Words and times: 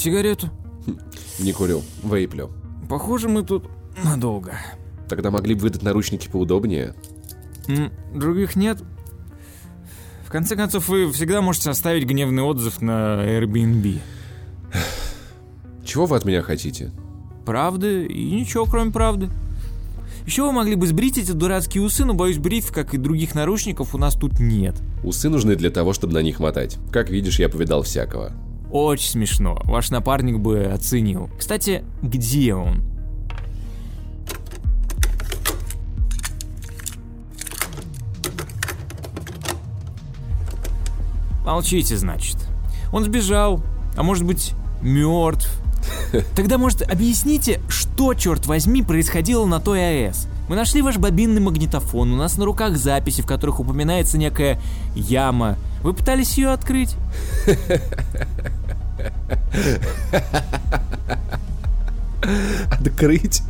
Сигарету? 0.00 0.48
Не 1.38 1.52
курю, 1.52 1.82
вейплю. 2.02 2.50
Похоже, 2.88 3.28
мы 3.28 3.42
тут 3.42 3.68
надолго. 4.02 4.54
Тогда 5.10 5.30
могли 5.30 5.54
бы 5.54 5.60
выдать 5.60 5.82
наручники 5.82 6.26
поудобнее. 6.26 6.94
Других 8.14 8.56
нет? 8.56 8.78
В 10.24 10.30
конце 10.30 10.56
концов, 10.56 10.88
вы 10.88 11.12
всегда 11.12 11.42
можете 11.42 11.68
оставить 11.68 12.06
гневный 12.06 12.42
отзыв 12.42 12.80
на 12.80 13.22
Airbnb. 13.26 13.98
Чего 15.84 16.06
вы 16.06 16.16
от 16.16 16.24
меня 16.24 16.40
хотите? 16.40 16.92
Правды 17.44 18.06
и 18.06 18.30
ничего, 18.30 18.64
кроме 18.64 18.92
правды. 18.92 19.28
Еще 20.24 20.44
вы 20.44 20.52
могли 20.52 20.76
бы 20.76 20.86
сбрить 20.86 21.18
эти 21.18 21.32
дурацкие 21.32 21.84
усы, 21.84 22.06
но 22.06 22.14
боюсь, 22.14 22.38
бритв, 22.38 22.72
как 22.72 22.94
и 22.94 22.96
других 22.96 23.34
наручников, 23.34 23.94
у 23.94 23.98
нас 23.98 24.14
тут 24.14 24.40
нет. 24.40 24.76
Усы 25.04 25.28
нужны 25.28 25.56
для 25.56 25.68
того, 25.70 25.92
чтобы 25.92 26.14
на 26.14 26.22
них 26.22 26.40
мотать. 26.40 26.78
Как 26.90 27.10
видишь, 27.10 27.38
я 27.38 27.50
повидал 27.50 27.82
всякого. 27.82 28.32
Очень 28.70 29.10
смешно. 29.10 29.60
Ваш 29.64 29.90
напарник 29.90 30.38
бы 30.38 30.66
оценил. 30.66 31.28
Кстати, 31.38 31.84
где 32.02 32.54
он? 32.54 32.82
Молчите, 41.44 41.96
значит. 41.96 42.36
Он 42.92 43.02
сбежал, 43.02 43.60
а 43.96 44.04
может 44.04 44.24
быть, 44.24 44.52
мертв. 44.82 45.50
Тогда, 46.36 46.58
может, 46.58 46.82
объясните, 46.82 47.60
что, 47.68 48.14
черт 48.14 48.46
возьми, 48.46 48.82
происходило 48.82 49.46
на 49.46 49.58
той 49.58 49.80
АЭС? 49.80 50.28
Мы 50.48 50.56
нашли 50.56 50.82
ваш 50.82 50.98
бобинный 50.98 51.40
магнитофон, 51.40 52.12
у 52.12 52.16
нас 52.16 52.36
на 52.36 52.44
руках 52.44 52.76
записи, 52.76 53.22
в 53.22 53.26
которых 53.26 53.60
упоминается 53.60 54.18
некая 54.18 54.60
яма. 54.94 55.56
Вы 55.82 55.92
пытались 55.92 56.38
ее 56.38 56.50
открыть? 56.50 56.96
Открыть? 62.70 63.42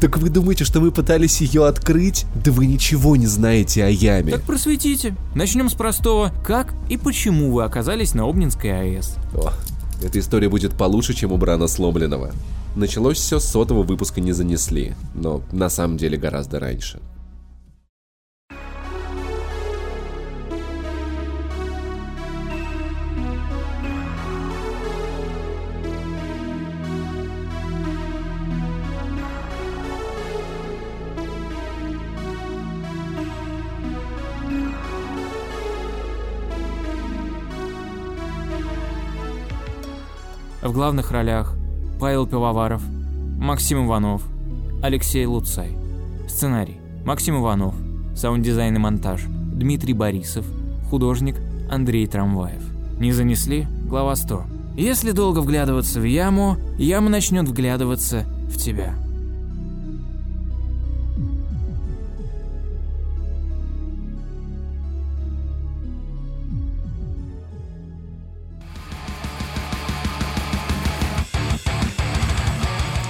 Так 0.00 0.18
вы 0.18 0.28
думаете, 0.28 0.64
что 0.64 0.80
вы 0.80 0.90
пытались 0.90 1.40
ее 1.40 1.66
открыть? 1.66 2.26
Да 2.34 2.52
вы 2.52 2.66
ничего 2.66 3.16
не 3.16 3.26
знаете 3.26 3.84
о 3.84 3.88
яме. 3.88 4.32
Так 4.32 4.42
просветите. 4.42 5.16
Начнем 5.34 5.68
с 5.68 5.74
простого. 5.74 6.32
Как 6.44 6.74
и 6.88 6.96
почему 6.96 7.52
вы 7.52 7.64
оказались 7.64 8.14
на 8.14 8.28
Обнинской 8.28 8.70
АЭС? 8.70 9.16
О, 9.34 9.52
эта 10.02 10.18
история 10.18 10.48
будет 10.48 10.74
получше, 10.74 11.14
чем 11.14 11.32
у 11.32 11.36
Брана 11.36 11.68
Сломленного. 11.68 12.32
Началось 12.74 13.18
все 13.18 13.38
с 13.38 13.44
сотого 13.44 13.82
выпуска 13.82 14.20
не 14.20 14.32
занесли, 14.32 14.94
но 15.14 15.42
на 15.52 15.68
самом 15.68 15.96
деле 15.96 16.16
гораздо 16.16 16.58
раньше. 16.58 17.00
В 40.62 40.70
главных 40.70 41.10
ролях 41.10 41.54
Павел 41.98 42.24
Пивоваров, 42.24 42.82
Максим 43.36 43.84
Иванов, 43.84 44.22
Алексей 44.80 45.26
Луцай. 45.26 45.76
Сценарий 46.28 46.76
Максим 47.04 47.40
Иванов. 47.40 47.74
Саунд-дизайн 48.14 48.76
и 48.76 48.78
монтаж 48.78 49.22
Дмитрий 49.26 49.92
Борисов. 49.92 50.46
Художник 50.88 51.34
Андрей 51.68 52.06
Трамваев. 52.06 52.62
Не 53.00 53.10
занесли? 53.10 53.66
Глава 53.88 54.14
100. 54.14 54.44
Если 54.76 55.10
долго 55.10 55.40
вглядываться 55.40 55.98
в 55.98 56.04
яму, 56.04 56.56
яма 56.78 57.08
начнет 57.08 57.48
вглядываться 57.48 58.24
в 58.48 58.56
тебя. 58.56 58.94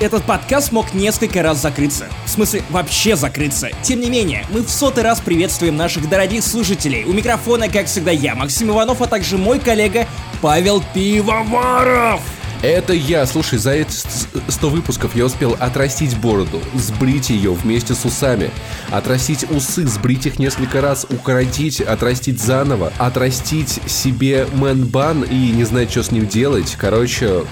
Этот 0.03 0.25
подкаст 0.25 0.73
мог 0.73 0.95
несколько 0.95 1.45
раз 1.45 1.63
закрыться. 1.63 2.09
В 2.27 2.29
смысле, 2.29 2.65
вообще 2.71 3.15
закрыться. 3.15 3.71
Тем 3.83 4.01
не 4.01 4.11
менее, 4.11 4.45
мы 4.51 4.63
в 4.63 4.69
сотый 4.69 5.05
раз 5.05 5.21
приветствуем 5.21 5.77
наших 5.77 6.09
дорогих 6.09 6.43
слушателей. 6.43 7.05
У 7.05 7.13
микрофона, 7.13 7.69
как 7.69 7.87
всегда, 7.87 8.11
я, 8.11 8.35
Максим 8.35 8.71
Иванов, 8.71 9.01
а 9.01 9.07
также 9.07 9.39
мой 9.39 9.61
коллега 9.61 10.09
Павел 10.41 10.83
Пивоваров. 10.93 12.21
Это 12.63 12.93
я, 12.93 13.25
слушай, 13.27 13.61
за 13.61 13.75
эти 13.75 13.93
с- 13.93 14.27
100 14.49 14.71
выпусков 14.71 15.15
я 15.15 15.25
успел 15.25 15.57
отрастить 15.61 16.17
бороду, 16.19 16.61
сбрить 16.75 17.31
ее 17.31 17.53
вместе 17.53 17.95
с 17.95 18.05
усами, 18.05 18.51
отрастить 18.91 19.49
усы, 19.53 19.87
сбрить 19.87 20.27
их 20.27 20.41
несколько 20.41 20.81
раз, 20.81 21.07
укоротить, 21.09 21.81
отрастить 21.81 22.41
заново, 22.43 22.93
отрастить 22.99 23.79
себе 23.87 24.49
мэн-бан 24.53 25.23
и 25.23 25.51
не 25.53 25.63
знать, 25.63 25.93
что 25.93 26.03
с 26.03 26.11
ним 26.11 26.27
делать. 26.27 26.77
Короче, 26.77 27.45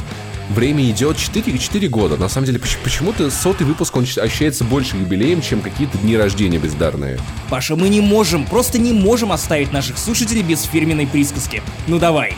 время 0.51 0.89
идет 0.91 1.17
4, 1.17 1.59
4 1.59 1.89
года. 1.89 2.17
На 2.17 2.29
самом 2.29 2.47
деле, 2.47 2.59
поч- 2.59 2.79
почему-то 2.83 3.31
сотый 3.31 3.67
выпуск, 3.67 3.97
он 3.97 4.05
ощущается 4.05 4.65
больше 4.65 4.97
юбилеем, 4.97 5.41
чем 5.43 5.61
какие-то 5.61 5.97
дни 5.99 6.17
рождения 6.17 6.59
бездарные. 6.59 7.19
Паша, 7.49 7.77
мы 7.77 7.89
не 7.89 8.01
можем, 8.01 8.45
просто 8.47 8.79
не 8.79 8.93
можем 8.93 9.33
оставить 9.33 9.73
наших 9.73 9.99
слушателей 9.99 10.43
без 10.43 10.63
фирменной 10.63 11.07
присказки. 11.07 11.63
Ну 11.87 11.99
давай. 11.99 12.35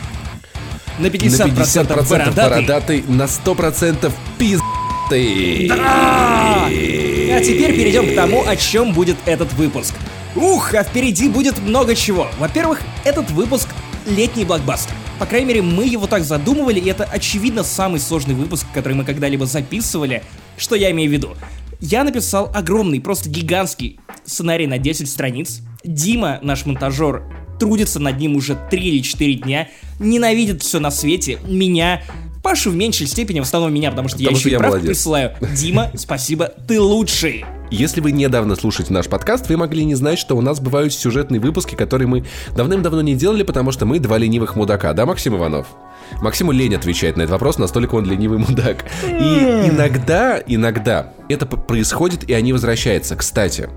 На 0.99 1.07
50%, 1.07 1.47
на 1.47 1.61
50% 1.61 2.09
бородатый. 2.09 2.35
бородатый, 2.35 3.03
на 3.07 3.23
100% 3.23 4.11
пиздатый. 4.37 5.71
А 5.71 7.39
теперь 7.41 7.75
перейдем 7.75 8.11
к 8.11 8.15
тому, 8.15 8.43
о 8.47 8.55
чем 8.55 8.93
будет 8.93 9.17
этот 9.25 9.51
выпуск. 9.53 9.95
Ух, 10.35 10.73
а 10.73 10.83
впереди 10.83 11.29
будет 11.29 11.59
много 11.59 11.95
чего. 11.95 12.27
Во-первых, 12.39 12.81
этот 13.03 13.29
выпуск 13.31 13.69
летний 14.05 14.45
блокбастер. 14.45 14.93
По 15.19 15.25
крайней 15.25 15.47
мере, 15.47 15.61
мы 15.61 15.85
его 15.85 16.07
так 16.07 16.23
задумывали, 16.23 16.79
и 16.79 16.89
это, 16.89 17.03
очевидно, 17.05 17.63
самый 17.63 17.99
сложный 17.99 18.35
выпуск, 18.35 18.65
который 18.73 18.93
мы 18.93 19.05
когда-либо 19.05 19.45
записывали. 19.45 20.23
Что 20.57 20.75
я 20.75 20.91
имею 20.91 21.09
в 21.09 21.13
виду? 21.13 21.35
Я 21.79 22.03
написал 22.03 22.51
огромный, 22.53 23.01
просто 23.01 23.29
гигантский 23.29 23.99
сценарий 24.25 24.67
на 24.67 24.77
10 24.77 25.09
страниц. 25.09 25.61
Дима, 25.83 26.39
наш 26.41 26.65
монтажер, 26.65 27.23
трудится 27.59 27.99
над 27.99 28.17
ним 28.17 28.35
уже 28.35 28.57
3 28.69 28.81
или 28.81 29.01
4 29.01 29.35
дня, 29.35 29.69
ненавидит 29.99 30.63
все 30.63 30.79
на 30.79 30.91
свете, 30.91 31.39
меня, 31.45 32.01
Пашу 32.43 32.71
в 32.71 32.75
меньшей 32.75 33.07
степени, 33.07 33.39
в 33.39 33.43
основном 33.43 33.73
меня, 33.73 33.89
потому 33.89 34.09
что 34.09 34.17
Потому 34.17 34.35
я 34.35 34.39
что 34.39 34.47
еще 34.47 34.49
и 34.49 34.51
я 34.51 34.59
правки 34.59 34.75
молодец. 34.75 34.97
присылаю. 34.97 35.31
Дима, 35.55 35.91
спасибо, 35.95 36.51
ты 36.67 36.79
лучший. 36.79 37.45
Если 37.71 38.01
вы 38.01 38.11
недавно 38.11 38.57
слушаете 38.57 38.91
наш 38.91 39.07
подкаст, 39.07 39.47
вы 39.47 39.55
могли 39.55 39.85
не 39.85 39.95
знать, 39.95 40.19
что 40.19 40.35
у 40.35 40.41
нас 40.41 40.59
бывают 40.59 40.93
сюжетные 40.93 41.39
выпуски, 41.39 41.75
которые 41.75 42.09
мы 42.09 42.25
давным-давно 42.53 43.01
не 43.01 43.15
делали, 43.15 43.43
потому 43.43 43.71
что 43.71 43.85
мы 43.85 43.97
два 43.99 44.17
ленивых 44.17 44.57
мудака, 44.57 44.91
да, 44.91 45.05
Максим 45.05 45.37
Иванов? 45.37 45.67
Максиму 46.21 46.51
лень 46.51 46.75
отвечать 46.75 47.15
на 47.15 47.21
этот 47.21 47.31
вопрос, 47.31 47.57
настолько 47.57 47.95
он 47.95 48.05
ленивый 48.05 48.39
мудак. 48.39 48.83
И 49.07 49.69
иногда, 49.69 50.37
иногда 50.45 51.13
это 51.29 51.45
происходит, 51.45 52.29
и 52.29 52.33
они 52.33 52.51
возвращаются. 52.51 53.15
Кстати, 53.15 53.69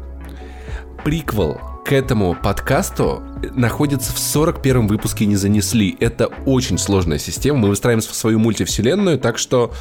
приквел 1.04 1.60
к 1.86 1.92
этому 1.92 2.34
подкасту 2.34 3.22
находится 3.54 4.12
в 4.12 4.18
41 4.18 4.88
выпуске 4.88 5.24
«Не 5.24 5.36
занесли». 5.36 5.96
Это 6.00 6.26
очень 6.44 6.78
сложная 6.78 7.18
система, 7.18 7.58
мы 7.58 7.68
выстраиваем 7.68 8.02
свою 8.02 8.40
мультивселенную, 8.40 9.20
так 9.20 9.38
что 9.38 9.72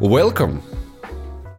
welcome! 0.00 0.60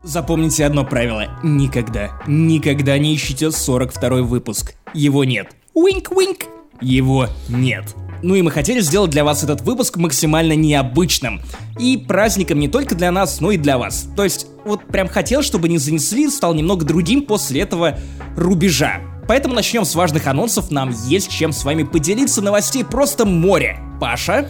Запомните 0.03 0.65
одно 0.65 0.85
правило. 0.85 1.39
Никогда, 1.41 2.11
никогда 2.27 2.99
не 2.99 3.15
ищите 3.15 3.49
42 3.49 4.21
выпуск. 4.21 4.75
Его 4.93 5.23
нет. 5.23 5.47
Уинк-уинк. 5.73 6.45
Его 6.79 7.27
нет. 7.49 7.95
Ну 8.21 8.35
и 8.35 8.43
мы 8.43 8.51
хотели 8.51 8.81
сделать 8.81 9.09
для 9.09 9.23
вас 9.23 9.43
этот 9.43 9.61
выпуск 9.61 9.97
максимально 9.97 10.53
необычным. 10.53 11.41
И 11.79 11.97
праздником 11.97 12.59
не 12.59 12.67
только 12.67 12.93
для 12.93 13.11
нас, 13.11 13.41
но 13.41 13.49
и 13.49 13.57
для 13.57 13.79
вас. 13.79 14.07
То 14.15 14.23
есть, 14.23 14.45
вот 14.63 14.85
прям 14.85 15.07
хотел, 15.07 15.41
чтобы 15.41 15.69
не 15.69 15.79
занесли, 15.79 16.29
стал 16.29 16.53
немного 16.53 16.85
другим 16.85 17.23
после 17.23 17.61
этого 17.61 17.97
рубежа. 18.35 19.01
Поэтому 19.27 19.55
начнем 19.55 19.85
с 19.85 19.95
важных 19.95 20.27
анонсов, 20.27 20.71
нам 20.71 20.93
есть 21.07 21.29
чем 21.29 21.51
с 21.51 21.63
вами 21.63 21.83
поделиться, 21.83 22.41
новостей 22.41 22.85
просто 22.85 23.25
море. 23.25 23.79
Паша? 23.99 24.49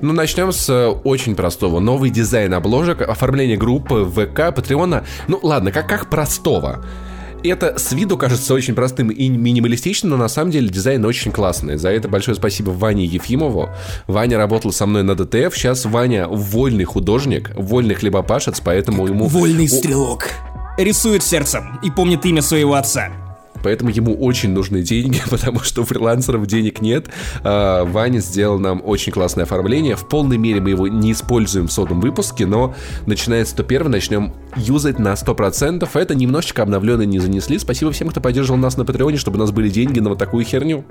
Ну, 0.00 0.12
начнем 0.12 0.52
с 0.52 0.68
э, 0.68 0.86
очень 0.86 1.34
простого. 1.34 1.80
Новый 1.80 2.10
дизайн 2.10 2.54
обложек, 2.54 3.02
оформление 3.02 3.56
группы, 3.56 4.04
ВК, 4.04 4.54
Патреона. 4.54 5.04
Ну, 5.28 5.40
ладно, 5.42 5.72
как, 5.72 5.88
как 5.88 6.08
простого. 6.08 6.84
Это 7.42 7.78
с 7.78 7.92
виду 7.92 8.16
кажется 8.16 8.54
очень 8.54 8.74
простым 8.74 9.10
и 9.10 9.28
минималистичным, 9.28 10.12
но 10.12 10.16
на 10.16 10.28
самом 10.28 10.50
деле 10.50 10.68
дизайн 10.68 11.04
очень 11.04 11.30
классный. 11.30 11.76
За 11.76 11.90
это 11.90 12.08
большое 12.08 12.34
спасибо 12.34 12.70
Ване 12.70 13.04
Ефимову. 13.04 13.68
Ваня 14.06 14.38
работал 14.38 14.72
со 14.72 14.86
мной 14.86 15.02
на 15.02 15.14
ДТФ. 15.14 15.54
Сейчас 15.54 15.84
Ваня 15.84 16.26
вольный 16.26 16.84
художник, 16.84 17.50
вольный 17.54 17.94
хлебопашец, 17.94 18.60
поэтому 18.60 19.06
ему... 19.06 19.26
Вольный 19.26 19.68
стрелок. 19.68 20.30
Рисует 20.78 21.22
сердцем 21.22 21.78
и 21.82 21.90
помнит 21.90 22.24
имя 22.24 22.40
своего 22.40 22.74
отца. 22.74 23.10
Поэтому 23.64 23.90
ему 23.90 24.14
очень 24.14 24.50
нужны 24.50 24.82
деньги, 24.82 25.20
потому 25.30 25.60
что 25.60 25.82
у 25.82 25.84
фрилансеров 25.84 26.46
денег 26.46 26.80
нет. 26.80 27.08
А, 27.42 27.84
Ваня 27.84 28.20
сделал 28.20 28.58
нам 28.58 28.82
очень 28.84 29.12
классное 29.12 29.44
оформление. 29.44 29.96
В 29.96 30.06
полной 30.06 30.36
мере 30.36 30.60
мы 30.60 30.70
его 30.70 30.86
не 30.86 31.12
используем 31.12 31.66
в 31.66 31.72
сотом 31.72 32.00
выпуске, 32.00 32.46
но 32.46 32.74
начиная 33.06 33.44
с 33.44 33.50
101 33.50 33.90
начнем 33.90 34.34
юзать 34.56 34.98
на 34.98 35.14
100%. 35.14 35.88
Это 35.94 36.14
немножечко 36.14 36.62
обновленные 36.62 37.06
не 37.06 37.18
занесли. 37.18 37.58
Спасибо 37.58 37.90
всем, 37.90 38.08
кто 38.08 38.20
поддерживал 38.20 38.58
нас 38.58 38.76
на 38.76 38.84
Патреоне, 38.84 39.16
чтобы 39.16 39.38
у 39.38 39.40
нас 39.40 39.50
были 39.50 39.68
деньги 39.68 39.98
на 40.00 40.10
вот 40.10 40.18
такую 40.18 40.44
херню 40.44 40.84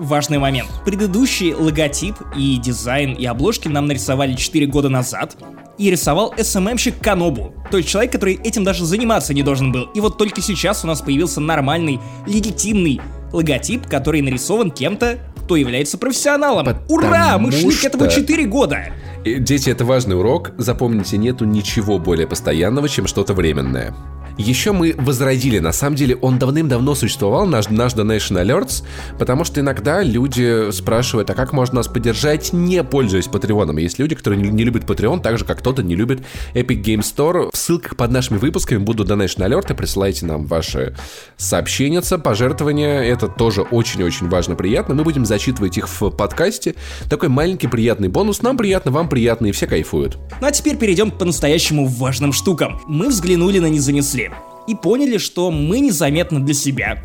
важный 0.00 0.38
момент. 0.38 0.68
Предыдущий 0.84 1.54
логотип 1.54 2.16
и 2.36 2.56
дизайн 2.56 3.12
и 3.12 3.24
обложки 3.26 3.68
нам 3.68 3.86
нарисовали 3.86 4.34
4 4.34 4.66
года 4.66 4.88
назад. 4.88 5.36
И 5.78 5.90
рисовал 5.90 6.34
СММщик 6.36 6.98
Канобу. 7.00 7.54
То 7.70 7.76
есть 7.76 7.88
человек, 7.88 8.12
который 8.12 8.34
этим 8.34 8.64
даже 8.64 8.84
заниматься 8.84 9.32
не 9.32 9.42
должен 9.42 9.72
был. 9.72 9.84
И 9.94 10.00
вот 10.00 10.18
только 10.18 10.42
сейчас 10.42 10.84
у 10.84 10.86
нас 10.86 11.00
появился 11.00 11.40
нормальный, 11.40 12.00
легитимный 12.26 13.00
логотип, 13.32 13.86
который 13.86 14.20
нарисован 14.22 14.70
кем-то, 14.70 15.18
кто 15.44 15.56
является 15.56 15.98
профессионалом. 15.98 16.66
Потому 16.66 16.86
Ура! 16.88 17.38
Мы 17.38 17.52
шли 17.52 17.70
что... 17.70 17.82
к 17.82 17.84
этому 17.94 18.10
4 18.10 18.44
года! 18.46 18.86
Дети, 19.24 19.70
это 19.70 19.84
важный 19.84 20.18
урок. 20.18 20.52
Запомните, 20.56 21.18
нету 21.18 21.44
ничего 21.44 21.98
более 21.98 22.26
постоянного, 22.26 22.88
чем 22.88 23.06
что-то 23.06 23.34
временное. 23.34 23.94
Еще 24.40 24.72
мы 24.72 24.94
возродили, 24.96 25.58
на 25.58 25.70
самом 25.70 25.96
деле 25.96 26.16
он 26.16 26.38
давным-давно 26.38 26.94
существовал, 26.94 27.44
наш, 27.44 27.68
наш 27.68 27.92
Donation 27.92 28.42
Alerts, 28.42 28.82
потому 29.18 29.44
что 29.44 29.60
иногда 29.60 30.02
люди 30.02 30.70
спрашивают, 30.72 31.28
а 31.28 31.34
как 31.34 31.52
можно 31.52 31.76
нас 31.76 31.88
поддержать, 31.88 32.54
не 32.54 32.82
пользуясь 32.82 33.26
Патреоном. 33.26 33.76
Есть 33.76 33.98
люди, 33.98 34.14
которые 34.14 34.40
не, 34.40 34.48
не 34.48 34.64
любят 34.64 34.84
Patreon, 34.84 35.20
так 35.20 35.36
же, 35.36 35.44
как 35.44 35.58
кто-то 35.58 35.82
не 35.82 35.94
любит 35.94 36.22
Epic 36.54 36.82
Game 36.82 37.00
Store. 37.00 37.50
В 37.52 37.56
ссылках 37.56 37.96
под 37.96 38.12
нашими 38.12 38.38
выпусками 38.38 38.78
будут 38.78 39.10
Donation 39.10 39.46
Alerts, 39.46 39.74
присылайте 39.74 40.24
нам 40.24 40.46
ваши 40.46 40.96
сообщения, 41.36 42.00
пожертвования, 42.00 43.02
это 43.02 43.28
тоже 43.28 43.60
очень-очень 43.60 44.30
важно, 44.30 44.54
приятно. 44.54 44.94
Мы 44.94 45.04
будем 45.04 45.26
зачитывать 45.26 45.76
их 45.76 45.86
в 45.86 46.10
подкасте. 46.10 46.76
Такой 47.10 47.28
маленький 47.28 47.66
приятный 47.66 48.08
бонус, 48.08 48.40
нам 48.40 48.56
приятно, 48.56 48.90
вам 48.90 49.10
приятно, 49.10 49.48
и 49.48 49.52
все 49.52 49.66
кайфуют. 49.66 50.16
Ну 50.40 50.46
а 50.46 50.50
теперь 50.50 50.78
перейдем 50.78 51.10
к 51.10 51.18
по-настоящему 51.18 51.86
важным 51.86 52.32
штукам. 52.32 52.80
Мы 52.86 53.08
взглянули 53.08 53.58
на 53.58 53.66
«Не 53.66 53.80
занесли» 53.80 54.29
и 54.66 54.74
поняли, 54.74 55.18
что 55.18 55.50
мы 55.50 55.80
незаметно 55.80 56.40
для 56.40 56.54
себя, 56.54 56.98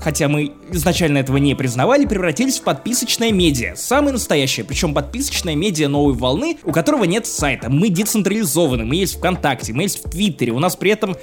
хотя 0.00 0.28
мы 0.28 0.52
изначально 0.70 1.18
этого 1.18 1.36
не 1.36 1.54
признавали, 1.54 2.06
превратились 2.06 2.58
в 2.58 2.62
подписочное 2.62 3.30
медиа. 3.30 3.74
Самое 3.76 4.12
настоящее, 4.12 4.64
причем 4.64 4.94
подписочное 4.94 5.54
медиа 5.54 5.88
новой 5.88 6.14
волны, 6.14 6.58
у 6.64 6.72
которого 6.72 7.04
нет 7.04 7.26
сайта. 7.26 7.70
Мы 7.70 7.88
децентрализованы, 7.88 8.84
мы 8.84 8.96
есть 8.96 9.16
ВКонтакте, 9.18 9.72
мы 9.72 9.84
есть 9.84 10.04
в 10.04 10.10
Твиттере, 10.10 10.52
у 10.52 10.58
нас 10.58 10.76
при 10.76 10.90
этом, 10.90 11.16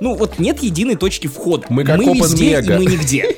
ну 0.00 0.14
вот 0.14 0.38
нет 0.38 0.62
единой 0.62 0.96
точки 0.96 1.26
входа. 1.26 1.66
Мы 1.68 1.84
как 1.84 1.98
мы 1.98 2.16
везде, 2.16 2.60
и 2.60 2.70
мы 2.70 2.86
нигде. 2.86 3.36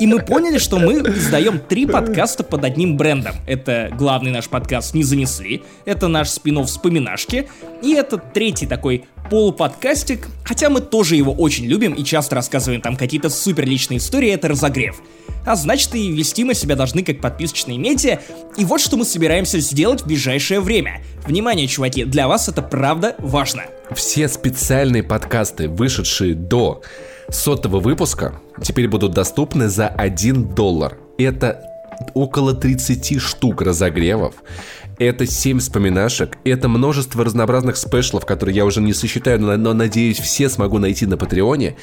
И 0.00 0.06
мы 0.06 0.18
поняли, 0.20 0.58
что 0.58 0.80
мы 0.80 0.94
издаем 0.94 1.60
три 1.60 1.86
подкаста 1.86 2.42
под 2.42 2.64
одним 2.64 2.96
брендом. 2.96 3.36
Это 3.46 3.88
главный 3.96 4.32
наш 4.32 4.48
подкаст 4.48 4.94
«Не 4.94 5.04
занесли», 5.04 5.62
это 5.84 6.08
наш 6.08 6.30
спин 6.30 6.64
«Вспоминашки», 6.64 7.48
и 7.82 7.92
это 7.92 8.18
третий 8.18 8.66
такой 8.66 9.04
полуподкастик, 9.32 10.28
хотя 10.44 10.68
мы 10.68 10.82
тоже 10.82 11.16
его 11.16 11.32
очень 11.32 11.64
любим 11.64 11.94
и 11.94 12.04
часто 12.04 12.34
рассказываем 12.34 12.82
там 12.82 12.98
какие-то 12.98 13.30
супер 13.30 13.64
личные 13.64 13.96
истории, 13.96 14.28
это 14.28 14.46
разогрев. 14.46 15.00
А 15.46 15.56
значит 15.56 15.94
и 15.94 16.12
вести 16.12 16.44
мы 16.44 16.52
себя 16.52 16.76
должны 16.76 17.02
как 17.02 17.22
подписочные 17.22 17.78
медиа, 17.78 18.18
и 18.58 18.66
вот 18.66 18.82
что 18.82 18.98
мы 18.98 19.06
собираемся 19.06 19.58
сделать 19.58 20.02
в 20.02 20.06
ближайшее 20.06 20.60
время. 20.60 21.00
Внимание, 21.26 21.66
чуваки, 21.66 22.04
для 22.04 22.28
вас 22.28 22.50
это 22.50 22.60
правда 22.60 23.16
важно. 23.20 23.62
Все 23.94 24.28
специальные 24.28 25.02
подкасты, 25.02 25.66
вышедшие 25.66 26.34
до 26.34 26.82
сотого 27.30 27.80
выпуска 27.80 28.38
теперь 28.62 28.86
будут 28.86 29.12
доступны 29.14 29.70
за 29.70 29.88
1 29.88 30.54
доллар. 30.54 30.98
Это 31.16 31.72
около 32.12 32.52
30 32.52 33.18
штук 33.18 33.62
разогревов. 33.62 34.34
Это 35.02 35.26
7 35.26 35.58
вспоминашек, 35.58 36.38
это 36.44 36.68
множество 36.68 37.24
разнообразных 37.24 37.76
спешлов, 37.76 38.24
которые 38.24 38.54
я 38.54 38.64
уже 38.64 38.80
не 38.80 38.92
сосчитаю, 38.92 39.40
но, 39.40 39.56
но 39.56 39.74
надеюсь, 39.74 40.20
все 40.20 40.48
смогу 40.48 40.78
найти 40.78 41.06
на 41.06 41.16
Патреоне. 41.16 41.74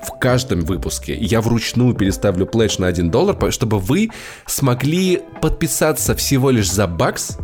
В 0.00 0.16
каждом 0.20 0.60
выпуске 0.60 1.16
я 1.16 1.40
вручную 1.40 1.92
переставлю 1.94 2.46
пледж 2.46 2.76
на 2.78 2.86
1 2.86 3.10
доллар, 3.10 3.36
чтобы 3.50 3.80
вы 3.80 4.10
смогли 4.46 5.22
подписаться 5.42 6.14
всего 6.14 6.50
лишь 6.50 6.70
за 6.70 6.86
бакс 6.86 7.36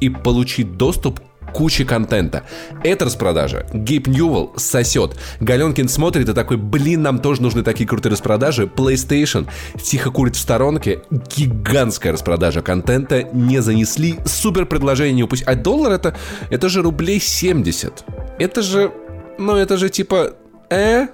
и 0.00 0.08
получить 0.08 0.76
доступ 0.76 1.20
кучи 1.52 1.84
контента. 1.84 2.44
Это 2.82 3.04
распродажа. 3.04 3.66
Гейб 3.72 4.06
Ньюэлл 4.06 4.54
сосет. 4.56 5.16
Галенкин 5.40 5.88
смотрит 5.88 6.28
и 6.28 6.34
такой, 6.34 6.56
блин, 6.56 7.02
нам 7.02 7.18
тоже 7.18 7.42
нужны 7.42 7.62
такие 7.62 7.88
крутые 7.88 8.12
распродажи. 8.12 8.64
PlayStation 8.64 9.48
тихо 9.82 10.10
курит 10.10 10.36
в 10.36 10.40
сторонке. 10.40 11.00
Гигантская 11.10 12.12
распродажа 12.12 12.62
контента. 12.62 13.22
Не 13.22 13.60
занесли. 13.60 14.18
Супер 14.24 14.66
предложение 14.66 15.14
не 15.14 15.22
упустить. 15.22 15.46
А 15.48 15.54
доллар 15.54 15.92
это, 15.92 16.16
это 16.50 16.68
же 16.68 16.82
рублей 16.82 17.20
70. 17.20 18.04
Это 18.38 18.62
же, 18.62 18.92
ну 19.38 19.56
это 19.56 19.76
же 19.76 19.88
типа, 19.88 20.34
э, 20.70 21.08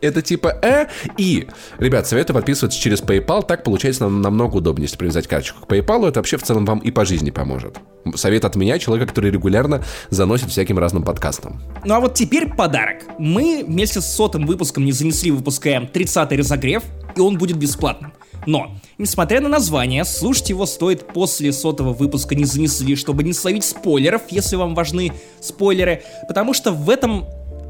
это 0.00 0.22
типа 0.22 0.58
э 0.62 0.86
и, 1.16 1.46
ребят, 1.78 2.06
советую 2.06 2.34
подписываться 2.34 2.78
через 2.78 3.02
PayPal, 3.02 3.44
так 3.44 3.64
получается 3.64 4.04
нам 4.04 4.20
намного 4.20 4.56
удобнее, 4.56 4.84
если 4.84 4.96
привязать 4.96 5.26
карточку 5.26 5.66
к 5.66 5.70
PayPal, 5.70 6.08
это 6.08 6.20
вообще 6.20 6.36
в 6.36 6.42
целом 6.42 6.64
вам 6.64 6.78
и 6.80 6.90
по 6.90 7.04
жизни 7.04 7.30
поможет. 7.30 7.78
Совет 8.14 8.44
от 8.44 8.56
меня, 8.56 8.78
человека, 8.78 9.08
который 9.08 9.30
регулярно 9.30 9.82
заносит 10.10 10.50
всяким 10.50 10.78
разным 10.78 11.02
подкастам. 11.02 11.60
Ну 11.84 11.94
а 11.94 12.00
вот 12.00 12.14
теперь 12.14 12.48
подарок. 12.54 13.02
Мы 13.18 13.64
вместе 13.66 14.00
с 14.00 14.06
сотым 14.06 14.46
выпуском 14.46 14.84
не 14.84 14.92
занесли, 14.92 15.30
выпускаем 15.30 15.84
30-й 15.92 16.36
разогрев, 16.36 16.84
и 17.16 17.20
он 17.20 17.38
будет 17.38 17.56
бесплатным. 17.56 18.12
Но, 18.46 18.76
несмотря 18.98 19.40
на 19.40 19.48
название, 19.48 20.04
слушать 20.04 20.50
его 20.50 20.66
стоит 20.66 21.08
после 21.08 21.52
сотого 21.52 21.92
выпуска 21.92 22.34
не 22.34 22.44
занесли, 22.44 22.94
чтобы 22.94 23.24
не 23.24 23.32
словить 23.32 23.64
спойлеров, 23.64 24.22
если 24.30 24.56
вам 24.56 24.74
важны 24.74 25.12
спойлеры, 25.40 26.04
потому 26.28 26.54
что 26.54 26.70
в 26.70 26.88
этом 26.88 27.26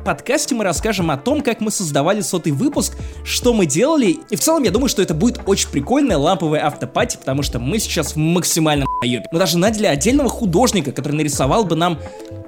подкасте 0.06 0.55
мы 0.55 0.62
расскажем 0.62 1.11
о 1.11 1.17
том, 1.17 1.43
как 1.43 1.61
мы 1.61 1.73
создавали 1.73 2.20
сотый 2.20 2.53
выпуск, 2.53 2.97
что 3.25 3.53
мы 3.53 3.67
делали, 3.67 4.19
и 4.31 4.37
в 4.37 4.41
целом 4.41 4.62
я 4.62 4.70
думаю, 4.70 4.88
что 4.88 5.03
это 5.03 5.15
будет 5.15 5.41
очень 5.46 5.69
прикольная 5.69 6.17
ламповая 6.17 6.65
автопати, 6.65 7.17
потому 7.17 7.43
что 7.43 7.58
мы 7.58 7.81
сейчас 7.81 8.15
в 8.15 8.17
максимальном 8.17 8.86
аюбе. 9.03 9.27
Мы 9.32 9.41
даже 9.41 9.58
наняли 9.58 9.86
отдельного 9.86 10.29
художника, 10.29 10.93
который 10.93 11.15
нарисовал 11.15 11.65
бы 11.65 11.75
нам 11.75 11.98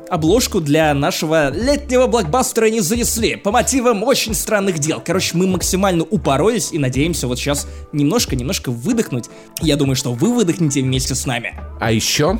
обложку 0.08 0.60
для 0.60 0.94
нашего 0.94 1.50
летнего 1.50 2.06
блокбастера 2.06 2.70
не 2.70 2.80
занесли 2.80 3.34
по 3.34 3.50
мотивам 3.50 4.04
очень 4.04 4.34
странных 4.34 4.78
дел. 4.78 5.02
Короче, 5.04 5.36
мы 5.36 5.48
максимально 5.48 6.04
упоролись 6.04 6.72
и 6.72 6.78
надеемся 6.78 7.26
вот 7.26 7.40
сейчас 7.40 7.66
немножко-немножко 7.92 8.70
выдохнуть. 8.70 9.24
Я 9.60 9.74
думаю, 9.74 9.96
что 9.96 10.12
вы 10.12 10.32
выдохнете 10.32 10.80
вместе 10.80 11.16
с 11.16 11.26
нами. 11.26 11.60
А 11.80 11.90
еще 11.90 12.38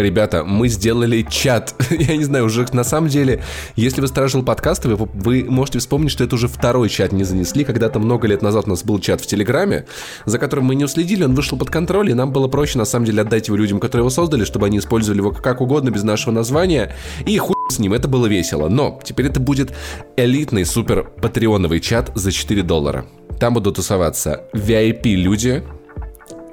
Ребята, 0.00 0.44
мы 0.44 0.68
сделали 0.68 1.26
чат. 1.28 1.74
Я 1.90 2.16
не 2.16 2.24
знаю, 2.24 2.46
уже 2.46 2.66
на 2.72 2.84
самом 2.84 3.08
деле, 3.08 3.42
если 3.76 4.00
вы 4.00 4.08
стражил 4.08 4.42
подкасты, 4.42 4.88
вы, 4.88 5.08
вы 5.12 5.44
можете 5.44 5.78
вспомнить, 5.78 6.10
что 6.10 6.24
это 6.24 6.34
уже 6.34 6.48
второй 6.48 6.88
чат 6.88 7.12
не 7.12 7.24
занесли. 7.24 7.64
Когда-то 7.64 7.98
много 7.98 8.26
лет 8.26 8.42
назад 8.42 8.66
у 8.66 8.70
нас 8.70 8.82
был 8.82 8.98
чат 8.98 9.20
в 9.20 9.26
Телеграме, 9.26 9.86
за 10.24 10.38
которым 10.38 10.66
мы 10.66 10.74
не 10.74 10.84
уследили, 10.84 11.24
он 11.24 11.34
вышел 11.34 11.58
под 11.58 11.70
контроль, 11.70 12.10
и 12.10 12.14
нам 12.14 12.32
было 12.32 12.48
проще 12.48 12.78
на 12.78 12.84
самом 12.84 13.06
деле 13.06 13.22
отдать 13.22 13.48
его 13.48 13.56
людям, 13.56 13.78
которые 13.78 14.02
его 14.02 14.10
создали, 14.10 14.44
чтобы 14.44 14.66
они 14.66 14.78
использовали 14.78 15.18
его 15.18 15.32
как 15.32 15.60
угодно, 15.60 15.90
без 15.90 16.02
нашего 16.02 16.32
названия. 16.32 16.94
И 17.26 17.36
хуй 17.38 17.54
с 17.68 17.78
ним, 17.78 17.92
это 17.92 18.08
было 18.08 18.26
весело. 18.26 18.68
Но 18.68 19.00
теперь 19.04 19.26
это 19.26 19.40
будет 19.40 19.72
элитный 20.16 20.64
супер 20.64 21.10
патреоновый 21.20 21.80
чат 21.80 22.10
за 22.14 22.32
4 22.32 22.62
доллара. 22.62 23.06
Там 23.38 23.54
будут 23.54 23.76
тусоваться 23.76 24.44
VIP-люди, 24.54 25.62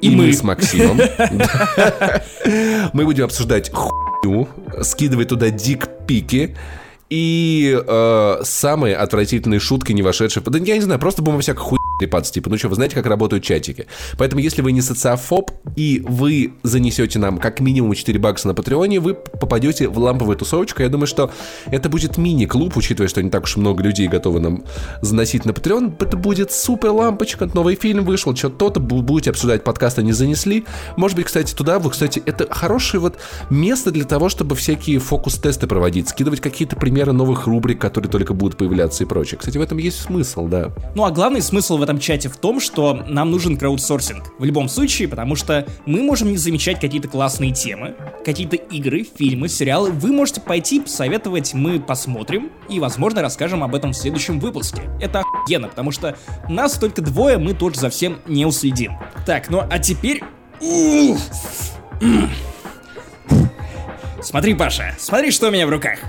и, 0.02 0.08
и 0.08 0.16
мы. 0.16 0.28
мы 0.28 0.34
с 0.34 0.44
Максимом. 0.44 0.98
Мы 2.94 3.06
будем 3.06 3.26
обсуждать 3.26 3.72
хуйню, 3.74 4.48
скидывать 4.82 5.30
туда 5.30 5.50
дик-пики 5.50 6.56
и 7.10 7.82
э, 7.88 8.38
самые 8.44 8.96
отвратительные 8.96 9.60
шутки, 9.60 9.94
не 9.94 10.02
вошедшие... 10.02 10.44
Да 10.44 10.60
я 10.60 10.76
не 10.76 10.82
знаю, 10.82 11.00
просто 11.00 11.22
будем 11.22 11.40
всякой 11.40 11.60
хуй 11.60 11.80
трепаться, 12.00 12.34
типа, 12.34 12.50
ну 12.50 12.58
что, 12.58 12.70
вы 12.70 12.76
знаете, 12.76 12.96
как 12.96 13.06
работают 13.06 13.44
чатики. 13.44 13.88
Поэтому, 14.18 14.42
если 14.42 14.62
вы 14.62 14.72
не 14.72 14.82
социофоб, 14.82 15.52
и 15.76 16.04
вы 16.08 16.54
занесете 16.64 17.20
нам 17.20 17.38
как 17.38 17.60
минимум 17.60 17.94
4 17.94 18.20
бакса 18.20 18.48
на 18.48 18.54
Патреоне, 18.54 19.00
вы 19.00 19.14
попадете 19.14 19.88
в 19.88 19.98
ламповую 19.98 20.38
тусовочку. 20.38 20.82
Я 20.82 20.90
думаю, 20.90 21.08
что 21.08 21.32
это 21.68 21.90
будет 21.90 22.18
мини-клуб, 22.18 22.76
учитывая, 22.78 23.08
что 23.08 23.22
не 23.22 23.30
так 23.30 23.44
уж 23.44 23.58
много 23.58 23.84
людей 23.84 24.08
готовы 24.08 24.40
нам 24.40 24.64
заносить 25.02 25.46
на 25.46 25.54
Патреон. 25.54 25.96
Это 26.00 26.18
будет 26.18 26.52
супер 26.52 26.92
лампочка, 26.92 27.50
новый 27.54 27.76
фильм 27.76 28.06
вышел, 28.06 28.36
что-то, 28.36 28.80
будете 28.80 29.30
обсуждать 29.30 29.64
подкасты 29.64 30.04
не 30.04 30.14
занесли. 30.14 30.66
Может 30.96 31.18
быть, 31.18 31.26
кстати, 31.26 31.54
туда 31.54 31.80
вы, 31.80 31.90
кстати, 31.90 32.22
это 32.26 32.48
хорошее 32.50 33.02
вот 33.02 33.18
место 33.50 33.92
для 33.92 34.06
того, 34.06 34.30
чтобы 34.30 34.56
всякие 34.56 35.00
фокус-тесты 35.00 35.68
проводить, 35.68 36.10
скидывать 36.10 36.42
какие-то 36.42 36.76
примеры 36.76 37.14
новых 37.14 37.48
рубрик, 37.48 37.80
которые 37.80 38.10
только 38.10 38.34
будут 38.34 38.58
появляться 38.58 39.04
и 39.04 39.08
прочее. 39.08 39.38
Кстати, 39.38 39.58
в 39.58 39.62
этом 39.62 39.78
есть 39.78 40.02
смысл, 40.02 40.48
да. 40.48 40.72
Ну, 40.96 41.04
а 41.04 41.12
главный 41.12 41.42
смысл 41.42 41.78
в 41.78 41.84
этом 41.88 42.00
чате 42.00 42.28
в 42.28 42.36
том, 42.36 42.60
что 42.60 42.94
нам 43.08 43.32
нужен 43.32 43.56
краудсорсинг. 43.56 44.34
В 44.38 44.44
любом 44.44 44.68
случае, 44.68 45.08
потому 45.08 45.38
что 45.38 45.66
мы 45.86 46.04
можем 46.04 46.30
не 46.30 46.38
замечать 46.38 46.82
какие-то 46.82 47.08
классные 47.08 47.54
темы, 47.54 47.96
какие-то 48.26 48.58
игры, 48.58 49.06
фильмы, 49.18 49.48
сериалы. 49.48 49.92
Вы 49.92 50.12
можете 50.12 50.42
пойти 50.42 50.82
посоветовать, 50.82 51.54
мы 51.54 51.80
посмотрим 51.80 52.52
и, 52.68 52.82
возможно, 52.82 53.22
расскажем 53.22 53.64
об 53.64 53.74
этом 53.74 53.94
в 53.94 53.96
следующем 53.96 54.42
выпуске. 54.42 54.82
Это 55.00 55.22
охуенно, 55.22 55.70
потому 55.70 55.92
что 55.92 56.18
нас 56.50 56.74
только 56.74 57.02
двое, 57.02 57.38
мы 57.38 57.54
тоже 57.54 57.80
за 57.80 57.90
всем 57.90 58.18
не 58.28 58.46
уследим. 58.46 58.98
Так, 59.26 59.50
ну 59.50 59.62
а 59.70 59.80
теперь... 59.80 60.22
Смотри, 64.22 64.56
Паша, 64.56 64.94
смотри, 65.00 65.32
что 65.32 65.48
у 65.48 65.52
меня 65.52 65.66
в 65.66 65.70
руках. 65.70 66.00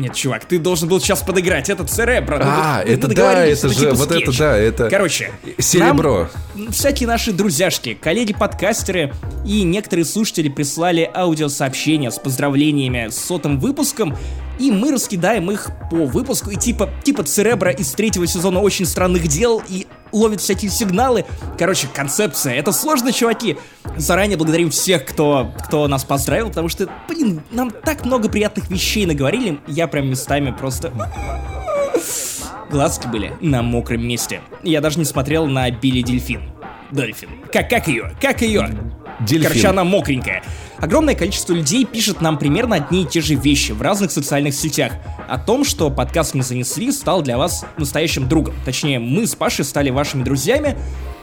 Нет, 0.00 0.14
чувак, 0.14 0.46
ты 0.46 0.58
должен 0.58 0.88
был 0.88 0.98
сейчас 1.00 1.20
подыграть. 1.22 1.68
Это 1.68 1.84
церебро. 1.84 2.38
Ну, 2.38 2.44
А, 2.46 2.82
это 2.82 3.06
да, 3.08 3.44
это 3.44 3.68
что 3.68 3.68
же, 3.68 3.74
типа 3.74 3.94
вот 3.94 4.10
это 4.12 4.38
да, 4.38 4.56
это 4.56 4.88
Короче, 4.88 5.30
серебро. 5.58 6.28
всякие 6.70 7.06
наши 7.06 7.32
друзьяшки, 7.32 7.94
коллеги-подкастеры 8.00 9.12
и 9.44 9.62
некоторые 9.62 10.06
слушатели 10.06 10.48
прислали 10.48 11.08
аудиосообщения 11.14 12.10
с 12.10 12.18
поздравлениями 12.18 13.08
с 13.10 13.18
сотым 13.18 13.60
выпуском, 13.60 14.16
и 14.60 14.70
мы 14.70 14.92
раскидаем 14.92 15.50
их 15.50 15.70
по 15.90 16.04
выпуску, 16.04 16.50
и 16.50 16.56
типа, 16.56 16.90
типа 17.02 17.24
Церебра 17.24 17.70
из 17.70 17.90
третьего 17.92 18.26
сезона 18.26 18.60
«Очень 18.60 18.84
странных 18.84 19.26
дел» 19.26 19.62
и 19.66 19.86
ловит 20.12 20.42
всякие 20.42 20.70
сигналы. 20.70 21.24
Короче, 21.58 21.88
концепция. 21.92 22.54
Это 22.54 22.70
сложно, 22.72 23.10
чуваки. 23.10 23.56
Заранее 23.96 24.36
благодарим 24.36 24.70
всех, 24.70 25.06
кто, 25.06 25.50
кто 25.64 25.88
нас 25.88 26.04
поздравил, 26.04 26.48
потому 26.48 26.68
что, 26.68 26.90
блин, 27.08 27.42
нам 27.50 27.70
так 27.70 28.04
много 28.04 28.28
приятных 28.28 28.68
вещей 28.68 29.06
наговорили. 29.06 29.60
Я 29.66 29.88
прям 29.88 30.08
местами 30.08 30.54
просто... 30.56 30.92
Глазки 32.70 33.08
были 33.08 33.32
на 33.40 33.62
мокром 33.62 34.06
месте. 34.06 34.42
Я 34.62 34.80
даже 34.80 34.98
не 34.98 35.04
смотрел 35.04 35.46
на 35.46 35.68
Билли 35.70 36.02
Дельфин. 36.02 36.52
Дельфин. 36.92 37.30
Как, 37.52 37.68
как 37.68 37.88
ее? 37.88 38.12
Как 38.20 38.42
ее? 38.42 38.68
Дельфин. 39.20 39.48
Короче, 39.48 39.68
она 39.68 39.84
мокренькая. 39.84 40.42
Огромное 40.78 41.14
количество 41.14 41.52
людей 41.52 41.84
пишет 41.84 42.20
нам 42.20 42.38
примерно 42.38 42.76
одни 42.76 43.02
и 43.02 43.06
те 43.06 43.20
же 43.20 43.34
вещи 43.34 43.72
в 43.72 43.82
разных 43.82 44.10
социальных 44.10 44.54
сетях. 44.54 44.92
О 45.28 45.38
том, 45.38 45.64
что 45.64 45.90
подкаст 45.90 46.34
«Не 46.34 46.42
занесли» 46.42 46.90
стал 46.90 47.22
для 47.22 47.36
вас 47.36 47.64
настоящим 47.76 48.28
другом. 48.28 48.54
Точнее, 48.64 48.98
мы 48.98 49.26
с 49.26 49.34
Пашей 49.34 49.64
стали 49.64 49.90
вашими 49.90 50.22
друзьями, 50.22 50.76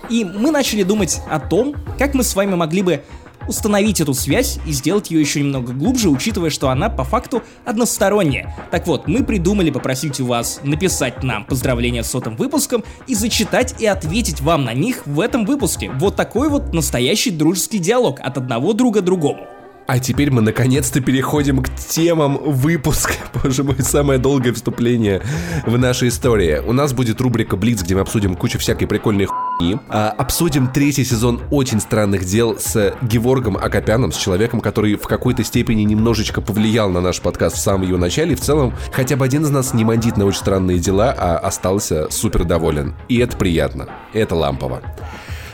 и 0.10 0.24
мы 0.24 0.52
начали 0.52 0.84
думать 0.84 1.20
о 1.30 1.40
том, 1.40 1.76
как 1.98 2.14
мы 2.14 2.24
с 2.24 2.36
вами 2.36 2.56
могли 2.56 2.82
бы 2.84 3.04
установить 3.48 4.02
эту 4.02 4.14
связь 4.14 4.60
и 4.66 4.72
сделать 4.72 5.12
ее 5.12 5.22
еще 5.22 5.42
немного 5.42 5.74
глубже, 5.74 6.10
учитывая, 6.10 6.50
что 6.50 6.70
она 6.70 6.90
по 6.90 7.04
факту 7.04 7.44
односторонняя. 7.66 8.56
Так 8.72 8.88
вот, 8.88 9.08
мы 9.08 9.24
придумали 9.24 9.70
попросить 9.70 10.20
у 10.20 10.26
вас 10.26 10.60
написать 10.64 11.24
нам 11.24 11.46
поздравления 11.46 12.04
с 12.04 12.12
сотым 12.12 12.36
выпуском 12.36 12.84
и 13.08 13.16
зачитать 13.16 13.82
и 13.82 13.86
ответить 13.86 14.42
вам 14.42 14.66
на 14.66 14.74
них 14.74 15.06
в 15.06 15.20
этом 15.20 15.46
выпуске. 15.46 15.92
Вот 15.96 16.16
такой 16.16 16.50
вот 16.50 16.74
настоящий 16.74 17.32
дружеский 17.32 17.80
диалог 17.80 18.20
от 18.20 18.38
одного 18.38 18.74
друга 18.74 19.02
другому. 19.02 19.48
А 19.88 20.00
теперь 20.00 20.32
мы 20.32 20.42
наконец-то 20.42 21.00
переходим 21.00 21.64
к 21.64 21.74
темам 21.74 22.38
выпуска. 22.44 23.14
Боже 23.44 23.64
мой, 23.64 23.78
самое 23.80 24.20
долгое 24.20 24.52
вступление 24.52 25.22
в 25.66 25.78
нашей 25.78 26.10
истории. 26.10 26.62
У 26.66 26.74
нас 26.74 26.92
будет 26.92 27.22
рубрика 27.22 27.56
Блиц, 27.56 27.84
где 27.84 27.96
мы 27.96 28.02
обсудим 28.02 28.36
кучу 28.36 28.60
всякой 28.60 28.86
прикольной 28.88 29.28
хуйни. 29.28 29.78
А, 29.88 30.10
обсудим 30.10 30.68
третий 30.68 31.06
сезон 31.06 31.40
очень 31.52 31.80
странных 31.80 32.26
дел 32.26 32.60
с 32.60 32.96
Геворгом 33.02 33.56
Акопяном, 33.56 34.12
с 34.12 34.18
человеком, 34.18 34.60
который 34.60 34.96
в 34.96 35.08
какой-то 35.08 35.46
степени 35.46 35.84
немножечко 35.84 36.42
повлиял 36.42 36.90
на 36.90 37.00
наш 37.00 37.22
подкаст 37.22 37.56
в 37.56 37.60
самом 37.60 37.88
его 37.88 37.98
начале. 37.98 38.34
И 38.34 38.36
в 38.36 38.42
целом, 38.42 38.74
хотя 38.92 39.16
бы 39.16 39.24
один 39.24 39.44
из 39.44 39.52
нас 39.52 39.74
не 39.74 39.86
мандит 39.86 40.18
на 40.18 40.26
очень 40.26 40.40
странные 40.40 40.80
дела, 40.80 41.16
а 41.18 41.38
остался 41.38 42.12
супер 42.12 42.44
доволен. 42.44 42.94
И 43.08 43.20
это 43.20 43.38
приятно. 43.38 43.88
Это 44.12 44.36
лампово. 44.36 44.82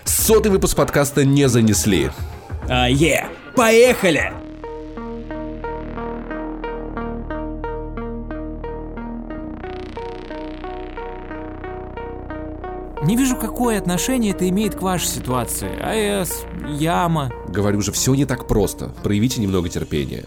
Сотый 0.06 0.52
выпуск 0.52 0.76
подкаста 0.76 1.24
не 1.24 1.48
занесли. 1.48 2.10
А, 2.68 2.90
е, 2.90 3.28
поехали! 3.56 4.34
Не 13.04 13.18
вижу, 13.18 13.36
какое 13.36 13.80
отношение 13.80 14.32
это 14.32 14.48
имеет 14.48 14.76
к 14.76 14.82
вашей 14.82 15.08
ситуации. 15.08 15.78
АЭС, 15.82 16.46
яма. 16.70 17.32
Говорю 17.50 17.82
же, 17.82 17.92
все 17.92 18.16
не 18.16 18.26
так 18.26 18.48
просто. 18.48 18.94
Проявите 19.04 19.42
немного 19.42 19.68
терпения. 19.68 20.24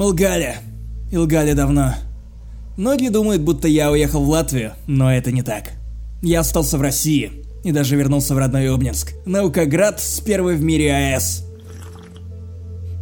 Мы 0.00 0.06
лгали. 0.06 0.54
И 1.12 1.18
лгали 1.18 1.52
давно. 1.52 1.94
Многие 2.78 3.10
думают, 3.10 3.42
будто 3.42 3.68
я 3.68 3.90
уехал 3.90 4.24
в 4.24 4.30
Латвию, 4.30 4.72
но 4.86 5.12
это 5.12 5.30
не 5.30 5.42
так. 5.42 5.72
Я 6.22 6.40
остался 6.40 6.78
в 6.78 6.80
России 6.80 7.44
и 7.64 7.70
даже 7.70 7.96
вернулся 7.96 8.34
в 8.34 8.38
родной 8.38 8.72
Обнинск. 8.72 9.12
Наукоград 9.26 10.00
с 10.00 10.20
первой 10.20 10.56
в 10.56 10.62
мире 10.62 10.90
АЭС. 10.90 11.44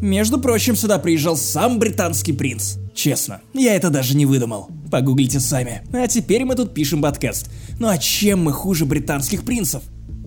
Между 0.02 0.40
прочим, 0.40 0.74
сюда 0.74 0.98
приезжал 0.98 1.36
сам 1.36 1.78
британский 1.78 2.32
принц. 2.32 2.78
Честно, 2.96 3.42
я 3.54 3.76
это 3.76 3.90
даже 3.90 4.16
не 4.16 4.26
выдумал. 4.26 4.68
Погуглите 4.90 5.38
сами. 5.38 5.82
А 5.92 6.08
теперь 6.08 6.44
мы 6.44 6.56
тут 6.56 6.74
пишем 6.74 7.00
подкаст. 7.00 7.48
Ну 7.78 7.86
а 7.86 7.96
чем 7.96 8.42
мы 8.42 8.52
хуже 8.52 8.86
британских 8.86 9.44
принцев? 9.44 9.84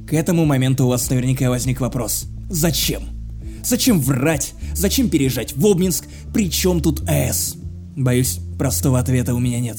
К 0.07 0.13
этому 0.13 0.45
моменту 0.45 0.85
у 0.85 0.87
вас 0.87 1.09
наверняка 1.09 1.49
возник 1.49 1.81
вопрос. 1.81 2.27
Зачем? 2.49 3.20
Зачем 3.63 3.99
врать? 3.99 4.53
Зачем 4.73 5.09
переезжать 5.09 5.55
в 5.55 5.65
Обнинск? 5.65 6.05
Причем 6.33 6.81
тут 6.81 7.07
АЭС? 7.07 7.55
Боюсь, 7.95 8.39
простого 8.57 8.99
ответа 8.99 9.33
у 9.33 9.39
меня 9.39 9.59
нет. 9.59 9.77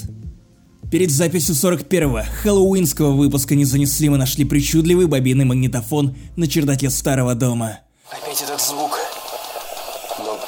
Перед 0.91 1.11
записью 1.11 1.55
41-го 1.55 2.21
хэллоуинского 2.43 3.13
выпуска 3.13 3.55
«Не 3.55 3.65
занесли» 3.65 4.11
мы 4.11 4.19
нашли 4.19 4.45
причудливый 4.45 5.07
бобинный 5.07 5.47
магнитофон 5.47 6.15
на 6.37 6.47
чердаке 6.47 6.91
старого 6.91 7.35
дома. 7.35 7.79
Опять 8.11 8.43
этот 8.43 8.61
звук. 8.61 8.99
Но 10.19 10.39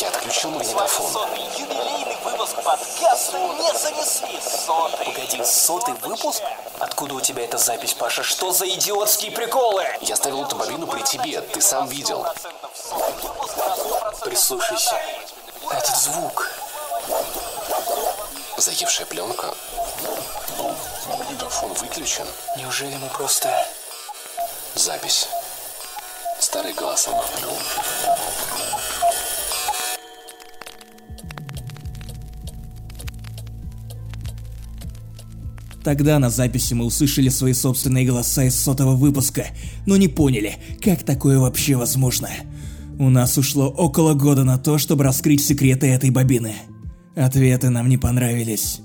я 0.00 0.08
отключил 0.08 0.50
магнитофон. 0.50 1.12
Сотый 1.12 1.44
юбилейный 1.60 2.16
выпуск 2.24 2.56
подкаста 2.56 3.01
не 3.30 3.78
занесли. 3.78 4.40
Сотый. 4.40 5.06
Погоди, 5.06 5.44
сотый 5.44 5.94
выпуск? 5.94 6.42
Откуда 6.80 7.14
у 7.14 7.20
тебя 7.20 7.44
эта 7.44 7.58
запись, 7.58 7.94
Паша? 7.94 8.22
Что 8.22 8.52
за 8.52 8.68
идиотские 8.68 9.30
приколы? 9.30 9.84
Я 10.00 10.16
ставил 10.16 10.44
эту 10.44 10.56
бобину 10.56 10.86
при 10.86 11.02
тебе, 11.02 11.40
ты 11.40 11.60
сам 11.60 11.86
видел. 11.88 12.26
Прислушайся. 14.22 14.96
Этот 15.70 15.96
звук. 15.96 16.50
Заевшая 18.56 19.06
пленка. 19.06 19.54
Магнитофон 21.08 21.72
выключен. 21.74 22.26
Неужели 22.56 22.96
мы 22.96 23.08
просто... 23.08 23.48
Запись. 24.74 25.28
Старые 26.40 26.74
голоса. 26.74 27.10
Тогда 35.82 36.18
на 36.18 36.30
записи 36.30 36.74
мы 36.74 36.84
услышали 36.84 37.28
свои 37.28 37.52
собственные 37.52 38.06
голоса 38.06 38.44
из 38.44 38.54
сотого 38.54 38.94
выпуска, 38.94 39.46
но 39.86 39.96
не 39.96 40.08
поняли, 40.08 40.56
как 40.80 41.02
такое 41.02 41.38
вообще 41.38 41.76
возможно. 41.76 42.28
У 42.98 43.10
нас 43.10 43.36
ушло 43.36 43.68
около 43.68 44.14
года 44.14 44.44
на 44.44 44.58
то, 44.58 44.78
чтобы 44.78 45.02
раскрыть 45.02 45.44
секреты 45.44 45.88
этой 45.88 46.10
бобины. 46.10 46.54
Ответы 47.16 47.68
нам 47.68 47.88
не 47.88 47.98
понравились. 47.98 48.80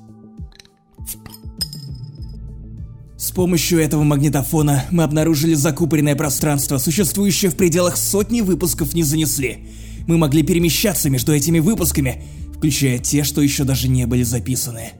С 3.15 3.31
помощью 3.31 3.79
этого 3.79 4.03
магнитофона 4.03 4.85
мы 4.89 5.03
обнаружили 5.03 5.53
закупоренное 5.53 6.15
пространство, 6.15 6.77
существующее 6.77 7.51
в 7.51 7.55
пределах 7.55 7.97
сотни 7.97 8.41
выпусков 8.41 8.93
не 8.93 9.03
занесли. 9.03 9.67
Мы 10.07 10.17
могли 10.17 10.41
перемещаться 10.41 11.09
между 11.09 11.33
этими 11.33 11.59
выпусками, 11.59 12.23
включая 12.55 12.97
те, 12.99 13.23
что 13.23 13.41
еще 13.41 13.65
даже 13.65 13.87
не 13.87 14.05
были 14.07 14.23
записаны. 14.23 14.93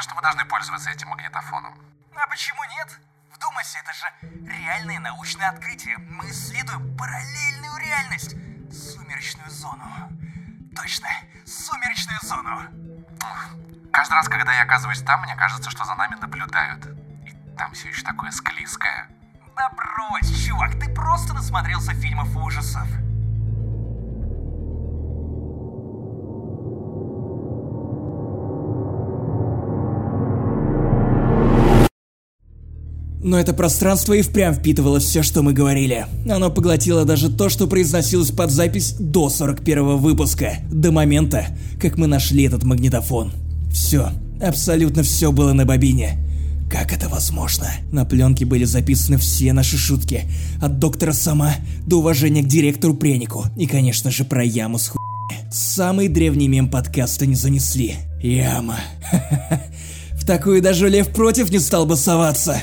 Что 0.00 0.14
мы 0.14 0.22
должны 0.22 0.44
пользоваться 0.44 0.90
этим 0.90 1.08
магнитофоном? 1.08 1.74
А 2.14 2.26
почему 2.26 2.62
нет? 2.78 2.98
Вдумайся, 3.34 3.78
это 3.78 3.92
же 3.92 4.06
реальное 4.46 4.98
научное 5.00 5.48
открытие. 5.48 5.96
Мы 5.98 6.28
исследуем 6.30 6.96
параллельную 6.96 7.76
реальность. 7.78 8.36
Сумеречную 8.70 9.50
зону. 9.50 9.84
Точно, 10.74 11.08
сумеречную 11.46 12.18
зону. 12.22 12.62
Каждый 13.92 14.14
раз, 14.14 14.28
когда 14.28 14.52
я 14.52 14.62
оказываюсь 14.62 15.02
там, 15.02 15.22
мне 15.22 15.34
кажется, 15.34 15.70
что 15.70 15.84
за 15.84 15.94
нами 15.94 16.16
наблюдают. 16.16 16.86
И 17.26 17.56
там 17.56 17.72
все 17.72 17.88
еще 17.88 18.02
такое 18.02 18.30
склизкое. 18.30 19.08
Да 19.56 19.70
брось, 19.70 20.44
чувак, 20.44 20.72
ты 20.78 20.92
просто 20.92 21.32
насмотрелся 21.32 21.94
фильмов 21.94 22.36
ужасов. 22.36 22.86
Но 33.26 33.40
это 33.40 33.52
пространство 33.52 34.12
и 34.12 34.22
впрямь 34.22 34.54
впитывало 34.54 35.00
все, 35.00 35.24
что 35.24 35.42
мы 35.42 35.52
говорили. 35.52 36.06
Оно 36.30 36.48
поглотило 36.48 37.04
даже 37.04 37.28
то, 37.28 37.48
что 37.48 37.66
произносилось 37.66 38.30
под 38.30 38.52
запись 38.52 38.94
до 39.00 39.28
41 39.28 39.96
выпуска, 39.96 40.58
до 40.70 40.92
момента, 40.92 41.48
как 41.80 41.98
мы 41.98 42.06
нашли 42.06 42.44
этот 42.44 42.62
магнитофон. 42.62 43.32
Все, 43.72 44.10
абсолютно 44.40 45.02
все 45.02 45.32
было 45.32 45.52
на 45.54 45.64
бобине. 45.64 46.24
Как 46.70 46.92
это 46.92 47.08
возможно? 47.08 47.66
На 47.90 48.04
пленке 48.04 48.44
были 48.44 48.62
записаны 48.62 49.18
все 49.18 49.52
наши 49.52 49.76
шутки. 49.76 50.30
От 50.62 50.78
доктора 50.78 51.12
Сама 51.12 51.56
до 51.84 51.98
уважения 51.98 52.44
к 52.44 52.48
директору 52.48 52.94
Пренику. 52.94 53.46
И, 53.56 53.66
конечно 53.66 54.12
же, 54.12 54.24
про 54.24 54.44
яму 54.44 54.78
с 54.78 54.86
хуйни. 54.86 55.50
Самый 55.50 56.06
древний 56.06 56.46
мем 56.46 56.70
подкаста 56.70 57.26
не 57.26 57.34
занесли. 57.34 57.96
Яма. 58.22 58.78
В 60.12 60.24
такую 60.24 60.62
даже 60.62 60.88
Лев 60.88 61.08
против 61.08 61.50
не 61.50 61.58
стал 61.58 61.86
бы 61.86 61.96
соваться. 61.96 62.62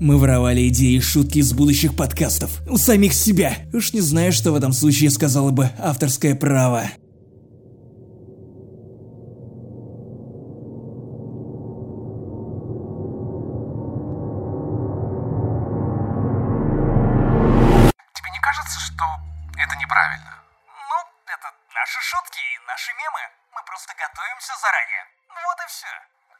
Мы 0.00 0.16
воровали 0.16 0.68
идеи 0.68 0.94
и 0.94 1.00
шутки 1.00 1.38
из 1.38 1.52
будущих 1.52 1.96
подкастов. 1.96 2.62
У 2.68 2.76
самих 2.78 3.12
себя. 3.12 3.56
Уж 3.72 3.92
не 3.94 4.00
знаю, 4.00 4.32
что 4.32 4.52
в 4.52 4.54
этом 4.54 4.72
случае 4.72 5.10
сказала 5.10 5.50
бы 5.50 5.70
авторское 5.76 6.36
право. 6.36 6.86
Тебе 18.14 18.30
не 18.30 18.38
кажется, 18.38 18.78
что 18.78 19.02
это 19.58 19.74
неправильно? 19.82 20.30
Ну, 20.70 20.96
это 21.26 21.50
наши 21.74 21.98
шутки 22.06 22.38
и 22.38 22.66
наши 22.70 22.94
мемы. 23.02 23.22
Мы 23.50 23.60
просто 23.66 23.90
готовимся 23.98 24.54
заранее. 24.62 25.02
Вот 25.26 25.58
и 25.58 25.66
все. 25.66 25.90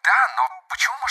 Да, 0.07 0.21
но 0.39 0.47
почему 0.71 0.95
мы 1.03 1.08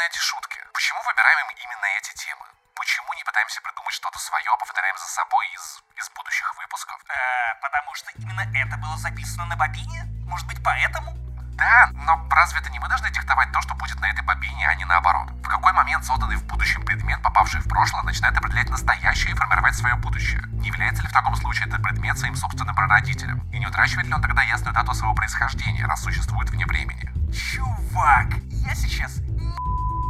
именно 0.00 0.08
эти 0.08 0.18
шутки? 0.18 0.58
Почему 0.72 0.98
выбираем 1.04 1.46
именно 1.52 1.86
эти 1.98 2.12
темы? 2.16 2.46
Почему 2.74 3.12
не 3.14 3.24
пытаемся 3.24 3.60
придумать 3.60 3.92
что-то 3.92 4.18
свое, 4.18 4.48
а 4.52 4.56
повторяем 4.56 4.96
за 4.96 5.04
собой 5.04 5.44
из, 5.52 5.82
из 6.00 6.08
будущих 6.16 6.48
выпусков? 6.56 6.96
Э, 7.04 7.60
потому 7.60 7.94
что 7.94 8.10
именно 8.16 8.44
это 8.56 8.76
было 8.78 8.96
записано 8.96 9.44
на 9.44 9.56
бобине? 9.56 10.08
Может 10.24 10.46
быть, 10.46 10.62
поэтому? 10.64 11.12
Да, 11.60 11.90
но 11.92 12.16
разве 12.30 12.60
это 12.60 12.70
не 12.70 12.78
мы 12.78 12.88
должны 12.88 13.10
диктовать 13.10 13.52
то, 13.52 13.60
что 13.60 13.74
будет 13.74 14.00
на 14.00 14.08
этой 14.08 14.24
бобине, 14.24 14.66
а 14.66 14.74
не 14.74 14.86
наоборот? 14.86 15.28
В 15.44 15.48
какой 15.48 15.74
момент 15.74 16.04
созданный 16.04 16.36
в 16.36 16.46
будущем 16.46 16.82
предмет, 16.86 17.20
попавший 17.22 17.60
в 17.60 17.68
прошлое, 17.68 18.02
начинает 18.02 18.34
определять 18.38 18.70
настоящее 18.70 19.32
и 19.32 19.36
формировать 19.36 19.74
свое 19.74 19.96
будущее? 19.96 20.40
Не 20.52 20.68
является 20.68 21.02
ли 21.02 21.08
в 21.08 21.12
таком 21.12 21.36
случае 21.36 21.68
этот 21.68 21.82
предмет 21.82 22.16
своим 22.16 22.36
собственным 22.36 22.74
прародителем? 22.74 23.40
И 23.52 23.58
не 23.58 23.66
утрачивает 23.66 24.06
ли 24.06 24.14
он 24.14 24.22
тогда 24.22 24.40
ясную 24.40 24.72
дату 24.72 24.94
своего 24.94 25.14
происхождения, 25.14 25.84
раз 25.84 26.02
существует 26.02 26.48
вне 26.48 26.64
времени? 26.64 27.10
Чувак, 27.30 28.28
я 28.50 28.74
сейчас 28.74 29.20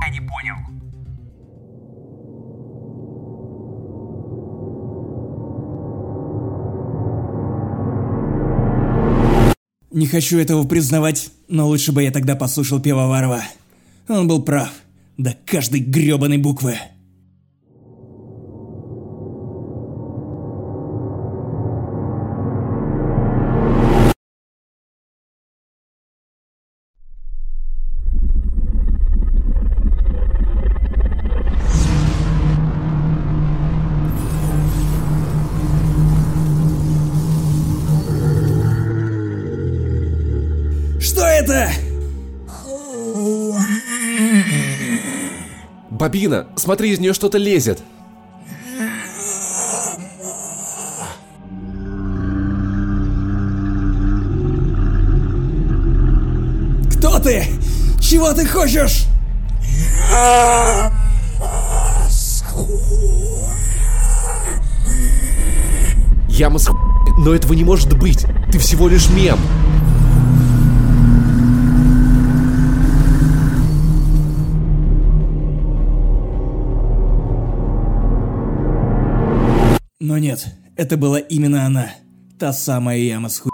я 0.02 0.10
не 0.10 0.20
понял. 0.20 0.56
Не 9.92 10.06
хочу 10.06 10.38
этого 10.38 10.66
признавать, 10.66 11.30
но 11.48 11.66
лучше 11.66 11.92
бы 11.92 12.02
я 12.02 12.12
тогда 12.12 12.36
послушал 12.36 12.80
Пивоварова. 12.80 13.42
Он 14.08 14.28
был 14.28 14.42
прав. 14.42 14.70
До 15.18 15.36
каждой 15.44 15.80
грёбаной 15.80 16.38
буквы. 16.38 16.76
Бобина, 46.10 46.48
смотри, 46.56 46.90
из 46.90 46.98
нее 46.98 47.12
что-то 47.12 47.38
лезет. 47.38 47.78
Кто 56.96 57.20
ты? 57.20 57.44
Чего 58.00 58.32
ты 58.32 58.44
хочешь? 58.44 59.06
Яма 66.28 66.58
с 66.58 66.66
хуй, 66.66 66.76
но 67.18 67.32
этого 67.32 67.52
не 67.52 67.62
может 67.62 67.96
быть. 67.96 68.26
Ты 68.50 68.58
всего 68.58 68.88
лишь 68.88 69.08
мем. 69.10 69.38
Это 80.80 80.96
была 80.96 81.18
именно 81.18 81.66
она. 81.66 81.90
Та 82.38 82.54
самая 82.54 82.96
яма 82.96 83.28
с 83.28 83.38
хуй. 83.38 83.50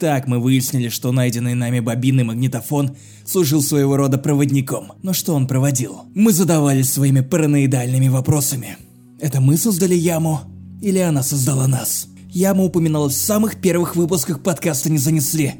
Так 0.00 0.26
мы 0.26 0.38
выяснили, 0.38 0.88
что 0.88 1.12
найденный 1.12 1.54
нами 1.54 1.80
бобинный 1.80 2.24
магнитофон 2.24 2.96
служил 3.26 3.60
своего 3.60 3.98
рода 3.98 4.16
проводником. 4.16 4.92
Но 5.02 5.12
что 5.12 5.34
он 5.34 5.46
проводил? 5.46 6.04
Мы 6.14 6.32
задавались 6.32 6.90
своими 6.90 7.20
параноидальными 7.20 8.08
вопросами. 8.08 8.78
Это 9.20 9.42
мы 9.42 9.58
создали 9.58 9.94
яму? 9.94 10.40
Или 10.80 10.98
она 10.98 11.22
создала 11.22 11.66
нас? 11.66 12.08
Яма 12.30 12.64
упоминалась 12.64 13.14
в 13.14 13.22
самых 13.22 13.60
первых 13.60 13.94
выпусках 13.94 14.42
подкаста 14.42 14.90
«Не 14.90 14.98
занесли». 14.98 15.54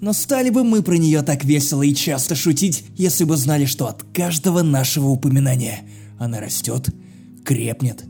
Но 0.00 0.14
стали 0.14 0.48
бы 0.48 0.64
мы 0.64 0.82
про 0.82 0.96
нее 0.96 1.20
так 1.20 1.44
весело 1.44 1.82
и 1.82 1.94
часто 1.94 2.34
шутить, 2.34 2.84
если 2.96 3.24
бы 3.24 3.36
знали, 3.36 3.66
что 3.66 3.88
от 3.88 4.04
каждого 4.14 4.62
нашего 4.62 5.08
упоминания 5.08 5.80
она 6.18 6.40
растет, 6.40 6.88
крепнет 7.44 8.09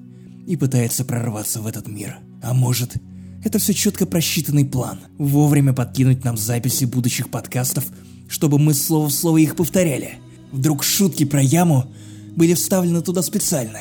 и 0.51 0.57
пытается 0.57 1.05
прорваться 1.05 1.61
в 1.61 1.67
этот 1.69 1.87
мир. 1.87 2.19
А 2.43 2.55
может, 2.55 2.97
это 3.45 3.61
все 3.61 3.73
четко 3.73 4.05
просчитанный 4.05 4.65
план. 4.65 4.99
Вовремя 5.17 5.73
подкинуть 5.73 6.25
нам 6.25 6.37
записи 6.37 6.87
будущих 6.87 7.31
подкастов, 7.31 7.85
чтобы 8.29 8.59
мы 8.59 8.75
слово 8.75 9.07
в 9.07 9.13
слово 9.13 9.37
их 9.39 9.55
повторяли. 9.55 10.15
Вдруг 10.51 10.83
шутки 10.83 11.25
про 11.25 11.41
яму 11.41 11.87
были 12.35 12.55
вставлены 12.55 13.01
туда 13.01 13.23
специально, 13.23 13.79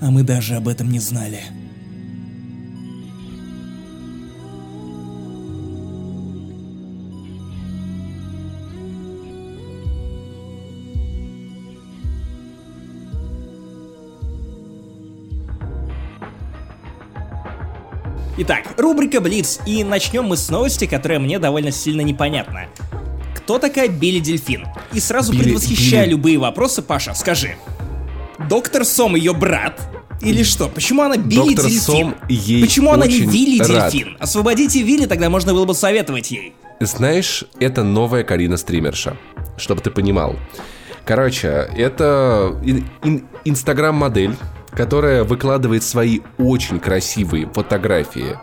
а 0.00 0.12
мы 0.12 0.22
даже 0.22 0.54
об 0.54 0.68
этом 0.68 0.88
не 0.88 1.00
знали. 1.00 1.40
Итак, 18.40 18.62
рубрика 18.76 19.20
Блиц, 19.20 19.58
и 19.66 19.82
начнем 19.82 20.24
мы 20.24 20.36
с 20.36 20.48
новости, 20.48 20.86
которая 20.86 21.18
мне 21.18 21.38
довольно 21.38 21.72
сильно 21.72 22.02
непонятна. 22.02 22.66
Кто 23.34 23.58
такая 23.58 23.88
Билли 23.88 24.20
Дельфин? 24.20 24.66
И 24.92 25.00
сразу 25.00 25.32
Билли- 25.32 25.42
предвосхищая 25.44 26.04
Билли- 26.04 26.10
любые 26.10 26.38
вопросы, 26.38 26.82
Паша, 26.82 27.14
скажи. 27.14 27.56
Доктор 28.48 28.84
Сом 28.84 29.16
ее 29.16 29.34
брат? 29.34 29.80
Или 30.20 30.42
что? 30.44 30.68
Почему 30.68 31.02
она 31.02 31.16
Билли 31.16 31.54
Доктор 31.54 31.64
Дельфин? 31.64 31.80
Сом 31.80 32.14
ей 32.28 32.62
Почему 32.62 32.92
она 32.92 33.06
не 33.06 33.18
Вилли 33.20 33.58
рад. 33.60 33.92
Дельфин? 33.92 34.16
Освободите 34.20 34.82
Вилли, 34.82 35.06
тогда 35.06 35.30
можно 35.30 35.52
было 35.52 35.64
бы 35.64 35.74
советовать 35.74 36.30
ей. 36.30 36.54
Знаешь, 36.80 37.44
это 37.58 37.82
новая 37.82 38.22
Карина 38.22 38.56
стримерша, 38.56 39.16
чтобы 39.56 39.80
ты 39.80 39.90
понимал. 39.90 40.36
Короче, 41.04 41.68
это 41.76 42.56
ин- 42.64 42.88
ин- 43.02 43.26
инстаграм-модель, 43.44 44.36
которая 44.70 45.24
выкладывает 45.24 45.82
свои 45.82 46.20
очень 46.38 46.80
красивые 46.80 47.46
фотографии 47.46 48.36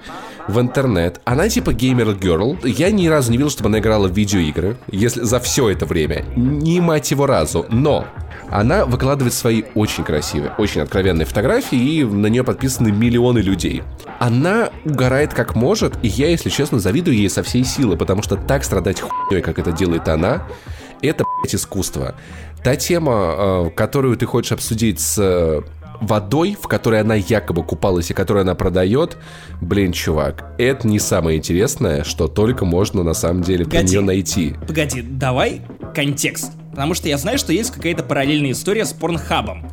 в 0.48 0.60
интернет. 0.60 1.22
Она 1.26 1.50
типа 1.50 1.74
геймер-герл. 1.74 2.60
Я 2.64 2.92
ни 2.92 3.08
разу 3.08 3.32
не 3.32 3.38
видел, 3.38 3.50
чтобы 3.50 3.70
она 3.70 3.80
играла 3.80 4.08
в 4.08 4.16
видеоигры, 4.16 4.78
если 4.92 5.22
за 5.22 5.40
все 5.40 5.70
это 5.70 5.86
время. 5.86 6.26
Ни 6.36 6.80
мать 6.80 7.12
его 7.12 7.26
разу. 7.26 7.66
Но 7.70 8.06
Она 8.50 8.86
выкладывает 8.86 9.34
свои 9.34 9.64
очень 9.74 10.04
красивые, 10.04 10.54
очень 10.58 10.82
откровенные 10.82 11.26
фотографии, 11.26 11.78
и 11.78 12.04
на 12.04 12.28
нее 12.28 12.44
подписаны 12.44 12.92
миллионы 12.92 13.40
людей. 13.40 13.82
Она 14.20 14.70
угорает 14.86 15.34
как 15.34 15.56
может, 15.56 15.96
и 16.04 16.08
я, 16.08 16.30
если 16.30 16.50
честно, 16.50 16.80
завидую 16.80 17.18
ей 17.18 17.30
со 17.30 17.42
всей 17.42 17.64
силы, 17.64 17.98
потому 17.98 18.22
что 18.22 18.36
так 18.36 18.64
страдать 18.64 19.02
хуйней, 19.02 19.42
как 19.42 19.58
это 19.58 19.72
делает 19.72 20.08
она, 20.08 20.44
это, 21.02 21.24
блядь, 21.42 21.56
искусство. 21.56 22.16
Та 22.64 22.76
тема, 22.76 23.36
э, 23.38 23.70
которую 23.76 24.16
ты 24.18 24.26
хочешь 24.26 24.52
обсудить 24.52 25.00
с 25.00 25.64
водой, 26.02 26.58
в 26.60 26.68
которой 26.68 27.02
она 27.02 27.16
якобы 27.16 27.64
купалась 27.64 28.12
и 28.12 28.14
которую 28.14 28.42
она 28.42 28.56
продает, 28.56 29.18
блин, 29.62 29.92
чувак, 29.92 30.54
это 30.58 30.88
не 30.88 31.00
самое 31.00 31.38
интересное, 31.38 32.04
что 32.04 32.28
только 32.28 32.66
можно 32.66 33.04
на 33.04 33.14
самом 33.14 33.42
деле 33.42 33.66
про 33.66 33.72
Погоди. 33.72 33.92
нее 33.92 34.02
найти. 34.02 34.56
Погоди, 34.68 35.02
давай 35.02 35.62
контекст. 35.94 36.52
Потому 36.72 36.94
что 36.94 37.08
я 37.08 37.18
знаю, 37.18 37.38
что 37.38 37.54
есть 37.54 37.72
какая-то 37.72 38.04
параллельная 38.04 38.52
история 38.52 38.86
с 38.86 38.94
Порнхабом. 38.94 39.70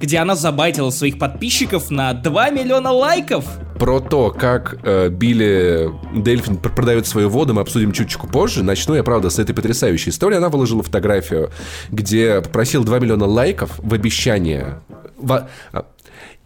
Где 0.00 0.18
она 0.18 0.34
забайтила 0.34 0.90
своих 0.90 1.18
подписчиков 1.18 1.90
на 1.90 2.12
2 2.14 2.50
миллиона 2.50 2.90
лайков. 2.90 3.44
Про 3.78 4.00
то, 4.00 4.30
как 4.30 4.76
э, 4.82 5.08
Билли 5.08 5.90
Дельфин 6.14 6.56
пр- 6.58 6.72
продает 6.74 7.06
свою 7.06 7.28
воду, 7.28 7.54
мы 7.54 7.60
обсудим 7.62 7.92
чуть-чуть 7.92 8.20
позже. 8.30 8.62
Начну 8.62 8.94
я, 8.94 9.02
правда, 9.02 9.30
с 9.30 9.38
этой 9.38 9.54
потрясающей 9.54 10.10
истории. 10.10 10.36
Она 10.36 10.48
выложила 10.48 10.82
фотографию, 10.82 11.50
где 11.90 12.40
попросил 12.40 12.84
2 12.84 12.98
миллиона 12.98 13.26
лайков 13.26 13.72
в 13.78 13.94
обещание. 13.94 14.80
Во- 15.16 15.48
а, 15.72 15.86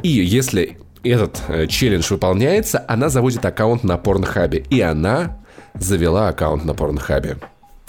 И 0.02 0.08
если 0.08 0.78
этот 1.02 1.40
э, 1.48 1.66
челлендж 1.66 2.06
выполняется, 2.10 2.84
она 2.88 3.08
заводит 3.08 3.44
аккаунт 3.44 3.82
на 3.84 3.98
Порнхабе. 3.98 4.64
И 4.70 4.80
она 4.80 5.38
завела 5.74 6.28
аккаунт 6.28 6.64
на 6.64 6.74
Порнхабе. 6.74 7.36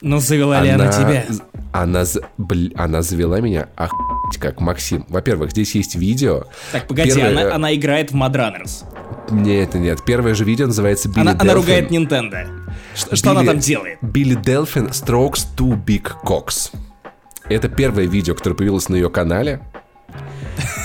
Ну, 0.01 0.19
завела 0.19 0.61
ли 0.61 0.69
она 0.69 0.87
тебя? 0.91 1.25
Она, 1.71 2.05
з- 2.05 2.21
бл- 2.37 2.71
она 2.75 3.01
завела 3.01 3.39
меня 3.41 3.67
охуеть 3.75 4.37
как 4.39 4.59
Максим. 4.61 5.05
Во-первых, 5.09 5.51
здесь 5.51 5.75
есть 5.75 5.95
видео. 5.95 6.45
Так, 6.71 6.87
погоди, 6.87 7.11
Первое- 7.13 7.29
она, 7.45 7.55
она 7.55 7.75
играет 7.75 8.11
в 8.11 8.15
Mudrunners. 8.15 8.85
Нет, 9.29 9.75
нет. 9.75 10.03
Первое 10.05 10.33
же 10.33 10.43
видео 10.45 10.65
называется 10.67 11.09
Билли 11.09 11.19
Она, 11.21 11.35
она 11.39 11.53
ругает 11.53 11.91
Nintendo. 11.91 12.47
Что, 12.95 13.15
что 13.15 13.31
она 13.31 13.41
Билли- 13.41 13.45
там 13.47 13.59
делает? 13.59 13.97
Билли 14.01 14.35
Делфин 14.35 14.87
Strokes 14.87 15.45
Two 15.55 15.79
Big 15.85 16.11
Cocks. 16.23 16.71
Это 17.47 17.67
первое 17.69 18.05
видео, 18.05 18.33
которое 18.35 18.55
появилось 18.55 18.89
на 18.89 18.95
ее 18.95 19.09
канале, 19.09 19.59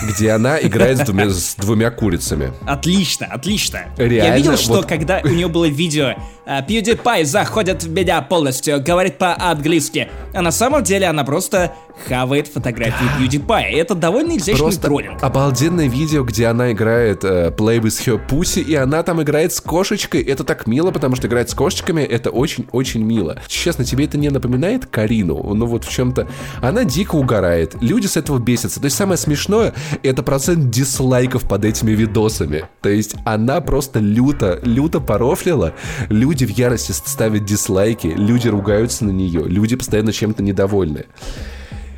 где 0.05 0.31
она 0.31 0.59
играет 0.61 0.99
с 0.99 1.01
двумя, 1.03 1.29
с 1.31 1.55
двумя 1.57 1.91
курицами. 1.91 2.53
Отлично, 2.67 3.27
отлично. 3.27 3.81
Я 3.99 4.09
Реально, 4.09 4.37
видел, 4.37 4.57
что 4.57 4.75
вот- 4.75 4.87
когда 4.87 5.21
у 5.25 5.29
нее 5.29 5.49
было 5.49 5.67
видео 5.67 6.15
а, 6.47 6.61
PewDiePie 6.63 7.25
заходит 7.25 7.85
в 7.85 7.91
меня 7.91 8.21
полностью, 8.21 8.83
говорит 8.83 9.17
по-английски, 9.19 10.11
а 10.35 10.43
на 10.43 10.51
самом 10.53 10.83
деле 10.85 11.07
она 11.07 11.25
просто 11.25 11.73
хавает 12.09 12.49
фотографии 12.49 13.07
PewDiePie. 13.19 13.71
Это 13.77 13.95
довольно 13.95 14.37
изящный 14.37 14.59
Просто 14.59 14.83
троллинг. 14.83 15.23
обалденное 15.23 15.89
видео, 15.89 16.23
где 16.25 16.47
она 16.47 16.73
играет 16.73 17.25
э, 17.25 17.51
Play 17.57 17.79
with 17.81 18.05
her 18.07 18.21
pussy, 18.29 18.61
и 18.63 18.75
она 18.75 19.03
там 19.03 19.23
играет 19.23 19.53
с 19.53 19.61
кошечкой. 19.61 20.23
Это 20.23 20.45
так 20.45 20.67
мило, 20.67 20.91
потому 20.91 21.17
что 21.17 21.29
играть 21.29 21.49
с 21.51 21.55
кошечками 21.55 22.03
это 22.03 22.31
очень-очень 22.31 23.03
мило. 23.03 23.41
Честно, 23.47 23.85
тебе 23.85 24.05
это 24.05 24.19
не 24.19 24.29
напоминает 24.29 24.87
Карину? 24.87 25.55
Ну 25.55 25.67
вот 25.67 25.85
в 25.85 25.91
чем-то... 25.91 26.29
Она 26.61 26.85
дико 26.85 27.15
угорает. 27.15 27.77
Люди 27.81 28.07
с 28.07 28.17
этого 28.17 28.39
бесятся. 28.39 28.81
То 28.81 28.87
есть 28.87 28.97
самое 28.97 29.17
смешное, 29.17 29.73
это 30.03 30.23
процент 30.23 30.71
дизлайков 30.71 31.49
под 31.49 31.65
этими 31.65 31.93
видосами. 31.93 32.65
То 32.83 32.89
есть 32.89 33.17
она 33.25 33.61
просто 33.61 33.99
люто, 33.99 34.61
люто 34.63 35.01
порофлила. 35.01 35.75
Люди 36.09 36.45
в 36.45 36.51
ярости 36.51 36.93
ставят 36.93 37.45
дизлайки, 37.45 38.09
люди 38.09 38.49
ругаются 38.49 39.05
на 39.05 39.11
нее, 39.11 39.45
люди 39.47 39.77
постоянно 39.77 40.13
чем-то 40.13 40.43
недовольны. 40.43 41.07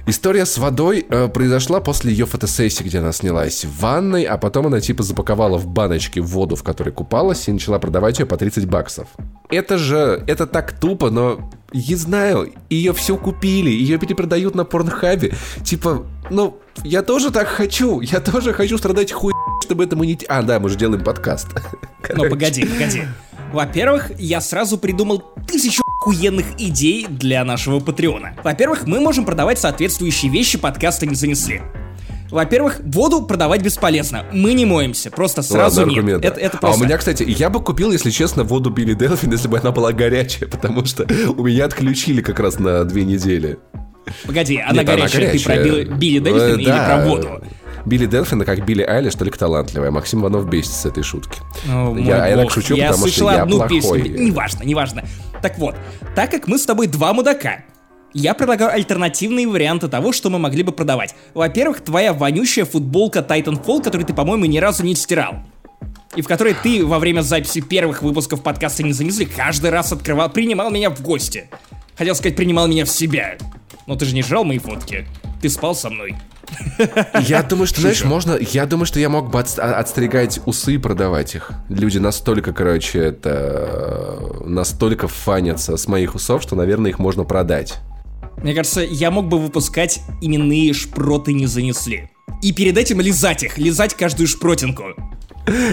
История 0.08 0.46
с 0.46 0.56
водой 0.56 1.04
э, 1.08 1.26
произошла 1.26 1.80
после 1.80 2.12
ее 2.12 2.26
фотосессии, 2.26 2.84
где 2.84 2.98
она 2.98 3.10
снялась 3.10 3.64
в 3.64 3.80
ванной, 3.80 4.22
а 4.22 4.38
потом 4.38 4.68
она 4.68 4.80
типа 4.80 5.02
запаковала 5.02 5.58
в 5.58 5.66
баночке 5.66 6.20
воду, 6.20 6.54
в 6.54 6.62
которой 6.62 6.90
купалась, 6.90 7.48
и 7.48 7.52
начала 7.52 7.80
продавать 7.80 8.20
ее 8.20 8.26
по 8.26 8.36
30 8.36 8.66
баксов. 8.66 9.08
Это 9.50 9.78
же, 9.78 10.22
это 10.28 10.46
так 10.46 10.78
тупо, 10.78 11.10
но 11.10 11.50
не 11.72 11.94
знаю, 11.94 12.52
ее 12.70 12.92
все 12.92 13.16
купили, 13.16 13.70
ее 13.70 13.98
перепродают 13.98 14.54
на 14.54 14.64
порнхабе. 14.64 15.34
Типа, 15.64 16.06
ну, 16.30 16.58
я 16.84 17.02
тоже 17.02 17.30
так 17.30 17.48
хочу, 17.48 18.00
я 18.00 18.20
тоже 18.20 18.52
хочу 18.52 18.78
страдать 18.78 19.12
хуй, 19.12 19.32
чтобы 19.64 19.84
это 19.84 19.96
мы 19.96 20.06
не... 20.06 20.18
А, 20.28 20.42
да, 20.42 20.60
мы 20.60 20.68
же 20.68 20.76
делаем 20.76 21.02
подкаст. 21.02 21.48
Но 22.14 22.28
погоди, 22.28 22.64
погоди. 22.64 23.02
Во-первых, 23.52 24.10
я 24.18 24.40
сразу 24.40 24.76
придумал 24.76 25.22
тысячу 25.46 25.82
охуенных 26.00 26.46
идей 26.58 27.06
для 27.08 27.44
нашего 27.44 27.80
Патреона. 27.80 28.34
Во-первых, 28.42 28.86
мы 28.86 29.00
можем 29.00 29.24
продавать 29.24 29.58
соответствующие 29.58 30.30
вещи 30.30 30.58
подкаста 30.58 31.06
не 31.06 31.14
занесли. 31.14 31.62
Во-первых, 32.30 32.80
воду 32.84 33.22
продавать 33.22 33.62
бесполезно. 33.62 34.24
Мы 34.32 34.54
не 34.54 34.64
моемся, 34.64 35.10
просто 35.10 35.42
сразу 35.42 35.82
Ладно, 35.82 36.00
нет. 36.00 36.24
Это, 36.24 36.40
это 36.40 36.56
А 36.56 36.60
просто... 36.60 36.80
у 36.80 36.84
меня, 36.84 36.98
кстати, 36.98 37.24
я 37.26 37.50
бы 37.50 37.62
купил, 37.62 37.92
если 37.92 38.10
честно, 38.10 38.42
воду 38.44 38.70
Билли 38.70 38.94
Делфин, 38.94 39.30
если 39.32 39.48
бы 39.48 39.58
она 39.58 39.70
была 39.72 39.92
горячая, 39.92 40.48
потому 40.50 40.84
что 40.84 41.06
у 41.36 41.44
меня 41.44 41.64
отключили 41.66 42.20
как 42.22 42.40
раз 42.40 42.58
на 42.58 42.84
две 42.84 43.04
недели. 43.04 43.58
Погоди, 44.24 44.58
она 44.58 44.80
Нет, 44.82 44.88
она 44.88 44.96
горячая, 44.98 45.32
ты 45.32 45.42
про 45.44 45.54
горячая. 45.56 45.84
Билли, 45.84 45.98
Билли 45.98 46.18
Дельфин 46.20 46.58
Э, 46.58 46.60
или 46.60 46.66
да. 46.66 46.86
про 46.86 47.08
воду? 47.08 47.42
Билли 47.84 48.06
Делфина, 48.06 48.44
как 48.44 48.64
Билли 48.64 48.82
Айлиш, 48.82 49.14
только 49.14 49.38
талантливая. 49.38 49.90
Максим 49.92 50.20
Иванов 50.22 50.48
бесится 50.48 50.76
с 50.82 50.86
этой 50.86 51.04
шутки. 51.04 51.40
О, 51.70 51.96
я, 51.96 52.26
я 52.26 52.36
так 52.36 52.50
шучу, 52.50 52.74
я 52.74 52.88
потому 52.90 53.06
что 53.08 53.30
я 53.32 53.42
одну 53.42 53.58
плохой. 53.58 54.02
песню. 54.02 54.24
Неважно, 54.26 54.62
неважно. 54.64 55.04
Так 55.42 55.58
вот, 55.58 55.76
так 56.16 56.30
как 56.30 56.48
мы 56.48 56.58
с 56.58 56.66
тобой 56.66 56.88
два 56.88 57.12
мудака, 57.12 57.60
я 58.18 58.32
предлагаю 58.32 58.72
альтернативные 58.72 59.46
варианты 59.46 59.88
того, 59.88 60.10
что 60.12 60.30
мы 60.30 60.38
могли 60.38 60.62
бы 60.62 60.72
продавать. 60.72 61.14
Во-первых, 61.34 61.82
твоя 61.82 62.14
вонючая 62.14 62.64
футболка 62.64 63.18
Titanfall, 63.18 63.82
которую 63.82 64.06
ты, 64.06 64.14
по-моему, 64.14 64.46
ни 64.46 64.56
разу 64.58 64.84
не 64.84 64.94
стирал. 64.94 65.34
И 66.14 66.22
в 66.22 66.26
которой 66.26 66.54
ты 66.54 66.84
во 66.84 66.98
время 66.98 67.20
записи 67.20 67.60
первых 67.60 68.02
выпусков 68.02 68.42
подкаста 68.42 68.82
«Не 68.82 68.94
занесли» 68.94 69.26
каждый 69.26 69.68
раз 69.68 69.92
открывал, 69.92 70.30
принимал 70.30 70.70
меня 70.70 70.88
в 70.88 71.02
гости. 71.02 71.50
Хотел 71.98 72.14
сказать, 72.14 72.36
принимал 72.36 72.68
меня 72.68 72.86
в 72.86 72.88
себя. 72.88 73.36
Но 73.86 73.96
ты 73.96 74.06
же 74.06 74.14
не 74.14 74.22
жрал 74.22 74.44
мои 74.44 74.58
фотки. 74.58 75.06
Ты 75.42 75.50
спал 75.50 75.74
со 75.74 75.90
мной. 75.90 76.14
Я 77.20 77.42
думаю, 77.42 77.66
что, 77.66 77.82
знаешь, 77.82 78.02
можно... 78.02 78.38
Я 78.40 78.64
думаю, 78.64 78.86
что 78.86 78.98
я 78.98 79.10
мог 79.10 79.30
бы 79.30 79.40
а- 79.40 79.78
отстригать 79.78 80.40
усы 80.46 80.76
и 80.76 80.78
продавать 80.78 81.34
их. 81.34 81.50
Люди 81.68 81.98
настолько, 81.98 82.54
короче, 82.54 82.98
это... 82.98 84.40
Настолько 84.42 85.06
фанятся 85.06 85.76
с 85.76 85.86
моих 85.86 86.14
усов, 86.14 86.42
что, 86.42 86.56
наверное, 86.56 86.90
их 86.90 86.98
можно 86.98 87.24
продать. 87.24 87.74
Мне 88.46 88.54
кажется, 88.54 88.80
я 88.80 89.10
мог 89.10 89.26
бы 89.26 89.40
выпускать 89.40 90.02
именные 90.20 90.72
шпроты 90.72 91.32
не 91.32 91.46
занесли. 91.46 92.10
И 92.42 92.52
перед 92.52 92.78
этим 92.78 93.00
лизать 93.00 93.42
их, 93.42 93.58
лизать 93.58 93.94
каждую 93.94 94.28
шпротинку. 94.28 94.84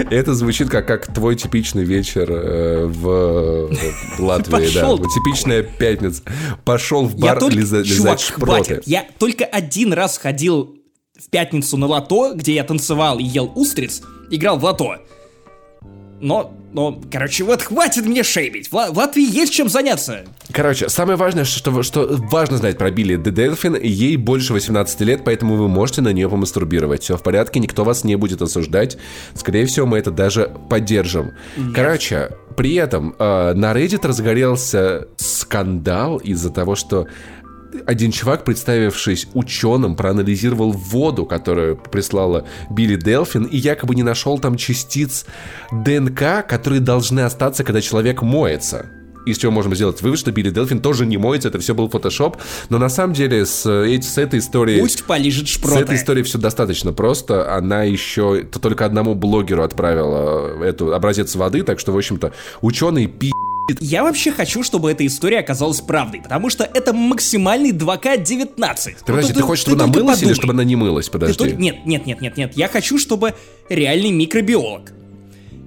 Это 0.10 0.34
звучит 0.34 0.72
как, 0.72 0.88
как 0.88 1.14
твой 1.14 1.36
типичный 1.36 1.84
вечер 1.84 2.32
э, 2.32 2.88
в, 2.88 3.70
в 4.18 4.20
Латвии, 4.20 4.50
да. 4.50 4.58
Пошёл 4.58 4.98
Вот 4.98 5.08
Типичная 5.14 5.62
пятница. 5.62 6.24
Пошел 6.66 7.06
в 7.06 7.16
я 7.16 7.34
бар 7.34 7.40
только... 7.42 7.58
лиза- 7.58 7.84
лизать 7.84 7.96
Чувак, 7.96 8.20
шпроты. 8.20 8.46
хватит. 8.46 8.84
Я 8.88 9.06
только 9.20 9.46
один 9.46 9.94
раз 9.94 10.18
ходил 10.18 10.76
в 11.16 11.30
пятницу 11.30 11.78
на 11.78 11.86
лото, 11.86 12.34
где 12.34 12.56
я 12.56 12.64
танцевал 12.64 13.20
и 13.20 13.24
ел 13.24 13.52
устриц, 13.54 14.02
играл 14.32 14.58
в 14.58 14.64
лото. 14.64 14.96
Но, 16.24 16.54
но, 16.72 17.02
короче, 17.12 17.44
вот 17.44 17.62
хватит 17.64 18.06
мне 18.06 18.24
шейбить. 18.24 18.72
В, 18.72 18.72
в 18.72 18.98
Латвии 18.98 19.30
есть 19.30 19.52
чем 19.52 19.68
заняться. 19.68 20.22
Короче, 20.54 20.88
самое 20.88 21.18
важное, 21.18 21.44
что, 21.44 21.84
что 21.84 22.08
важно 22.32 22.56
знать 22.56 22.78
про 22.78 22.92
Билли 22.92 23.18
Де 23.18 23.30
Дельфин, 23.30 23.76
ей 23.76 24.16
больше 24.16 24.54
18 24.54 25.02
лет, 25.02 25.26
поэтому 25.26 25.58
вы 25.58 25.68
можете 25.68 26.02
на 26.02 26.14
нее 26.14 26.30
помастурбировать. 26.30 27.04
Все 27.04 27.18
в 27.18 27.24
порядке, 27.24 27.60
никто 27.60 27.84
вас 27.84 28.06
не 28.06 28.16
будет 28.16 28.42
осуждать. 28.42 28.98
Скорее 29.36 29.66
всего, 29.66 29.86
мы 29.86 29.98
это 29.98 30.12
даже 30.12 30.50
поддержим. 30.70 31.34
Короче, 31.76 32.30
при 32.56 32.76
этом 32.76 33.16
э, 33.20 33.54
на 33.54 33.74
Reddit 33.74 34.08
разгорелся 34.08 35.10
скандал 35.18 36.20
из-за 36.20 36.52
того, 36.52 36.76
что 36.76 37.08
один 37.86 38.12
чувак, 38.12 38.44
представившись 38.44 39.28
ученым, 39.34 39.96
проанализировал 39.96 40.72
воду, 40.72 41.26
которую 41.26 41.78
прислала 41.78 42.46
Билли 42.70 42.96
Делфин, 42.96 43.44
и 43.44 43.58
якобы 43.58 43.96
не 43.96 44.04
нашел 44.04 44.40
там 44.40 44.58
частиц 44.58 45.26
ДНК, 45.72 46.46
которые 46.48 46.82
должны 46.82 47.22
остаться, 47.22 47.64
когда 47.64 47.82
человек 47.82 48.22
моется. 48.22 48.86
Из 49.26 49.38
чего 49.38 49.52
можем 49.52 49.74
сделать 49.74 50.02
вывод, 50.02 50.20
что 50.20 50.32
Билли 50.32 50.50
Делфин 50.50 50.82
тоже 50.82 51.06
не 51.06 51.18
моется, 51.18 51.48
это 51.48 51.60
все 51.60 51.74
был 51.74 51.90
фотошоп. 51.90 52.38
Но 52.70 52.78
на 52.78 52.90
самом 52.90 53.14
деле 53.14 53.46
с, 53.46 53.66
с 53.66 54.18
этой 54.18 54.40
историей... 54.40 54.82
Пусть 54.82 55.06
полежит 55.06 55.48
С 55.48 55.52
шпроты. 55.52 55.80
этой 55.80 55.96
историей 55.96 56.24
все 56.24 56.38
достаточно 56.38 56.92
просто. 56.92 57.56
Она 57.56 57.84
еще 57.84 58.44
то 58.44 58.60
только 58.60 58.86
одному 58.86 59.16
блогеру 59.16 59.64
отправила 59.64 60.62
эту 60.62 60.94
образец 60.94 61.36
воды, 61.36 61.64
так 61.64 61.80
что, 61.80 61.94
в 61.94 61.98
общем-то, 61.98 62.34
ученый 62.62 63.08
пи 63.08 63.32
Я 63.80 64.04
вообще 64.04 64.32
хочу, 64.32 64.62
чтобы 64.64 64.92
эта 64.92 65.06
история 65.06 65.40
оказалась 65.40 65.80
правдой, 65.82 66.22
потому 66.22 66.50
что 66.50 66.64
это 66.66 66.94
максимальный 66.94 67.72
2К19. 67.72 68.56
Ты, 68.56 68.96
подожди, 69.06 69.34
ты, 69.34 69.42
хочешь, 69.42 69.62
чтобы 69.64 69.82
она 69.84 69.92
только 69.92 70.04
мылась 70.06 70.18
или 70.18 70.26
подумай. 70.26 70.36
чтобы 70.36 70.54
она 70.54 70.64
не 70.64 70.76
мылась? 70.76 71.06
Ты 71.06 71.12
Подожди. 71.14 71.38
только- 71.38 71.56
Нет, 71.56 71.86
нет, 71.86 72.06
нет, 72.06 72.22
нет, 72.22 72.38
нет. 72.38 72.58
Я 72.58 72.68
хочу, 72.68 72.98
чтобы 72.98 73.34
реальный 73.70 74.12
микробиолог 74.12 74.92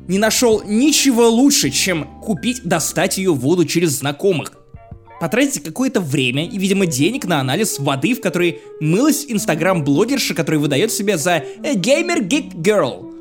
не 0.09 0.19
нашел 0.19 0.63
ничего 0.65 1.29
лучше, 1.29 1.71
чем 1.71 2.05
купить, 2.23 2.63
достать 2.65 3.19
ее 3.19 3.33
воду 3.35 3.65
через 3.65 3.91
знакомых. 3.99 4.53
потратить 5.19 5.63
какое-то 5.63 6.03
время 6.03 6.47
и, 6.47 6.59
видимо, 6.59 6.85
денег 6.85 7.25
на 7.25 7.41
анализ 7.41 7.79
воды, 7.79 8.15
в 8.15 8.21
которой 8.21 8.61
мылась 8.83 9.25
инстаграм-блогерша, 9.27 10.35
которая 10.35 10.61
выдает 10.61 10.93
себя 10.93 11.17
за 11.17 11.43
геймер 11.63 12.23
гик 12.23 12.53
girl. 12.55 13.15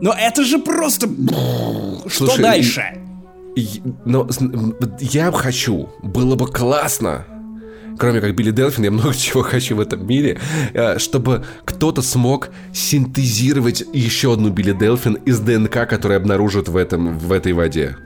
Но 0.00 0.14
это 0.18 0.42
же 0.44 0.58
просто... 0.58 1.06
Что 2.08 2.26
Слушай, 2.26 2.40
дальше? 2.42 2.98
Но 4.04 4.28
я 5.00 5.32
хочу, 5.32 5.88
было 6.02 6.36
бы 6.36 6.46
классно, 6.46 7.24
кроме 7.98 8.20
как 8.20 8.34
Билли 8.34 8.50
Делфин, 8.50 8.84
я 8.84 8.90
много 8.90 9.14
чего 9.16 9.42
хочу 9.42 9.76
в 9.76 9.80
этом 9.80 10.06
мире, 10.06 10.38
э, 10.74 10.98
чтобы 10.98 11.44
кто-то 11.64 12.02
смог 12.02 12.50
синтезировать 12.72 13.84
еще 13.92 14.32
одну 14.34 14.50
Билли 14.50 14.72
Делфин 14.72 15.14
из 15.14 15.40
ДНК, 15.40 15.88
которую 15.88 16.18
обнаружат 16.18 16.68
в, 16.68 16.76
этом, 16.76 17.18
в 17.18 17.32
этой 17.32 17.52
воде. 17.52 17.96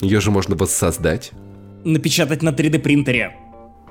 Ее 0.00 0.20
же 0.20 0.30
можно 0.30 0.56
воссоздать. 0.56 1.32
Напечатать 1.84 2.42
на 2.42 2.50
3D 2.50 2.78
принтере. 2.78 3.34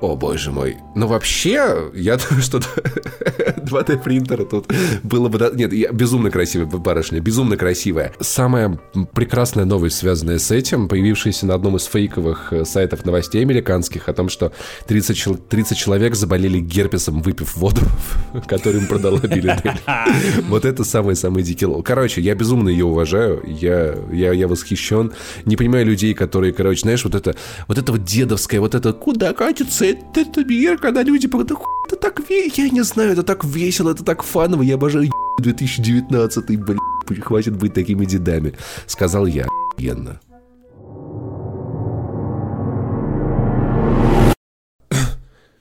О, 0.00 0.14
боже 0.14 0.50
мой. 0.52 0.76
Но 0.94 1.06
вообще, 1.08 1.90
я 1.94 2.16
думаю, 2.28 2.42
что 2.42 2.58
2D 2.58 4.02
принтера 4.02 4.44
тут 4.44 4.66
было 5.02 5.28
бы... 5.28 5.50
Нет, 5.54 5.72
я- 5.72 5.90
безумно 5.90 6.30
красивая 6.30 6.66
барышня, 6.66 7.20
безумно 7.20 7.56
красивая. 7.56 8.12
Самая 8.20 8.78
прекрасная 9.14 9.64
новость, 9.64 9.96
связанная 9.98 10.38
с 10.38 10.50
этим, 10.50 10.88
появившаяся 10.88 11.46
на 11.46 11.54
одном 11.54 11.76
из 11.76 11.84
фейковых 11.84 12.52
э, 12.52 12.64
сайтов 12.64 13.04
новостей 13.04 13.42
американских, 13.42 14.08
о 14.08 14.12
том, 14.12 14.28
что 14.28 14.52
30, 14.86 15.16
чел- 15.16 15.36
30 15.36 15.76
человек 15.78 16.14
заболели 16.14 16.58
герпесом, 16.60 17.22
выпив 17.22 17.56
воду, 17.56 17.80
которую 18.46 18.82
им 18.82 18.88
продала 18.88 19.18
Билли. 19.20 19.56
Вот 20.48 20.64
это 20.64 20.84
самый-самый 20.84 21.42
дикий 21.42 21.66
лол. 21.66 21.82
Короче, 21.82 22.20
я 22.20 22.34
безумно 22.34 22.68
ее 22.68 22.84
уважаю, 22.84 23.42
я, 23.46 23.94
я, 24.12 24.32
я 24.32 24.46
восхищен. 24.48 25.12
Не 25.44 25.56
понимаю 25.56 25.86
людей, 25.86 26.14
которые, 26.14 26.52
короче, 26.52 26.80
знаешь, 26.82 27.04
вот 27.04 27.14
это 27.14 27.34
вот 27.66 27.78
это 27.78 27.92
вот 27.92 28.04
дедовское, 28.04 28.60
вот 28.60 28.74
это 28.74 28.92
куда 28.92 29.32
катится 29.32 29.85
этот 29.92 30.36
мир, 30.46 30.78
когда 30.78 31.02
люди 31.02 31.28
хуй, 31.28 31.66
это 31.86 31.96
так 31.96 32.20
весело, 32.28 32.64
я 32.64 32.70
не 32.70 32.82
знаю, 32.82 33.12
это 33.12 33.22
так 33.22 33.44
весело, 33.44 33.90
это 33.90 34.04
так 34.04 34.22
фаново, 34.22 34.62
я 34.62 34.74
обожаю 34.74 35.06
еб- 35.06 35.12
2019, 35.38 36.46
блин, 36.60 36.78
хватит 37.22 37.56
быть 37.56 37.74
такими 37.74 38.04
дедами, 38.04 38.54
сказал 38.86 39.26
я, 39.26 39.46
охуенно. 39.72 40.20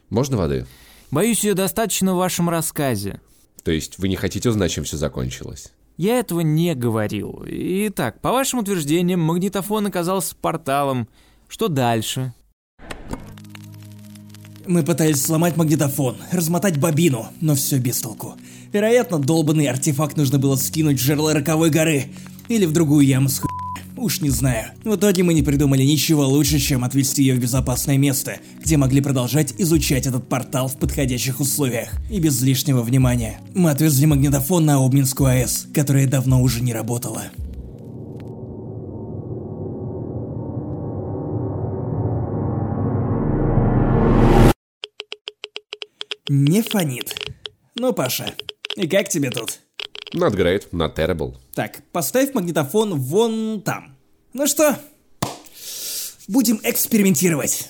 Можно 0.09 0.37
воды? 0.37 0.65
Боюсь, 1.11 1.43
ее 1.43 1.53
достаточно 1.53 2.13
в 2.13 2.17
вашем 2.17 2.49
рассказе. 2.49 3.21
То 3.63 3.71
есть 3.71 3.97
вы 3.97 4.07
не 4.07 4.15
хотите 4.15 4.49
узнать, 4.49 4.71
чем 4.71 4.83
все 4.83 4.97
закончилось? 4.97 5.71
Я 5.97 6.19
этого 6.19 6.41
не 6.41 6.75
говорил. 6.75 7.43
Итак, 7.47 8.21
по 8.21 8.31
вашим 8.31 8.59
утверждениям, 8.59 9.21
магнитофон 9.21 9.87
оказался 9.87 10.35
порталом. 10.35 11.07
Что 11.47 11.67
дальше? 11.67 12.33
Мы 14.67 14.83
пытались 14.83 15.21
сломать 15.21 15.57
магнитофон, 15.57 16.17
размотать 16.31 16.79
бобину, 16.79 17.27
но 17.39 17.55
все 17.55 17.77
без 17.77 17.99
толку. 17.99 18.35
Вероятно, 18.73 19.19
долбанный 19.19 19.67
артефакт 19.67 20.17
нужно 20.17 20.39
было 20.39 20.55
скинуть 20.55 20.99
в 20.99 21.03
жерло 21.03 21.33
роковой 21.33 21.69
горы. 21.69 22.05
Или 22.49 22.65
в 22.65 22.73
другую 22.73 23.05
яму 23.05 23.29
с 23.29 23.39
хуй. 23.39 23.49
Уж 23.97 24.21
не 24.21 24.29
знаю. 24.29 24.65
В 24.83 24.95
итоге 24.95 25.23
мы 25.23 25.33
не 25.33 25.41
придумали 25.41 25.83
ничего 25.83 26.27
лучше, 26.27 26.59
чем 26.59 26.83
отвезти 26.83 27.23
ее 27.23 27.35
в 27.35 27.39
безопасное 27.39 27.97
место, 27.97 28.37
где 28.63 28.75
могли 28.75 29.01
продолжать 29.01 29.53
изучать 29.57 30.05
этот 30.05 30.27
портал 30.27 30.67
в 30.67 30.77
подходящих 30.77 31.39
условиях 31.39 31.89
и 32.09 32.19
без 32.19 32.41
лишнего 32.41 32.81
внимания. 32.81 33.39
Мы 33.53 33.69
отвезли 33.69 34.05
магнитофон 34.05 34.65
на 34.65 34.83
Обнинскую 34.83 35.29
АЭС, 35.29 35.67
которая 35.73 36.07
давно 36.07 36.41
уже 36.41 36.61
не 36.61 36.73
работала. 36.73 37.23
Не 46.27 46.63
фонит. 46.63 47.13
Ну, 47.75 47.93
Паша, 47.93 48.33
и 48.75 48.87
как 48.87 49.09
тебе 49.09 49.29
тут? 49.29 49.59
Not 50.13 50.33
great, 50.35 50.69
not 50.71 50.95
terrible. 50.95 51.35
Так, 51.53 51.83
поставь 51.91 52.33
магнитофон 52.33 52.99
вон 52.99 53.61
там. 53.61 53.95
Ну 54.33 54.47
что, 54.47 54.79
будем 56.27 56.59
экспериментировать. 56.63 57.69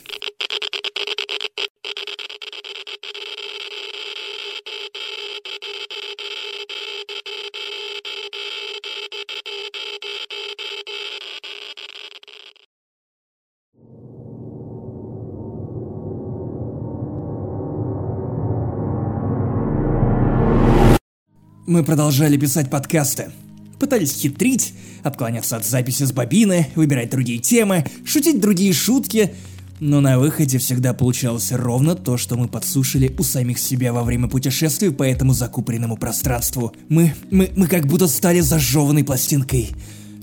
Мы 21.67 21.84
продолжали 21.84 22.38
писать 22.38 22.69
подкасты. 22.69 23.32
Пытались 23.80 24.13
хитрить, 24.13 24.75
отклоняться 25.01 25.58
от 25.58 25.65
записи 25.65 26.04
с 26.04 26.12
бобины, 26.12 26.67
выбирать 26.75 27.10
другие 27.10 27.39
темы, 27.39 27.84
шутить 28.06 28.39
другие 28.39 28.71
шутки. 28.71 29.34
Но 29.80 29.99
на 29.99 30.19
выходе 30.19 30.60
всегда 30.60 30.93
получалось 30.93 31.51
ровно 31.51 31.95
то, 31.95 32.17
что 32.17 32.38
мы 32.38 32.47
подсушили 32.47 33.12
у 33.17 33.23
самих 33.23 33.58
себя 33.58 33.93
во 33.93 34.04
время 34.04 34.28
путешествий 34.28 34.91
по 34.91 35.01
этому 35.01 35.34
закупоренному 35.34 35.97
пространству. 35.97 36.71
Мы, 36.88 37.15
мы, 37.32 37.49
мы 37.56 37.67
как 37.67 37.88
будто 37.88 38.08
стали 38.08 38.41
зажеванной 38.41 39.04
пластинкой. 39.04 39.71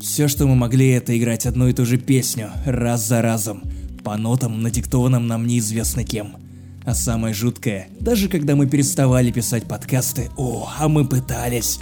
Все, 0.01 0.29
что 0.29 0.47
мы 0.47 0.55
могли, 0.55 0.91
это 0.91 1.19
играть 1.19 1.45
одну 1.47 1.67
и 1.67 1.73
ту 1.73 1.85
же 1.85 1.99
песню, 1.99 2.51
раз 2.65 3.07
за 3.09 3.21
разом, 3.21 3.63
по 4.05 4.17
нотам, 4.17 4.63
надиктованным 4.63 5.27
нам 5.27 5.49
неизвестно 5.49 6.05
кем. 6.05 6.37
А 6.85 6.95
самое 6.95 7.33
жуткое, 7.33 7.89
даже 8.01 8.29
когда 8.29 8.57
мы 8.57 8.67
переставали 8.67 9.31
писать 9.31 9.65
подкасты, 9.65 10.31
о, 10.37 10.69
а 10.79 10.89
мы 10.89 11.05
пытались, 11.07 11.79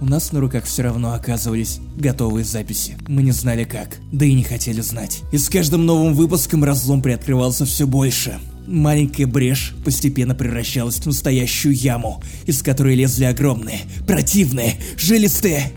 у 0.00 0.06
нас 0.06 0.32
на 0.32 0.40
руках 0.40 0.64
все 0.64 0.82
равно 0.82 1.12
оказывались 1.12 1.78
готовые 1.96 2.44
записи. 2.44 2.96
Мы 3.06 3.22
не 3.22 3.32
знали 3.32 3.64
как, 3.64 3.98
да 4.10 4.24
и 4.24 4.32
не 4.32 4.42
хотели 4.42 4.80
знать. 4.80 5.20
И 5.30 5.38
с 5.38 5.48
каждым 5.48 5.86
новым 5.86 6.14
выпуском 6.14 6.64
разлом 6.64 7.00
приоткрывался 7.00 7.64
все 7.64 7.86
больше. 7.86 8.40
Маленькая 8.66 9.26
брешь 9.26 9.74
постепенно 9.84 10.34
превращалась 10.34 10.96
в 10.96 11.06
настоящую 11.06 11.74
яму, 11.74 12.22
из 12.46 12.62
которой 12.62 12.94
лезли 12.96 13.24
огромные, 13.24 13.80
противные, 14.06 14.74
жилистые... 14.96 15.70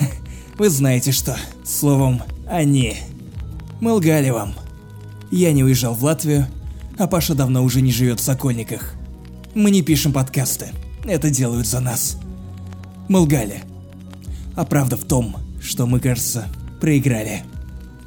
Вы 0.58 0.70
знаете 0.70 1.12
что. 1.12 1.36
Словом, 1.64 2.22
они. 2.48 2.96
Мы 3.80 3.92
лгали 3.92 4.30
вам. 4.30 4.54
Я 5.30 5.52
не 5.52 5.62
уезжал 5.62 5.94
в 5.94 6.02
Латвию, 6.02 6.46
а 6.98 7.06
Паша 7.06 7.34
давно 7.34 7.62
уже 7.62 7.80
не 7.80 7.92
живет 7.92 8.20
в 8.20 8.24
Сокольниках. 8.24 8.94
Мы 9.54 9.70
не 9.70 9.82
пишем 9.82 10.12
подкасты. 10.12 10.68
Это 11.04 11.30
делают 11.30 11.66
за 11.66 11.80
нас. 11.80 12.18
Мы 13.08 13.20
лгали. 13.20 13.62
А 14.56 14.64
правда 14.64 14.96
в 14.96 15.04
том, 15.04 15.36
что 15.62 15.86
мы, 15.86 16.00
кажется, 16.00 16.48
проиграли. 16.80 17.44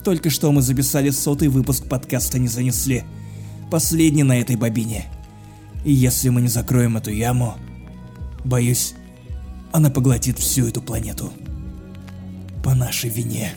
Только 0.03 0.29
что 0.29 0.51
мы 0.51 0.61
записали 0.61 1.09
сотый 1.09 1.47
выпуск 1.47 1.85
подкаста 1.87 2.37
«Не 2.37 2.47
занесли». 2.47 3.03
Последний 3.69 4.23
на 4.23 4.39
этой 4.39 4.57
бобине. 4.57 5.05
И 5.85 5.93
если 5.93 6.29
мы 6.29 6.41
не 6.41 6.49
закроем 6.49 6.97
эту 6.97 7.11
яму, 7.11 7.55
боюсь, 8.43 8.93
она 9.71 9.89
поглотит 9.89 10.37
всю 10.37 10.67
эту 10.67 10.81
планету. 10.81 11.31
По 12.63 12.75
нашей 12.75 13.09
вине. 13.09 13.53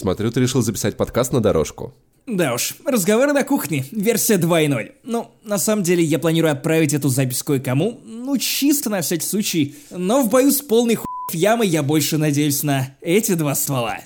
Смотрю, 0.00 0.30
ты 0.30 0.40
решил 0.40 0.62
записать 0.62 0.96
подкаст 0.96 1.30
на 1.30 1.42
дорожку. 1.42 1.92
Да 2.26 2.54
уж, 2.54 2.76
разговоры 2.86 3.34
на 3.34 3.44
кухне, 3.44 3.84
версия 3.92 4.36
2.0. 4.38 4.92
Ну, 5.04 5.30
на 5.44 5.58
самом 5.58 5.82
деле, 5.82 6.02
я 6.02 6.18
планирую 6.18 6.50
отправить 6.50 6.94
эту 6.94 7.10
запись 7.10 7.42
кое-кому, 7.42 8.00
ну, 8.06 8.38
чисто 8.38 8.88
на 8.88 9.02
всякий 9.02 9.26
случай. 9.26 9.74
Но 9.90 10.22
в 10.22 10.30
бою 10.30 10.52
с 10.52 10.62
полной 10.62 10.94
хуй 10.94 11.06
ямой 11.34 11.68
я 11.68 11.82
больше 11.82 12.16
надеюсь 12.16 12.62
на 12.62 12.96
эти 13.02 13.34
два 13.34 13.54
ствола. 13.54 13.98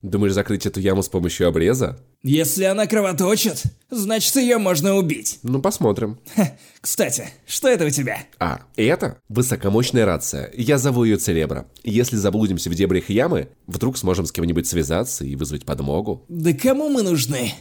Думаешь 0.00 0.32
закрыть 0.32 0.66
эту 0.66 0.80
яму 0.80 1.02
с 1.02 1.08
помощью 1.08 1.48
обреза? 1.48 1.98
Если 2.22 2.64
она 2.64 2.86
кровоточит, 2.86 3.62
значит 3.90 4.36
ее 4.36 4.58
можно 4.58 4.94
убить. 4.94 5.40
Ну, 5.42 5.60
посмотрим. 5.60 6.20
Ха, 6.36 6.56
кстати, 6.80 7.28
что 7.46 7.68
это 7.68 7.84
у 7.86 7.90
тебя? 7.90 8.18
А, 8.38 8.60
это 8.76 9.20
высокомощная 9.28 10.04
рация. 10.04 10.50
Я 10.54 10.78
зову 10.78 11.04
ее 11.04 11.16
Целебра. 11.16 11.66
Если 11.82 12.16
заблудимся 12.16 12.70
в 12.70 12.74
дебрях 12.74 13.10
ямы, 13.10 13.48
вдруг 13.66 13.98
сможем 13.98 14.26
с 14.26 14.32
кем-нибудь 14.32 14.66
связаться 14.66 15.24
и 15.24 15.34
вызвать 15.34 15.64
подмогу. 15.64 16.24
Да 16.28 16.52
кому 16.52 16.88
мы 16.88 17.02
нужны? 17.02 17.52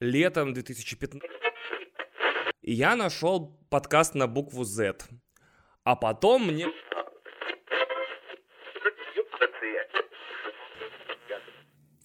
летом 0.00 0.52
2015 0.52 1.22
и 2.62 2.72
я 2.72 2.96
нашел 2.96 3.58
подкаст 3.68 4.14
на 4.14 4.26
букву 4.26 4.64
Z. 4.64 4.96
А 5.84 5.96
потом 5.96 6.46
мне... 6.46 6.66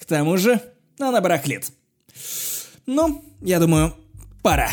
тому 0.09 0.37
же, 0.37 0.59
она 0.99 1.21
барахлит. 1.21 1.71
Ну, 2.85 3.23
я 3.41 3.59
думаю, 3.59 3.93
пора. 4.41 4.71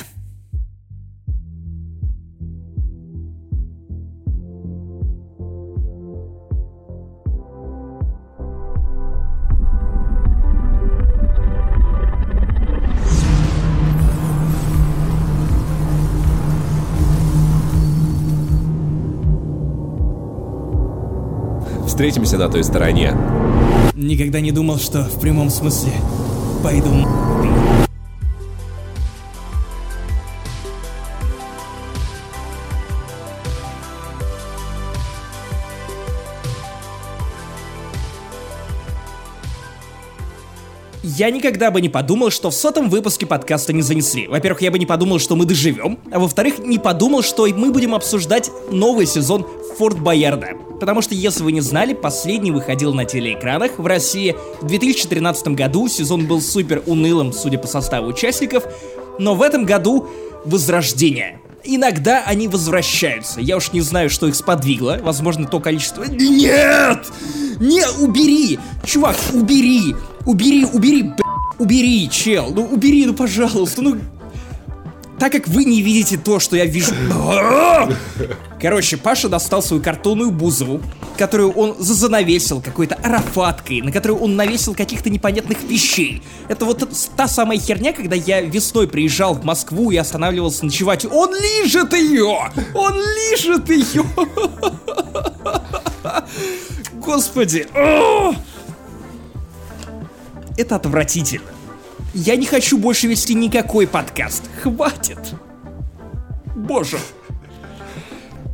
Встретимся 21.97 22.37
на 22.37 22.51
той 22.51 22.63
стороне. 22.63 23.17
Никогда 23.95 24.39
не 24.41 24.53
думал, 24.53 24.77
что 24.77 25.05
в 25.05 25.19
прямом 25.19 25.49
смысле 25.49 25.93
пойду. 26.63 26.91
Я 41.03 41.31
никогда 41.31 41.71
бы 41.71 41.81
не 41.81 41.89
подумал, 41.89 42.29
что 42.29 42.51
в 42.51 42.55
сотом 42.55 42.91
выпуске 42.91 43.25
подкаста 43.25 43.73
не 43.73 43.81
занесли. 43.81 44.29
Во-первых, 44.29 44.61
я 44.61 44.71
бы 44.71 44.79
не 44.79 44.85
подумал, 44.85 45.19
что 45.19 45.35
мы 45.35 45.47
доживем, 45.47 45.99
а 46.13 46.19
во-вторых, 46.19 46.59
не 46.59 46.79
подумал, 46.79 47.23
что 47.23 47.47
мы 47.47 47.73
будем 47.73 47.95
обсуждать 47.95 48.51
новый 48.71 49.07
сезон 49.07 49.47
Форт 49.79 49.99
Боярда. 49.99 50.66
Потому 50.79 51.01
что, 51.03 51.15
если 51.15 51.43
вы 51.43 51.53
не 51.53 51.61
знали, 51.61 51.95
последний 51.95 52.51
выходил 52.51 52.93
на 52.93 53.05
телеэкранах 53.05 53.79
в 53.79 53.87
России. 53.87 54.37
В 54.61 54.67
2013 54.67 55.49
году 55.49 55.89
сезон 55.89 56.27
был 56.27 56.41
супер 56.41 56.83
унылым, 56.87 57.33
судя 57.33 57.59
по 57.59 57.67
составу 57.67 58.09
участников, 58.09 58.65
но 59.19 59.35
в 59.35 59.43
этом 59.43 59.65
году 59.65 60.09
возрождение. 60.45 61.41
Иногда 61.65 62.23
они 62.25 62.47
возвращаются. 62.47 63.41
Я 63.41 63.57
уж 63.57 63.73
не 63.73 63.81
знаю, 63.81 64.09
что 64.09 64.29
их 64.29 64.37
сподвигло. 64.37 64.99
Возможно, 65.03 65.49
то 65.49 65.59
количество... 65.59 66.05
Нет! 66.05 67.07
Не, 67.59 67.83
убери! 68.01 68.59
Чувак, 68.85 69.17
убери! 69.33 69.97
Убери, 70.25 70.65
убери, 70.65 71.03
б***ь, 71.03 71.23
убери, 71.59 72.09
чел! 72.11 72.53
Ну, 72.55 72.65
убери, 72.65 73.07
ну, 73.07 73.15
пожалуйста, 73.15 73.83
ну... 73.83 73.97
Так 75.19 75.33
как 75.33 75.49
вы 75.49 75.65
не 75.65 75.81
видите 75.81 76.19
то, 76.19 76.39
что 76.39 76.57
я 76.57 76.67
вижу... 76.67 76.93
Короче, 78.61 78.97
Паша 78.97 79.29
достал 79.29 79.63
свою 79.63 79.83
картонную 79.83 80.31
бузову, 80.31 80.83
которую 81.17 81.53
он 81.53 81.77
занавесил 81.79 82.61
какой-то 82.61 82.97
арафаткой, 82.97 83.81
на 83.81 83.93
которую 83.93 84.21
он 84.21 84.37
навесил 84.37 84.75
каких-то 84.75 85.09
непонятных 85.09 85.63
вещей. 85.63 86.23
Это 86.49 86.65
вот 86.65 86.87
та 87.17 87.29
самая 87.29 87.59
херня, 87.59 87.93
когда 87.93 88.17
я 88.17 88.43
весной 88.43 88.89
приезжал 88.89 89.35
в 89.35 89.45
Москву 89.45 89.91
и 89.91 89.97
останавливался 89.97 90.67
ночевать. 90.67 91.07
Он 91.07 91.35
лижет 91.35 91.93
ее! 91.95 92.51
Он 92.75 92.95
лижет 92.95 93.71
ее! 93.71 94.05
Господи! 96.95 97.67
Это 100.57 100.77
отвратительно. 100.77 101.56
Я 102.19 102.37
не 102.37 102.47
хочу 102.47 102.79
больше 102.79 103.09
вести 103.09 103.35
никакой 103.35 103.87
подкаст. 103.87 104.45
Хватит. 104.63 105.19
Боже. 106.55 106.99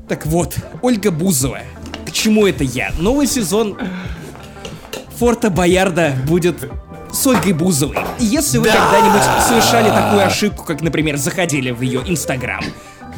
Так 0.09 0.27
вот, 0.27 0.57
Ольга 0.83 1.13
Бузова. 1.13 1.61
К 2.05 2.11
чему 2.11 2.49
это 2.49 2.65
я? 2.65 2.91
Новый 2.99 3.29
сезон 3.29 3.79
Форта 5.17 5.49
Боярда 5.49 6.13
будет 6.27 6.69
с 7.13 7.25
Ольгой 7.25 7.53
Бузовой. 7.53 7.99
Если 8.19 8.59
вы 8.59 8.65
когда-нибудь 8.65 9.23
совершали 9.47 9.91
такую 9.91 10.27
ошибку, 10.27 10.65
как, 10.65 10.83
например, 10.83 11.17
заходили 11.17 11.71
в 11.71 11.83
ее 11.83 12.03
инстаграм, 12.05 12.65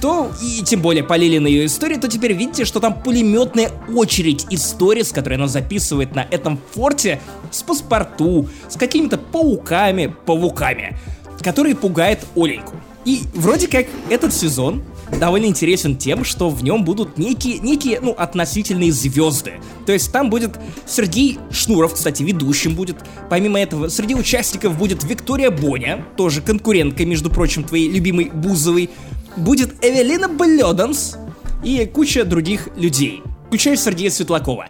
то, 0.05 0.31
и 0.43 0.62
тем 0.62 0.83
более 0.83 1.03
полили 1.03 1.38
на 1.38 1.47
ее 1.47 1.64
историю, 1.64 1.99
то 1.99 2.09
теперь 2.09 2.35
видите, 2.35 2.67
что 2.67 2.79
там 2.79 3.01
пулеметная 3.01 3.71
очередь 3.88 4.45
историй, 4.51 5.03
с 5.03 5.12
которой 5.12 5.37
она 5.37 5.49
записывает 5.49 6.14
на 6.14 6.29
этом 6.31 6.61
форте 6.73 7.23
с 7.51 7.62
паспорту, 7.62 8.51
с 8.69 8.77
какими-то 8.77 9.17
пауками, 9.17 10.14
пауками, 10.27 10.99
которые 11.40 11.75
пугает 11.75 12.19
Оленьку. 12.37 12.77
И 13.07 13.23
вроде 13.33 13.67
как 13.67 13.87
этот 14.11 14.35
сезон 14.35 14.83
довольно 15.19 15.47
интересен 15.47 15.97
тем, 15.97 16.23
что 16.23 16.51
в 16.51 16.62
нем 16.62 16.85
будут 16.85 17.17
некие, 17.17 17.59
некие, 17.61 18.01
ну, 18.03 18.12
относительные 18.12 18.93
звезды. 18.93 19.55
То 19.87 19.93
есть 19.93 20.12
там 20.12 20.29
будет 20.29 20.59
Сергей 20.87 21.38
Шнуров, 21.51 21.95
кстати, 21.95 22.23
ведущим 22.23 22.75
будет. 22.75 22.97
Помимо 23.31 23.59
этого, 23.59 23.88
среди 23.88 24.14
участников 24.14 24.77
будет 24.77 25.03
Виктория 25.05 25.51
Боня, 25.51 26.05
тоже 26.19 26.43
конкурентка, 26.43 27.07
между 27.07 27.31
прочим, 27.31 27.64
твоей 27.64 27.90
любимой 27.90 28.27
Бузовой. 28.27 28.90
Будет 29.37 29.85
Эвелина 29.85 30.29
Блёданс 30.29 31.16
и 31.62 31.85
куча 31.87 32.25
других 32.25 32.68
людей, 32.77 33.23
включая 33.49 33.77
Сергея 33.77 34.11
Светлакова. 34.11 34.66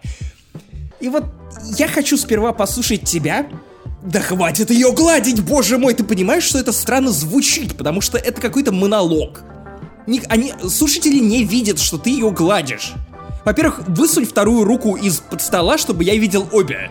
И 1.00 1.08
вот 1.08 1.24
я 1.76 1.88
хочу 1.88 2.16
сперва 2.16 2.52
послушать 2.52 3.02
тебя, 3.04 3.46
да 4.02 4.20
хватит 4.20 4.70
ее 4.70 4.92
гладить, 4.92 5.40
боже 5.42 5.76
мой, 5.78 5.94
ты 5.94 6.04
понимаешь, 6.04 6.44
что 6.44 6.58
это 6.58 6.72
странно 6.72 7.10
звучит, 7.10 7.76
потому 7.76 8.00
что 8.00 8.16
это 8.18 8.40
какой-то 8.40 8.72
монолог. 8.72 9.42
Ник- 10.06 10.24
они, 10.28 10.52
слушатели 10.68 11.18
не 11.18 11.44
видят, 11.44 11.78
что 11.78 11.98
ты 11.98 12.10
ее 12.10 12.30
гладишь. 12.30 12.92
Во-первых, 13.44 13.86
высунь 13.88 14.24
вторую 14.24 14.64
руку 14.64 14.96
из-под 14.96 15.42
стола, 15.42 15.76
чтобы 15.78 16.04
я 16.04 16.14
видел 16.16 16.46
обе. 16.52 16.90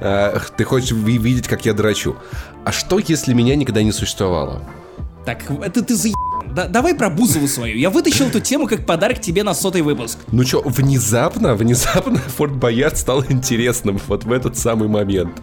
Ах, 0.00 0.50
ты 0.56 0.64
хочешь 0.64 0.90
ви- 0.92 1.18
видеть, 1.18 1.46
как 1.46 1.64
я 1.64 1.74
драчу. 1.74 2.16
А 2.64 2.72
что, 2.72 2.98
если 2.98 3.32
меня 3.32 3.54
никогда 3.54 3.82
не 3.82 3.92
существовало? 3.92 4.62
Так, 5.24 5.48
это 5.64 5.82
ты 5.82 5.94
за 5.94 6.08
да, 6.54 6.68
давай 6.68 6.94
про 6.94 7.10
Бузову 7.10 7.48
свою. 7.48 7.76
Я 7.76 7.90
вытащил 7.90 8.26
эту 8.26 8.40
тему 8.40 8.66
как 8.66 8.86
подарок 8.86 9.20
тебе 9.20 9.42
на 9.42 9.54
сотый 9.54 9.82
выпуск. 9.82 10.18
Ну 10.30 10.44
чё, 10.44 10.62
внезапно, 10.62 11.54
внезапно 11.54 12.18
Форт 12.36 12.52
Боярд 12.52 12.98
стал 12.98 13.24
интересным 13.28 14.00
вот 14.08 14.24
в 14.24 14.32
этот 14.32 14.56
самый 14.56 14.88
момент. 14.88 15.40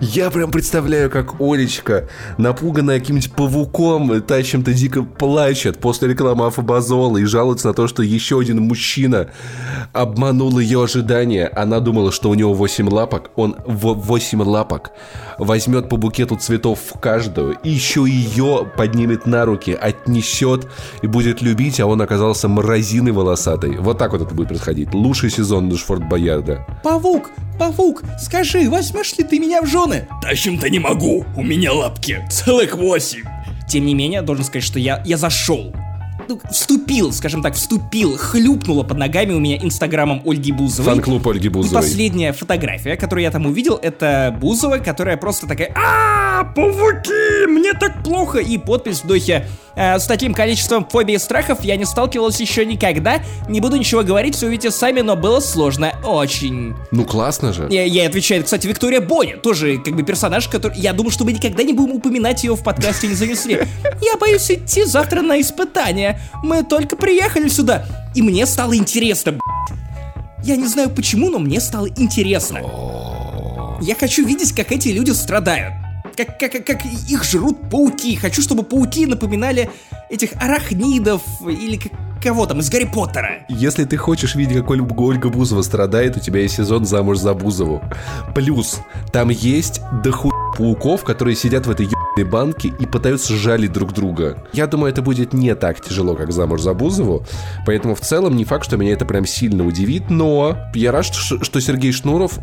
Я 0.00 0.30
прям 0.30 0.50
представляю, 0.50 1.10
как 1.10 1.40
Олечка, 1.40 2.08
напуганная 2.38 2.98
каким-нибудь 2.98 3.32
павуком, 3.32 4.20
та 4.22 4.42
чем-то 4.42 4.72
дико 4.72 5.02
плачет 5.02 5.78
после 5.78 6.08
рекламы 6.08 6.46
Афобазола 6.46 7.18
и 7.18 7.24
жалуется 7.24 7.68
на 7.68 7.74
то, 7.74 7.86
что 7.86 8.02
еще 8.02 8.40
один 8.40 8.62
мужчина 8.62 9.30
обманул 9.92 10.58
ее 10.58 10.82
ожидания. 10.82 11.46
Она 11.46 11.80
думала, 11.80 12.12
что 12.12 12.30
у 12.30 12.34
него 12.34 12.52
8 12.52 12.88
лапок, 12.88 13.30
он 13.36 13.56
в 13.64 13.94
8 13.94 14.42
лапок 14.42 14.92
возьмет 15.38 15.88
по 15.88 15.96
букету 15.96 16.36
цветов 16.36 16.80
в 16.94 16.98
каждую, 16.98 17.56
и 17.62 17.70
еще 17.70 18.04
ее 18.08 18.66
поднимет 18.76 19.26
на 19.26 19.44
руки, 19.44 19.72
отнесет 19.72 20.66
и 21.02 21.06
будет 21.06 21.42
любить, 21.42 21.80
а 21.80 21.86
он 21.86 22.02
оказался 22.02 22.48
мразиной 22.48 23.12
волосатой. 23.12 23.78
Вот 23.78 23.98
так 23.98 24.12
вот 24.12 24.22
это 24.22 24.34
будет 24.34 24.48
происходить. 24.48 24.92
Лучший 24.92 25.30
сезон 25.30 25.68
Форт 25.78 26.08
Боярда. 26.08 26.66
Павук, 26.82 27.30
павук, 27.58 28.02
скажи, 28.20 28.68
возьмешь 28.68 29.16
ли 29.16 29.24
ты 29.28 29.38
меня 29.38 29.62
в 29.62 29.66
жены? 29.66 30.08
Тащим-то 30.22 30.70
не 30.70 30.78
могу, 30.78 31.24
у 31.36 31.42
меня 31.42 31.72
лапки 31.72 32.26
целых 32.30 32.74
восемь. 32.76 33.24
Тем 33.68 33.84
не 33.84 33.94
менее, 33.94 34.22
должен 34.22 34.44
сказать, 34.44 34.64
что 34.64 34.78
я, 34.78 35.02
я 35.04 35.16
зашел. 35.16 35.72
Ну, 36.28 36.38
вступил, 36.50 37.10
скажем 37.12 37.42
так, 37.42 37.54
вступил, 37.54 38.18
хлюпнуло 38.18 38.82
под 38.82 38.98
ногами 38.98 39.32
у 39.32 39.38
меня 39.38 39.56
инстаграмом 39.56 40.20
Ольги 40.26 40.52
Бузовой. 40.52 40.92
Фан-клуб 40.92 41.26
Ольги 41.26 41.46
И 41.46 41.48
Бузовой. 41.48 41.82
последняя 41.82 42.32
фотография, 42.34 42.96
которую 42.96 43.22
я 43.22 43.30
там 43.30 43.46
увидел, 43.46 43.76
это 43.80 44.36
Бузова, 44.38 44.76
которая 44.76 45.16
просто 45.16 45.46
такая 45.46 45.72
а 45.74 46.44
пауки, 46.44 47.46
мне 47.46 47.72
так 47.72 48.02
плохо!» 48.02 48.38
И 48.38 48.58
подпись 48.58 49.02
в 49.02 49.06
духе 49.06 49.46
«Э, 49.74 49.98
«С 49.98 50.06
таким 50.06 50.34
количеством 50.34 50.86
фобий 50.86 51.14
и 51.14 51.18
страхов 51.18 51.64
я 51.64 51.76
не 51.76 51.86
сталкивалась 51.86 52.38
еще 52.40 52.66
никогда, 52.66 53.22
не 53.48 53.60
буду 53.60 53.76
ничего 53.76 54.02
говорить, 54.02 54.34
все 54.34 54.46
увидите 54.46 54.70
сами, 54.70 55.00
но 55.00 55.16
было 55.16 55.40
сложно, 55.40 55.92
очень». 56.04 56.74
Ну 56.90 57.04
классно 57.04 57.54
же. 57.54 57.68
Я, 57.70 57.84
ей 57.84 58.06
отвечает, 58.06 58.44
кстати, 58.44 58.66
Виктория 58.66 59.00
Боня, 59.00 59.36
тоже 59.38 59.78
как 59.78 59.96
бы 59.96 60.02
персонаж, 60.02 60.46
который... 60.48 60.78
Я 60.78 60.92
думаю, 60.92 61.10
что 61.10 61.24
мы 61.24 61.32
никогда 61.32 61.62
не 61.62 61.72
будем 61.72 61.94
упоминать 61.94 62.44
ее 62.44 62.54
в 62.54 62.62
подкасте 62.62 63.08
«Не 63.08 63.14
занесли». 63.14 63.60
Я 64.02 64.16
боюсь 64.18 64.50
идти 64.50 64.84
завтра 64.84 65.22
на 65.22 65.40
испытание. 65.40 66.17
Мы 66.42 66.62
только 66.62 66.96
приехали 66.96 67.48
сюда. 67.48 67.84
И 68.14 68.22
мне 68.22 68.46
стало 68.46 68.76
интересно, 68.76 69.32
б***ь. 69.32 69.74
Я 70.44 70.56
не 70.56 70.66
знаю 70.66 70.90
почему, 70.90 71.30
но 71.30 71.38
мне 71.38 71.60
стало 71.60 71.88
интересно. 71.88 72.60
Я 73.80 73.94
хочу 73.94 74.24
видеть, 74.24 74.52
как 74.52 74.72
эти 74.72 74.88
люди 74.88 75.10
страдают. 75.10 75.74
Как, 76.18 76.36
как, 76.36 76.66
как 76.66 76.84
их 76.84 77.22
жрут 77.22 77.70
пауки. 77.70 78.16
Хочу, 78.16 78.42
чтобы 78.42 78.64
пауки 78.64 79.06
напоминали 79.06 79.70
этих 80.10 80.30
арахнидов 80.34 81.22
или 81.46 81.76
как- 81.76 81.92
кого 82.20 82.44
там 82.46 82.58
из 82.58 82.68
Гарри 82.68 82.90
Поттера. 82.92 83.46
Если 83.48 83.84
ты 83.84 83.96
хочешь 83.96 84.34
видеть, 84.34 84.56
как 84.56 84.70
Оль- 84.70 84.82
Ольга 84.96 85.28
Бузова 85.28 85.62
страдает, 85.62 86.16
у 86.16 86.20
тебя 86.20 86.40
есть 86.40 86.56
сезон 86.56 86.84
«Замуж 86.86 87.18
за 87.18 87.34
Бузову». 87.34 87.80
Плюс, 88.34 88.80
там 89.12 89.28
есть 89.28 89.80
доху 90.02 90.32
пауков, 90.56 91.04
которые 91.04 91.36
сидят 91.36 91.66
в 91.66 91.70
этой 91.70 91.86
ебаной 91.86 92.28
банке 92.28 92.72
и 92.80 92.86
пытаются 92.86 93.34
жалить 93.34 93.72
друг 93.72 93.92
друга. 93.92 94.44
Я 94.52 94.66
думаю, 94.66 94.90
это 94.92 95.02
будет 95.02 95.32
не 95.32 95.54
так 95.54 95.80
тяжело, 95.80 96.16
как 96.16 96.32
«Замуж 96.32 96.62
за 96.62 96.74
Бузову», 96.74 97.24
поэтому 97.64 97.94
в 97.94 98.00
целом 98.00 98.34
не 98.34 98.44
факт, 98.44 98.64
что 98.64 98.76
меня 98.76 98.94
это 98.94 99.04
прям 99.04 99.24
сильно 99.24 99.64
удивит, 99.64 100.10
но 100.10 100.56
я 100.74 100.90
рад, 100.90 101.04
что, 101.04 101.44
что 101.44 101.60
Сергей 101.60 101.92
Шнуров, 101.92 102.40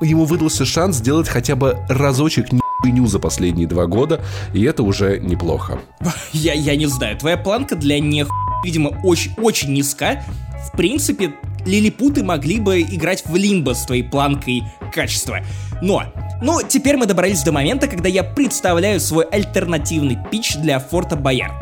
ему 0.00 0.24
выдался 0.24 0.64
шанс 0.64 0.96
сделать 0.96 1.28
хотя 1.28 1.56
бы 1.56 1.78
разочек 1.88 2.46
хуйню 2.80 3.06
за 3.06 3.18
последние 3.18 3.66
два 3.66 3.86
года, 3.86 4.20
и 4.54 4.62
это 4.62 4.82
уже 4.82 5.18
неплохо. 5.18 5.80
Я, 6.32 6.54
я 6.54 6.76
не 6.76 6.86
знаю, 6.86 7.16
твоя 7.18 7.36
планка 7.36 7.74
для 7.74 7.98
не 7.98 8.24
видимо, 8.64 8.90
очень-очень 9.02 9.72
низка. 9.72 10.22
В 10.66 10.76
принципе, 10.76 11.34
лилипуты 11.64 12.22
могли 12.24 12.60
бы 12.60 12.80
играть 12.80 13.24
в 13.24 13.34
лимбо 13.36 13.74
с 13.74 13.86
твоей 13.86 14.02
планкой 14.02 14.64
качества. 14.92 15.40
Но, 15.80 16.04
ну, 16.42 16.60
теперь 16.66 16.96
мы 16.96 17.06
добрались 17.06 17.42
до 17.42 17.52
момента, 17.52 17.86
когда 17.86 18.08
я 18.08 18.24
представляю 18.24 19.00
свой 19.00 19.24
альтернативный 19.24 20.18
пич 20.30 20.56
для 20.56 20.78
Форта 20.78 21.16
Боярд. 21.16 21.54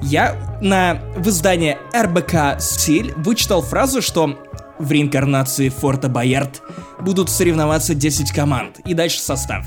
Я 0.00 0.58
на 0.62 1.00
в 1.16 1.28
издании 1.28 1.76
РБК 1.94 2.60
«Стиль» 2.60 3.12
вычитал 3.16 3.62
фразу, 3.62 4.00
что 4.00 4.38
в 4.78 4.90
реинкарнации 4.90 5.68
Форта 5.68 6.08
Боярд 6.08 6.62
будут 7.00 7.30
соревноваться 7.30 7.94
10 7.94 8.32
команд, 8.32 8.80
и 8.86 8.94
дальше 8.94 9.20
состав. 9.20 9.66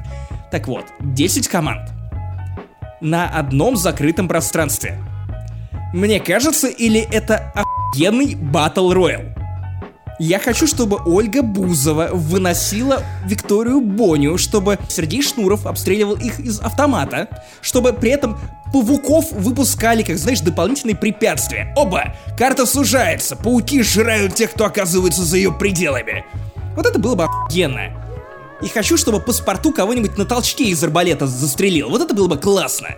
Так 0.51 0.67
вот, 0.67 0.85
10 0.99 1.47
команд 1.47 1.89
на 3.01 3.27
одном 3.27 3.75
закрытом 3.75 4.27
пространстве. 4.27 4.97
Мне 5.93 6.19
кажется, 6.19 6.67
или 6.67 6.99
это 6.99 7.51
охуенный 7.55 8.35
батл 8.35 8.91
роял? 8.91 9.21
Я 10.23 10.37
хочу, 10.37 10.67
чтобы 10.67 10.99
Ольга 11.03 11.41
Бузова 11.41 12.09
выносила 12.13 13.01
Викторию 13.25 13.81
Боню, 13.81 14.37
чтобы 14.37 14.77
Сергей 14.87 15.23
Шнуров 15.23 15.65
обстреливал 15.65 16.13
их 16.13 16.39
из 16.39 16.59
автомата, 16.59 17.43
чтобы 17.59 17.91
при 17.91 18.11
этом 18.11 18.37
пауков 18.71 19.31
выпускали, 19.31 20.03
как 20.03 20.19
знаешь, 20.19 20.41
дополнительные 20.41 20.95
препятствия. 20.95 21.73
Оба! 21.75 22.13
Карта 22.37 22.67
сужается, 22.67 23.35
пауки 23.35 23.81
сжирают 23.81 24.35
тех, 24.35 24.51
кто 24.51 24.65
оказывается 24.65 25.23
за 25.23 25.37
ее 25.37 25.51
пределами. 25.51 26.23
Вот 26.75 26.85
это 26.85 26.99
было 26.99 27.15
бы 27.15 27.23
охуенно. 27.23 27.89
И 28.61 28.67
хочу, 28.67 28.97
чтобы 28.97 29.21
паспорту 29.21 29.73
кого-нибудь 29.73 30.19
на 30.19 30.25
толчке 30.25 30.65
из 30.65 30.83
арбалета 30.83 31.25
застрелил. 31.25 31.89
Вот 31.89 31.99
это 31.99 32.13
было 32.13 32.27
бы 32.27 32.37
классно. 32.37 32.89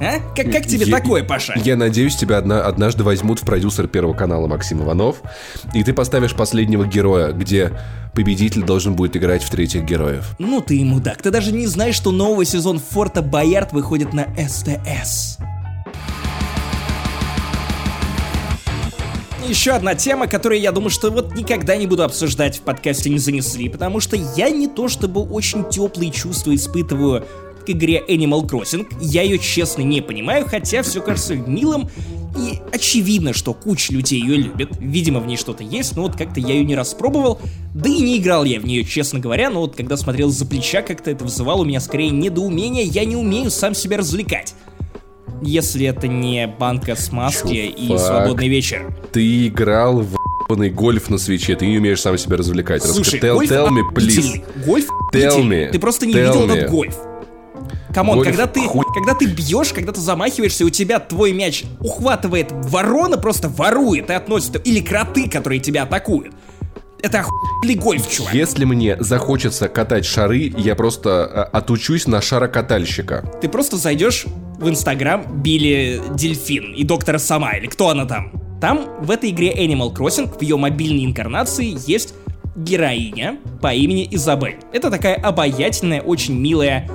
А? 0.00 0.18
Как, 0.34 0.50
как 0.50 0.66
тебе 0.66 0.86
Я- 0.86 0.96
такое, 0.96 1.22
Паша? 1.22 1.52
Я 1.62 1.76
надеюсь, 1.76 2.16
тебя 2.16 2.38
одна, 2.38 2.62
однажды 2.62 3.04
возьмут 3.04 3.40
в 3.40 3.44
продюсер 3.44 3.86
Первого 3.86 4.14
канала 4.14 4.46
Максим 4.46 4.82
Иванов, 4.82 5.20
и 5.74 5.84
ты 5.84 5.92
поставишь 5.92 6.34
последнего 6.34 6.86
героя, 6.86 7.32
где 7.32 7.72
победитель 8.14 8.62
должен 8.62 8.94
будет 8.94 9.16
играть 9.16 9.42
в 9.42 9.50
третьих 9.50 9.84
героев. 9.84 10.34
Ну 10.38 10.62
ты 10.62 10.78
и 10.78 10.84
мудак, 10.84 11.20
ты 11.20 11.30
даже 11.30 11.52
не 11.52 11.66
знаешь, 11.66 11.94
что 11.94 12.12
новый 12.12 12.46
сезон 12.46 12.80
Форта 12.80 13.20
Боярд 13.20 13.72
выходит 13.72 14.14
на 14.14 14.26
СТС. 14.36 15.38
Еще 19.46 19.72
одна 19.72 19.94
тема, 19.96 20.28
которую 20.28 20.60
я 20.60 20.70
думаю, 20.70 20.90
что 20.90 21.10
вот 21.10 21.34
никогда 21.34 21.76
не 21.76 21.86
буду 21.86 22.04
обсуждать 22.04 22.58
в 22.58 22.60
подкасте 22.60 23.10
«Не 23.10 23.18
занесли», 23.18 23.68
потому 23.68 23.98
что 23.98 24.16
я 24.36 24.48
не 24.48 24.68
то 24.68 24.88
чтобы 24.88 25.22
очень 25.22 25.68
теплые 25.68 26.12
чувства 26.12 26.54
испытываю 26.54 27.26
к 27.64 27.70
игре 27.70 28.02
Animal 28.08 28.48
Crossing, 28.48 28.86
я 29.00 29.22
ее 29.22 29.38
честно 29.38 29.82
не 29.82 30.00
понимаю, 30.00 30.46
хотя 30.48 30.82
все 30.82 31.00
кажется 31.00 31.34
милым, 31.34 31.88
и 32.36 32.60
очевидно, 32.72 33.32
что 33.32 33.54
куча 33.54 33.92
людей 33.92 34.20
ее 34.20 34.36
любит, 34.36 34.70
видимо 34.78 35.20
в 35.20 35.26
ней 35.26 35.36
что-то 35.36 35.64
есть, 35.64 35.96
но 35.96 36.02
вот 36.02 36.16
как-то 36.16 36.40
я 36.40 36.54
ее 36.54 36.64
не 36.64 36.76
распробовал, 36.76 37.40
да 37.74 37.88
и 37.88 38.00
не 38.00 38.18
играл 38.18 38.44
я 38.44 38.60
в 38.60 38.64
нее, 38.64 38.84
честно 38.84 39.18
говоря, 39.18 39.50
но 39.50 39.60
вот 39.60 39.76
когда 39.76 39.96
смотрел 39.96 40.30
за 40.30 40.46
плеча, 40.46 40.82
как-то 40.82 41.10
это 41.10 41.24
вызывало 41.24 41.62
у 41.62 41.64
меня 41.64 41.80
скорее 41.80 42.10
недоумение, 42.10 42.84
я 42.84 43.04
не 43.04 43.16
умею 43.16 43.50
сам 43.50 43.74
себя 43.74 43.98
развлекать. 43.98 44.54
Если 45.42 45.86
это 45.86 46.06
не 46.06 46.46
банка 46.46 46.94
с 46.94 47.10
маски 47.12 47.54
и 47.54 47.96
свободный 47.96 48.48
вечер. 48.48 48.94
Ты 49.12 49.46
играл 49.46 50.00
в 50.00 50.16
ебаный 50.50 50.70
гольф 50.70 51.08
на 51.08 51.18
свече, 51.18 51.56
ты 51.56 51.66
не 51.66 51.78
умеешь 51.78 52.00
сам 52.00 52.18
себя 52.18 52.36
развлекать. 52.36 52.82
Слушай, 52.82 53.20
Раска- 53.20 53.28
tell, 53.28 53.34
гольф 53.34 53.50
tell 53.50 53.68
me, 53.68 53.94
please. 53.94 54.44
Гольф 54.66 54.86
Tell 55.12 55.42
me. 55.42 55.70
Ты 55.70 55.78
просто 55.78 56.06
не 56.06 56.12
Tell 56.12 56.26
видел 56.26 56.46
me. 56.46 56.56
этот 56.56 56.70
гольф. 56.70 56.96
Камон, 57.92 58.22
когда 58.22 58.46
ты, 58.46 58.60
хуй- 58.66 58.84
когда 58.94 59.14
ты 59.14 59.26
бьешь, 59.26 59.72
когда 59.72 59.92
ты 59.92 60.00
замахиваешься, 60.00 60.64
у 60.64 60.70
тебя 60.70 61.00
твой 61.00 61.32
мяч 61.32 61.64
ухватывает 61.80 62.52
ворона, 62.52 63.18
просто 63.18 63.48
ворует 63.48 64.10
и 64.10 64.12
относит, 64.12 64.66
или 64.66 64.80
кроты, 64.80 65.28
которые 65.28 65.60
тебя 65.60 65.82
атакуют. 65.82 66.32
Это 67.02 67.20
охуенный 67.20 67.76
гольф, 67.76 68.08
чувак. 68.10 68.34
Если 68.34 68.64
мне 68.64 68.96
захочется 69.00 69.68
катать 69.68 70.04
шары, 70.04 70.52
я 70.56 70.74
просто 70.74 71.24
а, 71.24 71.42
отучусь 71.44 72.06
на 72.06 72.20
шарокатальщика. 72.20 73.24
Ты 73.40 73.48
просто 73.48 73.78
зайдешь 73.78 74.26
в 74.58 74.68
Инстаграм 74.68 75.24
Билли 75.42 76.02
Дельфин 76.14 76.74
и 76.74 76.84
доктора 76.84 77.18
Сама, 77.18 77.52
или 77.52 77.66
кто 77.66 77.88
она 77.88 78.04
там. 78.04 78.32
Там, 78.60 78.86
в 79.00 79.10
этой 79.10 79.30
игре 79.30 79.50
Animal 79.54 79.94
Crossing, 79.94 80.38
в 80.38 80.42
ее 80.42 80.58
мобильной 80.58 81.06
инкарнации, 81.06 81.74
есть 81.86 82.12
героиня 82.54 83.38
по 83.62 83.72
имени 83.72 84.06
Изабель. 84.10 84.58
Это 84.72 84.90
такая 84.90 85.14
обаятельная, 85.14 86.02
очень 86.02 86.38
милая 86.38 86.86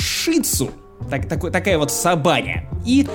шицу. 0.00 0.70
Так, 1.08 1.28
такой, 1.28 1.50
такая 1.50 1.78
вот 1.78 1.90
собаня. 1.90 2.68
И 2.84 3.06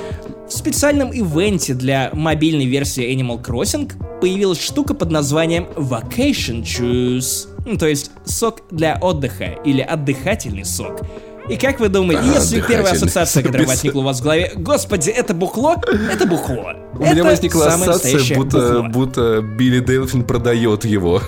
в 0.47 0.51
специальном 0.51 1.11
ивенте 1.11 1.73
для 1.73 2.09
мобильной 2.13 2.65
версии 2.65 3.13
Animal 3.15 3.43
Crossing 3.43 3.91
появилась 4.19 4.61
штука 4.61 4.93
под 4.93 5.11
названием 5.11 5.67
Vacation 5.75 6.63
Juice. 6.63 7.47
Ну, 7.65 7.77
то 7.77 7.87
есть 7.87 8.11
сок 8.25 8.61
для 8.71 8.97
отдыха 9.01 9.55
или 9.63 9.81
отдыхательный 9.81 10.65
сок. 10.65 11.01
И 11.47 11.57
как 11.57 11.79
вы 11.79 11.89
думаете, 11.89 12.23
А, 12.25 12.39
если 12.39 12.59
первая 12.61 12.93
ассоциация, 12.93 13.43
которая 13.43 13.67
возникла 13.67 13.99
у 13.99 14.03
вас 14.03 14.19
в 14.19 14.23
голове, 14.23 14.51
господи, 14.55 15.11
это 15.11 15.35
бухло, 15.35 15.75
это 16.11 16.25
бухло. 16.25 16.73
У 16.97 17.03
меня 17.03 17.23
возникла 17.23 17.67
ассоциация, 17.67 18.35
будто, 18.35 18.57
бухло. 18.57 18.89
будто 18.89 19.41
Билли 19.41 19.79
Делфин 19.79 20.23
продает 20.23 20.85
его. 20.85 21.21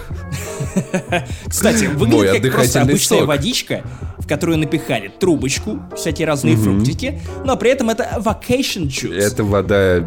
Кстати, 1.48 1.86
Мой 1.86 1.96
выглядит 1.96 2.44
как 2.44 2.54
просто 2.54 2.82
обычная 2.82 3.20
сок. 3.20 3.28
водичка, 3.28 3.84
в 4.18 4.28
которую 4.28 4.58
напихали 4.58 5.08
трубочку, 5.10 5.80
всякие 5.96 6.28
разные 6.28 6.56
фруктики, 6.56 7.20
но 7.46 7.56
при 7.58 7.72
этом 7.72 7.90
это 7.90 8.18
vacation 8.20 8.88
juice. 8.88 9.18
Это 9.18 9.44
вода 9.44 10.00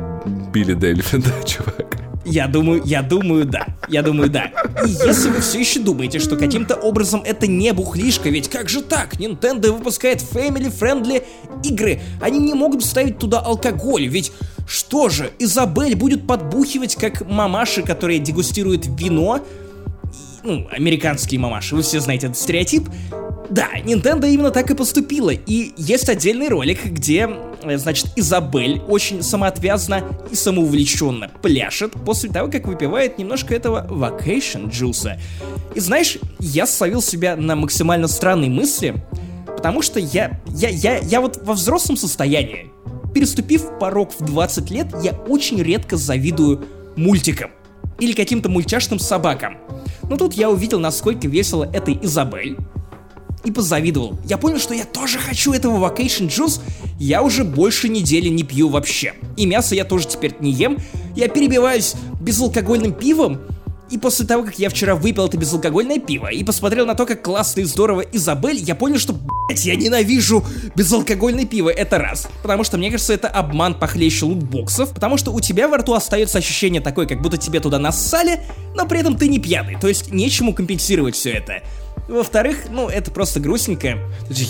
Билли 0.53 0.75
Дельфин, 0.75 1.23
да, 1.27 1.47
чувак. 1.47 1.97
Я 2.25 2.47
думаю, 2.47 2.83
я 2.85 3.03
думаю, 3.03 3.47
да. 3.47 3.67
Я 3.89 4.03
думаю, 4.03 4.31
да. 4.31 4.53
И 4.87 4.91
если 4.91 5.31
вы 5.31 5.41
все 5.41 5.59
еще 5.59 5.81
думаете, 5.81 6.19
что 6.19 6.37
каким-то 6.37 6.77
образом 6.77 7.23
это 7.25 7.47
не 7.47 7.73
бухлишка, 7.73 8.29
ведь 8.29 8.49
как 8.49 8.69
же 8.69 8.83
так? 8.83 9.15
Nintendo 9.15 9.73
выпускает 9.73 10.21
family-friendly 10.21 11.25
игры. 11.65 12.01
Они 12.21 12.39
не 12.39 12.55
могут 12.55 12.85
ставить 12.85 13.19
туда 13.19 13.41
алкоголь, 13.41 14.07
ведь 14.07 14.33
что 14.69 15.09
же, 15.09 15.31
Изабель 15.41 15.97
будет 15.97 16.27
подбухивать, 16.27 16.95
как 16.95 17.27
мамаши, 17.27 17.83
которые 17.83 18.21
дегустируют 18.21 18.87
вино, 18.87 19.41
ну, 20.43 20.67
американские 20.71 21.41
мамаши, 21.41 21.75
вы 21.77 21.83
все 21.83 22.01
знаете 22.01 22.27
этот 22.27 22.39
стереотип. 22.39 22.89
Да, 23.51 23.69
Nintendo 23.85 24.31
именно 24.31 24.51
так 24.51 24.71
и 24.71 24.75
поступила. 24.75 25.31
И 25.31 25.73
есть 25.77 26.09
отдельный 26.09 26.49
ролик, 26.49 26.85
где, 26.85 27.29
э, 27.63 27.79
значит, 27.79 28.07
Изабель 28.15 28.81
очень 28.89 29.23
самоотвязно 29.23 30.05
и 30.31 30.37
самоувлеченно 30.37 31.31
пляшет 31.43 31.93
после 32.05 32.31
того, 32.31 32.51
как 32.51 32.69
выпивает 32.69 33.19
немножко 33.19 33.55
этого 33.55 33.87
vacation 33.91 34.71
джуса. 34.71 35.19
И 35.75 35.81
знаешь, 35.81 36.19
я 36.39 36.67
словил 36.67 37.03
себя 37.03 37.37
на 37.37 37.57
максимально 37.57 38.07
странной 38.07 38.49
мысли, 38.49 38.95
потому 39.47 39.83
что 39.83 39.99
я, 39.99 40.41
я, 40.47 40.69
я, 40.69 40.99
я 40.99 41.21
вот 41.21 41.41
во 41.43 41.55
взрослом 41.55 41.97
состоянии, 41.97 42.71
переступив 43.13 43.79
порог 43.81 44.13
в 44.17 44.25
20 44.25 44.71
лет, 44.71 44.87
я 45.03 45.13
очень 45.13 45.61
редко 45.61 45.97
завидую 45.97 46.65
мультикам 46.97 47.51
или 48.01 48.13
каким-то 48.13 48.49
мультяшным 48.49 48.99
собакам. 48.99 49.59
Но 50.09 50.17
тут 50.17 50.35
я 50.35 50.51
увидел, 50.51 50.81
насколько 50.81 51.29
весело 51.29 51.65
этой 51.73 51.99
Изабель, 52.03 52.57
и 53.45 53.51
позавидовал. 53.51 54.19
Я 54.25 54.37
понял, 54.39 54.59
что 54.59 54.75
я 54.75 54.85
тоже 54.85 55.19
хочу 55.19 55.53
этого 55.53 55.89
Vacation 55.89 56.29
Juice. 56.29 56.61
Я 56.99 57.23
уже 57.23 57.45
больше 57.45 57.89
недели 57.89 58.29
не 58.29 58.43
пью 58.43 58.69
вообще. 58.69 59.15
И 59.37 59.47
мясо 59.47 59.75
я 59.75 59.85
тоже 59.85 60.07
теперь 60.07 60.35
не 60.41 60.51
ем. 60.51 60.79
Я 61.17 61.29
перебиваюсь 61.29 61.95
безалкогольным 62.21 62.93
пивом. 62.93 63.41
И 63.91 63.99
после 63.99 64.25
того, 64.25 64.45
как 64.45 64.59
я 64.59 64.71
вчера 64.71 64.95
выпил 64.95 65.27
это 65.27 65.37
безалкогольное 65.37 65.99
пиво 65.99 66.29
и 66.29 66.45
посмотрел 66.45 66.87
на 66.87 66.95
то, 66.95 67.07
как 67.07 67.23
классно 67.23 67.61
и 67.61 67.65
здорово 67.65 68.03
Изабель, 68.03 68.59
я 68.59 68.77
понял, 68.77 68.99
что, 68.99 69.15
блять, 69.49 69.65
я 69.65 69.75
ненавижу 69.75 70.45
безалкогольное 70.77 71.45
пиво. 71.45 71.71
Это 71.71 71.99
раз. 71.99 72.29
Потому 72.43 72.63
что, 72.63 72.79
мне 72.79 72.91
кажется, 72.91 73.13
это 73.13 73.27
обман 73.29 73.75
похлеще 73.75 74.27
лутбоксов. 74.27 74.91
Потому 74.91 75.17
что 75.17 75.33
у 75.33 75.41
тебя 75.41 75.67
во 75.67 75.79
рту 75.79 75.95
остается 75.95 76.39
ощущение 76.39 76.81
такое, 76.81 77.07
как 77.07 77.21
будто 77.21 77.37
тебе 77.37 77.59
туда 77.59 77.81
нассали, 77.81 78.41
но 78.77 78.87
при 78.87 79.01
этом 79.01 79.17
ты 79.17 79.29
не 79.29 79.41
пьяный. 79.41 79.77
То 79.81 79.89
есть 79.89 80.13
нечему 80.13 80.55
компенсировать 80.55 81.17
все 81.17 81.33
это. 81.33 81.63
Во-вторых, 82.09 82.67
ну, 82.71 82.89
это 82.89 83.11
просто 83.11 83.41
грустненько. 83.41 83.99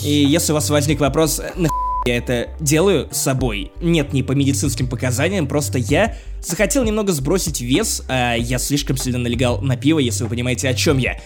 И 0.04 0.24
если 0.28 0.52
у 0.52 0.54
вас 0.54 0.68
возник 0.68 1.00
вопрос, 1.00 1.40
«Э, 1.40 1.52
нахуй 1.56 1.89
я 2.06 2.16
это 2.16 2.48
делаю 2.60 3.08
с 3.10 3.18
собой? 3.18 3.72
Нет, 3.80 4.12
не 4.12 4.22
по 4.22 4.32
медицинским 4.32 4.88
показаниям, 4.88 5.46
просто 5.46 5.78
я 5.78 6.16
захотел 6.42 6.84
немного 6.84 7.12
сбросить 7.12 7.60
вес, 7.60 8.02
а 8.08 8.34
я 8.34 8.58
слишком 8.58 8.96
сильно 8.96 9.18
налегал 9.18 9.60
на 9.60 9.76
пиво, 9.76 9.98
если 9.98 10.24
вы 10.24 10.30
понимаете, 10.30 10.68
о 10.68 10.74
чем 10.74 10.98
я. 10.98 11.20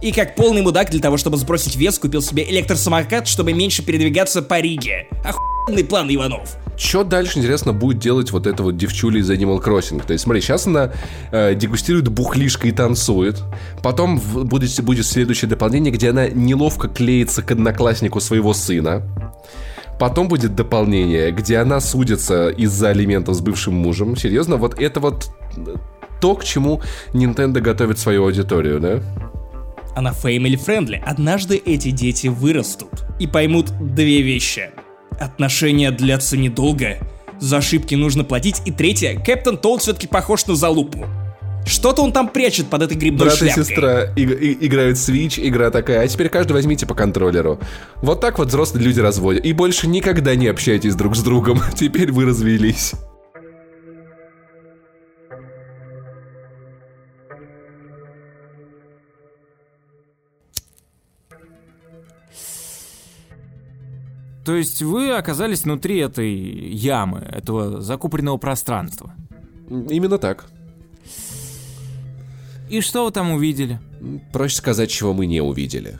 И 0.00 0.12
как 0.12 0.36
полный 0.36 0.62
мудак 0.62 0.90
для 0.90 1.00
того, 1.00 1.16
чтобы 1.16 1.38
сбросить 1.38 1.74
вес, 1.76 1.98
купил 1.98 2.22
себе 2.22 2.48
электросамокат, 2.48 3.26
чтобы 3.26 3.52
меньше 3.52 3.82
передвигаться 3.82 4.42
по 4.42 4.60
Риге. 4.60 5.08
Охуенный 5.24 5.82
план, 5.82 6.08
Иванов. 6.14 6.56
что 6.76 7.02
дальше, 7.02 7.40
интересно, 7.40 7.72
будет 7.72 7.98
делать 7.98 8.30
вот 8.30 8.46
эта 8.46 8.62
вот 8.62 8.76
девчуля 8.76 9.18
из 9.18 9.28
Animal 9.28 9.60
Crossing? 9.60 10.06
То 10.06 10.12
есть, 10.12 10.22
смотри, 10.24 10.40
сейчас 10.40 10.68
она 10.68 10.92
э, 11.32 11.56
дегустирует 11.56 12.06
бухлишко 12.08 12.68
и 12.68 12.72
танцует. 12.72 13.42
Потом 13.82 14.18
в- 14.20 14.44
будет, 14.44 14.80
будет 14.84 15.04
следующее 15.04 15.48
дополнение, 15.48 15.92
где 15.92 16.10
она 16.10 16.28
неловко 16.28 16.86
клеится 16.86 17.42
к 17.42 17.50
однокласснику 17.50 18.20
своего 18.20 18.54
сына. 18.54 19.02
Потом 19.98 20.28
будет 20.28 20.54
дополнение, 20.54 21.32
где 21.32 21.58
она 21.58 21.80
судится 21.80 22.50
из-за 22.50 22.90
алиментов 22.90 23.34
с 23.34 23.40
бывшим 23.40 23.74
мужем. 23.74 24.16
Серьезно, 24.16 24.56
вот 24.56 24.80
это 24.80 25.00
вот 25.00 25.30
э, 25.56 25.74
то, 26.20 26.34
к 26.34 26.44
чему 26.44 26.80
Nintendo 27.12 27.60
готовит 27.60 27.98
свою 27.98 28.24
аудиторию, 28.24 28.80
да? 28.80 29.02
Она 29.96 30.12
family 30.12 30.54
friendly. 30.54 31.02
Однажды 31.04 31.56
эти 31.56 31.90
дети 31.90 32.28
вырастут 32.28 33.04
и 33.18 33.26
поймут 33.26 33.72
две 33.80 34.22
вещи. 34.22 34.70
Отношения 35.18 35.90
длятся 35.90 36.36
недолго, 36.36 36.98
за 37.40 37.56
ошибки 37.56 37.96
нужно 37.96 38.22
платить, 38.22 38.62
и 38.64 38.70
третье, 38.70 39.18
Кэптон 39.18 39.58
Толд 39.58 39.82
все-таки 39.82 40.06
похож 40.06 40.46
на 40.46 40.54
залупу. 40.54 41.06
Что-то 41.66 42.02
он 42.02 42.12
там 42.12 42.28
прячет 42.28 42.68
под 42.68 42.82
этой 42.82 42.96
грибной 42.96 43.26
Брат 43.26 43.34
и 43.36 43.38
шляпкой. 43.44 43.64
сестра 43.64 44.04
и- 44.16 44.22
и- 44.22 44.66
играют 44.66 44.96
Switch, 44.96 45.38
игра 45.38 45.70
такая, 45.70 46.00
а 46.04 46.08
теперь 46.08 46.30
каждый 46.30 46.52
возьмите 46.52 46.86
по 46.86 46.94
контроллеру. 46.94 47.58
Вот 47.96 48.20
так 48.22 48.38
вот 48.38 48.48
взрослые 48.48 48.84
люди 48.84 49.00
разводят. 49.00 49.44
И 49.44 49.52
больше 49.52 49.86
никогда 49.86 50.34
не 50.34 50.46
общайтесь 50.46 50.94
друг 50.94 51.14
с 51.14 51.22
другом. 51.22 51.60
Теперь 51.74 52.10
вы 52.10 52.24
развелись. 52.24 52.94
То 64.44 64.54
есть 64.54 64.80
вы 64.82 65.10
оказались 65.12 65.64
внутри 65.64 65.98
этой 65.98 66.30
ямы, 66.32 67.18
этого 67.18 67.82
закупоренного 67.82 68.38
пространства. 68.38 69.12
Именно 69.68 70.18
так. 70.18 70.46
И 72.68 72.82
что 72.82 73.06
вы 73.06 73.10
там 73.12 73.30
увидели? 73.30 73.80
Проще 74.30 74.56
сказать, 74.56 74.90
чего 74.90 75.14
мы 75.14 75.24
не 75.24 75.40
увидели. 75.40 75.98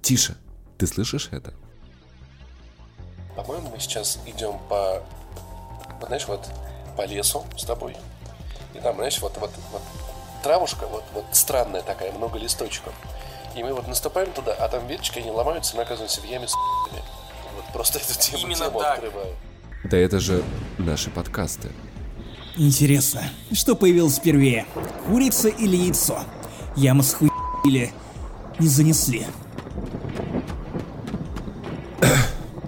Тише, 0.00 0.36
ты 0.78 0.86
слышишь 0.86 1.28
это? 1.32 1.52
По-моему, 3.36 3.70
мы 3.70 3.80
сейчас 3.80 4.18
идем 4.24 4.58
по, 4.68 5.02
знаешь, 6.06 6.26
вот 6.28 6.48
по 6.96 7.04
лесу 7.04 7.44
с 7.56 7.64
тобой. 7.64 7.96
И 8.74 8.78
там, 8.78 8.96
знаешь, 8.96 9.20
вот, 9.20 9.36
вот, 9.36 9.50
вот 9.72 9.82
травушка, 10.42 10.86
вот, 10.86 11.04
вот 11.14 11.24
странная 11.32 11.82
такая, 11.82 12.12
много 12.12 12.38
листочков. 12.38 12.92
И 13.56 13.62
мы 13.62 13.72
вот 13.74 13.88
наступаем 13.88 14.30
туда, 14.32 14.52
а 14.54 14.68
там 14.68 14.86
веточки, 14.86 15.18
они 15.18 15.30
ломаются, 15.30 15.76
мы 15.76 15.82
оказываемся 15.82 16.20
в 16.20 16.24
яме 16.24 16.46
с 16.48 16.54
Вот 17.56 17.64
просто 17.72 17.98
эту 17.98 18.14
тему, 18.18 18.44
Именно 18.44 18.66
тему 18.66 18.80
так. 18.80 18.94
открываю. 18.94 19.34
Да 19.84 19.96
это 19.96 20.20
же 20.20 20.42
наши 20.78 21.10
подкасты. 21.10 21.70
Интересно, 22.56 23.22
что 23.52 23.76
появилось 23.76 24.18
первее? 24.18 24.66
Курица 25.06 25.48
или 25.48 25.76
яйцо? 25.76 26.20
Яма 26.76 27.02
с 27.02 27.14
хуй 27.14 27.30
или 27.64 27.92
не 28.58 28.68
занесли? 28.68 29.26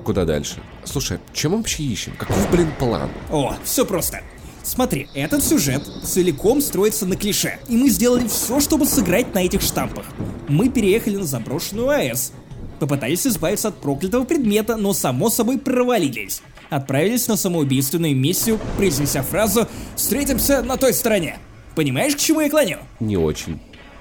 Куда 0.05 0.25
дальше? 0.25 0.62
Слушай, 0.85 1.21
чем 1.33 1.53
мы 1.53 1.59
вообще 1.59 1.83
ищем? 1.83 2.16
Каков, 2.16 2.51
блин, 2.51 2.73
план? 2.79 3.11
О, 3.31 3.55
все 3.64 3.85
просто. 3.85 4.23
Смотри, 4.62 5.08
этот 5.14 5.42
сюжет 5.42 5.82
целиком 6.04 6.61
строится 6.61 7.06
на 7.06 7.16
клише, 7.16 7.58
и 7.68 7.76
мы 7.76 7.88
сделали 7.88 8.26
все, 8.28 8.61
чтобы 8.61 8.86
сыграть 8.86 9.34
на 9.34 9.40
этих 9.44 9.62
штампах. 9.62 10.06
Мы 10.48 10.68
переехали 10.68 11.16
на 11.16 11.24
заброшенную 11.24 11.88
АЭС, 11.88 12.32
попытались 12.78 13.26
избавиться 13.26 13.68
от 13.68 13.80
проклятого 13.80 14.24
предмета, 14.24 14.76
но 14.76 14.92
само 14.92 15.30
собой 15.30 15.58
провалились. 15.58 16.42
Отправились 16.68 17.26
на 17.28 17.36
самоубийственную 17.36 18.14
миссию, 18.14 18.61
произнеся 18.76 19.22
фразу 19.22 19.66
«Встретимся 19.96 20.62
на 20.62 20.76
той 20.76 20.94
стороне». 20.94 21.38
Понимаешь, 21.74 22.14
к 22.14 22.18
чему 22.18 22.40
я 22.40 22.50
клоню? 22.50 22.78
Не 23.00 23.16
очень. 23.16 23.61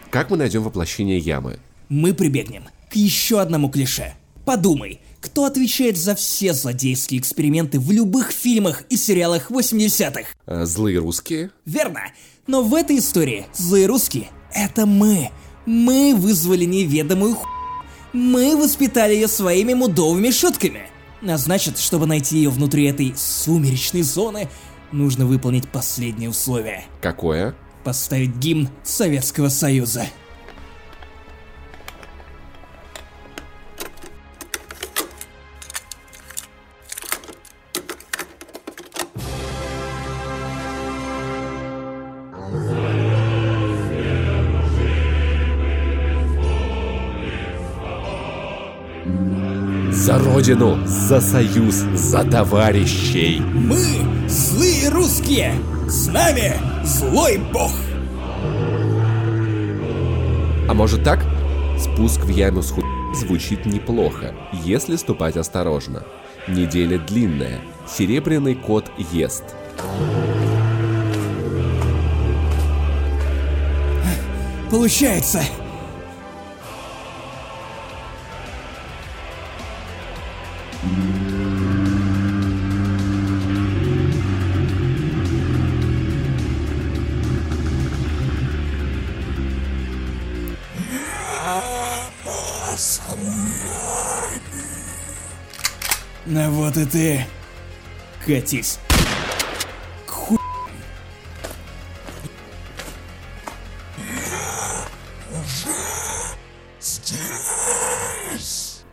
Как 0.10 0.30
мы 0.30 0.38
найдем 0.38 0.64
воплощение 0.64 1.18
ямы? 1.18 1.60
Мы 1.88 2.14
прибегнем 2.14 2.66
к 2.90 2.96
еще 2.96 3.40
одному 3.40 3.70
клише. 3.70 4.14
Подумай, 4.46 5.00
кто 5.22 5.46
отвечает 5.46 5.98
за 5.98 6.16
все 6.16 6.54
злодейские 6.54 7.20
эксперименты 7.20 7.80
в 7.80 7.92
любых 7.92 8.32
фильмах 8.32 8.84
и 8.90 8.98
сериалах 8.98 9.52
80-х? 9.52 10.30
Э, 10.46 10.66
злые 10.66 11.00
русские? 11.00 11.52
Верно. 11.66 12.02
Но 12.48 12.64
в 12.64 12.74
этой 12.74 12.98
истории 13.00 13.46
злые 13.54 13.86
русские— 13.86 14.30
это 14.54 14.86
мы. 14.86 15.30
Мы 15.66 16.16
вызвали 16.16 16.66
неведомую 16.66 17.36
ху... 17.36 17.48
Мы 18.12 18.58
воспитали 18.58 19.14
ее 19.14 19.28
своими 19.28 19.74
мудовыми 19.74 20.32
шутками. 20.32 20.90
А 21.22 21.38
значит, 21.38 21.78
чтобы 21.78 22.08
найти 22.08 22.38
ее 22.38 22.50
внутри 22.50 22.86
этой 22.86 23.14
сумеречной 23.16 24.02
зоны, 24.02 24.50
нужно 24.92 25.26
выполнить 25.26 25.68
последнее 25.68 26.30
условие. 26.30 26.86
Какое? 27.02 27.56
Поставить 27.84 28.36
гимн 28.38 28.70
Советского 28.84 29.50
Союза. 29.50 30.08
Родину, 50.40 50.80
за 50.86 51.20
союз, 51.20 51.76
за 51.96 52.24
товарищей. 52.24 53.42
Мы 53.42 54.30
злые 54.30 54.88
русские! 54.88 55.52
С 55.86 56.08
нами 56.08 56.54
злой 56.86 57.42
бог! 57.52 57.74
А 60.70 60.74
может 60.74 61.04
так? 61.04 61.20
Спуск 61.78 62.22
в 62.22 62.30
яму 62.30 62.62
с 62.62 62.72
ху... 62.72 62.82
звучит 63.14 63.66
неплохо, 63.66 64.34
если 64.64 64.96
ступать 64.96 65.36
осторожно. 65.36 66.04
Неделя 66.48 67.00
длинная. 67.00 67.60
Серебряный 67.86 68.56
кот 68.56 68.90
ест. 69.12 69.44
Получается! 74.72 75.42
Ну 96.32 96.52
вот 96.52 96.78
и 96.78 96.86
ты. 96.86 97.26
Катись. 98.24 98.78
Ху... 100.06 100.38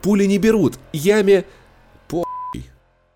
Пули 0.01 0.25
не 0.25 0.39
берут. 0.39 0.79
Яме... 0.93 1.45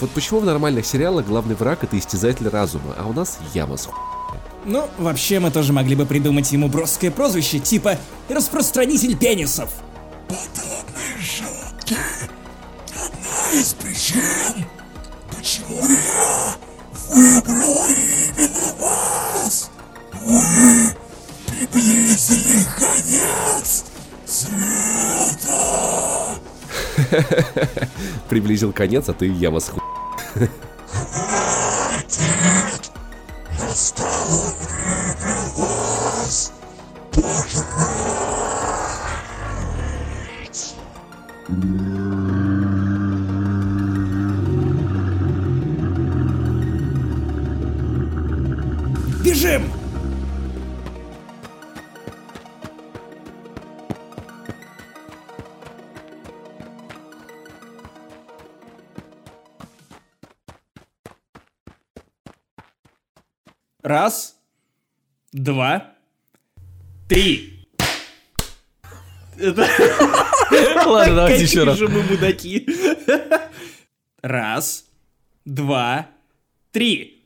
Вот 0.00 0.10
почему 0.12 0.40
в 0.40 0.46
нормальных 0.46 0.86
сериалах 0.86 1.26
главный 1.26 1.54
враг 1.54 1.84
это 1.84 1.98
истязатель 1.98 2.48
разума, 2.48 2.94
а 2.98 3.06
у 3.06 3.12
нас 3.12 3.38
яма 3.52 3.76
с 3.76 3.86
Ну, 4.64 4.88
вообще 4.96 5.40
мы 5.40 5.50
тоже 5.50 5.74
могли 5.74 5.94
бы 5.94 6.06
придумать 6.06 6.50
ему 6.52 6.68
броское 6.68 7.10
прозвище, 7.10 7.58
типа 7.58 7.98
«Распространитель 8.30 9.16
пенисов». 9.16 9.70
приблизил 28.28 28.72
конец, 28.72 29.08
а 29.08 29.12
ты 29.12 29.26
яма 29.26 29.60
с 29.60 29.70
Бежим! 49.30 49.62
Раз, 63.84 64.36
два, 65.30 65.94
три. 67.08 67.68
Ладно, 69.38 71.14
давайте 71.14 71.44
еще 71.44 71.62
раз. 71.62 71.78
же 71.78 71.86
мы 71.86 72.02
мудаки. 72.02 72.66
Раз, 74.22 74.86
два, 75.44 76.08
три. 76.72 77.22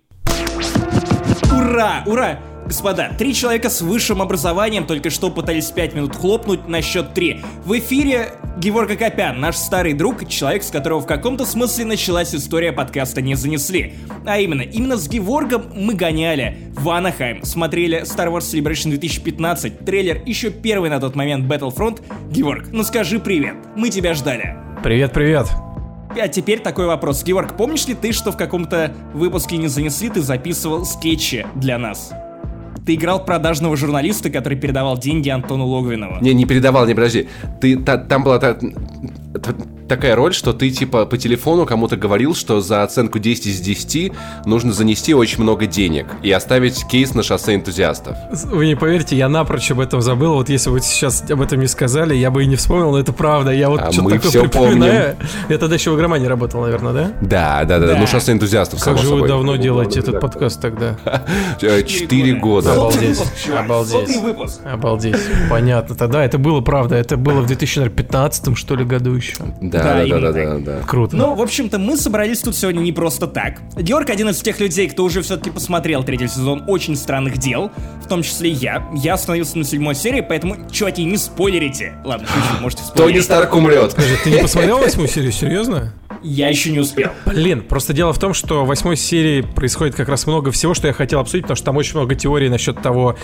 Ура, 1.52 2.02
ура! 2.06 2.40
Господа, 2.66 3.10
три 3.18 3.34
человека 3.34 3.68
с 3.68 3.82
высшим 3.82 4.22
образованием 4.22 4.86
только 4.86 5.10
что 5.10 5.30
пытались 5.30 5.70
пять 5.70 5.94
минут 5.94 6.16
хлопнуть 6.16 6.66
на 6.66 6.80
счет 6.80 7.12
три. 7.12 7.42
В 7.64 7.78
эфире 7.78 8.32
Геворг 8.56 8.90
Акопян, 8.90 9.38
наш 9.38 9.56
старый 9.56 9.92
друг, 9.92 10.26
человек, 10.28 10.62
с 10.62 10.70
которого 10.70 11.00
в 11.00 11.06
каком-то 11.06 11.44
смысле 11.44 11.84
началась 11.84 12.34
история 12.34 12.72
подкаста 12.72 13.20
«Не 13.20 13.34
занесли». 13.34 13.94
А 14.24 14.38
именно, 14.38 14.62
именно 14.62 14.96
с 14.96 15.08
Геворгом 15.08 15.64
мы 15.74 15.94
гоняли 15.94 16.56
в 16.74 16.88
Анахайм, 16.88 17.44
смотрели 17.44 18.02
Star 18.02 18.32
Wars 18.32 18.50
Celebration 18.50 18.88
2015, 18.88 19.84
трейлер 19.84 20.22
еще 20.24 20.50
первый 20.50 20.88
на 20.88 21.00
тот 21.00 21.14
момент 21.14 21.44
Battlefront. 21.44 22.00
Геворг, 22.30 22.68
ну 22.72 22.82
скажи 22.82 23.18
привет, 23.18 23.56
мы 23.76 23.90
тебя 23.90 24.14
ждали. 24.14 24.56
Привет, 24.82 25.12
привет. 25.12 25.48
А 26.20 26.28
теперь 26.28 26.60
такой 26.60 26.86
вопрос. 26.86 27.24
Георг, 27.24 27.56
помнишь 27.56 27.86
ли 27.86 27.94
ты, 27.94 28.12
что 28.12 28.30
в 28.32 28.36
каком-то 28.36 28.92
выпуске 29.12 29.56
«Не 29.56 29.68
занесли» 29.68 30.08
ты 30.10 30.20
записывал 30.20 30.84
скетчи 30.84 31.46
для 31.54 31.78
нас? 31.78 32.12
Ты 32.86 32.94
играл 32.94 33.24
продажного 33.24 33.76
журналиста, 33.76 34.30
который 34.30 34.58
передавал 34.58 34.98
деньги 34.98 35.28
Антону 35.30 35.66
Логвинову. 35.66 36.18
Не, 36.22 36.34
не 36.34 36.44
передавал, 36.44 36.86
не 36.86 36.94
подожди. 36.94 37.28
Ты, 37.60 37.76
та- 37.82 37.96
там 37.98 38.22
была 38.22 38.38
та- 38.38 38.54
т- 38.54 38.70
такая 39.88 40.14
роль, 40.16 40.32
что 40.34 40.52
ты 40.52 40.70
типа 40.70 41.06
по 41.06 41.18
телефону 41.18 41.66
кому-то 41.66 41.96
говорил, 41.96 42.34
что 42.34 42.60
за 42.60 42.82
оценку 42.82 43.18
10 43.18 43.46
из 43.46 43.60
10 43.60 44.12
нужно 44.46 44.72
занести 44.72 45.14
очень 45.14 45.42
много 45.42 45.66
денег 45.66 46.06
и 46.22 46.30
оставить 46.30 46.86
кейс 46.88 47.14
на 47.14 47.22
шоссе 47.22 47.54
энтузиастов. 47.54 48.16
Вы 48.46 48.66
не 48.66 48.74
поверите, 48.76 49.16
я 49.16 49.28
напрочь 49.28 49.70
об 49.70 49.80
этом 49.80 50.00
забыл. 50.00 50.34
Вот 50.34 50.48
если 50.48 50.70
вы 50.70 50.80
сейчас 50.80 51.22
об 51.30 51.40
этом 51.40 51.60
не 51.60 51.66
сказали, 51.66 52.14
я 52.14 52.30
бы 52.30 52.42
и 52.44 52.46
не 52.46 52.56
вспомнил, 52.56 52.90
но 52.90 52.98
это 52.98 53.12
правда. 53.12 53.50
Я 53.52 53.68
вот 53.70 53.80
А 53.80 53.92
что-то 53.92 54.02
мы 54.02 54.12
такое 54.12 54.30
всё 54.30 54.40
припоминаю. 54.42 55.16
Я 55.48 55.58
тогда 55.58 55.74
еще 55.74 55.90
в 55.90 55.96
игромане 55.96 56.28
работал, 56.28 56.62
наверное, 56.62 56.92
да? 56.92 57.12
Да, 57.20 57.64
да, 57.64 57.78
да, 57.78 57.86
Да. 57.88 57.96
ну 57.98 58.06
шоссе 58.06 58.32
энтузиастов, 58.32 58.78
Как 58.80 58.84
само 58.84 58.98
же 58.98 59.04
вы 59.08 59.14
собой. 59.16 59.28
давно 59.28 59.56
делаете 59.56 60.00
этот 60.00 60.20
подкаст 60.20 60.60
тогда? 60.60 60.96
Э, 61.62 61.82
Четыре 61.82 62.34
года. 62.34 62.72
Обалдеть. 62.74 63.22
Обалдеть. 63.56 64.18
Обалдеть. 64.64 65.16
Понятно. 65.48 65.94
Тогда 65.94 66.24
это 66.24 66.38
было 66.38 66.60
правда. 66.60 66.96
Это 66.96 67.16
было 67.16 67.40
в 67.40 67.46
2015 67.46 68.56
что 68.56 68.76
ли 68.76 68.84
году 68.84 69.12
еще. 69.14 69.36
Да, 69.78 70.04
Да, 70.04 70.06
да, 70.06 70.32
да, 70.32 70.32
да, 70.32 70.58
да. 70.58 70.86
Круто. 70.86 71.16
Ну, 71.16 71.34
в 71.34 71.42
общем-то, 71.42 71.78
мы 71.78 71.96
собрались 71.96 72.40
тут 72.40 72.56
сегодня 72.56 72.80
не 72.80 72.92
просто 72.92 73.26
так. 73.26 73.60
Георг 73.76 74.10
один 74.10 74.28
из 74.30 74.40
тех 74.40 74.60
людей, 74.60 74.88
кто 74.88 75.04
уже 75.04 75.22
все-таки 75.22 75.50
посмотрел 75.50 76.02
третий 76.04 76.28
сезон 76.28 76.64
«Очень 76.66 76.96
странных 76.96 77.38
дел», 77.38 77.70
в 78.04 78.08
том 78.08 78.22
числе 78.22 78.50
я. 78.50 78.86
Я 78.94 79.14
остановился 79.14 79.58
на 79.58 79.64
седьмой 79.64 79.94
серии, 79.94 80.20
поэтому, 80.20 80.56
чуваки, 80.70 81.04
не 81.04 81.16
спойлерите. 81.16 81.94
Ладно, 82.04 82.26
шучу, 82.26 82.62
можете 82.62 82.82
Тони 82.82 82.94
спойлерить. 82.96 83.24
Старк 83.24 83.54
умрет. 83.54 83.92
Скажи, 83.92 84.16
ты 84.22 84.30
не 84.30 84.38
посмотрел 84.38 84.78
восьмую 84.78 85.08
серию, 85.08 85.32
серьезно? 85.32 85.92
Я 86.22 86.48
еще 86.48 86.70
не 86.70 86.78
успел. 86.78 87.10
Блин, 87.26 87.60
просто 87.62 87.92
дело 87.92 88.12
в 88.14 88.18
том, 88.18 88.32
что 88.32 88.64
в 88.64 88.68
восьмой 88.68 88.96
серии 88.96 89.42
происходит 89.42 89.94
как 89.94 90.08
раз 90.08 90.26
много 90.26 90.50
всего, 90.52 90.72
что 90.72 90.86
я 90.86 90.94
хотел 90.94 91.20
обсудить, 91.20 91.44
потому 91.44 91.56
что 91.56 91.66
там 91.66 91.76
очень 91.76 91.96
много 91.98 92.14
теорий 92.14 92.48
насчет 92.48 92.80
того, 92.80 93.16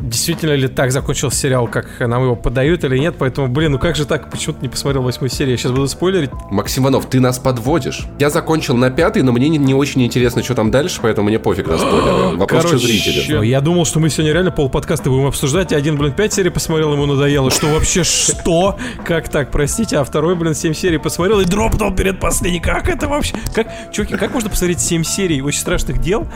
действительно 0.00 0.52
ли 0.52 0.68
так 0.68 0.92
закончился 0.92 1.36
сериал, 1.36 1.68
как 1.68 2.00
нам 2.00 2.22
его 2.22 2.36
подают 2.36 2.84
или 2.84 2.98
нет. 2.98 3.16
Поэтому, 3.18 3.48
блин, 3.48 3.72
ну 3.72 3.78
как 3.78 3.96
же 3.96 4.04
так? 4.04 4.30
Почему 4.30 4.54
ты 4.54 4.62
не 4.62 4.68
посмотрел 4.68 5.02
восьмую 5.02 5.30
серию? 5.30 5.52
Я 5.52 5.56
сейчас 5.56 5.72
буду 5.72 5.88
спойлерить. 5.88 6.30
Максим 6.50 6.84
Иванов, 6.84 7.06
ты 7.06 7.20
нас 7.20 7.38
подводишь. 7.38 8.06
Я 8.18 8.30
закончил 8.30 8.76
на 8.76 8.90
пятый, 8.90 9.22
но 9.22 9.32
мне 9.32 9.48
не, 9.48 9.58
не 9.58 9.74
очень 9.74 10.02
интересно, 10.04 10.42
что 10.42 10.54
там 10.54 10.70
дальше, 10.70 11.00
поэтому 11.02 11.28
мне 11.28 11.38
пофиг 11.38 11.66
на 11.68 11.78
спойлеры. 11.78 12.36
Вопрос, 12.36 12.62
что 12.62 12.70
Короче, 12.70 12.86
зрители. 12.86 13.46
Я 13.46 13.60
думал, 13.60 13.84
что 13.84 14.00
мы 14.00 14.10
сегодня 14.10 14.32
реально 14.32 14.50
пол 14.50 14.68
подкаста 14.68 15.10
будем 15.10 15.26
обсуждать, 15.26 15.72
и 15.72 15.74
один, 15.74 15.96
блин, 15.96 16.12
5 16.12 16.32
серий 16.32 16.50
посмотрел, 16.50 16.92
ему 16.92 17.06
надоело. 17.06 17.50
Что 17.50 17.68
вообще, 17.68 18.04
что? 18.04 18.78
Как 19.04 19.28
так, 19.28 19.50
простите? 19.50 19.98
А 19.98 20.04
второй, 20.04 20.36
блин, 20.36 20.54
7 20.54 20.74
серий 20.74 20.98
посмотрел 20.98 21.40
и 21.40 21.44
дропнул 21.44 21.94
перед 21.94 22.20
последней. 22.20 22.60
Как 22.60 22.88
это 22.88 23.08
вообще? 23.08 23.34
Как, 23.54 23.68
чуваки, 23.92 24.16
как 24.16 24.32
можно 24.32 24.50
посмотреть 24.50 24.80
7 24.80 25.02
серий 25.04 25.42
очень 25.42 25.60
страшных 25.60 26.00
дел 26.00 26.26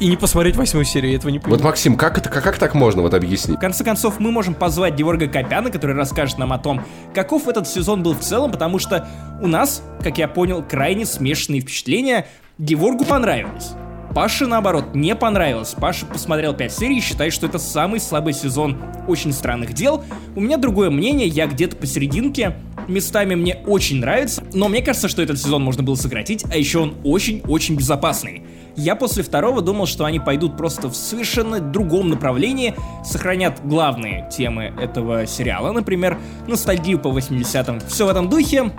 и 0.00 0.06
не 0.06 0.16
посмотреть 0.16 0.56
восьмую 0.56 0.84
серию? 0.84 1.10
Я 1.12 1.18
этого 1.18 1.30
не 1.30 1.38
понимаю. 1.38 1.58
Вот, 1.58 1.64
Максим, 1.64 1.96
как 1.96 2.18
это, 2.18 2.28
как, 2.28 2.44
как 2.44 2.58
так 2.58 2.74
можно, 2.74 2.97
вот 3.02 3.14
объясни? 3.14 3.56
В 3.56 3.58
конце 3.58 3.84
концов, 3.84 4.20
мы 4.20 4.30
можем 4.30 4.54
позвать 4.54 4.94
Георга 4.94 5.28
Копяна, 5.28 5.70
который 5.70 5.96
расскажет 5.96 6.38
нам 6.38 6.52
о 6.52 6.58
том, 6.58 6.82
каков 7.14 7.48
этот 7.48 7.68
сезон 7.68 8.02
был 8.02 8.14
в 8.14 8.20
целом, 8.20 8.50
потому 8.50 8.78
что 8.78 9.08
у 9.40 9.46
нас, 9.46 9.82
как 10.02 10.18
я 10.18 10.28
понял, 10.28 10.62
крайне 10.62 11.06
смешанные 11.06 11.60
впечатления. 11.60 12.26
Георгу 12.58 13.04
понравилось. 13.04 13.72
Паше, 14.14 14.46
наоборот, 14.46 14.94
не 14.94 15.14
понравилось. 15.14 15.74
Паша 15.78 16.06
посмотрел 16.06 16.54
5 16.54 16.72
серий 16.72 16.98
и 16.98 17.00
считает, 17.00 17.32
что 17.32 17.46
это 17.46 17.58
самый 17.58 18.00
слабый 18.00 18.32
сезон 18.32 18.78
очень 19.06 19.32
странных 19.32 19.74
дел. 19.74 20.02
У 20.34 20.40
меня 20.40 20.56
другое 20.56 20.90
мнение, 20.90 21.28
я 21.28 21.46
где-то 21.46 21.76
посерединке. 21.76 22.56
Местами 22.88 23.34
мне 23.34 23.62
очень 23.66 24.00
нравится, 24.00 24.42
но 24.54 24.68
мне 24.68 24.82
кажется, 24.82 25.08
что 25.08 25.22
этот 25.22 25.38
сезон 25.38 25.62
можно 25.62 25.82
было 25.82 25.94
сократить, 25.94 26.44
а 26.50 26.56
еще 26.56 26.78
он 26.78 26.94
очень-очень 27.04 27.76
безопасный. 27.76 28.42
Я 28.78 28.94
после 28.94 29.24
второго 29.24 29.60
думал, 29.60 29.86
что 29.86 30.04
они 30.04 30.20
пойдут 30.20 30.56
просто 30.56 30.88
в 30.88 30.94
совершенно 30.94 31.58
другом 31.58 32.10
направлении, 32.10 32.76
сохранят 33.04 33.60
главные 33.64 34.28
темы 34.30 34.72
этого 34.80 35.26
сериала, 35.26 35.72
например, 35.72 36.16
ностальгию 36.46 37.00
по 37.00 37.08
80-м, 37.08 37.80
все 37.88 38.06
в 38.06 38.08
этом 38.08 38.30
духе. 38.30 38.70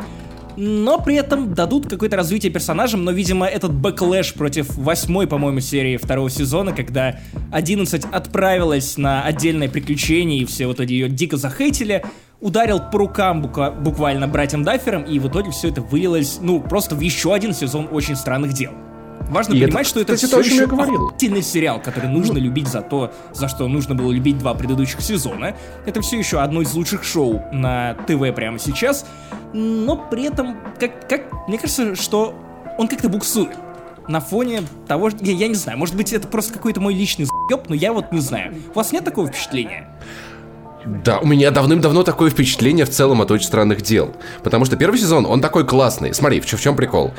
но 0.56 1.00
при 1.00 1.16
этом 1.16 1.54
дадут 1.54 1.90
какое-то 1.90 2.16
развитие 2.16 2.52
персонажам, 2.52 3.04
но, 3.04 3.12
видимо, 3.12 3.46
этот 3.46 3.74
backlash 3.74 4.34
против 4.34 4.76
восьмой, 4.78 5.28
по-моему, 5.28 5.60
серии 5.60 5.98
второго 5.98 6.30
сезона, 6.30 6.74
когда 6.74 7.20
11 7.52 8.06
отправилась 8.12 8.98
на 8.98 9.24
отдельное 9.24 9.70
приключение, 9.70 10.40
и 10.40 10.46
все 10.46 10.68
вот 10.68 10.80
эти 10.80 10.94
ее 10.94 11.10
дико 11.10 11.38
захейтили, 11.38 12.06
ударил 12.42 12.80
по 12.80 13.00
рукам 13.00 13.42
буквально 13.42 14.28
братьям 14.28 14.64
Дафферам, 14.64 15.04
и 15.04 15.20
в 15.20 15.28
итоге 15.28 15.52
все 15.52 15.70
это 15.70 15.82
вылилось, 15.82 16.40
ну, 16.42 16.62
просто 16.62 16.96
в 16.96 17.02
еще 17.02 17.34
один 17.34 17.54
сезон 17.54 17.90
очень 17.92 18.16
странных 18.16 18.54
дел. 18.54 18.72
Важно 19.30 19.54
И 19.54 19.62
понимать, 19.62 19.82
это, 19.82 19.90
что 19.90 20.00
это 20.02 20.14
кстати, 20.16 20.28
все 20.30 20.36
то, 20.36 20.42
о 20.42 20.44
чем 20.44 20.54
еще 20.54 20.68
говорил. 20.68 21.42
сериал, 21.44 21.80
который 21.82 22.10
нужно 22.10 22.38
любить 22.38 22.68
за 22.68 22.82
то, 22.82 23.14
за 23.34 23.48
что 23.48 23.68
нужно 23.68 23.94
было 23.96 24.12
любить 24.12 24.38
два 24.40 24.54
предыдущих 24.56 25.02
сезона. 25.02 25.56
Это 25.86 26.02
все 26.02 26.18
еще 26.18 26.40
одно 26.40 26.62
из 26.62 26.74
лучших 26.74 27.04
шоу 27.04 27.44
на 27.52 27.94
ТВ 28.08 28.34
прямо 28.36 28.58
сейчас, 28.60 29.06
но 29.54 29.96
при 29.96 30.24
этом, 30.26 30.58
как, 30.80 31.08
как 31.08 31.48
мне 31.48 31.58
кажется, 31.60 31.96
что 31.96 32.34
он 32.78 32.88
как-то 32.88 33.08
буксует. 33.10 33.52
На 34.08 34.20
фоне 34.22 34.64
того, 34.88 35.12
что- 35.12 35.24
я, 35.24 35.34
я 35.34 35.48
не 35.48 35.54
знаю, 35.54 35.78
может 35.78 35.96
быть, 35.96 36.12
это 36.14 36.28
просто 36.28 36.54
какой-то 36.54 36.82
мой 36.82 36.96
личный 36.96 37.26
заеб, 37.26 37.70
но 37.70 37.76
я 37.76 37.94
вот 37.94 38.12
не 38.12 38.22
знаю. 38.22 38.56
У 38.74 38.78
вас 38.78 38.92
нет 38.92 39.06
такого 39.06 39.28
впечатления? 39.28 39.88
Да, 41.04 41.20
у 41.20 41.28
меня 41.28 41.52
давным-давно 41.52 42.02
такое 42.04 42.32
впечатление 42.32 42.86
в 42.86 42.90
целом 42.90 43.22
от 43.22 43.30
очень 43.30 43.46
странных 43.46 43.84
дел. 43.84 44.16
Потому 44.44 44.66
что 44.66 44.78
первый 44.78 44.98
сезон, 44.98 45.28
он 45.28 45.42
такой 45.42 45.68
классный. 45.68 46.14
Смотри, 46.16 46.40
в, 46.40 46.48
чё- 46.48 46.58
в 46.58 46.62
чем 46.62 46.76
прикол? 46.76 47.14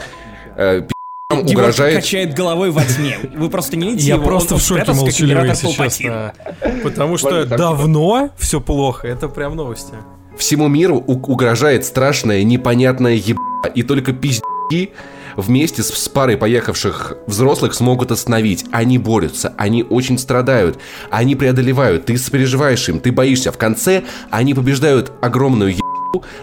Димон 1.31 1.49
угрожает... 1.51 1.97
качает 1.97 2.35
головой 2.35 2.71
во 2.71 2.83
тьме. 2.85 3.19
Вы 3.37 3.49
просто 3.51 3.77
не 3.77 3.89
видите 3.91 4.09
Я 4.09 4.15
его, 4.17 4.25
просто 4.25 4.55
он- 4.55 4.61
в 4.61 4.63
шоке 4.65 4.93
молчаливый, 4.93 5.49
Палпатин. 5.49 5.73
честно. 5.73 6.33
Потому 6.83 7.17
что 7.19 7.29
Ладно, 7.29 7.47
так- 7.47 7.59
давно 7.59 8.31
все 8.37 8.61
плохо. 8.61 9.07
Это 9.07 9.29
прям 9.29 9.57
новости. 9.57 9.95
Всему 10.37 10.69
миру 10.69 10.97
у- 11.07 11.13
угрожает 11.13 11.85
страшная, 11.85 12.43
непонятная 12.43 13.15
еба, 13.15 13.41
и 13.75 13.83
только 13.83 14.13
пиздюки 14.13 14.91
вместе 15.37 15.83
с, 15.83 15.89
с 15.93 16.09
парой 16.09 16.37
поехавших 16.37 17.15
взрослых 17.27 17.75
смогут 17.75 18.11
остановить. 18.11 18.65
Они 18.73 18.99
борются, 18.99 19.55
они 19.57 19.83
очень 19.85 20.19
страдают, 20.19 20.79
они 21.11 21.37
преодолевают, 21.37 22.07
ты 22.07 22.19
сопереживаешь 22.19 22.89
им, 22.89 23.01
ты 23.01 23.13
боишься. 23.13 23.53
В 23.53 23.59
конце 23.59 24.03
они 24.31 24.55
побеждают 24.55 25.13
огромную 25.23 25.73
ебу, 25.73 25.85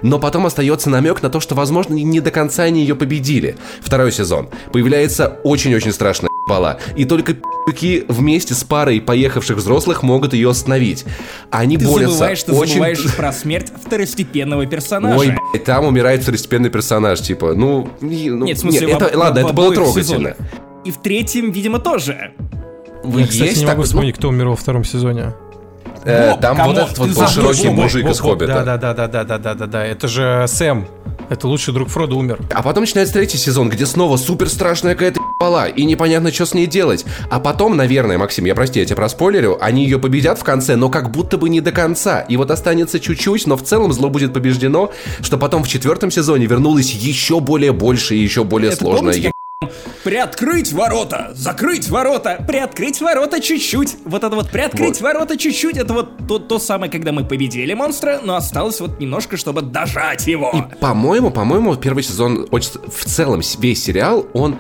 но 0.02 0.20
потом 0.20 0.46
остается 0.46 0.90
намек 0.90 1.22
на 1.22 1.30
то, 1.30 1.40
что, 1.40 1.56
возможно, 1.56 1.94
не 1.94 2.20
до 2.22 2.32
конца 2.32 2.64
они 2.64 2.82
ее 2.82 2.96
победили. 2.96 3.58
Второй 3.82 4.12
сезон. 4.12 4.50
Появляется 4.72 5.40
очень-очень 5.44 5.92
страшная 5.92 6.30
ебала, 6.48 6.80
и 6.96 7.04
только 7.06 7.34
пи***ки 7.34 8.06
вместе 8.08 8.54
с 8.54 8.64
парой 8.64 9.02
поехавших 9.02 9.58
взрослых 9.58 10.04
могут 10.04 10.34
ее 10.34 10.50
остановить. 10.50 11.04
Они 11.52 11.78
Ты 11.78 11.86
борются. 11.86 12.10
забываешь, 12.12 12.44
ты 12.44 12.52
очень... 12.54 12.74
забываешь 12.74 13.16
про 13.18 13.34
смерть 13.34 13.72
второстепенного 13.86 14.66
персонажа. 14.66 15.20
Ой, 15.20 15.34
блядь, 15.52 15.64
там 15.66 15.86
умирает 15.86 16.22
второстепенный 16.24 16.70
персонаж, 16.70 17.20
типа, 17.22 17.54
ну... 17.54 17.90
ну, 18.02 18.46
Нет, 18.46 18.58
в 18.58 18.62
смысле, 18.62 18.92
это, 18.94 19.10
в 19.10 19.16
ладно, 19.16 19.42
в 19.42 19.46
это 19.46 19.54
было 19.54 19.74
трогательно. 19.74 20.04
сезонах. 20.04 20.38
И 20.86 20.92
в 20.92 20.98
третьем, 21.00 21.52
видимо, 21.52 21.80
тоже. 21.80 22.32
Вы 23.04 23.22
Я, 23.22 23.28
кстати, 23.28 23.50
есть 23.50 23.58
не 23.60 23.66
так- 23.66 23.76
могу 23.76 23.86
вспомнить, 23.86 24.16
кто 24.16 24.30
умер 24.30 24.48
во 24.48 24.56
втором 24.56 24.86
сезоне. 24.86 25.34
Э, 26.04 26.36
там 26.42 26.58
вот 26.66 26.78
этот 26.78 26.98
вот 26.98 27.10
был 27.10 27.28
широкий 27.28 27.68
Боб, 27.68 27.78
мужик 27.78 28.08
из 28.08 28.20
Хоббита. 28.20 28.64
Да, 28.64 28.78
да, 28.78 28.94
да, 28.94 29.08
да, 29.08 29.24
да, 29.24 29.38
да, 29.38 29.54
да, 29.54 29.66
да, 29.66 29.86
это 29.86 30.08
же 30.08 30.46
Сэм. 30.48 30.88
Это 31.30 31.48
лучший 31.48 31.74
друг 31.74 31.90
Фрода 31.90 32.16
умер. 32.16 32.40
А 32.54 32.64
потом 32.64 32.84
начинается 32.84 33.14
третий 33.14 33.38
сезон, 33.38 33.70
где 33.70 33.86
снова 33.86 34.16
супер 34.18 34.50
страшная 34.50 34.94
какая-то 34.94 35.20
пала 35.40 35.68
и 35.68 35.84
непонятно, 35.84 36.32
что 36.32 36.46
с 36.46 36.54
ней 36.54 36.68
делать. 36.68 37.06
А 37.30 37.40
потом, 37.40 37.76
наверное, 37.76 38.18
Максим, 38.18 38.46
я 38.46 38.56
прости, 38.56 38.80
я 38.80 38.86
тебя 38.86 38.96
проспойлерю, 38.96 39.58
они 39.60 39.84
ее 39.84 40.00
победят 40.00 40.40
в 40.40 40.44
конце, 40.44 40.78
но 40.78 40.90
как 40.90 41.12
будто 41.12 41.38
бы 41.38 41.50
не 41.50 41.60
до 41.60 41.72
конца. 41.72 42.22
И 42.22 42.38
вот 42.38 42.50
останется 42.50 43.00
чуть-чуть, 43.00 43.46
но 43.46 43.58
в 43.58 43.64
целом 43.64 43.92
зло 43.92 44.10
будет 44.10 44.34
побеждено, 44.34 44.92
что 45.22 45.38
потом 45.38 45.64
в 45.64 45.68
четвертом 45.68 46.12
сезоне 46.12 46.46
вернулось 46.46 46.92
еще 46.92 47.40
более 47.42 47.74
больше 47.74 48.16
и 48.16 48.20
еще 48.20 48.44
более 48.44 48.72
сложное. 48.72 49.34
Приоткрыть 50.04 50.72
ворота, 50.72 51.32
закрыть 51.34 51.90
ворота, 51.90 52.44
приоткрыть 52.48 53.02
ворота 53.02 53.42
чуть-чуть. 53.42 53.98
Вот 54.06 54.24
это 54.24 54.36
вот 54.36 54.52
приоткрыть 54.52 55.02
ворота 55.02 55.36
чуть-чуть, 55.36 55.78
это 55.78 55.94
вот 55.94 56.28
то, 56.28 56.38
то 56.40 56.60
самое, 56.60 56.92
когда 56.92 57.12
мы 57.12 57.26
победили 57.26 57.74
монстра, 57.74 58.22
но 58.24 58.36
осталось 58.36 58.80
вот 58.80 59.00
немножко, 59.00 59.36
чтобы 59.36 59.64
дожать 59.64 60.28
его. 60.28 60.70
По-моему, 60.80 61.32
по-моему, 61.32 61.76
первый 61.76 62.04
сезон, 62.04 62.48
в 62.50 63.06
целом 63.06 63.42
весь 63.60 63.84
сериал, 63.84 64.28
он 64.34 64.60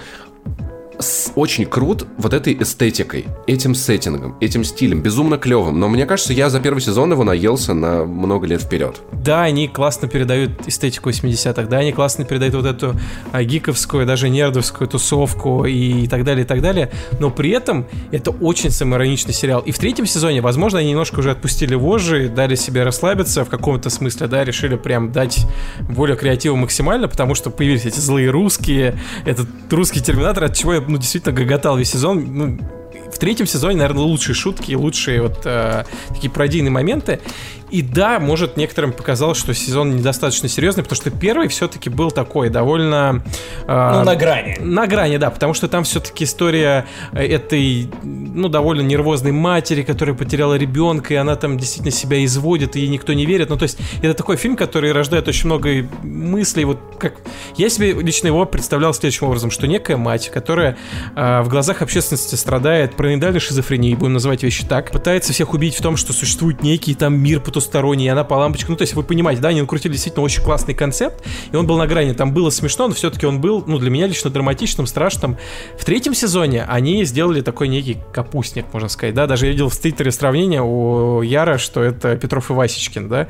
очень 1.35 1.65
крут 1.65 2.07
вот 2.17 2.33
этой 2.33 2.57
эстетикой, 2.61 3.25
этим 3.45 3.75
сеттингом, 3.75 4.35
этим 4.39 4.63
стилем, 4.63 5.01
безумно 5.01 5.37
клевым. 5.37 5.79
Но 5.79 5.87
мне 5.87 6.05
кажется, 6.05 6.33
я 6.33 6.49
за 6.49 6.59
первый 6.59 6.79
сезон 6.79 7.11
его 7.11 7.23
наелся 7.23 7.73
на 7.73 8.05
много 8.05 8.47
лет 8.47 8.61
вперед. 8.61 9.01
Да, 9.11 9.43
они 9.43 9.67
классно 9.67 10.07
передают 10.07 10.67
эстетику 10.67 11.09
80-х, 11.09 11.63
да, 11.63 11.77
они 11.77 11.91
классно 11.91 12.25
передают 12.25 12.55
вот 12.55 12.65
эту 12.65 12.95
а, 13.31 13.43
гиковскую, 13.43 14.05
даже 14.05 14.29
нердовскую 14.29 14.87
тусовку 14.87 15.65
и 15.65 16.07
так 16.07 16.23
далее, 16.23 16.43
и 16.45 16.47
так 16.47 16.61
далее, 16.61 16.91
но 17.19 17.29
при 17.29 17.51
этом 17.51 17.87
это 18.11 18.31
очень 18.31 18.71
самоироничный 18.71 19.33
сериал. 19.33 19.61
И 19.61 19.71
в 19.71 19.79
третьем 19.79 20.05
сезоне, 20.05 20.41
возможно, 20.41 20.79
они 20.79 20.89
немножко 20.89 21.19
уже 21.19 21.31
отпустили 21.31 21.75
вожжи, 21.75 22.29
дали 22.29 22.55
себе 22.55 22.83
расслабиться 22.83 23.45
в 23.45 23.49
каком-то 23.49 23.89
смысле, 23.89 24.27
да, 24.27 24.43
решили 24.43 24.75
прям 24.75 25.11
дать 25.11 25.45
волю 25.81 26.15
креативу 26.15 26.55
максимально, 26.55 27.07
потому 27.07 27.35
что 27.35 27.49
появились 27.49 27.85
эти 27.85 27.99
злые 27.99 28.29
русские, 28.29 28.99
этот 29.25 29.47
русский 29.69 30.01
терминатор, 30.01 30.45
от 30.45 30.55
чего 30.55 30.73
я, 30.73 30.86
ну, 30.87 30.97
действительно 30.97 31.33
гоготал 31.33 31.77
весь 31.77 31.91
сезон, 31.91 32.25
ну, 32.33 32.57
в 33.11 33.19
третьем 33.19 33.47
сезоне, 33.47 33.77
наверное, 33.77 34.03
лучшие 34.03 34.35
шутки, 34.35 34.73
лучшие 34.73 35.21
вот 35.21 35.41
э, 35.45 35.85
такие 36.09 36.29
пародийные 36.29 36.71
моменты. 36.71 37.19
И 37.69 37.81
да, 37.81 38.19
может, 38.19 38.55
некоторым 38.55 38.93
показалось, 38.93 39.37
что 39.37 39.53
сезон 39.53 39.97
недостаточно 39.97 40.47
серьезный, 40.47 40.83
потому 40.83 40.95
что 40.95 41.11
первый 41.11 41.47
все-таки 41.49 41.89
был 41.89 42.11
такой 42.11 42.49
довольно... 42.49 43.23
э, 43.67 43.91
Ну, 43.93 44.03
на 44.03 44.15
грани. 44.15 44.57
на 44.59 44.87
грани, 44.87 45.17
да, 45.17 45.29
потому 45.29 45.53
что 45.53 45.67
там 45.67 45.83
все-таки 45.83 46.23
история 46.23 46.85
э, 47.11 47.25
этой, 47.25 47.89
ну, 48.03 48.47
довольно 48.47 48.81
нервозной 48.81 49.33
матери, 49.33 49.83
которая 49.83 50.15
потеряла 50.15 50.55
ребенка, 50.55 51.13
и 51.13 51.17
она 51.17 51.35
там 51.35 51.57
действительно 51.57 51.91
себя 51.91 52.23
изводит, 52.23 52.75
и 52.75 52.81
ей 52.81 52.87
никто 52.87 53.13
не 53.13 53.25
верит. 53.25 53.49
Ну, 53.49 53.57
то 53.57 53.63
есть, 53.63 53.77
это 54.01 54.13
такой 54.13 54.37
фильм, 54.37 54.55
который 54.55 54.93
рождает 54.93 55.27
очень 55.27 55.47
много 55.47 55.69
мыслей. 56.03 56.63
Вот 56.65 56.79
как 56.99 57.15
я 57.57 57.69
себе 57.69 57.93
лично 57.93 58.27
его 58.27 58.45
представлял 58.45 58.93
следующим 58.93 59.27
образом, 59.27 59.51
что 59.51 59.67
некая 59.67 59.97
мать, 59.97 60.29
которая 60.29 60.77
э, 61.15 61.41
в 61.41 61.49
глазах 61.49 61.81
общественности 61.81 62.35
страдает 62.35 62.95
параноидальной 62.95 63.39
шизофренией, 63.39 63.95
будем 63.95 64.13
называть 64.13 64.43
вещи 64.43 64.65
так, 64.65 64.91
пытается 64.91 65.33
всех 65.33 65.53
убедить 65.53 65.75
в 65.75 65.81
том, 65.81 65.97
что 65.97 66.13
существует 66.13 66.63
некий 66.63 66.95
там 66.95 67.15
мир 67.19 67.41
потусторонний, 67.57 68.05
и 68.05 68.09
она 68.09 68.23
по 68.23 68.35
лампочкам. 68.35 68.73
Ну, 68.73 68.77
то 68.77 68.83
есть, 68.83 68.93
вы 68.93 69.03
понимаете, 69.03 69.41
да, 69.41 69.49
они 69.49 69.61
накрутили 69.61 69.93
действительно 69.93 70.23
очень 70.23 70.43
классный 70.43 70.75
концепт, 70.75 71.23
и 71.51 71.55
он 71.55 71.65
был 71.65 71.77
на 71.77 71.87
грани. 71.87 72.13
Там 72.13 72.31
было 72.31 72.51
смешно, 72.51 72.87
но 72.87 72.93
все-таки 72.93 73.25
он 73.25 73.41
был, 73.41 73.63
ну, 73.65 73.79
для 73.79 73.89
меня 73.89 74.05
лично 74.05 74.29
драматичным, 74.29 74.85
страшным. 74.85 75.37
В 75.79 75.83
третьем 75.83 76.13
сезоне 76.13 76.63
они 76.65 77.03
сделали 77.03 77.41
такой 77.41 77.67
некий 77.67 77.97
капустник, 78.13 78.65
можно 78.73 78.89
сказать, 78.89 79.15
да. 79.15 79.25
Даже 79.25 79.47
я 79.47 79.51
видел 79.51 79.69
в 79.69 79.77
твиттере 79.77 80.11
сравнение 80.11 80.61
у 80.61 81.21
Яра, 81.21 81.57
что 81.57 81.81
это 81.81 82.15
Петров 82.15 82.51
и 82.51 82.53
Васечкин, 82.53 83.09
да. 83.09 83.27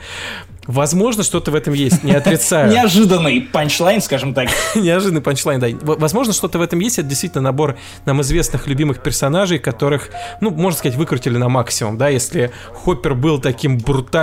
Возможно, 0.67 1.23
что-то 1.23 1.51
в 1.51 1.55
этом 1.55 1.73
есть, 1.73 2.03
не 2.03 2.11
отрицаю. 2.11 2.71
Неожиданный 2.73 3.41
панчлайн, 3.41 4.01
скажем 4.01 4.33
так. 4.33 4.49
Неожиданный 4.75 5.21
панчлайн, 5.21 5.59
да. 5.61 5.67
Возможно, 5.81 6.33
что-то 6.33 6.59
в 6.59 6.61
этом 6.61 6.79
есть. 6.79 6.99
Это 6.99 7.07
действительно 7.07 7.41
набор 7.41 7.77
нам 8.05 8.21
известных, 8.21 8.67
любимых 8.67 9.01
персонажей, 9.01 9.59
которых, 9.59 10.09
ну, 10.41 10.51
можно 10.51 10.77
сказать, 10.77 10.97
выкрутили 10.97 11.37
на 11.37 11.47
максимум, 11.47 11.97
да. 11.97 12.09
Если 12.09 12.51
Хоппер 12.73 13.15
был 13.15 13.39
таким 13.39 13.77
брутальным 13.77 14.16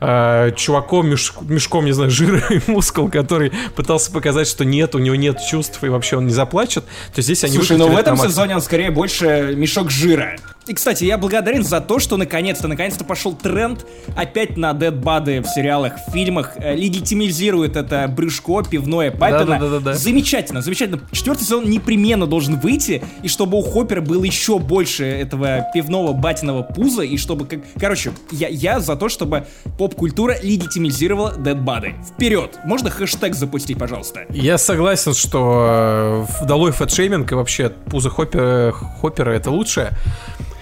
э, 0.00 0.52
чуваком, 0.56 1.12
меш- 1.12 1.32
мешком, 1.48 1.84
не 1.84 1.92
знаю, 1.92 2.10
жира 2.18 2.42
и 2.50 2.60
мускул, 2.66 3.10
который 3.10 3.52
пытался 3.74 4.10
показать, 4.12 4.48
что 4.48 4.64
нет, 4.64 4.94
у 4.94 4.98
него 4.98 5.16
нет 5.16 5.38
чувств 5.50 5.82
и 5.82 5.88
вообще 5.88 6.16
он 6.16 6.26
не 6.26 6.32
заплачет, 6.32 6.84
то 7.14 7.22
здесь 7.22 7.44
они 7.44 7.54
Слушай, 7.54 7.76
выкрутили 7.76 7.94
в 7.94 7.98
этом 7.98 8.16
сезоне 8.16 8.56
он 8.56 8.62
скорее 8.62 8.90
больше 8.90 9.54
мешок 9.56 9.90
жира. 9.90 10.36
И, 10.68 10.74
кстати, 10.74 11.04
я 11.04 11.16
благодарен 11.16 11.64
за 11.64 11.80
то, 11.80 11.98
что 11.98 12.18
наконец-то, 12.18 12.68
наконец-то 12.68 13.02
пошел 13.02 13.34
тренд 13.34 13.86
опять 14.14 14.58
на 14.58 14.74
дедбады 14.74 15.40
в 15.40 15.46
сериалах, 15.46 15.94
в 16.06 16.12
фильмах, 16.12 16.52
э, 16.56 16.76
легитимизирует 16.76 17.76
это 17.76 18.06
брюшко 18.06 18.62
пивное 18.62 19.10
Папина. 19.10 19.46
Да-да-да-да-да. 19.46 19.94
Замечательно, 19.94 20.60
замечательно. 20.60 21.00
Четвертый 21.10 21.44
сезон 21.44 21.70
непременно 21.70 22.26
должен 22.26 22.60
выйти, 22.60 23.02
и 23.22 23.28
чтобы 23.28 23.56
у 23.56 23.62
Хоппера 23.62 24.02
было 24.02 24.24
еще 24.24 24.58
больше 24.58 25.06
этого 25.06 25.66
пивного 25.72 26.12
батиного 26.12 26.62
пуза, 26.62 27.02
и 27.02 27.16
чтобы, 27.16 27.46
как... 27.46 27.60
короче, 27.80 28.12
я, 28.30 28.48
я 28.48 28.80
за 28.80 28.96
то, 28.96 29.08
чтобы 29.08 29.46
поп-культура 29.78 30.36
легитимизировала 30.42 31.34
dad 31.38 31.59
bod 31.59 31.80
ы. 31.80 31.94
Вперед! 32.12 32.58
Можно 32.66 32.90
хэштег 32.90 33.34
запустить, 33.34 33.78
пожалуйста? 33.78 34.26
Я 34.28 34.58
согласен, 34.58 35.14
что 35.14 36.26
э, 36.42 36.46
долой 36.46 36.72
фэтшейминг 36.72 37.32
и 37.32 37.34
вообще 37.34 37.70
пузо 37.70 38.10
Хоппера, 38.10 38.72
Хоппера 38.72 39.30
это 39.30 39.50
лучшее. 39.50 39.92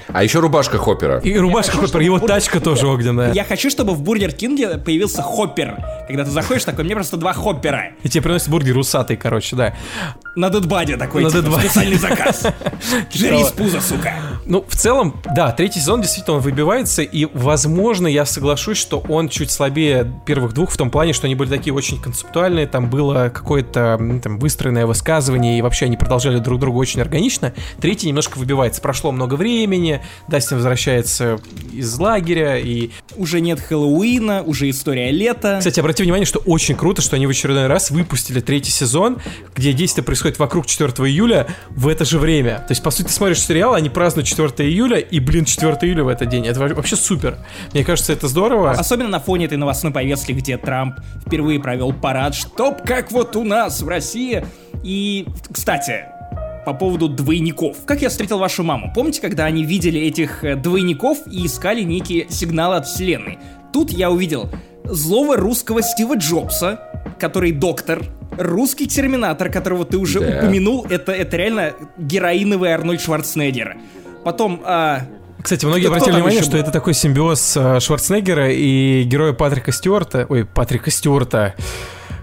А 0.09 0.23
еще 0.23 0.41
рубашка 0.41 0.79
Хоппера. 0.79 1.19
И 1.19 1.37
рубашка 1.37 1.77
Хоппера, 1.77 2.03
его 2.05 2.19
тачка 2.19 2.61
тоже 2.61 2.87
огненная. 2.87 3.33
Я 3.33 3.45
хочу, 3.45 3.71
чтобы 3.71 3.95
в 3.95 4.03
Бургер 4.03 4.33
Кинге 4.33 4.79
появился 4.79 5.23
хоппер. 5.23 5.77
Когда 6.07 6.25
ты 6.25 6.31
заходишь 6.31 6.65
такой, 6.65 6.85
мне 6.85 6.95
просто 6.95 7.17
два 7.17 7.33
хоппера. 7.33 7.93
И 8.03 8.09
тебе 8.09 8.23
приносят 8.23 8.49
бургер 8.49 8.77
усатый, 8.79 9.17
короче, 9.17 9.57
да. 9.57 9.75
На 10.37 10.51
dad 10.51 10.71
bod 10.71 10.92
е 10.92 10.99
такой, 10.99 11.23
На 11.23 11.31
типа, 11.31 11.43
dad 11.43 11.53
bod 11.53 11.62
е. 11.62 11.69
специальный 11.69 11.97
заказ. 11.97 12.47
Жри 13.13 13.43
с 13.43 13.53
пуза, 13.53 13.81
сука. 13.81 14.13
Ну, 14.45 14.65
в 14.69 14.77
целом, 14.77 15.21
да, 15.35 15.51
третий 15.51 15.81
сезон 15.81 16.03
действительно 16.03 16.37
он 16.37 16.43
выбивается, 16.43 17.03
и, 17.03 17.25
возможно, 17.33 18.07
я 18.07 18.27
соглашусь, 18.27 18.77
что 18.77 19.01
он 19.09 19.29
чуть 19.31 19.51
слабее 19.51 20.13
первых 20.27 20.53
двух 20.53 20.71
в 20.71 20.77
том 20.77 20.91
плане, 20.91 21.15
что 21.15 21.27
они 21.27 21.35
были 21.35 21.49
такие 21.49 21.73
очень 21.73 22.01
концептуальные, 22.01 22.67
там 22.67 22.91
было 22.91 23.31
какое-то 23.35 23.99
там 24.23 24.39
выстроенное 24.39 24.87
высказывание, 24.87 25.59
и 25.59 25.63
вообще 25.63 25.87
они 25.87 25.97
продолжали 25.97 26.39
друг 26.39 26.61
друга 26.61 26.77
очень 26.77 27.01
органично. 27.01 27.55
Третий 27.81 28.07
немножко 28.07 28.37
выбивается. 28.39 28.83
Прошло 28.83 29.13
много 29.13 29.35
времени, 29.37 30.03
Дастин 30.29 30.59
возвращается 30.59 31.39
из 31.73 31.99
лагеря, 31.99 32.59
и 32.59 32.91
Уже 33.17 33.41
нет 33.41 33.59
Хэллоуина, 33.59 34.43
уже 34.43 34.69
история 34.69 35.11
лета. 35.11 35.57
Кстати, 35.59 35.81
обрати 35.81 36.03
внимание, 36.03 36.27
что 36.27 36.41
очень 36.41 36.77
круто, 36.77 37.01
что 37.01 37.17
они 37.17 37.27
в 37.27 37.31
очередной 37.31 37.69
раз 37.69 37.91
выпустили 37.91 38.41
третий 38.41 38.71
сезон, 38.71 39.19
где 39.55 39.73
действие 39.73 40.05
происходит 40.05 40.26
вокруг 40.39 40.67
4 40.67 40.91
июля 41.09 41.47
в 41.71 41.89
это 41.89 42.05
же 42.05 42.19
время. 42.19 42.59
То 42.59 42.71
есть, 42.73 42.83
по 42.83 42.91
сути, 42.91 43.07
ты 43.07 43.13
смотришь 43.13 43.41
сериал, 43.41 43.75
они 43.75 43.89
празднуют 43.89 44.27
4 44.29 44.49
июля, 44.69 44.99
и, 44.99 45.21
блин, 45.21 45.45
4 45.45 45.75
июля 45.83 46.05
в 46.05 46.09
этот 46.09 46.29
день. 46.29 46.47
Это 46.47 46.61
во- 46.61 46.75
вообще 46.75 46.97
супер. 46.97 47.39
Мне 47.73 47.85
кажется, 47.85 48.13
это 48.13 48.29
здорово. 48.29 48.73
Особенно 48.73 49.09
на 49.09 49.21
фоне 49.21 49.47
этой 49.47 49.57
новостной 49.59 49.93
повестки, 49.93 50.33
где 50.33 50.59
Трамп 50.59 50.99
впервые 51.27 51.61
провел 51.61 51.93
парад, 51.93 52.35
чтоб 52.35 52.83
как 52.85 53.13
вот 53.13 53.37
у 53.37 53.45
нас 53.45 53.81
в 53.81 53.89
России. 53.89 54.45
И, 54.83 55.27
кстати, 55.53 56.07
по 56.65 56.75
поводу 56.75 57.09
двойников. 57.09 57.77
Как 57.87 58.03
я 58.03 58.09
встретил 58.09 58.39
вашу 58.39 58.65
маму? 58.65 58.91
Помните, 58.95 59.21
когда 59.21 59.45
они 59.45 59.65
видели 59.65 60.01
этих 60.01 60.43
э, 60.43 60.57
двойников 60.57 61.19
и 61.31 61.47
искали 61.47 61.83
некие 61.83 62.27
сигналы 62.29 62.77
от 62.77 62.87
вселенной? 62.89 63.39
Тут 63.73 63.91
я 63.91 64.11
увидел 64.11 64.51
злого 64.85 65.37
русского 65.37 65.83
Стива 65.83 66.17
Джобса, 66.17 66.81
который 67.21 67.53
доктор, 67.53 68.03
русский 68.39 68.87
терминатор, 68.87 69.49
которого 69.51 69.85
ты 69.85 69.97
уже 69.99 70.21
Да. 70.21 70.27
упомянул, 70.39 70.87
это, 70.89 71.13
это 71.13 71.37
реально 71.37 71.73
героиновый 71.99 72.73
Арнольд 72.73 73.01
Шварценеггер. 73.01 73.77
Потом, 74.25 74.61
а, 74.65 75.03
Кстати, 75.43 75.65
многие 75.67 75.85
Кто- 75.85 75.95
обратили 75.95 76.15
внимание, 76.17 76.43
что 76.43 76.53
был? 76.53 76.59
это 76.61 76.71
такой 76.73 76.93
симбиоз 76.95 77.57
э, 77.57 77.79
Шварценеггера 77.81 78.51
и 78.51 79.05
героя 79.05 79.33
Патрика 79.33 79.71
Стюарта. 79.71 80.27
Ой, 80.29 80.45
Патрика 80.45 80.91
Стюарта. 80.91 81.55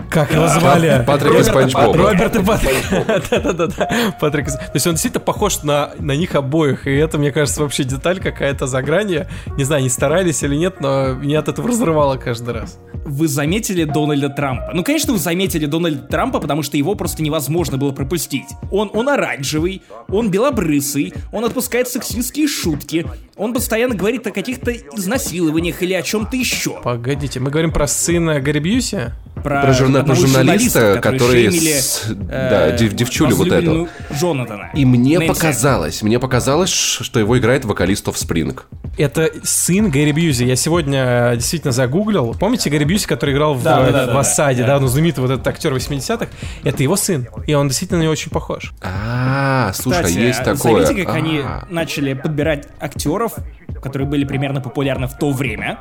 Как 0.10 0.32
его 0.34 0.47
звали? 0.47 1.04
Патрик 1.08 1.39
из 1.39 1.47
Спанч 1.47 1.74
Боба. 1.74 2.10
Роберт 2.10 2.36
и 2.36 2.43
Патрик. 2.43 2.76
Да-да-да. 3.32 4.16
Патрик. 4.20 4.47
То 4.47 4.72
есть 4.74 4.86
он 4.86 4.93
действительно 4.93 5.24
похож 5.24 5.64
на, 5.64 5.91
на 5.99 6.12
них 6.16 6.36
обоих. 6.36 6.86
И 6.88 6.91
это, 6.95 7.18
мне 7.18 7.32
кажется, 7.32 7.62
вообще 7.62 7.84
деталь 7.84 8.20
какая-то 8.20 8.68
за 8.68 8.82
гранью. 8.82 9.28
Не 9.58 9.64
знаю, 9.64 9.80
они 9.80 9.89
старались 9.89 10.43
или 10.43 10.56
нет, 10.56 10.82
но 10.82 11.14
меня 11.14 11.39
от 11.39 11.47
этого 11.47 11.68
разрывало 11.70 12.18
каждый 12.18 12.54
раз. 12.54 12.78
Вы 13.06 13.28
заметили 13.28 13.84
Дональда 13.84 14.30
Трампа? 14.30 14.72
Ну, 14.74 14.84
конечно, 14.84 15.14
вы 15.14 15.20
заметили 15.20 15.66
Дональда 15.66 16.01
Трампа, 16.04 16.39
потому 16.39 16.64
что 16.64 16.78
его 16.78 16.95
просто 16.95 17.24
невозможно 17.24 17.78
было 17.78 17.91
пропустить. 17.91 18.45
Он, 18.72 18.89
он 18.93 19.10
оранжевый, 19.10 19.82
он 20.10 20.30
белобрысый, 20.32 21.14
он 21.32 21.45
отпускает 21.45 21.88
сексистские 21.88 22.47
шутки, 22.47 23.06
он 23.36 23.54
постоянно 23.54 23.95
говорит 23.95 24.26
о 24.28 24.32
каких-то 24.32 24.72
изнасилованиях 24.72 25.82
или 25.82 25.93
о 25.93 26.01
чем-то 26.01 26.36
еще. 26.38 26.80
Погодите, 26.84 27.39
мы 27.39 27.49
говорим 27.51 27.72
про 27.72 27.88
сына 27.88 28.39
Гарри 28.39 28.60
Бьюси? 28.60 29.12
Про, 29.43 29.72
журна- 29.74 30.06
про 30.06 30.16
журналиста, 30.16 30.99
который 31.01 31.49
шеймили, 31.49 31.72
с- 31.74 32.06
э, 32.10 32.14
да, 32.14 32.72
дев- 32.72 32.93
девчулю 32.93 33.36
вот 33.36 33.47
эту. 33.51 33.89
Джонатана. 34.18 34.70
И 34.74 34.86
мне 34.86 35.20
Нэнси. 35.20 35.28
показалось, 35.34 36.01
мне 36.01 36.18
показалось, 36.18 36.70
что 36.70 37.20
его 37.20 37.38
играет 37.38 37.66
вокалист 37.66 38.08
of 38.08 38.14
Spring. 38.14 38.58
Это 38.97 39.30
сын 39.43 39.89
Гэри 39.89 40.14
Бьюзи. 40.14 40.45
Я 40.45 40.56
сегодня 40.56 41.32
э, 41.34 41.36
действительно 41.36 41.74
загуглил. 41.74 42.36
Помните 42.39 42.70
Гэри 42.70 42.86
Бьюзи, 42.86 42.93
который 43.06 43.34
играл 43.34 43.54
в, 43.56 43.64
Да, 43.64 43.80
да, 43.82 43.88
э, 43.89 43.91
да, 43.91 44.04
в 44.06 44.08
да, 44.14 44.20
«Осаде», 44.20 44.62
да. 44.62 44.68
да, 44.76 44.80
ну 44.80 44.88
знаменитый 44.88 45.22
вот 45.22 45.32
этот 45.32 45.48
актер 45.48 45.74
80-х? 45.74 46.28
Это 46.64 46.84
его 46.84 46.96
сын. 46.96 47.28
И 47.48 47.54
он 47.54 47.68
действительно 47.68 48.00
на 48.00 48.04
него 48.04 48.12
очень 48.12 48.32
похож. 48.32 48.74
А, 48.82 49.72
слушай, 49.74 50.04
Кстати, 50.04 50.20
есть 50.20 50.39
а 50.39 50.56
такое. 50.56 50.86
заметите, 50.86 51.06
как 51.06 51.16
они 51.16 51.39
А. 51.44 51.66
начали 51.70 52.14
подбирать 52.14 52.68
актеров, 52.80 53.34
которые 53.82 54.08
были 54.08 54.26
примерно 54.26 54.62
популярны 54.62 55.08
в 55.08 55.18
то 55.18 55.32
время, 55.32 55.80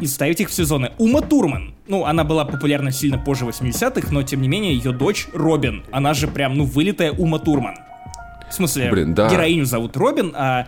и 0.00 0.06
ставить 0.06 0.40
их 0.40 0.48
в 0.48 0.52
сезоны. 0.52 0.90
Ума 0.98 1.20
Турман. 1.20 1.74
Ну, 1.86 2.04
она 2.04 2.24
была 2.24 2.44
популярна 2.44 2.90
сильно 2.90 3.16
позже 3.18 3.44
80-х, 3.44 4.08
но 4.10 4.22
тем 4.22 4.42
не 4.42 4.48
менее 4.48 4.74
ее 4.74 4.92
дочь 4.92 5.28
Робин. 5.32 5.84
Она 5.92 6.14
же 6.14 6.26
прям, 6.28 6.54
ну, 6.54 6.64
вылитая 6.64 7.12
Ума 7.12 7.38
Турман. 7.38 7.76
В 8.50 8.54
смысле, 8.54 8.90
Блин, 8.90 9.14
да. 9.14 9.28
героиню 9.30 9.64
зовут 9.64 9.96
Робин, 9.96 10.32
а 10.36 10.66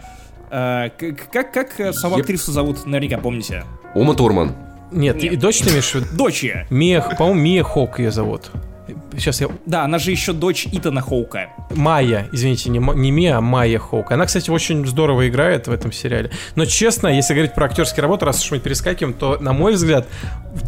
э, 0.50 0.90
к- 0.90 1.30
как, 1.32 1.52
как 1.52 1.80
э, 1.80 1.92
саму 1.92 2.16
Еп. 2.16 2.22
актрису 2.22 2.52
зовут, 2.52 2.86
наверняка 2.86 3.18
помните. 3.18 3.64
Ума 3.94 4.14
Турман. 4.14 4.52
Нет, 4.92 5.16
Нет. 5.22 5.32
и 5.32 5.36
дочь 5.36 5.58
ты 5.58 5.70
имеешь 5.70 5.90
в 5.90 5.94
виду? 5.96 6.06
Дочь 6.12 6.42
ее. 6.42 6.66
Мия, 6.70 7.00
по-моему, 7.00 7.40
Мия 7.40 7.62
Хок 7.62 7.98
ее 7.98 8.10
зовут. 8.10 8.50
Сейчас 9.14 9.40
я... 9.40 9.48
Да, 9.64 9.82
она 9.82 9.98
же 9.98 10.10
еще 10.12 10.32
дочь 10.32 10.68
Итана 10.70 11.00
Хоука. 11.00 11.48
Майя, 11.74 12.28
извините, 12.32 12.70
не, 12.70 12.78
не 12.78 13.10
Мия, 13.10 13.38
а 13.38 13.40
Майя 13.40 13.78
Хоук. 13.80 14.12
Она, 14.12 14.26
кстати, 14.26 14.48
очень 14.50 14.86
здорово 14.86 15.28
играет 15.28 15.66
в 15.66 15.72
этом 15.72 15.90
сериале. 15.90 16.30
Но 16.54 16.66
честно, 16.66 17.08
если 17.08 17.32
говорить 17.34 17.52
про 17.54 17.64
актерские 17.66 18.02
работы, 18.02 18.26
раз 18.26 18.44
уж 18.44 18.50
мы 18.52 18.58
перескакиваем, 18.60 19.14
то, 19.14 19.38
на 19.40 19.52
мой 19.52 19.72
взгляд, 19.72 20.06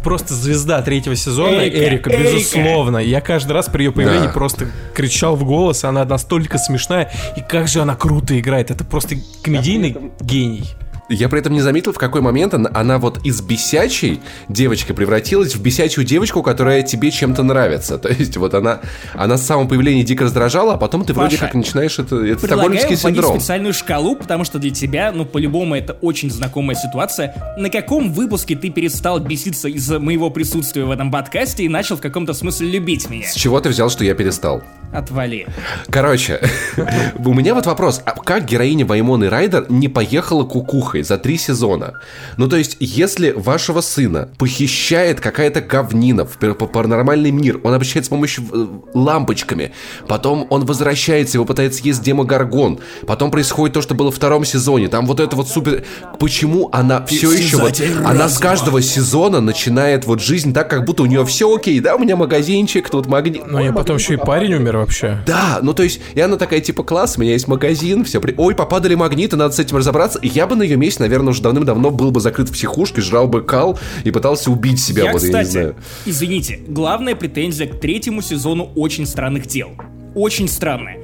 просто 0.03 0.33
звезда 0.33 0.81
третьего 0.81 1.15
сезона 1.15 1.61
Эрика, 1.61 1.77
Эрика, 1.77 2.09
Эрика. 2.09 2.23
безусловно. 2.33 2.97
Я 2.97 3.21
каждый 3.21 3.53
раз 3.53 3.67
при 3.69 3.83
ее 3.85 3.91
появлении 3.93 4.27
Да. 4.27 4.33
просто 4.33 4.67
кричал 4.93 5.35
в 5.37 5.45
голос, 5.45 5.83
она 5.85 6.03
настолько 6.03 6.57
смешная, 6.57 7.11
и 7.37 7.41
как 7.41 7.67
же 7.69 7.81
она 7.81 7.95
круто 7.95 8.37
играет. 8.37 8.69
Это 8.71 8.83
просто 8.83 9.15
комедийный 9.43 9.95
гений. 10.19 10.65
Я 11.09 11.27
при 11.27 11.39
этом 11.39 11.53
не 11.53 11.61
заметил, 11.61 11.91
в 11.91 11.97
какой 11.97 12.21
момент 12.21 12.53
она, 12.53 12.69
она 12.73 12.99
вот 12.99 13.19
из 13.25 13.41
бесячей 13.41 14.21
девочки 14.47 14.91
превратилась 14.91 15.55
в 15.55 15.61
бесячую 15.61 16.05
девочку, 16.05 16.43
которая 16.43 16.83
тебе 16.83 17.09
чем-то 17.09 17.41
нравится. 17.41 17.97
То 17.97 18.09
есть 18.09 18.37
вот 18.37 18.53
она, 18.53 18.81
она 19.15 19.37
с 19.37 19.45
самого 19.45 19.67
появления 19.67 20.03
дико 20.03 20.25
раздражала, 20.25 20.75
а 20.75 20.77
потом 20.77 21.03
ты 21.05 21.13
вроде 21.13 21.37
Паша, 21.37 21.47
как 21.47 21.55
начинаешь 21.55 21.97
это... 21.97 22.17
Это 22.17 22.45
стокгольмский 22.45 22.95
синдром. 22.95 23.39
специальную 23.39 23.73
шкалу, 23.73 24.15
потому 24.15 24.43
что 24.43 24.59
для 24.59 24.69
тебя, 24.69 25.11
ну, 25.11 25.25
по-любому, 25.25 25.75
это 25.75 25.93
очень 25.93 26.29
знакомая 26.29 26.75
ситуация. 26.75 27.55
На 27.57 27.71
каком 27.71 28.13
выпуске 28.13 28.55
ты 28.55 28.69
перестал 28.69 29.19
беситься 29.19 29.67
из-за 29.67 29.99
моего 29.99 30.29
присутствия 30.29 30.85
в 30.85 30.91
этом 30.91 31.11
подкасте 31.11 31.63
и 31.63 31.69
начал 31.69 31.97
в 31.97 32.01
каком-то 32.01 32.33
смысле 32.33 32.69
любить 32.69 33.09
меня? 33.09 33.27
С 33.27 33.33
чего 33.33 33.59
ты 33.59 33.69
взял, 33.69 33.89
что 33.89 34.03
я 34.03 34.13
перестал? 34.13 34.61
Отвали. 34.93 35.47
Короче, 35.89 36.39
у 37.17 37.33
меня 37.33 37.55
вот 37.55 37.65
вопрос. 37.65 38.01
А 38.05 38.11
как 38.11 38.45
героиня 38.45 38.85
Ваймоны 38.85 39.29
Райдер 39.29 39.65
не 39.69 39.87
поехала 39.87 40.43
кукухой 40.43 40.98
за 41.03 41.17
три 41.17 41.37
сезона? 41.37 41.93
Ну, 42.37 42.47
то 42.47 42.57
есть, 42.57 42.77
если 42.79 43.31
вашего 43.31 43.81
сына 43.81 44.29
похищает 44.37 45.19
какая-то 45.19 45.61
говнина 45.61 46.25
в 46.25 46.37
пар- 46.37 46.55
паранормальный 46.55 47.31
мир, 47.31 47.59
он 47.63 47.73
обращается 47.73 48.07
с 48.07 48.09
помощью 48.09 48.43
э, 48.51 48.67
лампочками, 48.93 49.71
потом 50.07 50.47
он 50.49 50.65
возвращается, 50.65 51.37
его 51.37 51.45
пытается 51.45 51.79
съесть 51.79 52.01
Демогоргон, 52.01 52.79
потом 53.07 53.31
происходит 53.31 53.73
то, 53.73 53.81
что 53.81 53.95
было 53.95 54.07
во 54.07 54.11
втором 54.11 54.45
сезоне, 54.45 54.87
там 54.87 55.05
вот 55.05 55.19
это 55.19 55.35
вот 55.35 55.47
супер... 55.47 55.83
Почему 56.19 56.69
она 56.71 57.05
все 57.05 57.31
еще 57.31 57.57
вот... 57.57 57.81
Она 58.05 58.27
с 58.29 58.37
каждого 58.39 58.81
сезона 58.81 59.41
начинает 59.41 60.05
вот 60.05 60.21
жизнь 60.21 60.53
так, 60.53 60.69
как 60.69 60.85
будто 60.85 61.03
у 61.03 61.05
нее 61.05 61.25
все 61.25 61.53
окей, 61.53 61.79
да, 61.79 61.95
у 61.95 61.99
меня 61.99 62.15
магазинчик, 62.15 62.89
тут 62.89 63.07
магнит... 63.07 63.47
Но 63.47 63.61
я 63.61 63.71
потом 63.71 63.97
еще 63.97 64.15
и 64.15 64.17
парень 64.17 64.53
умер 64.55 64.77
вообще. 64.77 65.21
Да, 65.25 65.59
ну 65.61 65.73
то 65.73 65.83
есть, 65.83 66.01
и 66.15 66.21
она 66.21 66.37
такая, 66.37 66.59
типа, 66.59 66.83
класс, 66.83 67.17
у 67.17 67.21
меня 67.21 67.33
есть 67.33 67.47
магазин, 67.47 68.03
все, 68.03 68.19
при... 68.19 68.33
ой, 68.37 68.55
попадали 68.55 68.95
магниты, 68.95 69.35
надо 69.35 69.53
с 69.53 69.59
этим 69.59 69.77
разобраться. 69.77 70.19
И 70.19 70.27
я 70.27 70.47
бы 70.47 70.55
на 70.55 70.63
ее 70.63 70.75
месте, 70.75 70.88
наверное, 70.97 71.29
уже 71.31 71.43
давным-давно 71.43 71.91
был 71.91 72.09
бы 72.09 72.19
закрыт 72.19 72.49
в 72.49 72.53
психушке, 72.53 73.01
жрал 73.01 73.27
бы 73.27 73.43
кал 73.43 73.77
и 74.03 74.09
пытался 74.09 74.49
убить 74.49 74.79
себя, 74.81 75.03
я, 75.03 75.11
вот, 75.11 75.21
я 75.21 75.27
не 75.27 75.33
кстати, 75.33 75.51
знаю. 75.51 75.75
извините, 76.07 76.59
главная 76.67 77.15
претензия 77.15 77.67
к 77.67 77.79
третьему 77.79 78.23
сезону 78.23 78.71
«Очень 78.75 79.05
странных 79.05 79.45
дел». 79.45 79.69
Очень 80.15 80.47
странная. 80.47 80.97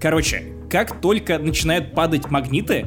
Короче, 0.00 0.44
как 0.70 1.00
только 1.00 1.38
начинают 1.38 1.94
падать 1.94 2.30
магниты, 2.30 2.86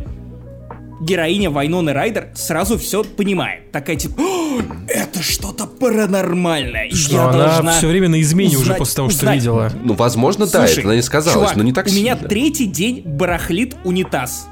героиня 1.02 1.50
Вайноны 1.52 1.94
Райдер 1.94 2.30
сразу 2.36 2.78
все 2.78 3.04
понимает. 3.04 3.72
Такая 3.72 3.96
типа, 3.98 4.22
«О, 4.22 4.62
это 4.88 5.22
что-то 5.22 5.66
паранормальное. 5.68 6.90
Что 6.92 7.16
я 7.16 7.24
она 7.28 7.38
должна 7.38 7.72
все 7.78 7.88
время 7.88 8.10
на 8.10 8.22
измене 8.22 8.56
уже 8.56 8.64
узнать- 8.72 8.78
после 8.80 8.96
того, 8.96 9.10
что 9.10 9.18
узнать». 9.20 9.36
видела. 9.40 9.72
Ну, 9.84 9.94
возможно, 9.94 10.46
да, 10.48 10.66
Слушай, 10.66 10.80
это 10.80 10.88
она 10.88 10.96
не 10.96 11.02
сказалось, 11.02 11.34
чувак, 11.50 11.56
но 11.58 11.64
не 11.64 11.74
так 11.74 11.88
у 11.88 11.90
меня 11.92 12.16
сильно. 12.16 12.30
третий 12.30 12.66
день 12.66 13.02
барахлит 13.06 13.76
унитаз. 13.84 14.48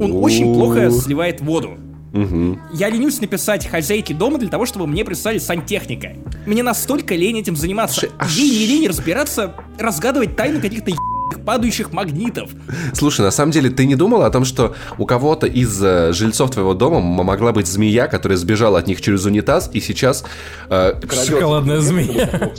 Он 0.00 0.12
очень 0.22 0.54
плохо 0.54 0.90
сливает 0.90 1.40
воду. 1.40 1.78
Я 2.72 2.90
ленюсь 2.90 3.20
написать 3.20 3.66
хозяйке 3.66 4.14
дома 4.14 4.38
для 4.38 4.48
того, 4.48 4.66
чтобы 4.66 4.86
мне 4.86 5.04
прислали 5.04 5.38
сантехника. 5.38 6.12
Мне 6.46 6.62
настолько 6.62 7.14
лень 7.14 7.40
этим 7.40 7.56
заниматься. 7.56 8.00
Слушай, 8.00 8.14
а 8.18 8.26
Ей 8.28 8.50
не 8.50 8.66
лень 8.66 8.88
разбираться, 8.88 9.54
разгадывать 9.78 10.36
тайну 10.36 10.60
каких-то 10.60 10.92
падающих 11.44 11.92
магнитов. 11.92 12.50
Слушай, 12.92 13.22
на 13.22 13.30
самом 13.30 13.52
деле, 13.52 13.70
ты 13.70 13.86
не 13.86 13.94
думал 13.96 14.22
о 14.22 14.30
том, 14.30 14.44
что 14.44 14.74
у 14.98 15.06
кого-то 15.06 15.46
из 15.46 15.82
э, 15.82 16.12
жильцов 16.12 16.50
твоего 16.50 16.74
дома 16.74 17.00
могла 17.00 17.52
быть 17.52 17.66
змея, 17.66 18.06
которая 18.06 18.36
сбежала 18.38 18.78
от 18.78 18.86
них 18.86 19.00
через 19.00 19.24
унитаз, 19.24 19.70
и 19.72 19.80
сейчас 19.80 20.24
э, 20.68 20.94
крадет, 21.00 21.26
Шоколадная 21.26 21.80
змея. 21.80 22.52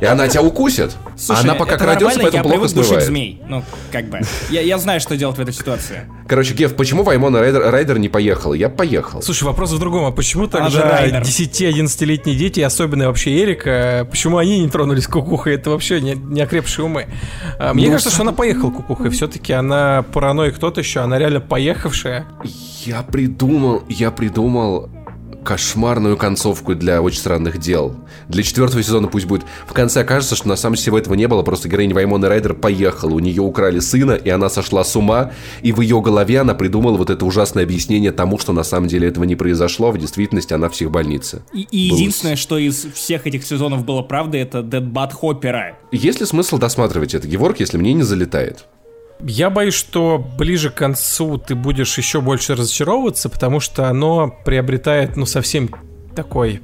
и 0.00 0.04
она 0.04 0.28
тебя 0.28 0.42
укусит. 0.42 0.96
Слушай, 1.16 1.44
она 1.44 1.54
пока 1.54 1.76
крадется, 1.76 2.18
поэтому 2.20 2.44
я 2.44 2.56
плохо 2.56 2.68
смывает. 2.68 3.04
змей. 3.04 3.40
Ну, 3.48 3.62
как 3.92 4.08
бы. 4.08 4.20
Я, 4.50 4.60
я 4.62 4.78
знаю, 4.78 5.00
что 5.00 5.16
делать 5.16 5.36
в 5.36 5.40
этой 5.40 5.54
ситуации. 5.54 6.02
Короче, 6.28 6.54
Гев, 6.54 6.74
почему 6.74 7.04
Ваймона 7.04 7.40
Райдер, 7.40 7.70
Райдер 7.70 7.98
не 7.98 8.08
поехала? 8.08 8.54
Я 8.54 8.68
поехал. 8.68 9.22
Слушай, 9.22 9.44
вопрос 9.44 9.70
в 9.70 9.78
другом. 9.78 10.06
А 10.06 10.10
почему 10.10 10.48
тогда 10.48 10.98
райдер. 10.98 11.22
10-11-летние 11.22 12.36
дети, 12.36 12.60
особенно 12.60 13.06
вообще 13.06 13.36
Эрика, 13.42 14.06
почему 14.10 14.38
они 14.38 14.60
не 14.60 14.68
тронулись 14.68 15.06
кукухой? 15.06 15.54
Это 15.54 15.70
вообще 15.70 16.00
не, 16.00 16.14
не 16.14 16.40
окрепшие 16.40 16.84
умы. 16.84 17.06
А, 17.58 17.72
Мне 17.74 17.86
Ну, 17.90 17.95
кажется, 17.96 18.14
что 18.14 18.22
она 18.22 18.32
поехала 18.32 18.70
кукухой. 18.70 19.10
Все-таки 19.10 19.52
она 19.52 20.04
параноик 20.12 20.58
тот 20.58 20.78
еще, 20.78 21.00
она 21.00 21.18
реально 21.18 21.40
поехавшая. 21.40 22.26
Я 22.84 23.02
придумал, 23.02 23.82
я 23.88 24.10
придумал 24.10 24.90
кошмарную 25.46 26.16
концовку 26.16 26.74
для 26.74 27.00
«Очень 27.00 27.20
странных 27.20 27.58
дел». 27.58 27.94
Для 28.28 28.42
четвертого 28.42 28.82
сезона 28.82 29.06
пусть 29.06 29.26
будет. 29.26 29.44
В 29.66 29.72
конце 29.72 30.00
окажется, 30.00 30.34
что 30.34 30.48
на 30.48 30.56
самом 30.56 30.74
деле 30.74 30.82
всего 30.82 30.98
этого 30.98 31.14
не 31.14 31.28
было, 31.28 31.42
просто 31.42 31.68
героиня 31.68 31.94
Ваймона 31.94 32.28
Райдер 32.28 32.54
поехала, 32.54 33.12
у 33.12 33.20
нее 33.20 33.42
украли 33.42 33.78
сына, 33.78 34.12
и 34.12 34.28
она 34.28 34.48
сошла 34.48 34.82
с 34.82 34.96
ума, 34.96 35.30
и 35.62 35.72
в 35.72 35.80
ее 35.80 36.00
голове 36.02 36.40
она 36.40 36.54
придумала 36.54 36.96
вот 36.96 37.10
это 37.10 37.24
ужасное 37.24 37.62
объяснение 37.62 38.10
тому, 38.10 38.38
что 38.38 38.52
на 38.52 38.64
самом 38.64 38.88
деле 38.88 39.06
этого 39.08 39.24
не 39.24 39.36
произошло, 39.36 39.92
в 39.92 39.98
действительности 39.98 40.52
она 40.52 40.68
в 40.68 40.72
психбольнице. 40.72 41.42
И, 41.52 41.62
и 41.70 41.78
единственное, 41.78 42.36
что 42.36 42.58
из 42.58 42.84
всех 42.92 43.28
этих 43.28 43.46
сезонов 43.46 43.84
было 43.84 44.02
правдой, 44.02 44.40
это 44.40 44.62
Дэдбат 44.62 45.12
Хоппера. 45.12 45.78
Есть 45.92 46.18
ли 46.18 46.26
смысл 46.26 46.58
досматривать 46.58 47.14
это, 47.14 47.28
Геворг, 47.28 47.60
если 47.60 47.78
мне 47.78 47.92
не 47.92 48.02
залетает? 48.02 48.66
Я 49.20 49.50
боюсь, 49.50 49.74
что 49.74 50.24
ближе 50.38 50.70
к 50.70 50.74
концу 50.74 51.38
ты 51.38 51.54
будешь 51.54 51.96
еще 51.98 52.20
больше 52.20 52.54
разочаровываться, 52.54 53.28
потому 53.28 53.60
что 53.60 53.88
оно 53.88 54.34
приобретает, 54.44 55.16
ну, 55.16 55.26
совсем 55.26 55.70
такой 56.14 56.60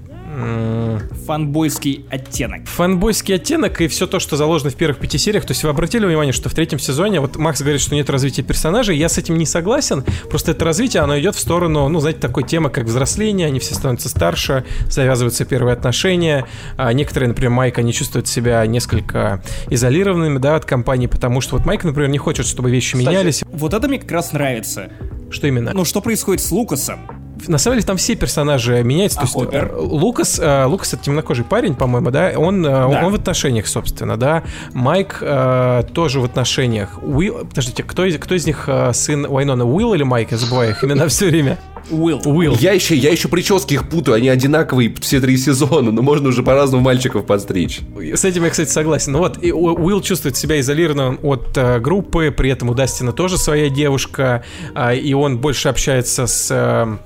Фанбойский 1.27 2.07
оттенок. 2.11 2.67
Фанбойский 2.67 3.35
оттенок 3.35 3.81
и 3.81 3.89
все 3.89 4.07
то, 4.07 4.19
что 4.19 4.37
заложено 4.37 4.71
в 4.71 4.75
первых 4.75 4.99
пяти 4.99 5.19
сериях. 5.19 5.45
То 5.45 5.53
есть 5.53 5.63
вы 5.63 5.71
обратили 5.71 6.07
внимание, 6.07 6.33
что 6.33 6.49
в 6.49 6.55
третьем 6.55 6.79
сезоне, 6.79 7.21
вот 7.21 7.37
Макс 7.37 7.61
говорит, 7.61 7.81
что 7.81 7.95
нет 7.95 8.09
развития 8.11 8.43
персонажей, 8.43 8.97
я 8.97 9.09
с 9.09 9.19
этим 9.19 9.37
не 9.37 9.47
согласен, 9.47 10.05
просто 10.31 10.53
это 10.53 10.65
развитие, 10.65 11.03
оно 11.03 11.19
идет 11.19 11.35
в 11.35 11.39
сторону, 11.39 11.89
ну, 11.89 12.01
знаете, 12.01 12.21
такой 12.21 12.45
темы, 12.45 12.71
как 12.71 12.85
взросление, 12.85 13.47
они 13.47 13.59
все 13.61 13.75
становятся 13.75 14.09
старше, 14.09 14.65
завязываются 14.89 15.45
первые 15.45 15.75
отношения, 15.75 16.47
а 16.77 16.93
некоторые, 16.93 17.29
например, 17.29 17.51
Майк, 17.51 17.79
они 17.79 17.93
чувствуют 17.93 18.27
себя 18.27 18.67
несколько 18.67 19.43
изолированными, 19.69 20.39
да, 20.39 20.57
от 20.57 20.65
компании, 20.65 21.07
потому 21.07 21.41
что 21.41 21.57
вот 21.57 21.67
Майк, 21.67 21.85
например, 21.85 22.09
не 22.11 22.19
хочет, 22.19 22.47
чтобы 22.47 22.71
вещи 22.71 22.97
Кстати, 22.97 23.09
менялись. 23.09 23.45
Вот 23.53 23.75
это 23.75 23.89
мне 23.89 23.99
как 23.99 24.11
раз 24.11 24.33
нравится. 24.33 24.91
Что 25.31 25.47
именно? 25.47 25.73
Ну, 25.73 25.85
что 25.85 26.01
происходит 26.01 26.43
с 26.43 26.51
Лукасом? 26.51 27.22
На 27.49 27.59
самом 27.59 27.77
деле 27.77 27.87
там 27.87 27.97
все 27.97 28.15
персонажи 28.15 28.83
меняются. 28.83 29.21
А 29.21 29.27
то 29.27 29.43
есть, 29.43 29.55
э, 29.55 29.71
Лукас, 29.77 30.39
э, 30.39 30.65
Лукас 30.65 30.95
это 30.95 31.05
темнокожий 31.05 31.45
парень, 31.45 31.75
по-моему, 31.75 32.11
да? 32.11 32.33
Он, 32.37 32.65
э, 32.65 32.69
да. 32.69 32.87
он 32.87 33.13
в 33.13 33.15
отношениях, 33.15 33.67
собственно, 33.67 34.17
да. 34.17 34.43
Майк 34.73 35.19
э, 35.21 35.83
тоже 35.93 36.21
в 36.21 36.25
отношениях. 36.25 37.03
Уилл, 37.03 37.47
подождите, 37.47 37.83
кто 37.83 38.05
из, 38.05 38.19
кто 38.19 38.35
из 38.35 38.47
них 38.47 38.65
э, 38.67 38.93
сын 38.93 39.27
Уайнона? 39.27 39.65
Уилл 39.65 39.95
или 39.95 40.03
Майк? 40.03 40.33
Я 40.33 40.37
забываю 40.37 40.71
их 40.71 40.85
имена 40.85 41.09
все 41.09 41.27
время. 41.27 41.59
Уилл. 41.91 42.21
Уилл. 42.25 42.57
Я 42.61 42.73
еще, 42.73 42.95
я 42.95 43.11
еще 43.11 43.29
прически 43.29 43.75
их 43.75 43.89
путаю, 43.89 44.17
они 44.17 44.29
одинаковые 44.29 44.95
все 45.01 45.21
три 45.21 45.37
сезона, 45.37 45.91
но 45.91 46.03
можно 46.03 46.29
уже 46.29 46.43
по-разному 46.43 46.83
мальчиков 46.83 47.27
подстричь. 47.27 47.81
С 47.97 48.25
этим 48.25 48.45
я, 48.45 48.51
кстати, 48.51 48.71
согласен. 48.71 49.13
Ну 49.13 49.19
вот, 49.19 49.43
и 49.43 49.53
Уилл 49.53 50.01
чувствует 50.01 50.37
себя 50.37 50.61
изолированным 50.61 51.19
от 51.23 51.57
э, 51.57 51.81
группы, 51.81 52.33
при 52.37 52.51
этом 52.51 52.71
у 52.71 52.75
Дастина 52.75 53.13
тоже 53.13 53.39
своя 53.39 53.69
девушка, 53.69 54.45
э, 54.75 54.97
и 54.97 55.15
он 55.15 55.39
больше 55.39 55.69
общается 55.69 56.27
с... 56.27 56.49
Э, 56.51 56.97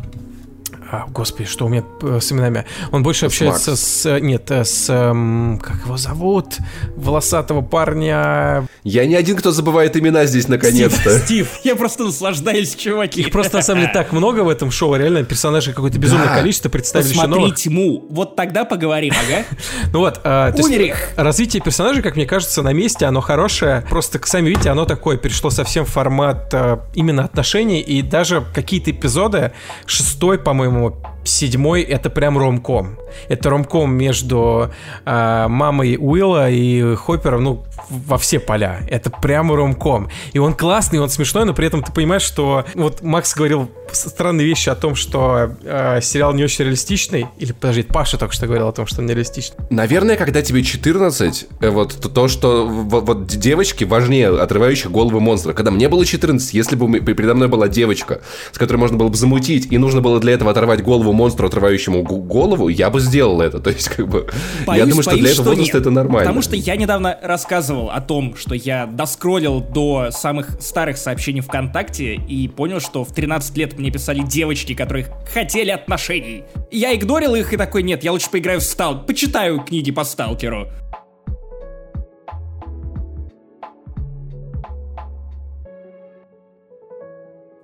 а, 0.89 1.07
господи, 1.09 1.49
что 1.49 1.67
у 1.67 1.69
меня 1.69 1.83
э, 2.03 2.21
с 2.21 2.31
именами? 2.31 2.65
Он 2.93 3.03
больше 3.03 3.23
с 3.23 3.25
общается 3.25 3.71
Макс. 3.71 3.83
с... 3.83 4.07
Э, 4.07 4.21
нет, 4.21 4.49
э, 4.53 4.65
с... 4.65 4.87
Как 4.87 5.85
его 5.85 5.97
зовут? 5.97 6.59
Волосатого 6.97 7.61
парня... 7.61 8.69
Я 8.85 9.07
не 9.07 9.17
один, 9.17 9.37
кто 9.37 9.51
забывает 9.51 9.97
имена 9.97 10.27
здесь, 10.27 10.47
наконец-то. 10.47 11.19
Стив, 11.19 11.25
Стив, 11.25 11.49
я 11.65 11.75
просто 11.75 12.05
наслаждаюсь, 12.05 12.77
чуваки. 12.77 13.23
Их 13.23 13.31
просто, 13.33 13.57
на 13.57 13.63
самом 13.63 13.81
деле, 13.83 13.93
так 13.93 14.13
много 14.13 14.41
в 14.41 14.49
этом 14.49 14.71
шоу. 14.71 14.95
Реально, 14.95 15.25
персонажей 15.25 15.75
какое-то 15.75 15.99
безумное 15.99 16.29
да. 16.29 16.37
количество 16.37 16.69
представили 16.69 17.09
Посмотри 17.09 17.41
новых. 17.41 17.57
тьму. 17.57 18.07
Вот 18.09 18.37
тогда 18.37 18.65
поговорим, 18.65 19.13
ага? 19.13 19.45
Ну 19.93 20.01
вот, 20.01 20.21
развитие 20.23 21.63
персонажей, 21.63 22.03
как 22.03 22.17
мне 22.17 22.27
кажется, 22.27 22.63
на 22.63 22.73
месте, 22.73 23.07
оно 23.07 23.21
хорошее. 23.21 23.85
Просто, 23.89 24.21
сами 24.25 24.51
видите, 24.51 24.71
оно 24.71 24.85
такое, 24.85 25.17
перешло 25.17 25.51
совсем 25.51 25.85
в 25.85 25.89
формат 25.89 26.55
именно 26.95 27.25
отношений. 27.25 27.81
И 27.81 28.03
даже 28.03 28.45
какие-то 28.55 28.91
эпизоды, 28.93 29.53
шестой, 29.87 30.39
по-моему, 30.39 30.76
по-моему, 30.77 31.16
седьмой 31.27 31.83
это 31.83 32.11
прям 32.11 32.39
ромком. 32.39 32.99
Это 33.29 33.51
ромком 33.51 33.95
между 33.95 34.71
э, 35.05 35.47
мамой 35.49 35.97
Уилла 35.99 36.51
и 36.51 36.95
Хоппером, 36.95 37.45
ну, 37.45 37.65
во 37.89 38.19
все 38.19 38.39
поля. 38.39 38.81
Это 38.89 39.11
прям 39.11 39.53
ромком. 39.53 40.09
И 40.33 40.39
он 40.39 40.55
классный, 40.55 40.99
он 40.99 41.11
смешной, 41.11 41.45
но 41.45 41.55
при 41.55 41.67
этом 41.67 41.83
ты 41.83 41.93
понимаешь, 41.93 42.23
что... 42.23 42.65
Вот 42.75 43.03
Макс 43.03 43.35
говорил 43.35 43.71
странные 43.93 44.47
вещи 44.47 44.69
о 44.69 44.75
том, 44.75 44.95
что 44.95 45.57
э, 45.63 46.01
сериал 46.03 46.33
не 46.35 46.45
очень 46.45 46.65
реалистичный. 46.65 47.27
Или, 47.39 47.53
подожди, 47.53 47.83
Паша 47.83 48.19
только 48.19 48.35
что 48.35 48.47
говорил 48.47 48.69
о 48.69 48.73
том, 48.73 48.87
что 48.87 49.01
он 49.01 49.07
не 49.07 49.15
реалистичный. 49.15 49.57
Наверное, 49.71 50.17
когда 50.17 50.43
тебе 50.43 50.63
14, 50.63 51.47
э, 51.61 51.71
вот 51.71 52.13
то, 52.15 52.29
что 52.29 52.67
вот, 52.67 53.07
вот 53.07 53.27
девочки 53.27 53.85
важнее 53.85 54.29
отрывающих 54.41 54.91
головы 54.91 55.21
монстра. 55.21 55.53
Когда 55.53 55.71
мне 55.71 55.89
было 55.89 56.05
14, 56.05 56.55
если 56.55 56.77
бы 56.77 57.01
передо 57.01 57.35
мной 57.35 57.49
была 57.49 57.69
девочка, 57.69 58.21
с 58.53 58.59
которой 58.59 58.79
можно 58.79 58.97
было 58.97 59.09
бы 59.09 59.17
замутить, 59.17 59.69
и 59.71 59.79
нужно 59.79 60.01
было 60.01 60.21
для 60.21 60.33
этого 60.33 60.51
оторвать 60.51 60.83
голову 60.83 61.13
монстру, 61.17 61.49
отрывающему 61.49 62.03
голову, 62.03 62.69
я 62.69 62.91
бы 62.91 63.01
сделал 63.01 63.41
это. 63.41 63.59
То 63.67 63.71
есть, 63.71 63.89
как 63.89 64.09
бы, 64.09 64.29
боюсь, 64.67 64.81
я 64.81 64.87
думаю, 64.87 65.03
что 65.03 65.17
для 65.17 65.31
этого 65.31 65.35
что 65.35 65.51
возраста 65.51 65.77
нет. 65.79 65.81
это 65.83 65.91
нормально. 65.91 66.21
Потому 66.21 66.43
что 66.43 66.57
я 66.57 66.77
недавно 66.77 67.19
рассказывал 67.23 67.91
о 67.91 68.01
том, 68.01 68.37
что 68.37 68.55
я 68.55 68.87
доскроллил 68.87 69.61
до 69.61 70.11
самых 70.11 70.61
старых 70.61 70.97
сообщений 70.97 71.41
ВКонтакте 71.41 72.15
и 72.15 72.49
понял, 72.49 72.81
что 72.81 73.05
в 73.05 73.13
13 73.13 73.57
лет 73.57 73.79
мне 73.79 73.91
писали 73.91 74.21
девочки, 74.21 74.75
которые 74.75 75.07
хотели 75.33 75.71
отношений. 75.71 76.45
Я 76.71 76.95
игнорил 76.95 77.35
их 77.35 77.53
и 77.53 77.57
такой, 77.57 77.83
нет, 77.83 78.05
я 78.05 78.13
лучше 78.13 78.31
поиграю 78.31 78.61
в 78.61 78.63
стал, 78.63 79.05
почитаю 79.05 79.61
книги 79.61 79.91
по 79.91 80.05
сталкеру. 80.05 80.69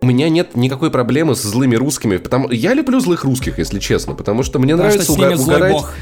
У 0.03 0.07
меня 0.07 0.29
нет 0.29 0.57
никакой 0.57 0.91
проблемы 0.91 1.37
с 1.37 1.43
злыми 1.43 1.77
русскими, 1.77 2.17
потому 2.17 2.51
я 2.51 2.75
люблю 2.75 2.99
злых 2.99 3.23
русских, 3.23 3.59
если 3.59 3.79
честно, 3.79 4.15
потому 4.15 4.43
что 4.43 4.59
мне 4.59 4.75
потому 4.75 4.89
нравится 4.89 5.13
что 5.13 5.23
уга- 5.23 5.41
угорать. 5.41 5.73
Бог. 5.73 5.93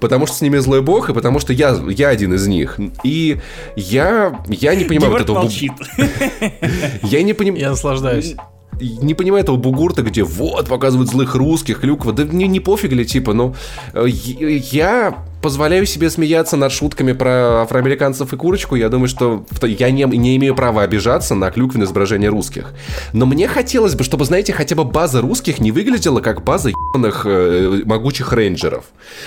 Потому 0.00 0.26
что 0.26 0.36
с 0.36 0.40
ними 0.40 0.58
злой 0.58 0.82
бог, 0.82 1.08
и 1.08 1.14
потому 1.14 1.38
что 1.38 1.52
я, 1.52 1.80
я 1.88 2.08
один 2.08 2.34
из 2.34 2.48
них. 2.48 2.80
И 3.04 3.38
я, 3.76 4.40
я 4.48 4.74
не 4.74 4.84
понимаю 4.84 5.12
вот 5.12 5.20
этого... 5.20 5.48
Я 7.02 7.22
не 7.22 7.32
понимаю... 7.32 7.60
Я 7.60 7.70
наслаждаюсь 7.70 8.34
не 8.80 9.14
понимаю 9.14 9.42
этого 9.42 9.56
бугурта, 9.56 10.02
где 10.02 10.24
вот, 10.24 10.68
показывают 10.68 11.10
злых 11.10 11.34
русских, 11.34 11.80
клюква. 11.80 12.12
Да 12.12 12.24
не, 12.24 12.48
не 12.48 12.60
пофиг 12.60 12.92
ли, 12.92 13.04
типа, 13.04 13.32
ну, 13.32 13.54
э, 13.92 14.06
я 14.08 15.16
позволяю 15.44 15.84
себе 15.84 16.08
смеяться 16.08 16.56
над 16.56 16.72
шутками 16.72 17.12
про 17.12 17.60
афроамериканцев 17.60 18.32
и 18.32 18.36
курочку. 18.38 18.76
Я 18.76 18.88
думаю, 18.88 19.08
что 19.08 19.44
я 19.60 19.90
не, 19.90 20.04
не 20.04 20.36
имею 20.36 20.54
права 20.54 20.80
обижаться 20.80 21.34
на 21.34 21.50
клюквенное 21.50 21.84
изображение 21.84 22.30
русских. 22.30 22.72
Но 23.12 23.26
мне 23.26 23.46
хотелось 23.46 23.94
бы, 23.94 24.04
чтобы, 24.04 24.24
знаете, 24.24 24.54
хотя 24.54 24.74
бы 24.74 24.84
база 24.84 25.20
русских 25.20 25.58
не 25.58 25.70
выглядела 25.70 26.22
как 26.22 26.42
база 26.44 26.70
ебаных 26.70 27.26
э, 27.26 27.82
могучих 27.84 28.32
рейнджеров. 28.32 28.86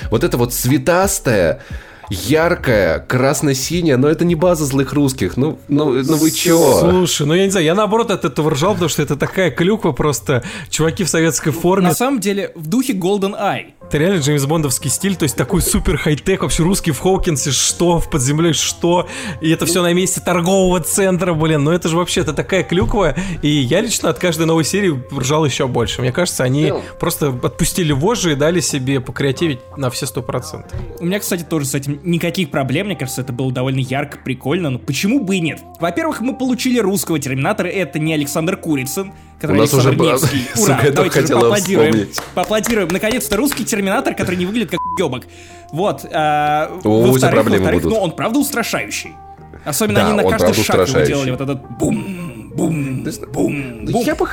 Вот 0.10 0.24
это 0.24 0.38
вот 0.38 0.56
цветастая, 0.56 1.62
яркая, 2.10 3.00
красно-синяя, 3.00 3.98
но 3.98 4.08
это 4.08 4.26
не 4.26 4.36
база 4.36 4.66
злых 4.66 4.94
русских. 4.94 5.38
Ну, 5.38 5.60
ну, 5.68 6.04
ну 6.04 6.18
вы 6.18 6.32
чё? 6.32 6.80
Слушай, 6.80 7.28
ну 7.28 7.34
я 7.34 7.46
не 7.46 7.52
знаю, 7.52 7.66
я 7.66 7.76
наоборот 7.76 8.12
от 8.12 8.26
этого 8.26 8.52
ржал, 8.52 8.74
потому 8.74 8.90
что 8.90 9.02
это 9.02 9.16
такая 9.16 9.52
клюква 9.52 9.92
просто. 9.92 10.44
Чуваки 10.70 11.04
в 11.04 11.10
советской 11.10 11.52
форме. 11.52 11.88
На 11.88 11.94
самом 11.94 12.20
деле, 12.20 12.52
в 12.56 12.68
духе 12.68 12.94
Golden 12.94 13.40
Eye. 13.40 13.74
Это 13.88 14.00
реально 14.00 14.20
Джеймс 14.20 14.46
Бондовский 14.46 14.90
стиль, 14.90 15.16
то 15.16 15.24
есть 15.24 15.38
такой 15.38 15.62
супер 15.62 15.98
хай-тек, 15.98 16.42
вообще 16.42 16.64
русский 16.64 16.92
в 16.92 17.00
Хоукинсе, 17.00 17.52
что, 17.52 18.00
в 18.00 18.10
под 18.10 18.22
землей 18.22 18.52
что, 18.52 19.08
и 19.40 19.50
это 19.50 19.66
все 19.66 19.82
на 19.82 19.94
месте 19.94 20.20
торгового 20.20 20.82
центра, 20.82 21.34
блин, 21.34 21.64
ну 21.64 21.72
это 21.72 21.88
же 21.88 21.96
вообще, 21.96 22.20
это 22.20 22.34
такая 22.34 22.64
клюква, 22.64 23.16
и 23.42 23.48
я 23.48 23.80
лично 23.80 24.10
от 24.10 24.20
каждой 24.20 24.46
новой 24.46 24.66
серии 24.66 25.02
ржал 25.18 25.46
еще 25.46 25.68
больше. 25.68 26.02
Мне 26.02 26.12
кажется, 26.12 26.44
они 26.44 26.72
ну. 26.72 26.82
просто 27.00 27.28
отпустили 27.28 27.94
вожжи 27.94 28.34
и 28.34 28.36
дали 28.36 28.60
себе 28.60 29.00
покреативить 29.00 29.60
на 29.78 29.90
все 29.90 30.06
сто 30.06 30.22
процентов. 30.22 30.78
У 31.00 31.06
меня, 31.06 31.20
кстати, 31.22 31.44
тоже 31.44 31.66
с 31.68 31.74
этим 31.74 31.97
никаких 32.04 32.52
проблем, 32.52 32.88
мне 32.88 32.96
кажется, 32.96 33.22
это 33.22 33.34
было 33.34 33.52
довольно 33.52 33.80
ярко, 33.80 34.18
прикольно, 34.24 34.70
но 34.70 34.80
почему 34.80 35.20
бы 35.20 35.36
и 35.38 35.40
нет? 35.40 35.62
Во-первых, 35.80 36.22
мы 36.22 36.36
получили 36.36 36.80
русского 36.80 37.20
Терминатора, 37.20 37.68
это 37.68 38.00
не 38.00 38.14
Александр 38.14 38.58
Курицын, 38.58 39.14
который 39.40 39.58
У 39.58 39.62
нас 39.62 39.74
Александр 39.74 40.02
уже 40.02 40.12
Невский. 40.12 40.42
Ура, 40.64 40.82
давайте 40.92 41.24
уже 41.24 41.34
поаплодируем. 41.34 42.08
Поаплодируем. 42.34 42.88
Наконец-то 42.90 43.38
русский 43.38 43.66
Терминатор, 43.66 44.16
который 44.16 44.36
не 44.36 44.46
выглядит 44.46 44.72
как 44.72 44.80
ёбок. 45.00 45.24
Вот. 45.72 46.06
А, 46.12 46.80
О, 46.84 47.12
у 47.12 47.18
тебя 47.18 47.30
проблемы 47.30 47.66
во 47.66 47.72
будут. 47.74 47.92
Ну, 47.92 47.98
он 47.98 48.12
правда 48.12 48.40
устрашающий. 48.40 49.12
Особенно 49.66 50.00
да, 50.00 50.08
они 50.08 50.18
на 50.18 50.30
каждый 50.30 50.64
шаг 50.64 50.88
его 50.88 51.02
делали 51.02 51.32
вот 51.32 51.42
этот 51.42 51.62
бум, 51.78 52.52
бум, 52.56 53.04
бум, 53.04 53.86
бум. 53.86 54.02
Я 54.04 54.16
бы, 54.16 54.28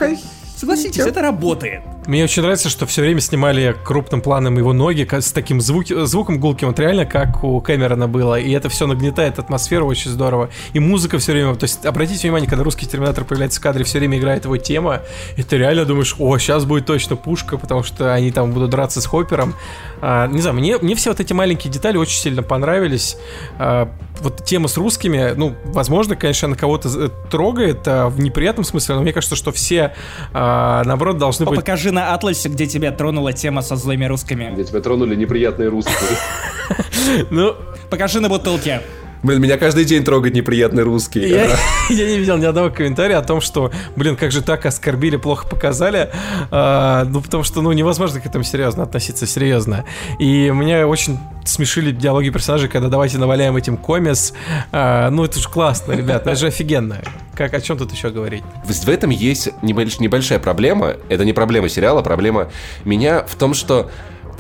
Согласитесь, 0.56 1.00
это 1.02 1.20
работает. 1.20 1.82
Мне 2.06 2.24
очень 2.24 2.42
нравится, 2.42 2.68
что 2.68 2.86
все 2.86 3.00
время 3.00 3.20
снимали 3.20 3.74
крупным 3.82 4.20
планом 4.20 4.58
его 4.58 4.72
ноги 4.72 5.08
с 5.10 5.32
таким 5.32 5.60
звуки- 5.60 6.04
звуком 6.04 6.38
гулким, 6.38 6.68
вот 6.68 6.78
реально 6.78 7.06
как 7.06 7.42
у 7.42 7.60
Кэмерона 7.60 8.08
было, 8.08 8.38
и 8.38 8.52
это 8.52 8.68
все 8.68 8.86
нагнетает 8.86 9.38
атмосферу 9.38 9.86
очень 9.86 10.10
здорово. 10.10 10.50
И 10.74 10.80
музыка 10.80 11.18
все 11.18 11.32
время, 11.32 11.54
то 11.54 11.64
есть 11.64 11.86
обратите 11.86 12.22
внимание, 12.22 12.48
когда 12.48 12.62
русский 12.62 12.86
терминатор 12.86 13.24
появляется 13.24 13.58
в 13.58 13.62
кадре, 13.62 13.84
все 13.84 13.98
время 13.98 14.18
играет 14.18 14.44
его 14.44 14.58
тема, 14.58 15.00
и 15.36 15.42
ты 15.42 15.56
реально 15.56 15.86
думаешь, 15.86 16.14
о, 16.18 16.36
сейчас 16.38 16.66
будет 16.66 16.84
точно 16.84 17.16
пушка, 17.16 17.56
потому 17.56 17.82
что 17.82 18.12
они 18.12 18.30
там 18.30 18.52
будут 18.52 18.70
драться 18.70 19.00
с 19.00 19.06
Хоппером. 19.06 19.54
А, 20.02 20.26
не 20.26 20.42
знаю, 20.42 20.56
мне, 20.56 20.76
мне 20.76 20.94
все 20.94 21.10
вот 21.10 21.20
эти 21.20 21.32
маленькие 21.32 21.72
детали 21.72 21.96
очень 21.96 22.18
сильно 22.18 22.42
понравились. 22.42 23.16
А, 23.58 23.90
вот 24.20 24.44
тема 24.44 24.68
с 24.68 24.76
русскими, 24.76 25.32
ну, 25.34 25.54
возможно, 25.64 26.16
конечно, 26.16 26.46
она 26.46 26.56
кого-то 26.56 26.88
э, 26.94 27.08
трогает 27.30 27.80
а, 27.86 28.08
в 28.08 28.20
неприятном 28.20 28.64
смысле, 28.64 28.96
но 28.96 29.02
мне 29.02 29.12
кажется, 29.12 29.36
что 29.36 29.50
все, 29.50 29.94
а, 30.32 30.43
наоборот, 30.84 31.18
должны 31.18 31.46
быть... 31.46 31.56
Покажи 31.56 31.90
на 31.90 32.14
атласе, 32.14 32.48
где 32.48 32.66
тебя 32.66 32.92
тронула 32.92 33.32
тема 33.32 33.62
со 33.62 33.76
злыми 33.76 34.04
русскими. 34.04 34.50
Где 34.52 34.64
тебя 34.64 34.80
тронули 34.80 35.14
неприятные 35.14 35.68
русские. 35.68 35.94
Ну, 37.30 37.54
Покажи 37.90 38.20
на 38.20 38.28
бутылке. 38.28 38.80
Блин, 39.24 39.40
меня 39.40 39.56
каждый 39.56 39.86
день 39.86 40.04
трогают 40.04 40.34
неприятные 40.34 40.84
русские. 40.84 41.30
Я, 41.30 41.46
я 41.88 42.06
не 42.06 42.18
видел 42.18 42.36
ни 42.36 42.44
одного 42.44 42.68
комментария 42.68 43.16
о 43.16 43.22
том, 43.22 43.40
что, 43.40 43.72
блин, 43.96 44.16
как 44.16 44.30
же 44.30 44.42
так 44.42 44.66
оскорбили, 44.66 45.16
плохо 45.16 45.48
показали. 45.48 46.10
А, 46.50 47.06
ну, 47.06 47.22
потому 47.22 47.42
что, 47.42 47.62
ну, 47.62 47.72
невозможно 47.72 48.20
к 48.20 48.26
этому 48.26 48.44
серьезно 48.44 48.82
относиться, 48.82 49.26
серьезно. 49.26 49.86
И 50.18 50.50
меня 50.50 50.86
очень 50.86 51.18
смешили 51.46 51.90
диалоги 51.90 52.28
персонажей, 52.28 52.68
когда 52.68 52.88
давайте 52.88 53.16
наваляем 53.16 53.56
этим 53.56 53.78
комис. 53.78 54.34
А, 54.72 55.08
ну, 55.08 55.24
это 55.24 55.40
же 55.40 55.48
классно, 55.48 55.92
ребят, 55.92 56.26
это 56.26 56.36
же 56.36 56.48
офигенно. 56.48 57.00
Как, 57.34 57.54
о 57.54 57.62
чем 57.62 57.78
тут 57.78 57.92
еще 57.92 58.10
говорить? 58.10 58.44
В 58.66 58.88
этом 58.90 59.08
есть 59.08 59.48
небольш- 59.62 59.96
небольшая 60.00 60.38
проблема. 60.38 60.96
Это 61.08 61.24
не 61.24 61.32
проблема 61.32 61.70
сериала, 61.70 62.02
проблема 62.02 62.50
меня 62.84 63.24
в 63.24 63.34
том, 63.36 63.54
что 63.54 63.90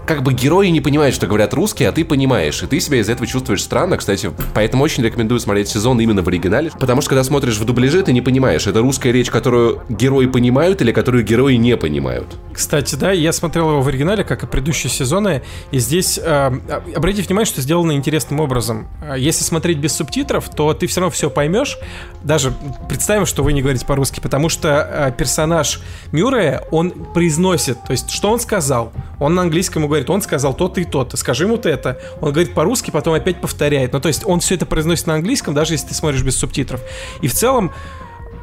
как 0.06 0.22
бы 0.22 0.32
герои 0.32 0.68
не 0.68 0.80
понимают, 0.80 1.14
что 1.14 1.26
говорят 1.26 1.54
русские, 1.54 1.88
а 1.88 1.92
ты 1.92 2.04
понимаешь, 2.04 2.62
и 2.62 2.66
ты 2.66 2.80
себя 2.80 2.98
из 2.98 3.08
этого 3.08 3.26
чувствуешь 3.26 3.62
странно, 3.62 3.96
кстати, 3.96 4.30
поэтому 4.54 4.84
очень 4.84 5.02
рекомендую 5.02 5.40
смотреть 5.40 5.68
сезон 5.68 6.00
именно 6.00 6.22
в 6.22 6.28
оригинале, 6.28 6.70
потому 6.78 7.00
что 7.00 7.10
когда 7.10 7.24
смотришь 7.24 7.58
в 7.58 7.64
дубляже, 7.64 8.02
ты 8.02 8.12
не 8.12 8.20
понимаешь, 8.20 8.66
это 8.66 8.80
русская 8.80 9.12
речь, 9.12 9.30
которую 9.30 9.82
герои 9.88 10.26
понимают 10.26 10.80
или 10.82 10.92
которую 10.92 11.24
герои 11.24 11.54
не 11.54 11.76
понимают. 11.76 12.26
Кстати, 12.52 12.94
да, 12.94 13.12
я 13.12 13.32
смотрел 13.32 13.70
его 13.70 13.82
в 13.82 13.88
оригинале, 13.88 14.24
как 14.24 14.42
и 14.42 14.46
предыдущие 14.46 14.90
сезоны, 14.90 15.42
и 15.70 15.78
здесь 15.78 16.18
э, 16.22 16.52
обратите 16.94 17.26
внимание, 17.26 17.46
что 17.46 17.60
сделано 17.60 17.92
интересным 17.92 18.40
образом. 18.40 18.88
Э, 19.02 19.14
Если 19.18 19.44
смотреть 19.44 19.78
без 19.78 19.94
субтитров, 19.94 20.48
то 20.48 20.74
ты 20.74 20.86
все 20.86 21.00
равно 21.00 21.10
все 21.10 21.30
поймешь, 21.30 21.78
даже 22.22 22.52
представим, 22.88 23.26
что 23.26 23.42
вы 23.42 23.52
не 23.52 23.62
говорите 23.62 23.86
по-русски, 23.86 24.20
потому 24.20 24.48
что 24.48 24.68
э, 24.68 25.12
персонаж 25.16 25.80
Мюррея, 26.12 26.62
он 26.70 26.90
произносит, 26.90 27.78
то 27.84 27.92
есть, 27.92 28.10
что 28.10 28.30
он 28.30 28.40
сказал, 28.40 28.92
он 29.18 29.34
на 29.34 29.42
английском 29.42 29.84
говорит, 29.94 30.10
он 30.10 30.22
сказал 30.22 30.54
то-то 30.54 30.80
и 30.80 30.84
то-то, 30.84 31.16
скажи 31.16 31.44
ему 31.44 31.56
это, 31.56 31.98
он 32.20 32.32
говорит 32.32 32.54
по-русски, 32.54 32.90
потом 32.90 33.14
опять 33.14 33.40
повторяет, 33.40 33.92
ну, 33.92 34.00
то 34.00 34.08
есть, 34.08 34.24
он 34.26 34.40
все 34.40 34.56
это 34.56 34.66
произносит 34.66 35.06
на 35.06 35.14
английском, 35.14 35.54
даже 35.54 35.74
если 35.74 35.88
ты 35.88 35.94
смотришь 35.94 36.22
без 36.22 36.36
субтитров. 36.36 36.80
И 37.20 37.28
в 37.28 37.34
целом, 37.34 37.72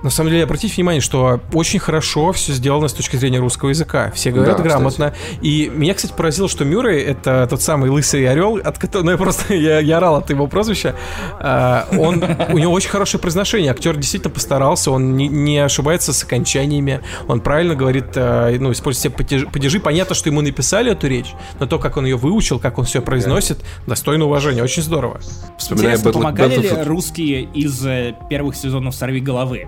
на 0.04 0.10
самом 0.10 0.32
деле, 0.32 0.44
обратите 0.44 0.74
внимание, 0.74 1.02
что 1.02 1.40
очень 1.54 1.80
хорошо 1.80 2.32
все 2.32 2.54
сделано 2.54 2.88
с 2.88 2.94
точки 2.94 3.18
зрения 3.18 3.40
русского 3.40 3.70
языка. 3.70 4.12
Все 4.16 4.32
говорят 4.32 4.58
Да, 4.58 4.64
грамотно. 4.64 5.14
И 5.42 5.72
меня, 5.74 5.94
кстати, 5.94 6.14
поразило, 6.14 6.50
что 6.50 6.66
Мюррей— 6.66 7.02
это 7.04 7.46
тот 7.50 7.62
самый 7.62 7.90
лысый 7.90 8.28
орел, 8.28 8.58
от 8.58 8.78
которого... 8.78 9.06
Ну, 9.06 9.12
я 9.12 9.18
просто... 9.18 9.54
Я, 9.62 9.80
я 9.80 9.98
орал 9.98 10.16
от 10.16 10.30
его 10.30 10.48
прозвища. 10.48 10.96
А, 11.40 11.88
он... 11.92 12.24
У 12.52 12.58
него 12.58 12.74
очень 12.74 12.90
хорошее 12.90 13.22
произношение. 13.22 13.72
Актер 13.72 13.96
действительно 13.96 14.34
постарался. 14.34 14.90
Он 14.90 15.16
не, 15.16 15.28
не 15.28 15.60
ошибается 15.60 16.14
с 16.14 16.24
окончаниями. 16.24 17.02
Он 17.28 17.42
правильно 17.42 17.76
говорит, 17.76 18.06
а, 18.16 18.52
ну, 18.58 18.72
использует 18.72 19.02
все 19.02 19.10
падежи, 19.10 19.46
падежи. 19.48 19.80
Понятно, 19.80 20.16
что 20.16 20.30
ему 20.30 20.42
написали 20.42 20.92
эту 20.92 21.08
речь, 21.08 21.34
но 21.60 21.68
то, 21.68 21.78
как 21.78 21.98
он 21.98 22.06
ее 22.06 22.16
выучил, 22.16 22.60
как 22.60 22.80
он 22.80 22.86
все 22.86 23.02
произносит, 23.02 23.60
достойно 23.86 24.26
уважения. 24.26 24.64
Очень 24.64 24.84
здорово. 24.84 25.20
Вспоминая 25.60 25.96
Интересно, 25.96 26.12
помогали 26.12 26.58
ли 26.58 26.70
русские 26.84 27.44
из 27.44 27.86
э, 27.86 28.16
первых 28.30 28.56
сезонов 28.56 28.96
«Сорви 28.96 29.20
головы»? 29.20 29.68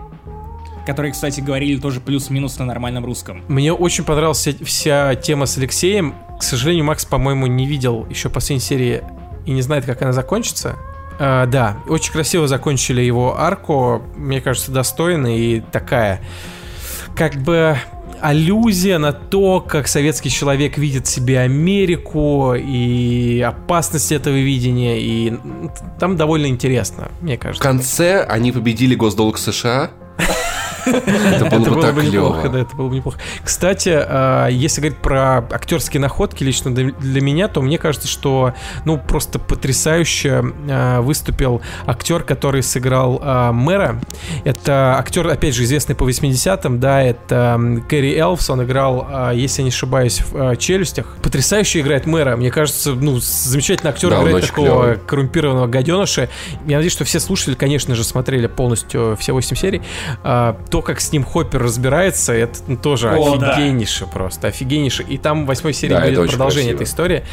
Которые, 0.86 1.14
кстати, 1.14 1.40
говорили 1.40 1.80
тоже 1.80 2.02
плюс-минус 2.02 2.60
на 2.60 2.66
нормальном 2.66 3.06
русском. 3.06 3.42
Мне 3.48 3.72
очень 3.72 4.04
понравилась 4.04 4.40
вся, 4.40 4.54
вся 4.66 5.16
тема 5.16 5.46
с 5.46 5.58
Алексеем. 5.58 6.14
К 6.40 6.44
сожалению, 6.44 6.86
Макс, 6.86 7.06
по-моему, 7.06 7.48
не 7.48 7.66
видел 7.66 8.06
еще 8.10 8.30
последней 8.30 8.62
серии 8.62 9.02
и 9.46 9.52
не 9.52 9.62
знает, 9.62 9.86
как 9.86 10.02
она 10.02 10.12
закончится. 10.12 10.76
А, 11.20 11.46
да, 11.46 11.78
очень 11.88 12.12
красиво 12.12 12.48
закончили 12.48 13.02
его 13.02 13.40
арку. 13.40 14.02
Мне 14.16 14.42
кажется, 14.42 14.72
достойно 14.72 15.28
и 15.28 15.62
такая, 15.62 16.22
как 17.16 17.36
бы 17.36 17.78
аллюзия 18.20 19.00
на 19.00 19.12
то, 19.12 19.60
как 19.60 19.88
советский 19.88 20.30
человек 20.30 20.78
видит 20.78 21.08
себе 21.08 21.40
Америку 21.40 22.54
и 22.56 23.42
опасность 23.42 24.12
этого 24.12 24.36
видения. 24.36 25.00
И 25.00 25.34
там 26.00 26.16
довольно 26.16 26.48
интересно, 26.48 27.12
мне 27.22 27.38
В 27.38 27.42
кажется. 27.42 27.62
конце 27.64 28.24
они 28.24 28.52
победили 28.52 28.96
госдолг 28.96 29.38
США. 29.38 29.92
Это 30.86 31.46
было 31.50 31.76
бы 31.76 31.82
так 31.82 31.96
неплохо, 31.96 32.50
да, 32.50 32.60
это 32.60 32.76
было 32.76 32.90
бы 32.90 32.96
неплохо. 32.96 33.20
Кстати, 33.44 33.90
э, 33.94 34.48
если 34.52 34.82
говорить 34.82 35.00
про 35.00 35.38
актерские 35.38 36.02
находки 36.02 36.44
лично 36.44 36.74
для 36.74 37.22
меня, 37.22 37.48
то 37.48 37.62
мне 37.62 37.78
кажется, 37.78 38.08
что 38.08 38.54
ну 38.86 38.98
просто 38.98 39.40
потрясающе 39.40 40.44
э, 40.68 41.00
выступил 41.02 41.62
актер, 41.86 42.24
который 42.24 42.64
сыграл 42.64 43.22
э, 43.24 43.52
мэра. 43.52 44.00
Это 44.44 44.96
актер, 44.98 45.28
опять 45.28 45.56
же, 45.56 45.64
известный 45.64 45.96
по 45.96 46.08
80-м, 46.10 46.80
да, 46.80 47.02
это 47.02 47.60
Кэрри 47.88 48.16
Элфс, 48.18 48.50
он 48.50 48.64
играл, 48.64 49.32
если 49.34 49.62
я 49.62 49.64
не 49.66 49.70
ошибаюсь, 49.70 50.22
в 50.32 50.56
«Челюстях». 50.58 51.16
Потрясающе 51.22 51.82
играет 51.82 52.06
мэра. 52.06 52.36
Мне 52.36 52.52
кажется, 52.52 52.94
ну, 52.94 53.20
замечательный 53.20 53.90
актер 53.90 54.10
Да, 54.10 54.22
играет 54.22 54.48
такого 54.48 54.66
клёвый. 54.68 54.98
коррумпированного 55.08 55.68
гаденыша. 55.68 56.30
Я 56.66 56.78
надеюсь, 56.78 56.94
что 56.94 57.04
все 57.06 57.20
слушатели, 57.20 57.56
конечно 57.56 57.96
же, 57.96 58.04
смотрели 58.04 58.48
полностью 58.48 59.16
все 59.20 59.34
8 59.34 59.56
серий. 59.56 59.82
То, 60.74 60.82
как 60.82 61.02
с 61.02 61.12
ним 61.12 61.24
Хоппер 61.24 61.62
разбирается, 61.62 62.34
это 62.34 62.58
ну, 62.66 62.78
тоже 62.78 63.12
О, 63.12 63.38
да. 63.38 63.52
офигеннейше 63.52 64.08
просто, 64.08 64.48
офигеннейше. 64.48 65.04
И 65.04 65.20
там 65.20 65.44
в 65.44 65.46
восьмой 65.46 65.72
серии 65.72 65.94
Да, 65.94 66.00
будет 66.00 66.32
продолжение 66.32 66.74
красиво. 66.74 66.82
этой 66.82 66.84
истории. 66.90 67.24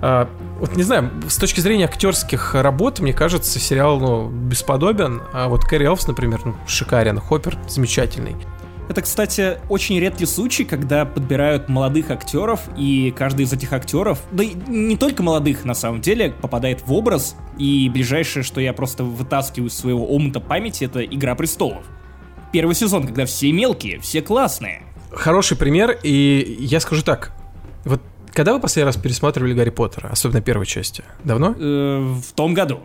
А, 0.00 0.30
вот 0.58 0.76
не 0.76 0.82
знаю, 0.82 1.10
с 1.28 1.36
точки 1.36 1.60
зрения 1.60 1.84
актерских 1.84 2.54
работ, 2.54 3.00
мне 3.00 3.12
кажется, 3.12 3.58
сериал 3.58 4.00
ну, 4.00 4.30
бесподобен. 4.30 5.20
А 5.34 5.48
вот 5.48 5.66
Кэрри 5.66 5.84
Элфс, 5.84 6.06
например, 6.06 6.40
ну, 6.46 6.54
шикарен. 6.66 7.20
Хоппер 7.20 7.58
замечательный. 7.68 8.34
Это, 8.88 9.02
кстати, 9.02 9.58
очень 9.68 10.00
редкий 10.00 10.24
случай, 10.24 10.64
когда 10.64 11.04
подбирают 11.04 11.68
молодых 11.68 12.10
актеров, 12.10 12.60
и 12.78 13.12
каждый 13.14 13.44
из 13.44 13.52
этих 13.52 13.74
актеров, 13.74 14.20
да 14.32 14.42
и 14.42 14.54
не 14.68 14.96
только 14.96 15.22
молодых, 15.22 15.66
на 15.66 15.74
самом 15.74 16.00
деле, 16.00 16.32
попадает 16.40 16.80
в 16.86 16.94
образ, 16.94 17.36
и 17.58 17.90
ближайшее, 17.92 18.42
что 18.42 18.58
я 18.58 18.72
просто 18.72 19.04
вытаскиваю 19.04 19.68
из 19.68 19.76
своего 19.76 20.06
омута 20.06 20.40
памяти, 20.40 20.84
это 20.84 21.04
«Игра 21.04 21.34
престолов». 21.34 21.82
Первый 22.52 22.74
сезон, 22.74 23.06
когда 23.06 23.26
все 23.26 23.52
мелкие, 23.52 24.00
все 24.00 24.22
классные. 24.22 24.82
Хороший 25.10 25.56
пример, 25.56 25.98
и 26.02 26.56
я 26.60 26.80
скажу 26.80 27.02
так. 27.02 27.32
Вот 27.84 28.00
когда 28.32 28.52
вы 28.52 28.60
последний 28.60 28.86
раз 28.86 28.96
пересматривали 28.96 29.54
Гарри 29.54 29.70
Поттера, 29.70 30.08
особенно 30.08 30.42
первой 30.42 30.66
части? 30.66 31.02
Давно? 31.24 31.54
Э, 31.58 32.14
в 32.22 32.32
том 32.34 32.54
году. 32.54 32.80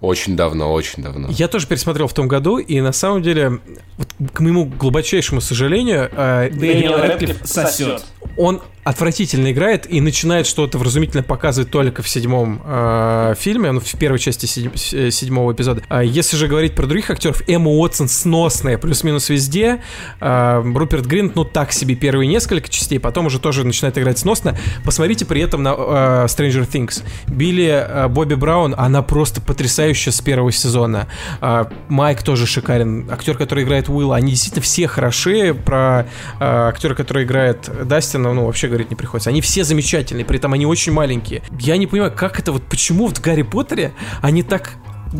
Очень 0.00 0.36
давно, 0.36 0.70
очень 0.72 1.02
давно. 1.02 1.28
Я 1.30 1.48
тоже 1.48 1.66
пересмотрел 1.66 2.08
в 2.08 2.12
том 2.12 2.28
году, 2.28 2.58
и 2.58 2.80
на 2.82 2.92
самом 2.92 3.22
деле, 3.22 3.60
вот, 3.96 4.08
к 4.32 4.40
моему 4.40 4.66
глубочайшему 4.66 5.40
сожалению, 5.40 6.10
э, 6.12 6.50
Дэниел 6.50 6.98
Рэдклифф 6.98 7.40
сосет. 7.44 8.04
он 8.36 8.60
отвратительно 8.84 9.50
играет 9.50 9.90
и 9.90 10.00
начинает 10.00 10.46
что-то 10.46 10.78
вразумительно 10.78 11.22
показывать 11.22 11.70
только 11.70 12.02
в 12.02 12.08
седьмом 12.08 12.60
э, 12.64 13.34
фильме, 13.38 13.72
ну, 13.72 13.80
в 13.80 13.98
первой 13.98 14.18
части 14.18 14.46
седь- 14.46 14.92
э, 14.92 15.10
седьмого 15.10 15.52
эпизода. 15.52 15.82
А 15.88 16.04
если 16.04 16.36
же 16.36 16.46
говорить 16.48 16.74
про 16.74 16.86
других 16.86 17.10
актеров, 17.10 17.42
Эмма 17.48 17.70
Уотсон 17.70 18.08
сносная, 18.08 18.76
плюс-минус 18.76 19.30
везде. 19.30 19.80
Э, 20.20 20.62
Руперт 20.62 21.06
Гринт, 21.06 21.34
ну, 21.34 21.44
так 21.44 21.72
себе 21.72 21.94
первые 21.94 22.28
несколько 22.28 22.68
частей, 22.68 22.98
потом 23.00 23.26
уже 23.26 23.38
тоже 23.38 23.64
начинает 23.64 23.96
играть 23.96 24.18
сносно. 24.18 24.56
Посмотрите 24.84 25.24
при 25.24 25.40
этом 25.40 25.62
на 25.62 25.70
э, 25.70 25.72
Stranger 26.26 26.68
Things. 26.70 27.02
Билли 27.26 27.86
э, 27.88 28.08
Бобби 28.08 28.34
Браун, 28.34 28.74
она 28.76 29.00
просто 29.02 29.40
потрясающая 29.40 30.12
с 30.12 30.20
первого 30.20 30.52
сезона. 30.52 31.08
А, 31.40 31.70
Майк 31.88 32.22
тоже 32.22 32.46
шикарен. 32.46 33.08
Актер, 33.10 33.36
который 33.36 33.64
играет 33.64 33.88
Уилла, 33.88 34.16
они 34.16 34.32
действительно 34.32 34.62
все 34.62 34.86
хороши. 34.86 35.54
Про 35.54 36.06
э, 36.38 36.68
актера, 36.68 36.94
который 36.94 37.24
играет 37.24 37.70
Дастина, 37.86 38.34
ну, 38.34 38.44
вообще 38.44 38.68
говорить 38.74 38.90
не 38.90 38.96
приходится. 38.96 39.30
Они 39.30 39.40
все 39.40 39.64
замечательные, 39.64 40.24
при 40.24 40.38
этом 40.38 40.52
они 40.52 40.66
очень 40.66 40.92
маленькие. 40.92 41.42
Я 41.60 41.76
не 41.76 41.86
понимаю, 41.86 42.12
как 42.14 42.40
это 42.40 42.52
вот, 42.52 42.64
почему 42.64 43.08
в 43.08 43.20
Гарри 43.20 43.42
Поттере 43.42 43.92
они 44.20 44.42
так 44.42 44.74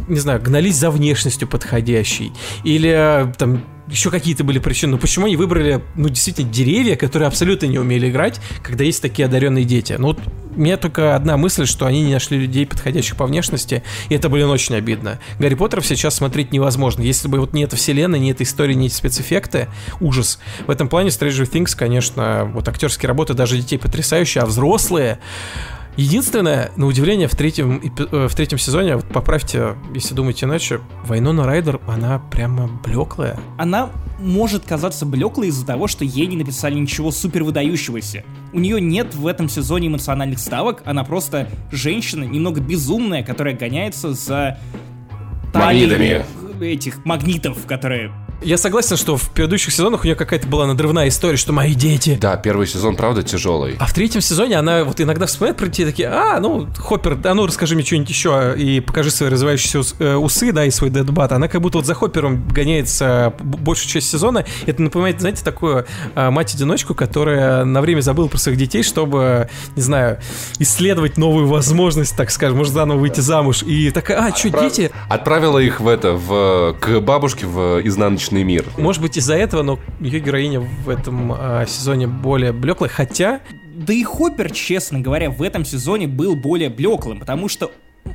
не 0.09 0.18
знаю, 0.18 0.43
гнались 0.43 0.74
за 0.74 0.90
внешностью 0.90 1.47
подходящей. 1.47 2.32
Или 2.64 2.90
э, 2.90 3.32
там 3.39 3.62
еще 3.89 4.11
какие-то 4.11 4.44
были 4.44 4.59
причины. 4.59 4.93
Но 4.93 4.98
почему 4.98 5.27
они 5.27 5.36
выбрали, 5.36 5.82
ну, 5.94 6.09
действительно, 6.09 6.51
деревья, 6.51 6.97
которые 6.97 7.28
абсолютно 7.28 7.66
не 7.66 7.78
умели 7.78 8.09
играть, 8.09 8.40
когда 8.62 8.85
есть 8.85 9.02
такие 9.02 9.27
одаренные 9.27 9.65
дети? 9.65 9.94
Ну, 9.98 10.09
вот 10.09 10.20
у 10.56 10.61
меня 10.61 10.77
только 10.77 11.16
одна 11.16 11.36
мысль, 11.36 11.66
что 11.66 11.86
они 11.86 12.02
не 12.02 12.12
нашли 12.12 12.39
людей, 12.39 12.66
подходящих 12.66 13.16
по 13.16 13.27
внешности, 13.27 13.82
и 14.09 14.15
это, 14.15 14.28
блин, 14.28 14.48
очень 14.48 14.77
обидно. 14.77 15.19
Гарри 15.39 15.55
Поттеров 15.55 15.86
сейчас 15.86 16.15
смотреть 16.15 16.52
невозможно. 16.52 17.02
Если 17.02 17.28
бы 17.28 17.40
вот 17.40 17.52
не 17.52 17.65
эта 17.65 17.77
вселенная, 17.77 18.20
не 18.20 18.31
эта 18.31 18.44
история, 18.44 18.74
не 18.74 18.86
эти 18.86 18.94
спецэффекты, 18.94 19.69
ужас. 20.01 20.39
В 20.66 20.70
этом 20.70 20.89
плане 20.89 21.09
Stranger 21.09 21.51
Things, 21.51 21.77
конечно, 21.77 22.51
вот 22.52 22.69
актерские 22.69 23.09
работы 23.09 23.35
даже 23.35 23.56
детей 23.56 23.78
потрясающие, 23.78 24.43
а 24.43 24.47
взрослые... 24.47 25.19
Единственное, 25.96 26.72
на 26.76 26.86
удивление, 26.86 27.28
в 27.28 27.36
третьем, 27.36 27.80
э, 27.80 28.26
в 28.28 28.34
третьем 28.34 28.58
сезоне, 28.58 28.96
вот 28.96 29.06
поправьте, 29.06 29.76
если 29.94 30.14
думаете 30.14 30.46
иначе, 30.46 30.80
Вайнона 31.04 31.44
Райдер, 31.44 31.80
она 31.86 32.18
прямо 32.18 32.68
блеклая. 32.84 33.38
Она 33.58 33.90
может 34.18 34.64
казаться 34.64 35.06
блеклой 35.06 35.48
из-за 35.48 35.64
того, 35.64 35.86
что 35.86 36.04
ей 36.04 36.26
не 36.26 36.36
написали 36.36 36.74
ничего 36.74 37.12
супер 37.12 37.44
выдающегося. 37.44 38.24
У 38.52 38.58
нее 38.58 38.80
нет 38.80 39.14
в 39.14 39.26
этом 39.26 39.48
сезоне 39.48 39.88
эмоциональных 39.88 40.40
ставок, 40.40 40.82
она 40.84 41.04
просто 41.04 41.48
женщина, 41.70 42.24
немного 42.24 42.60
безумная, 42.60 43.22
которая 43.22 43.54
гоняется 43.54 44.14
за 44.14 44.58
Магнитами. 45.52 46.24
этих 46.60 47.04
магнитов, 47.04 47.66
которые... 47.66 48.12
Я 48.44 48.58
согласен, 48.58 48.98
что 48.98 49.16
в 49.16 49.30
предыдущих 49.30 49.72
сезонах 49.72 50.02
у 50.02 50.04
нее 50.04 50.14
какая-то 50.14 50.46
была 50.46 50.66
надрывная 50.66 51.08
история, 51.08 51.38
что 51.38 51.54
мои 51.54 51.74
дети. 51.74 52.18
Да, 52.20 52.36
первый 52.36 52.66
сезон, 52.66 52.94
правда, 52.94 53.22
тяжелый. 53.22 53.76
А 53.78 53.86
в 53.86 53.94
третьем 53.94 54.20
сезоне 54.20 54.58
она 54.58 54.84
вот 54.84 55.00
иногда 55.00 55.24
вспоминает 55.24 55.56
про 55.56 55.66
детей 55.66 55.86
такие, 55.86 56.08
а, 56.08 56.38
ну, 56.40 56.68
Хоппер, 56.76 57.18
а 57.24 57.32
ну 57.32 57.46
расскажи 57.46 57.74
мне 57.74 57.82
что-нибудь 57.84 58.10
еще 58.10 58.54
и 58.54 58.80
покажи 58.80 59.10
свои 59.10 59.30
развивающиеся 59.30 59.80
э, 59.98 60.14
усы, 60.16 60.52
да, 60.52 60.66
и 60.66 60.70
свой 60.70 60.90
дедбат. 60.90 61.32
Она 61.32 61.48
как 61.48 61.62
будто 61.62 61.78
вот 61.78 61.86
за 61.86 61.94
Хоппером 61.94 62.46
гоняется 62.46 63.32
большую 63.40 63.88
часть 63.88 64.10
сезона. 64.10 64.44
Это 64.66 64.82
напоминает, 64.82 65.20
знаете, 65.20 65.42
такую 65.42 65.86
э, 66.14 66.30
мать-одиночку, 66.30 66.94
которая 66.94 67.64
на 67.64 67.80
время 67.80 68.02
забыла 68.02 68.28
про 68.28 68.36
своих 68.36 68.58
детей, 68.58 68.82
чтобы, 68.82 69.48
не 69.74 69.80
знаю, 69.80 70.18
исследовать 70.58 71.16
новую 71.16 71.46
возможность, 71.46 72.14
так 72.14 72.30
скажем, 72.30 72.58
может 72.58 72.74
заново 72.74 72.98
выйти 72.98 73.20
замуж. 73.20 73.62
И 73.62 73.90
такая, 73.90 74.18
а, 74.18 74.36
что, 74.36 74.48
Отправ- 74.48 74.68
дети? 74.68 74.90
Отправила 75.08 75.58
их 75.58 75.80
в 75.80 75.88
это, 75.88 76.12
в, 76.12 76.76
к 76.78 77.00
бабушке 77.00 77.46
в 77.46 77.80
изнаночный 77.82 78.34
мир. 78.43 78.66
Может 78.77 79.02
быть, 79.02 79.16
из-за 79.16 79.35
этого, 79.35 79.62
но 79.62 79.78
ее 80.01 80.20
героиня 80.20 80.61
в 80.61 80.89
этом 80.89 81.32
э, 81.32 81.66
сезоне 81.69 82.06
более 82.06 82.52
блеклая, 82.52 82.90
хотя 82.90 83.40
Да 83.77 83.93
и 83.93 84.02
Хоппер, 84.02 84.51
честно 84.51 85.01
говоря, 85.01 85.31
в 85.31 85.43
этом 85.43 85.65
сезоне 85.65 86.09
был 86.09 86.35
более 86.35 86.70
блеклым, 86.70 87.20
потому 87.20 87.48
что 87.48 87.70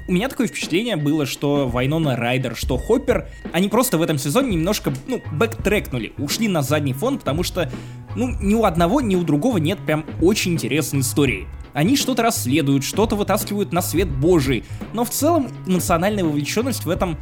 у 0.07 0.11
меня 0.11 0.27
такое 0.27 0.47
впечатление 0.47 0.95
было, 0.95 1.25
что 1.25 1.67
Вайнона 1.67 2.15
Райдер, 2.15 2.55
что 2.55 2.77
Хоппер, 2.77 3.27
они 3.51 3.69
просто 3.69 3.97
в 3.97 4.01
этом 4.01 4.17
сезоне 4.17 4.55
немножко, 4.55 4.93
ну, 5.07 5.21
бэктрекнули, 5.31 6.13
ушли 6.17 6.47
на 6.47 6.61
задний 6.61 6.93
фон, 6.93 7.19
потому 7.19 7.43
что, 7.43 7.71
ну, 8.15 8.29
ни 8.41 8.55
у 8.55 8.63
одного, 8.63 9.01
ни 9.01 9.15
у 9.15 9.23
другого 9.23 9.57
нет 9.57 9.79
прям 9.85 10.05
очень 10.21 10.53
интересной 10.53 11.01
истории. 11.01 11.47
Они 11.73 11.95
что-то 11.95 12.23
расследуют, 12.23 12.83
что-то 12.83 13.15
вытаскивают 13.15 13.71
на 13.71 13.81
свет 13.81 14.09
божий, 14.09 14.63
но 14.93 15.05
в 15.05 15.11
целом 15.11 15.49
эмоциональная 15.67 16.23
вовлеченность 16.23 16.85
в 16.85 16.89
этом 16.89 17.17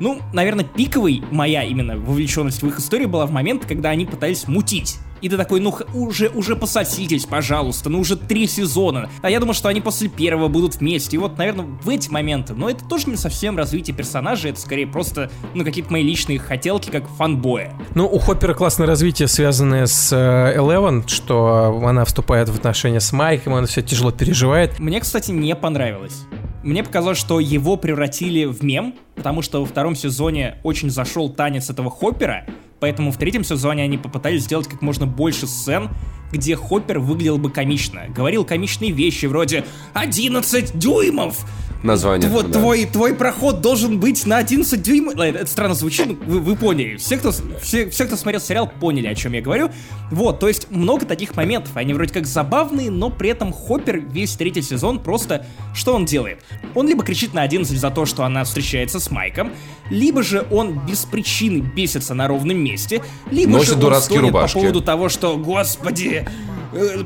ну, 0.00 0.20
наверное, 0.32 0.64
пиковой 0.64 1.22
моя 1.30 1.62
именно 1.62 1.96
вовлеченность 1.96 2.62
в 2.62 2.66
их 2.68 2.78
историю 2.78 3.08
была 3.08 3.26
в 3.26 3.30
момент, 3.30 3.64
когда 3.66 3.90
они 3.90 4.06
пытались 4.06 4.48
мутить. 4.48 4.98
И 5.24 5.28
ты 5.30 5.38
такой, 5.38 5.58
ну 5.58 5.74
уже, 5.94 6.28
уже 6.28 6.54
пососитесь, 6.54 7.24
пожалуйста, 7.24 7.88
ну 7.88 8.00
уже 8.00 8.14
три 8.14 8.46
сезона. 8.46 9.08
А 9.22 9.30
я 9.30 9.40
думал, 9.40 9.54
что 9.54 9.70
они 9.70 9.80
после 9.80 10.08
первого 10.08 10.48
будут 10.48 10.74
вместе. 10.74 11.16
И 11.16 11.18
вот, 11.18 11.38
наверное, 11.38 11.64
в 11.64 11.88
эти 11.88 12.10
моменты. 12.10 12.52
Но 12.52 12.68
это 12.68 12.84
тоже 12.84 13.08
не 13.08 13.16
совсем 13.16 13.56
развитие 13.56 13.96
персонажа, 13.96 14.50
это 14.50 14.60
скорее 14.60 14.86
просто, 14.86 15.30
ну, 15.54 15.64
какие-то 15.64 15.90
мои 15.90 16.02
личные 16.02 16.38
хотелки, 16.38 16.90
как 16.90 17.08
фанбоя. 17.08 17.72
Ну, 17.94 18.06
у 18.06 18.18
Хоппера 18.18 18.52
классное 18.52 18.86
развитие, 18.86 19.26
связанное 19.26 19.86
с 19.86 20.12
э, 20.12 20.58
Eleven, 20.58 21.08
что 21.08 21.80
она 21.82 22.04
вступает 22.04 22.50
в 22.50 22.56
отношения 22.56 23.00
с 23.00 23.10
Майком, 23.10 23.54
она 23.54 23.66
все 23.66 23.80
тяжело 23.80 24.10
переживает. 24.10 24.78
Мне, 24.78 25.00
кстати, 25.00 25.30
не 25.30 25.56
понравилось. 25.56 26.26
Мне 26.62 26.84
показалось, 26.84 27.16
что 27.16 27.40
его 27.40 27.78
превратили 27.78 28.44
в 28.44 28.62
мем, 28.62 28.94
потому 29.14 29.40
что 29.40 29.60
во 29.60 29.66
втором 29.66 29.94
сезоне 29.94 30.56
очень 30.64 30.90
зашел 30.90 31.30
танец 31.30 31.70
этого 31.70 31.90
Хоппера, 31.90 32.46
поэтому 32.84 33.12
в 33.12 33.16
третьем 33.16 33.44
сезоне 33.44 33.82
они 33.82 33.96
попытались 33.96 34.42
сделать 34.42 34.68
как 34.68 34.82
можно 34.82 35.06
больше 35.06 35.46
сцен, 35.46 35.88
где 36.30 36.54
Хоппер 36.54 36.98
выглядел 36.98 37.38
бы 37.38 37.50
комично. 37.50 38.08
Говорил 38.14 38.44
комичные 38.44 38.90
вещи 38.90 39.24
вроде 39.24 39.64
«11 39.94 40.76
дюймов!» 40.76 41.46
Название. 41.84 42.30
Вот 42.30 42.50
да. 42.50 42.58
твой, 42.58 42.86
твой 42.86 43.14
проход 43.14 43.60
должен 43.60 44.00
быть 44.00 44.24
на 44.24 44.38
11 44.38 44.80
дюймов. 44.80 45.16
Ладно, 45.16 45.36
Это 45.36 45.46
странно 45.46 45.74
звучит, 45.74 46.06
но 46.06 46.14
вы, 46.14 46.40
вы 46.40 46.56
поняли. 46.56 46.96
Все 46.96 47.18
кто, 47.18 47.30
все, 47.60 47.90
все, 47.90 48.06
кто 48.06 48.16
смотрел 48.16 48.40
сериал, 48.40 48.72
поняли, 48.80 49.06
о 49.06 49.14
чем 49.14 49.34
я 49.34 49.42
говорю. 49.42 49.70
Вот, 50.10 50.40
то 50.40 50.48
есть 50.48 50.70
много 50.70 51.04
таких 51.04 51.36
моментов. 51.36 51.76
Они 51.76 51.92
вроде 51.92 52.14
как 52.14 52.26
забавные, 52.26 52.90
но 52.90 53.10
при 53.10 53.28
этом 53.28 53.52
Хоппер 53.52 53.98
весь 53.98 54.34
третий 54.34 54.62
сезон 54.62 54.98
просто... 54.98 55.44
Что 55.74 55.94
он 55.94 56.06
делает? 56.06 56.38
Он 56.74 56.88
либо 56.88 57.04
кричит 57.04 57.34
на 57.34 57.42
11 57.42 57.78
за 57.78 57.90
то, 57.90 58.06
что 58.06 58.24
она 58.24 58.44
встречается 58.44 58.98
с 58.98 59.10
Майком, 59.10 59.52
либо 59.90 60.22
же 60.22 60.46
он 60.50 60.80
без 60.86 61.04
причины 61.04 61.58
бесится 61.58 62.14
на 62.14 62.28
ровном 62.28 62.56
месте, 62.56 63.02
либо 63.30 63.52
Носит 63.52 63.68
же 63.68 63.74
он 63.74 63.80
дурацкие 63.80 64.20
рубашки. 64.20 64.54
по 64.54 64.60
поводу 64.60 64.80
того, 64.80 65.10
что, 65.10 65.36
господи, 65.36 66.26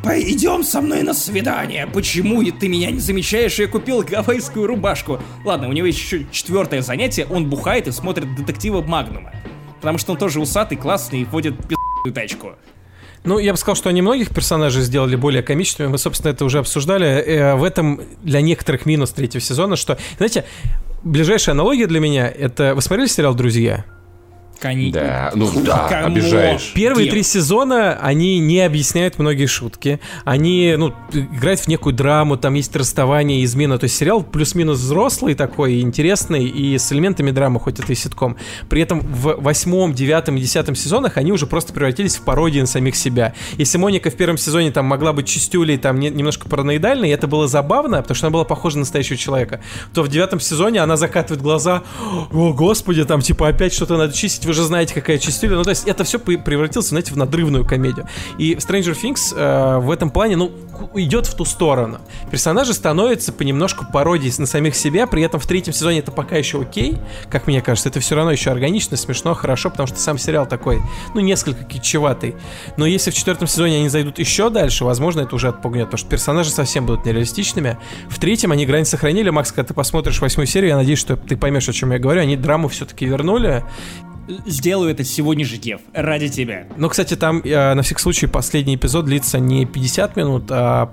Пойдем 0.03 0.65
со 0.65 0.81
мной 0.81 1.03
на 1.03 1.13
свидание. 1.13 1.87
Почему 1.87 2.43
ты 2.53 2.69
меня 2.69 2.91
не 2.91 3.01
замечаешь? 3.01 3.59
Я 3.59 3.67
купил 3.69 4.03
гавайскую 4.03 4.67
рубашку. 4.69 5.19
Ладно, 5.45 5.69
у 5.69 5.73
него 5.73 5.87
есть 5.87 5.99
еще 5.99 6.27
четвертое 6.31 6.83
занятие. 6.83 7.27
Он 7.29 7.51
бухает 7.51 7.89
и 7.89 7.91
смотрит 7.91 8.35
детектива 8.37 8.83
Магнума. 8.83 9.33
Потому 9.81 9.99
что 9.99 10.13
он 10.13 10.19
тоже 10.19 10.41
усатый, 10.41 10.79
классный 10.79 11.23
и 11.23 11.25
водит 11.25 11.57
пи***ую 11.67 12.15
тачку. 12.15 12.53
Ну, 13.25 13.39
я 13.39 13.53
бы 13.53 13.59
сказал, 13.59 13.75
что 13.75 13.89
они 13.89 14.01
многих 14.01 14.31
персонажей 14.31 14.83
сделали 14.83 15.17
более 15.17 15.43
комичными. 15.43 15.89
Мы, 15.89 15.99
собственно, 15.99 16.31
это 16.31 16.45
уже 16.45 16.59
обсуждали. 16.61 17.07
Э, 17.07 17.55
в 17.57 17.65
этом 17.65 18.01
для 18.23 18.41
некоторых 18.41 18.87
минус 18.87 19.11
третьего 19.11 19.41
сезона, 19.41 19.77
что, 19.77 19.99
знаете, 20.17 20.45
ближайшая 21.03 21.55
аналогия 21.55 21.87
для 21.87 22.01
меня— 22.01 22.29
это... 22.39 22.75
Вы 22.75 22.83
смотрели 22.83 23.09
сериал 23.09 23.35
«Друзья»? 23.35 23.85
Кони. 24.61 24.91
Да, 24.91 25.31
ну 25.35 25.51
да, 25.63 25.89
Come 25.89 26.03
on. 26.03 26.13
обижаешь. 26.13 26.73
Первые 26.75 27.07
Кем? 27.07 27.13
три 27.15 27.23
сезона, 27.23 27.99
они 28.01 28.39
не 28.39 28.61
объясняют 28.61 29.19
многие 29.19 29.47
шутки. 29.47 30.01
Они, 30.25 30.75
ну, 30.77 30.93
играют 31.13 31.61
в 31.61 31.69
некую 31.69 31.95
драму, 31.95 32.37
там 32.37 32.55
есть 32.55 32.75
расставание, 32.75 33.45
измена. 33.45 33.79
То 33.79 33.85
есть 33.85 33.97
сериал 33.97 34.23
плюс-минус 34.23 34.79
взрослый 34.79 35.35
такой, 35.35 35.81
интересный, 35.81 36.47
и 36.47 36.77
с 36.79 36.93
элементами 36.93 37.31
драмы, 37.31 37.61
хоть 37.61 37.79
это 37.79 37.93
и 37.93 37.95
ситком. 37.95 38.37
При 38.69 38.83
этом 38.83 39.01
в 39.01 39.37
восьмом, 39.41 39.95
девятом 39.95 40.37
и 40.37 40.41
десятом 40.41 40.75
сезонах 40.75 41.17
они 41.17 41.33
уже 41.33 41.47
просто 41.47 41.73
превратились 41.73 42.17
в 42.17 42.23
пародии 42.23 42.61
на 42.61 42.67
самих 42.67 42.97
себя. 42.97 43.35
Если 43.57 43.79
Моника 43.79 44.11
в 44.11 44.15
первом 44.15 44.39
сезоне 44.39 44.71
там 44.73 44.87
могла 44.87 45.13
быть 45.13 45.27
чистюлей, 45.27 45.79
там 45.79 46.01
не- 46.01 46.11
немножко 46.11 46.49
параноидальной, 46.49 47.09
и 47.11 47.13
это 47.13 47.27
было 47.27 47.47
забавно, 47.47 48.03
потому 48.03 48.17
что 48.17 48.27
она 48.27 48.33
была 48.33 48.45
похожа 48.45 48.77
на 48.77 48.81
настоящего 48.81 49.17
человека, 49.17 49.61
то 49.95 50.03
в 50.03 50.09
девятом 50.09 50.41
сезоне 50.41 50.81
она 50.81 50.97
закатывает 50.97 51.43
глаза, 51.43 51.83
о, 52.33 52.53
господи, 52.53 53.05
там 53.05 53.21
типа 53.21 53.49
опять 53.49 53.73
что-то 53.73 53.97
надо 53.97 54.13
чистить, 54.13 54.48
вы 54.49 54.55
же 54.55 54.65
знаете, 54.65 54.95
какая 54.95 55.19
чистюля. 55.19 55.57
Ну, 55.57 55.63
то 55.63 55.71
есть 55.71 55.87
это 55.87 56.05
все 56.05 56.19
превратилось, 56.19 56.89
знаете, 56.89 57.13
в 57.13 57.17
надрывную 57.17 57.65
комедию. 57.65 58.09
И 58.39 58.55
Stranger 58.55 58.97
Things 59.01 59.35
э, 59.37 59.79
в 59.79 59.91
этом 59.91 60.11
плане, 60.11 60.37
ну, 60.37 60.51
идет 60.95 61.27
в 61.27 61.35
ту 61.35 61.45
сторону. 61.45 61.99
Персонажи 62.31 62.73
становятся 62.73 63.33
понемножку 63.33 63.87
пародией 63.93 64.33
на 64.39 64.47
самих 64.47 64.75
себя, 64.75 65.07
при 65.07 65.23
этом 65.23 65.41
в 65.41 65.47
третьем 65.47 65.73
сезоне 65.73 66.01
это 66.01 66.13
пока 66.13 66.37
еще 66.37 66.61
окей, 66.61 66.99
как 67.31 67.47
мне 67.47 67.61
кажется, 67.61 67.89
это 67.89 68.01
все 68.01 68.15
равно 68.15 68.33
еще 68.33 68.51
органично, 68.51 68.97
смешно, 68.97 69.35
хорошо, 69.35 69.71
потому 69.71 69.87
что 69.87 69.99
сам 69.99 70.19
сериал 70.19 70.47
такой, 70.47 70.81
ну, 71.15 71.21
несколько 71.21 71.65
кичеватый. 71.65 72.37
Но 72.77 72.87
если 72.87 73.11
в 73.11 73.15
четвертом 73.15 73.49
сезоне 73.49 73.77
они 73.77 73.89
зайдут 73.89 74.19
еще 74.19 74.51
дальше, 74.51 74.85
возможно, 74.85 75.23
это 75.23 75.35
уже 75.35 75.49
отпугнет, 75.49 75.87
потому 75.87 75.99
что 75.99 76.09
персонажи 76.09 76.51
совсем 76.51 76.87
будут 76.87 77.05
нереалистичными. 77.05 77.79
В 78.09 78.19
третьем 78.19 78.53
они 78.53 78.67
грань 78.67 78.85
сохранили. 78.85 79.31
Макс, 79.31 79.53
когда 79.53 79.69
ты 79.69 79.75
посмотришь 79.75 80.21
восьмую 80.21 80.47
серию, 80.47 80.71
я 80.71 80.77
надеюсь, 80.77 80.99
что 80.99 81.17
ты 81.17 81.37
поймешь, 81.37 81.69
о 81.69 81.73
чем 81.73 81.93
я 81.93 81.99
говорю. 81.99 82.21
Они 82.21 82.37
драму 82.37 82.69
все-таки 82.69 83.05
вернули. 83.07 83.65
Сделаю 84.47 84.91
это 84.91 85.05
сегодня 85.05 85.45
же, 85.45 85.57
Дев, 85.57 85.81
ради 85.95 86.29
тебя. 86.29 86.67
Но, 86.77 86.89
кстати, 86.89 87.15
там 87.17 87.41
э, 87.45 87.75
на 87.75 87.83
всякий 87.83 88.01
случай 88.03 88.27
последний 88.27 88.75
эпизод 88.75 89.07
длится 89.07 89.39
не 89.39 89.65
50 89.65 90.17
минут, 90.17 90.45
а 90.51 90.93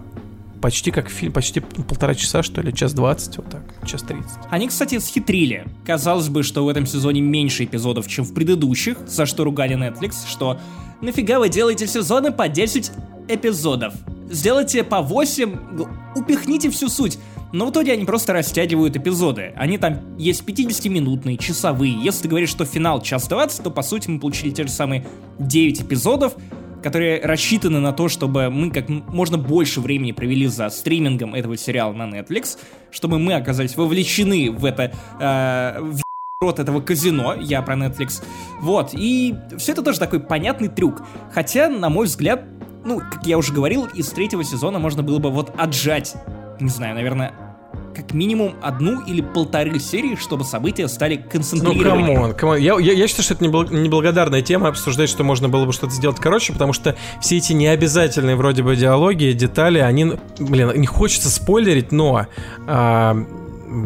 почти 0.62 0.90
как 0.92 1.10
фильм, 1.10 1.32
почти 1.34 1.60
полтора 1.60 2.16
часа, 2.16 2.42
что 2.44 2.62
ли, 2.62 2.74
час 2.74 2.94
20, 2.94 3.38
вот 3.38 3.50
так, 3.50 3.62
час 3.86 4.02
30. 4.04 4.26
Они, 4.50 4.68
кстати, 4.68 4.98
схитрили. 5.00 5.66
Казалось 5.86 6.30
бы, 6.30 6.44
что 6.44 6.64
в 6.64 6.70
этом 6.70 6.86
сезоне 6.86 7.22
меньше 7.22 7.66
эпизодов, 7.66 8.08
чем 8.08 8.24
в 8.26 8.34
предыдущих, 8.34 8.98
за 9.06 9.26
что 9.26 9.44
ругали 9.44 9.76
Netflix, 9.78 10.14
что 10.28 10.58
нафига 11.02 11.40
вы 11.40 11.50
делаете 11.50 11.88
сезоны 11.88 12.32
по 12.32 12.48
10 12.48 12.92
эпизодов? 13.28 13.94
Сделайте 14.32 14.84
по 14.84 15.02
8, 15.02 15.76
г- 15.78 15.88
упихните 16.16 16.70
всю 16.72 16.90
суть. 16.90 17.20
Но 17.54 17.68
в 17.68 17.72
итоге 17.72 17.94
они 17.94 18.06
просто 18.06 18.34
растягивают 18.34 18.98
эпизоды. 18.98 19.54
Они 19.56 19.78
там 19.78 20.18
есть 20.18 20.44
50-минутные, 20.44 21.38
часовые. 21.38 21.94
Если 21.94 22.24
ты 22.24 22.28
говоришь, 22.28 22.50
что 22.50 22.66
финал 22.66 23.02
час 23.02 23.28
20, 23.28 23.64
то 23.64 23.72
по 23.72 23.82
сути 23.82 24.10
мы 24.10 24.20
получили 24.20 24.52
те 24.52 24.64
же 24.64 24.70
самые 24.70 25.06
9 25.40 25.82
эпизодов, 25.82 26.36
которые 26.86 27.20
рассчитаны 27.22 27.80
на 27.80 27.94
то, 27.94 28.10
чтобы 28.10 28.50
мы 28.50 28.70
как 28.70 28.90
можно 28.90 29.38
больше 29.38 29.82
времени 29.82 30.12
провели 30.12 30.46
за 30.48 30.70
стримингом 30.70 31.34
этого 31.34 31.58
сериала 31.58 31.94
на 31.94 32.04
Netflix, 32.04 32.60
чтобы 32.92 33.18
мы 33.18 33.34
оказались 33.34 33.76
вовлечены 33.76 34.52
в 34.52 34.66
это 34.66 34.94
э, 35.20 35.82
в 35.82 36.02
рот 36.42 36.60
этого 36.60 36.82
казино, 36.82 37.34
я 37.34 37.62
про 37.64 37.76
Netflix. 37.76 38.24
Вот, 38.60 38.92
и 38.94 39.36
все 39.58 39.72
это 39.72 39.82
тоже 39.82 39.98
такой 39.98 40.20
понятный 40.20 40.68
трюк. 40.68 41.02
Хотя, 41.34 41.70
на 41.70 41.90
мой 41.90 42.06
взгляд, 42.06 42.44
ну, 42.86 43.00
как 43.00 43.26
я 43.26 43.38
уже 43.38 43.52
говорил, 43.52 43.86
из 43.86 44.10
третьего 44.10 44.44
сезона 44.44 44.78
можно 44.78 45.02
было 45.02 45.18
бы 45.18 45.32
вот 45.32 45.54
отжать, 45.58 46.16
не 46.60 46.70
знаю, 46.70 46.96
наверное, 46.96 47.34
как 47.94 48.14
минимум 48.14 48.56
одну 48.62 49.02
или 49.06 49.22
полторы 49.22 49.80
серии, 49.80 50.16
чтобы 50.16 50.44
события 50.44 50.88
стали 50.88 51.18
Ну, 51.24 51.30
концентрированными. 51.30 52.14
come 52.16 52.26
on, 52.26 52.34
come 52.34 52.47
on. 52.47 52.58
Я, 52.58 52.78
я, 52.80 52.94
я 52.94 53.08
считаю, 53.08 53.24
что 53.24 53.34
это 53.36 53.46
небл- 53.46 53.74
неблагодарная 53.74 54.42
тема 54.42 54.68
обсуждать, 54.70 55.10
что 55.10 55.24
можно 55.24 55.50
было 55.50 55.66
бы 55.66 55.74
что-то 55.74 55.94
сделать 55.94 56.18
короче, 56.20 56.54
потому 56.54 56.74
что 56.74 56.96
все 57.22 57.38
эти 57.38 57.54
необязательные 57.54 58.36
вроде 58.36 58.64
бы 58.64 58.76
диалоги, 58.76 59.32
детали, 59.32 59.80
они, 59.80 60.06
ну, 60.06 60.18
блин, 60.40 60.72
не 60.76 60.88
хочется 60.88 61.30
спойлерить, 61.30 61.92
но... 61.92 62.28
а, 62.68 63.18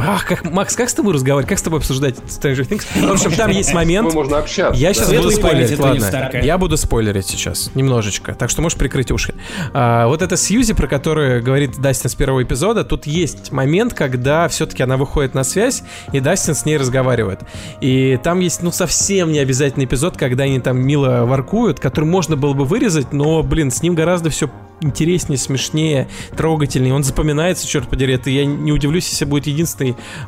Ах, 0.01 0.25
как, 0.25 0.43
Макс, 0.51 0.75
как 0.75 0.89
с 0.89 0.93
тобой 0.93 1.13
разговаривать? 1.13 1.47
Как 1.47 1.57
с 1.57 1.61
тобой 1.61 1.79
обсуждать 1.79 2.15
Stranger 2.27 2.67
Things? 2.67 2.85
В 2.95 3.11
общем, 3.11 3.31
там 3.31 3.49
есть 3.51 3.73
момент... 3.73 4.13
можно 4.13 4.37
общаться. 4.37 4.79
Я 4.79 4.93
сейчас 4.93 5.11
буду 5.13 5.31
спойлерить, 5.31 5.71
это 5.71 5.81
ладно. 5.81 6.39
Я 6.41 6.57
буду 6.57 6.75
спойлерить 6.77 7.27
сейчас, 7.27 7.71
немножечко. 7.75 8.33
Так 8.33 8.49
что 8.49 8.61
можешь 8.61 8.77
прикрыть 8.77 9.11
уши. 9.11 9.33
А, 9.73 10.07
вот 10.07 10.21
эта 10.21 10.35
Сьюзи, 10.35 10.73
про 10.73 10.87
которую 10.87 11.41
говорит 11.41 11.79
Дастин 11.79 12.09
с 12.09 12.15
первого 12.15 12.43
эпизода, 12.43 12.83
тут 12.83 13.05
есть 13.07 13.51
момент, 13.51 13.93
когда 13.93 14.47
все-таки 14.49 14.83
она 14.83 14.97
выходит 14.97 15.33
на 15.33 15.43
связь, 15.43 15.83
и 16.11 16.19
Дастин 16.19 16.55
с 16.55 16.65
ней 16.65 16.77
разговаривает. 16.77 17.41
И 17.79 18.19
там 18.21 18.39
есть, 18.39 18.61
ну, 18.61 18.71
совсем 18.71 19.31
не 19.31 19.39
обязательный 19.39 19.85
эпизод, 19.85 20.17
когда 20.17 20.43
они 20.43 20.59
там 20.59 20.79
мило 20.81 21.25
воркуют, 21.25 21.79
который 21.79 22.05
можно 22.05 22.35
было 22.35 22.53
бы 22.53 22.65
вырезать, 22.65 23.13
но, 23.13 23.43
блин, 23.43 23.71
с 23.71 23.81
ним 23.81 23.95
гораздо 23.95 24.29
все 24.29 24.49
интереснее, 24.81 25.37
смешнее, 25.37 26.07
трогательнее. 26.35 26.93
Он 26.93 27.03
запоминается, 27.03 27.67
черт 27.67 27.89
подери. 27.89 28.13
Это 28.13 28.29
я 28.29 28.45
не 28.45 28.71
удивлюсь, 28.71 29.09
если 29.09 29.25
будет 29.25 29.47
единственный, 29.47 29.78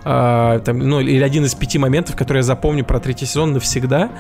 а, 0.04 0.60
там, 0.60 0.80
ну, 0.80 1.00
или 1.00 1.24
один 1.24 1.46
из 1.46 1.56
пяти 1.56 1.78
моментов, 1.78 2.16
которые 2.16 2.40
я 2.40 2.44
запомню 2.44 2.86
про 2.86 3.00
третий 3.00 3.26
сезон 3.26 3.54
навсегда. 3.54 4.12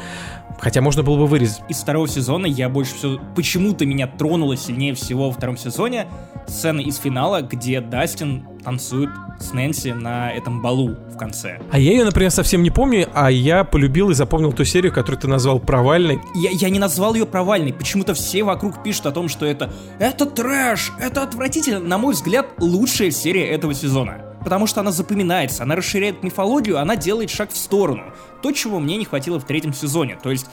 Хотя 0.60 0.82
можно 0.82 1.02
было 1.02 1.18
бы 1.18 1.26
вырезать. 1.26 1.62
Из 1.70 1.78
второго 1.78 2.08
сезона 2.08 2.46
я 2.46 2.70
больше 2.70 2.94
всего... 2.94 3.20
Почему-то 3.36 3.86
меня 3.86 4.06
тронуло 4.06 4.56
сильнее 4.56 4.94
всего 4.94 5.28
во 5.28 5.34
втором 5.34 5.58
сезоне 5.58 6.06
сцена 6.48 6.82
из 6.82 6.98
финала, 6.98 7.42
где 7.42 7.82
Дастин 7.82 8.48
танцует 8.64 9.10
с 9.40 9.54
Нэнси 9.54 9.94
на 9.94 10.32
этом 10.32 10.62
балу 10.62 10.96
в 11.12 11.18
конце. 11.18 11.60
А 11.72 11.80
я 11.80 11.92
ее, 11.92 12.06
например, 12.06 12.30
совсем 12.30 12.62
не 12.62 12.70
помню, 12.70 13.08
а 13.14 13.32
я 13.32 13.64
полюбил 13.64 14.12
и 14.12 14.14
запомнил 14.14 14.54
ту 14.54 14.64
серию, 14.64 14.94
которую 14.94 15.20
ты 15.20 15.28
назвал 15.28 15.60
провальной. 15.60 16.20
Я, 16.36 16.52
я 16.52 16.70
не 16.70 16.78
назвал 16.78 17.16
ее 17.16 17.26
провальной. 17.26 17.74
Почему-то 17.74 18.14
все 18.14 18.44
вокруг 18.44 18.84
пишут 18.84 19.08
о 19.08 19.12
том, 19.12 19.30
что 19.30 19.48
это... 19.48 19.74
Это 19.98 20.28
трэш! 20.28 20.92
Это 21.00 21.24
отвратительно! 21.24 21.80
На 21.80 21.98
мой 21.98 22.14
взгляд, 22.14 22.48
лучшая 22.60 23.10
серия 23.10 23.48
этого 23.48 23.74
сезона. 23.74 24.31
Потому 24.44 24.68
что 24.68 24.82
она 24.82 24.92
запоминается, 24.92 25.64
она 25.64 25.76
расширяет 25.76 26.24
мифологию, 26.24 26.80
она 26.80 26.96
делает 26.96 27.30
шаг 27.30 27.52
в 27.52 27.58
сторону. 27.58 28.04
То, 28.42 28.52
чего 28.52 28.80
мне 28.80 28.98
не 28.98 29.06
хватило 29.06 29.40
в 29.40 29.46
третьем 29.46 29.74
сезоне. 29.74 30.18
То 30.22 30.32
есть, 30.32 30.48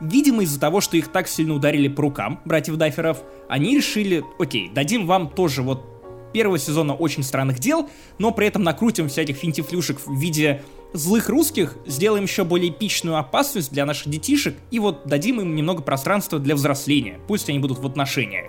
видимо, 0.00 0.42
из-за 0.42 0.58
того, 0.58 0.80
что 0.80 0.96
их 0.96 1.08
так 1.08 1.28
сильно 1.28 1.54
ударили 1.54 1.88
по 1.88 2.02
рукам, 2.02 2.40
братьев 2.44 2.76
Дафферов, 2.76 3.18
они 3.48 3.76
решили, 3.76 4.24
окей, 4.38 4.70
дадим 4.70 5.06
вам 5.06 5.28
тоже 5.28 5.62
вот 5.62 5.98
первого 6.32 6.58
сезона 6.58 6.94
очень 6.94 7.22
странных 7.22 7.58
дел, 7.58 7.88
но 8.18 8.30
при 8.32 8.46
этом 8.46 8.62
накрутим 8.62 9.08
всяких 9.08 9.36
финтифлюшек 9.36 9.98
в 10.04 10.18
виде 10.18 10.62
злых 10.92 11.28
русских, 11.28 11.76
сделаем 11.86 12.24
еще 12.24 12.44
более 12.44 12.70
эпичную 12.70 13.16
опасность 13.16 13.72
для 13.72 13.84
наших 13.84 14.08
детишек 14.08 14.54
и 14.70 14.78
вот 14.78 15.06
дадим 15.06 15.40
им 15.40 15.54
немного 15.54 15.82
пространства 15.82 16.38
для 16.38 16.54
взросления. 16.54 17.20
Пусть 17.26 17.48
они 17.48 17.58
будут 17.58 17.78
в 17.78 17.86
отношениях. 17.86 18.46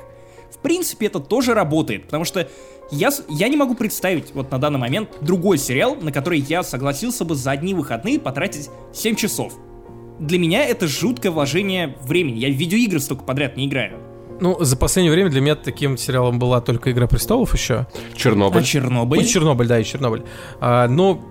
В 0.51 0.57
принципе, 0.59 1.07
это 1.07 1.19
тоже 1.19 1.53
работает, 1.53 2.05
потому 2.05 2.25
что 2.25 2.49
я, 2.91 3.09
я 3.27 3.47
не 3.47 3.57
могу 3.57 3.75
представить 3.75 4.33
вот 4.33 4.51
на 4.51 4.57
данный 4.57 4.79
момент 4.79 5.09
другой 5.21 5.57
сериал, 5.57 5.95
на 5.95 6.11
который 6.11 6.39
я 6.39 6.63
согласился 6.63 7.25
бы 7.25 7.35
за 7.35 7.51
одни 7.51 7.73
выходные 7.73 8.19
потратить 8.19 8.69
7 8.93 9.15
часов. 9.15 9.53
Для 10.19 10.37
меня 10.37 10.65
это 10.65 10.87
жуткое 10.87 11.31
вложение 11.31 11.95
времени. 12.01 12.39
Я 12.39 12.49
в 12.49 12.57
видеоигры 12.57 12.99
столько 12.99 13.23
подряд 13.23 13.55
не 13.57 13.67
играю. 13.67 13.99
Ну, 14.41 14.57
за 14.59 14.77
последнее 14.77 15.11
время 15.11 15.29
для 15.29 15.41
меня 15.41 15.55
таким 15.55 15.97
сериалом 15.97 16.39
была 16.39 16.61
только 16.61 16.91
«Игра 16.91 17.07
престолов» 17.07 17.53
еще. 17.53 17.87
Чернобыль. 18.15 18.61
А 18.61 18.63
Чернобыль? 18.63 19.21
И 19.21 19.27
Чернобыль, 19.27 19.67
да, 19.67 19.79
и 19.79 19.83
Чернобыль. 19.83 20.23
А, 20.61 20.87
но, 20.87 21.21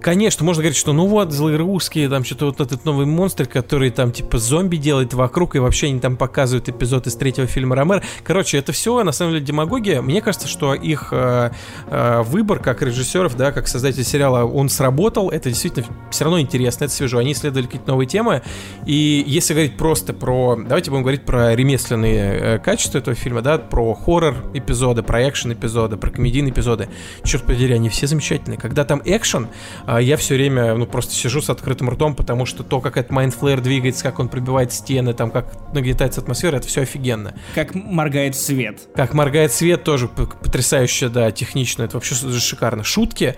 конечно, 0.00 0.44
можно 0.44 0.62
говорить, 0.62 0.76
что 0.76 0.92
ну 0.92 1.06
вот, 1.06 1.32
злые 1.32 1.56
русские, 1.56 2.08
там 2.08 2.24
что-то 2.24 2.46
вот 2.46 2.60
этот 2.60 2.84
новый 2.84 3.06
монстр, 3.06 3.46
который 3.46 3.90
там 3.90 4.12
типа 4.12 4.38
зомби 4.38 4.76
делает 4.76 5.14
вокруг, 5.14 5.56
и 5.56 5.58
вообще 5.58 5.88
они 5.88 6.00
там 6.00 6.16
показывают 6.16 6.68
эпизод 6.68 7.06
из 7.06 7.14
третьего 7.14 7.46
фильма 7.46 7.76
Ромер. 7.76 8.02
Короче, 8.22 8.58
это 8.58 8.72
все 8.72 9.02
на 9.02 9.12
самом 9.12 9.32
деле 9.32 9.44
демагогия. 9.44 10.02
Мне 10.02 10.20
кажется, 10.20 10.48
что 10.48 10.74
их 10.74 11.08
э, 11.12 11.50
э, 11.88 12.22
выбор 12.22 12.58
как 12.58 12.82
режиссеров, 12.82 13.36
да, 13.36 13.52
как 13.52 13.68
создатель 13.68 14.04
сериала, 14.04 14.44
он 14.44 14.68
сработал. 14.68 15.30
Это 15.30 15.48
действительно 15.48 15.86
все 16.10 16.24
равно 16.24 16.40
интересно, 16.40 16.84
это 16.84 16.94
свежо. 16.94 17.18
Они 17.18 17.32
исследовали 17.32 17.66
какие-то 17.66 17.90
новые 17.90 18.06
темы. 18.06 18.42
И 18.86 19.24
если 19.26 19.54
говорить 19.54 19.76
просто 19.76 20.12
про... 20.12 20.56
Давайте 20.56 20.90
будем 20.90 21.02
говорить 21.02 21.24
про 21.24 21.54
ремесленные 21.54 22.38
э, 22.38 22.58
качества 22.58 22.98
этого 22.98 23.16
фильма, 23.16 23.42
да, 23.42 23.58
про 23.58 23.94
хоррор 23.94 24.36
эпизоды, 24.54 25.02
про 25.02 25.28
экшен 25.28 25.52
эпизоды, 25.52 25.96
про 25.96 26.10
комедийные 26.10 26.52
эпизоды. 26.52 26.88
Черт 27.24 27.44
подери, 27.44 27.74
они 27.74 27.88
все 27.88 28.06
замечательные. 28.06 28.58
Когда 28.58 28.84
там 28.84 29.02
экшен, 29.04 29.48
я 29.86 30.16
все 30.16 30.34
время, 30.34 30.74
ну, 30.74 30.86
просто 30.86 31.14
сижу 31.14 31.40
с 31.40 31.48
открытым 31.48 31.90
ртом, 31.90 32.14
потому 32.14 32.44
что 32.44 32.64
то, 32.64 32.80
как 32.80 32.96
этот 32.96 33.12
Майндфлеер 33.12 33.60
двигается, 33.60 34.02
как 34.02 34.18
он 34.18 34.28
пробивает 34.28 34.72
стены, 34.72 35.14
там, 35.14 35.30
как 35.30 35.72
нагнетается 35.72 36.20
атмосфера, 36.20 36.56
это 36.56 36.66
все 36.66 36.82
офигенно. 36.82 37.34
Как 37.54 37.74
моргает 37.74 38.34
свет. 38.34 38.80
Как 38.94 39.14
моргает 39.14 39.52
свет, 39.52 39.84
тоже 39.84 40.08
потрясающе, 40.08 41.08
да, 41.08 41.30
технично, 41.30 41.84
это 41.84 41.96
вообще 41.96 42.14
шикарно. 42.14 42.82
Шутки, 42.82 43.36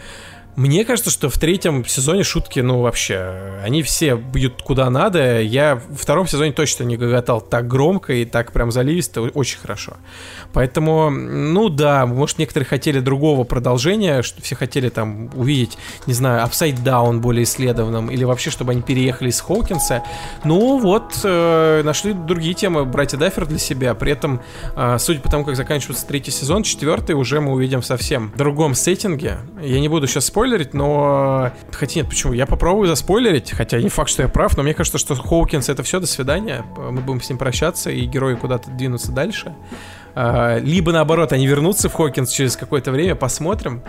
мне 0.59 0.85
кажется, 0.85 1.11
что 1.11 1.31
в 1.31 1.39
третьем 1.39 1.87
сезоне 1.87 2.25
шутки, 2.25 2.59
ну, 2.59 2.81
вообще, 2.81 3.61
они 3.63 3.85
все 3.85 4.17
бьют 4.17 4.61
куда 4.61 4.91
надо. 4.91 5.41
Я 5.41 5.77
в 5.77 5.95
втором 5.95 6.27
сезоне 6.27 6.51
точно 6.51 6.83
не 6.83 6.97
гоготал 6.97 7.41
так 7.41 7.69
громко 7.69 8.13
и 8.13 8.25
так 8.25 8.51
прям 8.51 8.73
заливисто, 8.73 9.23
очень 9.23 9.61
хорошо. 9.61 9.99
Поэтому, 10.53 11.11
ну 11.11 11.69
да, 11.69 12.07
может, 12.07 12.39
некоторые 12.39 12.67
хотели 12.67 12.99
другого 12.99 13.45
продолжения, 13.45 14.23
что 14.23 14.43
все 14.43 14.57
хотели 14.57 14.89
там 14.89 15.31
увидеть, 15.37 15.79
не 16.07 16.13
знаю, 16.13 16.45
Upside 16.45 16.83
Down 16.83 17.21
более 17.21 17.45
исследованным, 17.45 18.11
или 18.11 18.25
вообще, 18.25 18.51
чтобы 18.51 18.73
они 18.73 18.83
переехали 18.83 19.29
из 19.29 19.41
Хоукинса. 19.41 20.03
Ну 20.43 20.79
вот, 20.79 21.21
э, 21.23 21.83
нашли 21.85 22.15
другие 22.15 22.55
темы 22.55 22.85
братья 22.85 23.17
Даффер 23.17 23.47
для 23.47 23.61
себя. 23.61 23.95
При 23.95 24.11
этом, 24.11 24.41
э, 24.75 24.97
судя 24.99 25.21
по 25.21 25.31
тому, 25.31 25.45
как 25.45 25.55
заканчивается 25.55 26.05
третий 26.05 26.33
сезон, 26.33 26.65
четвертый 26.65 27.15
уже 27.15 27.41
мы 27.41 27.53
увидим 27.53 27.81
в 27.81 27.87
совсем 27.87 28.33
другом 28.37 28.75
сеттинге. 28.75 29.39
Я 29.63 29.79
не 29.79 29.89
буду 29.89 30.09
сейчас 30.09 30.25
спойлерить, 30.49 30.75
но... 30.75 31.51
Хотя 31.73 32.01
нет, 32.01 32.09
почему? 32.09 32.33
Я 32.33 32.47
попробую 32.47 32.89
заспойлерить, 32.89 33.51
хотя 33.51 33.81
не 33.81 33.89
факт, 33.89 34.11
что 34.11 34.23
я 34.23 34.29
прав, 34.29 34.57
но 34.57 34.63
мне 34.63 34.75
кажется, 34.75 34.99
что 34.99 35.15
Хоукинс 35.15 35.69
это 35.69 35.83
все, 35.83 36.01
до 36.01 36.07
свидания. 36.07 36.65
Мы 36.77 37.01
будем 37.01 37.21
с 37.21 37.29
ним 37.29 37.39
прощаться, 37.39 37.91
и 37.91 38.07
герои 38.07 38.35
куда-то 38.35 38.71
двинутся 38.71 39.13
дальше. 39.13 39.55
А, 40.15 40.59
Либо 40.59 40.93
наоборот, 40.93 41.33
они 41.33 41.47
вернутся 41.47 41.89
в 41.89 41.95
Хокинс 41.95 42.31
через 42.31 42.57
какое-то 42.57 42.91
время, 42.91 43.15
посмотрим. 43.15 43.83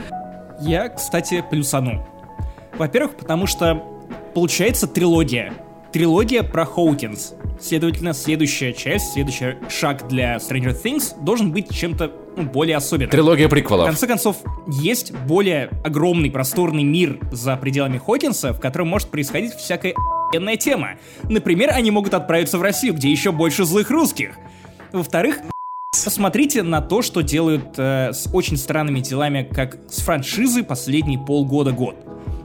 Я, 0.60 0.90
кстати, 0.90 1.44
плюсану. 1.50 2.06
Во-первых, 2.78 3.16
потому 3.16 3.48
что 3.48 3.82
получается 4.34 4.88
трилогия. 4.88 5.54
Трилогия 5.92 6.44
про 6.44 6.66
Хоукинс. 6.66 7.34
Следовательно, 7.60 8.14
следующая 8.14 8.74
часть, 8.74 9.14
следующий 9.14 9.56
шаг 9.70 10.08
для 10.08 10.36
Stranger 10.38 10.78
Things 10.82 11.16
должен 11.24 11.52
быть 11.52 11.74
чем-то 11.76 12.12
ну, 12.38 12.44
более 12.44 12.78
особенным. 12.78 13.10
Трилогия 13.10 13.48
В 13.48 13.50
приквелов. 13.50 13.88
конце 13.88 14.06
концов, 14.06 14.38
есть 14.68 15.12
более 15.12 15.70
огромный, 15.84 16.30
просторный 16.30 16.84
мир 16.84 17.20
за 17.32 17.58
пределами 17.58 17.98
Хокинса, 17.98 18.54
в 18.54 18.60
котором 18.60 18.88
может 18.88 19.10
происходить 19.10 19.54
всякая 19.56 19.94
охуенная 20.28 20.58
тема. 20.58 20.92
Например, 21.24 21.72
они 21.74 21.90
могут 21.90 22.14
отправиться 22.14 22.60
в 22.60 22.62
Россию, 22.62 22.94
где 22.94 23.10
еще 23.10 23.32
больше 23.32 23.66
злых 23.66 23.90
русских. 23.90 24.36
Во-вторых, 24.94 25.40
посмотрите 26.04 26.62
на 26.62 26.82
то, 26.82 27.02
что 27.02 27.22
делают 27.22 27.78
э, 27.78 28.14
с 28.14 28.30
очень 28.32 28.58
странными 28.58 29.00
делами, 29.00 29.50
как 29.52 29.80
с 29.90 30.02
франшизы 30.02 30.64
последние 30.64 31.20
полгода-год. 31.20 31.96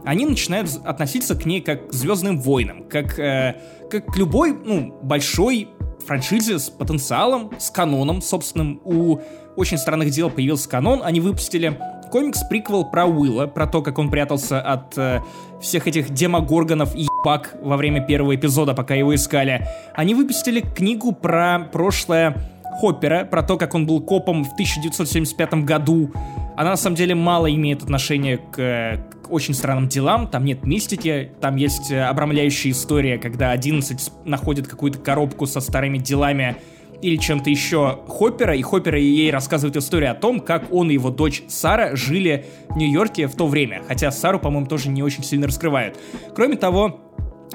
Они 0.04 0.26
начинают 0.26 0.70
относиться 0.84 1.34
к 1.34 1.46
ней 1.46 1.60
как 1.60 1.88
к 1.88 1.92
Звездным 1.92 2.40
войнам, 2.40 2.84
как, 2.84 3.18
э, 3.18 3.56
как 3.90 4.06
к 4.06 4.16
любой, 4.16 4.52
ну, 4.52 4.98
большой 5.02 5.68
франшизе 6.06 6.58
с 6.58 6.68
потенциалом, 6.68 7.52
с 7.58 7.70
каноном 7.70 8.20
собственным. 8.20 8.80
У 8.84 9.18
очень 9.56 9.78
странных 9.78 10.10
дел 10.10 10.30
появился 10.30 10.68
канон, 10.68 11.00
они 11.02 11.20
выпустили 11.20 11.78
комикс-приквел 12.10 12.84
про 12.84 13.06
Уилла, 13.06 13.46
про 13.46 13.66
то, 13.66 13.82
как 13.82 13.98
он 13.98 14.10
прятался 14.10 14.60
от 14.60 14.96
э, 14.98 15.20
всех 15.60 15.88
этих 15.88 16.10
демогоргонов 16.10 16.94
и 16.94 17.02
ебак 17.02 17.56
во 17.60 17.76
время 17.76 18.04
первого 18.06 18.36
эпизода, 18.36 18.74
пока 18.74 18.94
его 18.94 19.14
искали. 19.14 19.66
Они 19.94 20.14
выпустили 20.14 20.60
книгу 20.60 21.12
про 21.12 21.68
прошлое 21.72 22.36
Хоппера, 22.80 23.24
про 23.24 23.42
то, 23.42 23.56
как 23.56 23.74
он 23.74 23.86
был 23.86 24.00
копом 24.00 24.44
в 24.44 24.52
1975 24.52 25.54
году. 25.64 26.10
Она 26.56 26.70
на 26.70 26.76
самом 26.76 26.96
деле 26.96 27.14
мало 27.14 27.52
имеет 27.52 27.82
отношения 27.82 28.36
к, 28.38 29.00
к 29.24 29.30
очень 29.30 29.54
странным 29.54 29.88
делам, 29.88 30.28
там 30.28 30.44
нет 30.44 30.64
мистики, 30.64 31.32
там 31.40 31.56
есть 31.56 31.90
обрамляющая 31.92 32.70
история, 32.72 33.18
когда 33.18 33.50
11 33.50 34.00
с- 34.00 34.12
находит 34.24 34.68
какую-то 34.68 34.98
коробку 34.98 35.46
со 35.46 35.60
старыми 35.60 35.98
делами 35.98 36.56
или 37.02 37.16
чем-то 37.16 37.50
еще 37.50 37.98
Хоппера, 38.08 38.54
и 38.54 38.62
Хоппера 38.62 38.98
ей 38.98 39.30
рассказывает 39.30 39.76
историю 39.76 40.12
о 40.12 40.14
том, 40.14 40.40
как 40.40 40.72
он 40.72 40.90
и 40.90 40.94
его 40.94 41.10
дочь 41.10 41.42
Сара 41.48 41.96
жили 41.96 42.46
в 42.68 42.76
Нью-Йорке 42.76 43.26
в 43.26 43.34
то 43.34 43.46
время, 43.46 43.82
хотя 43.86 44.10
Сару, 44.12 44.38
по-моему, 44.38 44.66
тоже 44.66 44.88
не 44.90 45.02
очень 45.02 45.24
сильно 45.24 45.46
раскрывают. 45.48 45.98
Кроме 46.34 46.56
того, 46.56 47.00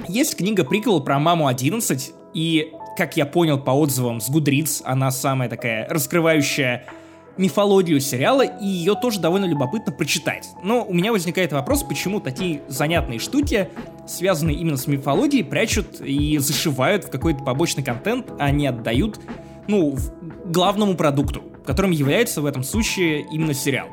есть 0.07 0.35
книга 0.37 0.63
приквел 0.65 0.99
про 1.01 1.19
маму 1.19 1.47
11, 1.47 2.11
и, 2.33 2.71
как 2.99 3.15
я 3.15 3.25
понял 3.25 3.57
по 3.57 3.71
отзывам 3.71 4.19
с 4.19 4.29
Гудриц, 4.29 4.81
она 4.83 5.09
самая 5.09 5.47
такая 5.47 5.87
раскрывающая 5.87 6.85
мифологию 7.37 8.01
сериала, 8.01 8.41
и 8.41 8.65
ее 8.65 8.93
тоже 8.93 9.21
довольно 9.21 9.45
любопытно 9.45 9.93
прочитать. 9.93 10.49
Но 10.63 10.83
у 10.83 10.93
меня 10.93 11.13
возникает 11.13 11.53
вопрос, 11.53 11.83
почему 11.83 12.19
такие 12.19 12.61
занятные 12.67 13.19
штуки, 13.19 13.69
связанные 14.05 14.57
именно 14.57 14.75
с 14.75 14.85
мифологией, 14.85 15.45
прячут 15.45 16.01
и 16.01 16.37
зашивают 16.39 17.05
в 17.05 17.09
какой-то 17.09 17.41
побочный 17.41 17.83
контент, 17.83 18.33
а 18.37 18.51
не 18.51 18.67
отдают, 18.67 19.21
ну, 19.69 19.95
главному 20.43 20.95
продукту, 20.95 21.41
которым 21.65 21.91
является 21.91 22.41
в 22.41 22.45
этом 22.45 22.63
случае 22.63 23.25
именно 23.31 23.53
сериал. 23.53 23.87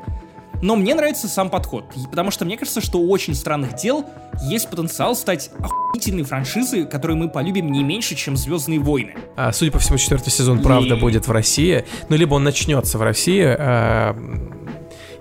Но 0.61 0.75
мне 0.75 0.95
нравится 0.95 1.27
сам 1.27 1.49
подход, 1.49 1.85
потому 2.09 2.31
что 2.31 2.45
мне 2.45 2.57
кажется, 2.57 2.81
что 2.81 2.99
у 2.99 3.09
очень 3.11 3.35
странных 3.35 3.75
дел 3.75 4.05
есть 4.43 4.69
потенциал 4.69 5.15
стать 5.15 5.51
охуительной 5.59 6.23
франшизой, 6.23 6.85
которую 6.85 7.17
мы 7.17 7.29
полюбим 7.29 7.71
не 7.71 7.83
меньше, 7.83 8.15
чем 8.15 8.35
Звездные 8.37 8.79
войны. 8.79 9.15
А, 9.35 9.51
судя 9.51 9.71
по 9.71 9.79
всему, 9.79 9.97
четвертый 9.97 10.29
сезон 10.31 10.61
правда 10.61 10.95
И- 10.95 10.99
будет 10.99 11.27
в 11.27 11.31
России. 11.31 11.85
Ну, 12.09 12.15
либо 12.15 12.35
он 12.35 12.43
начнется 12.43 12.97
в 12.97 13.01
России. 13.01 13.43
а, 13.45 14.15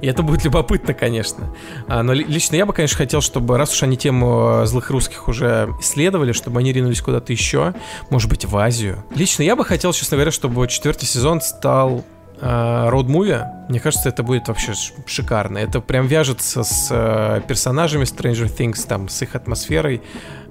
и 0.02 0.06
это 0.06 0.22
будет 0.22 0.44
любопытно, 0.44 0.92
конечно. 0.92 1.54
А, 1.88 2.02
но 2.02 2.12
ли- 2.12 2.24
лично 2.24 2.56
я 2.56 2.66
бы, 2.66 2.74
конечно, 2.74 2.98
хотел, 2.98 3.22
чтобы, 3.22 3.56
раз 3.56 3.72
уж 3.72 3.82
они 3.82 3.96
тему 3.96 4.60
э, 4.62 4.66
злых 4.66 4.90
русских 4.90 5.26
уже 5.28 5.70
исследовали, 5.80 6.32
чтобы 6.32 6.60
они 6.60 6.70
ринулись 6.72 7.00
куда-то 7.00 7.32
еще, 7.32 7.72
может 8.10 8.28
быть, 8.28 8.44
в 8.44 8.54
Азию. 8.58 9.02
Лично 9.14 9.42
я 9.42 9.56
бы 9.56 9.64
хотел, 9.64 9.94
честно 9.94 10.16
говоря, 10.18 10.30
чтобы 10.30 10.68
четвертый 10.68 11.06
сезон 11.06 11.40
стал 11.40 12.04
роуд-муви. 12.40 13.44
Мне 13.68 13.80
кажется, 13.80 14.08
это 14.08 14.22
будет 14.22 14.48
вообще 14.48 14.72
шикарно. 15.06 15.58
Это 15.58 15.80
прям 15.80 16.06
вяжется 16.06 16.62
с 16.62 16.88
э, 16.90 17.40
персонажами 17.48 18.04
Stranger 18.04 18.54
Things, 18.54 18.86
там, 18.86 19.08
с 19.08 19.22
их 19.22 19.34
атмосферой. 19.34 20.02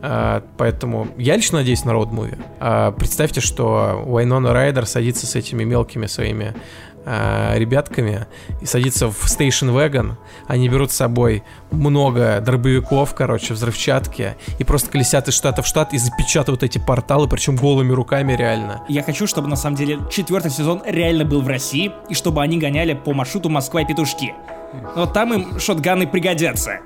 А, 0.02 0.44
поэтому 0.58 1.08
я 1.18 1.36
лично 1.36 1.60
надеюсь 1.60 1.86
на 1.86 1.92
роуд-муви. 1.92 2.38
А, 2.60 2.92
представьте, 2.92 3.42
что 3.42 4.04
Уайнона 4.06 4.54
Райдер 4.54 4.86
садится 4.86 5.26
с 5.26 5.36
этими 5.36 5.64
мелкими 5.64 6.08
своими 6.08 6.56
а, 7.06 7.56
ребятками 7.58 8.26
и 8.62 8.66
садится 8.66 9.10
в 9.10 9.26
Station 9.26 9.74
Wagon. 9.74 10.14
Они 10.48 10.68
берут 10.68 10.92
с 10.92 10.96
собой 10.96 11.44
много 11.72 12.42
дробовиков, 12.42 13.14
короче, 13.14 13.54
взрывчатки, 13.54 14.36
и 14.58 14.64
просто 14.64 14.90
колесят 14.90 15.28
из 15.28 15.36
штата 15.36 15.62
в 15.62 15.68
штат 15.68 15.94
и 15.94 15.98
запечатывают 16.00 16.64
эти 16.64 16.80
порталы, 16.80 17.28
причем 17.28 17.56
голыми 17.56 17.92
руками 17.92 18.34
реально. 18.34 18.84
Я 18.90 19.04
хочу, 19.04 19.28
чтобы 19.28 19.48
на 19.48 19.56
самом 19.56 19.76
деле 19.76 20.00
четвертый 20.12 20.50
сезон 20.50 20.82
реально 20.86 21.26
был 21.26 21.42
в 21.42 21.48
России, 21.48 21.92
и 22.10 22.16
чтобы 22.16 22.42
они 22.42 22.58
гоняли 22.58 22.94
по 22.94 23.14
маршруту 23.14 23.50
Москва 23.50 23.82
и 23.82 23.86
Петушки. 23.86 24.34
Но 24.96 25.06
там 25.06 25.34
им 25.34 25.60
шотганы 25.60 26.08
пригодятся. 26.08 26.80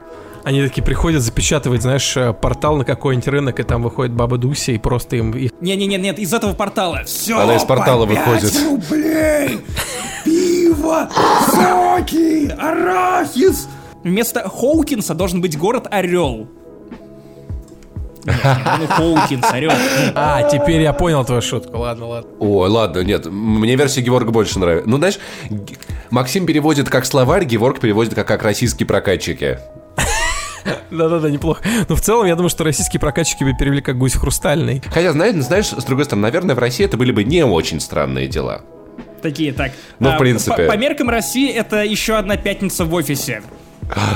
Они 0.44 0.61
такие 0.61 0.84
приходят 0.84 1.22
запечатывать, 1.22 1.82
знаешь, 1.82 2.16
э, 2.16 2.34
портал 2.34 2.78
на 2.78 2.86
какой-нибудь 2.86 3.28
рынок, 3.28 3.60
и 3.60 3.64
там 3.64 3.84
выходит 3.84 4.14
баба 4.14 4.38
Дуся, 4.38 4.72
и 4.72 4.78
просто 4.78 5.18
им 5.18 5.32
их 5.32 5.52
Не-не-не, 5.60 5.98
нет, 5.98 6.20
из 6.20 6.34
этого 6.34 6.53
портала. 6.53 7.03
Все. 7.06 7.40
Она 7.40 7.56
из 7.56 7.64
портала 7.64 8.06
выходит. 8.06 8.53
рублей! 8.64 9.60
Пиво! 10.24 11.10
Соки! 11.48 12.49
Арахис! 12.57 13.68
Вместо 14.03 14.48
Хоукинса 14.48 15.14
должен 15.14 15.41
быть 15.41 15.57
город 15.57 15.88
Орел. 15.91 16.48
Ну 18.26 18.88
Хоукинс, 18.88 19.45
Орел. 19.52 19.72
А, 20.16 20.44
теперь 20.44 20.82
я 20.82 20.94
понял 20.94 21.26
твою 21.26 21.41
шутку. 21.41 21.78
Ладно, 21.78 22.07
ладно. 22.07 22.32
Ой, 22.40 22.70
ладно, 22.70 22.99
нет, 22.99 23.26
мне 23.26 23.76
версия 23.76 24.02
Геворга 24.02 24.32
больше 24.32 24.60
нравится. 24.60 24.90
Ну, 24.90 24.98
знаешь, 24.98 25.20
Максим 26.10 26.45
переводит 26.45 26.90
как 26.90 27.06
словарь, 27.06 27.45
Геворг 27.45 27.80
переводит 27.80 28.14
как, 28.14 28.28
как 28.28 28.44
российские 28.44 28.88
прокатчики. 28.88 29.60
Да-да-да, 30.91 31.30
неплохо. 31.30 31.64
Но 31.88 31.95
в 31.95 32.02
целом, 32.02 32.26
я 32.26 32.36
думаю, 32.36 32.49
что 32.49 32.64
российские 32.64 32.99
прокатчики 32.99 33.44
бы 33.44 33.53
перевели 33.53 33.81
как 33.81 33.98
гусь 33.98 34.14
хрустальный. 34.14 34.81
Хотя, 34.88 35.11
знаешь, 35.11 35.36
знаешь, 35.36 35.68
с 35.68 35.84
другой 35.84 36.06
стороны, 36.06 36.23
наверное, 36.23 36.56
в 36.56 36.60
России 36.60 36.86
это 36.86 36.98
были 36.98 37.11
бы 37.11 37.23
не 37.23 37.44
очень 37.45 37.80
странные 37.80 38.27
дела. 38.27 38.61
Такие, 39.22 39.52
так. 39.53 39.72
Ну, 39.99 40.11
в 40.11 40.15
а, 40.15 40.18
принципе. 40.18 40.65
По, 40.65 40.73
по 40.73 40.77
меркам 40.77 41.10
России 41.10 41.52
это 41.52 41.84
еще 41.84 42.15
одна 42.15 42.38
пятница 42.38 42.86
в 42.86 42.94
офисе. 42.94 43.41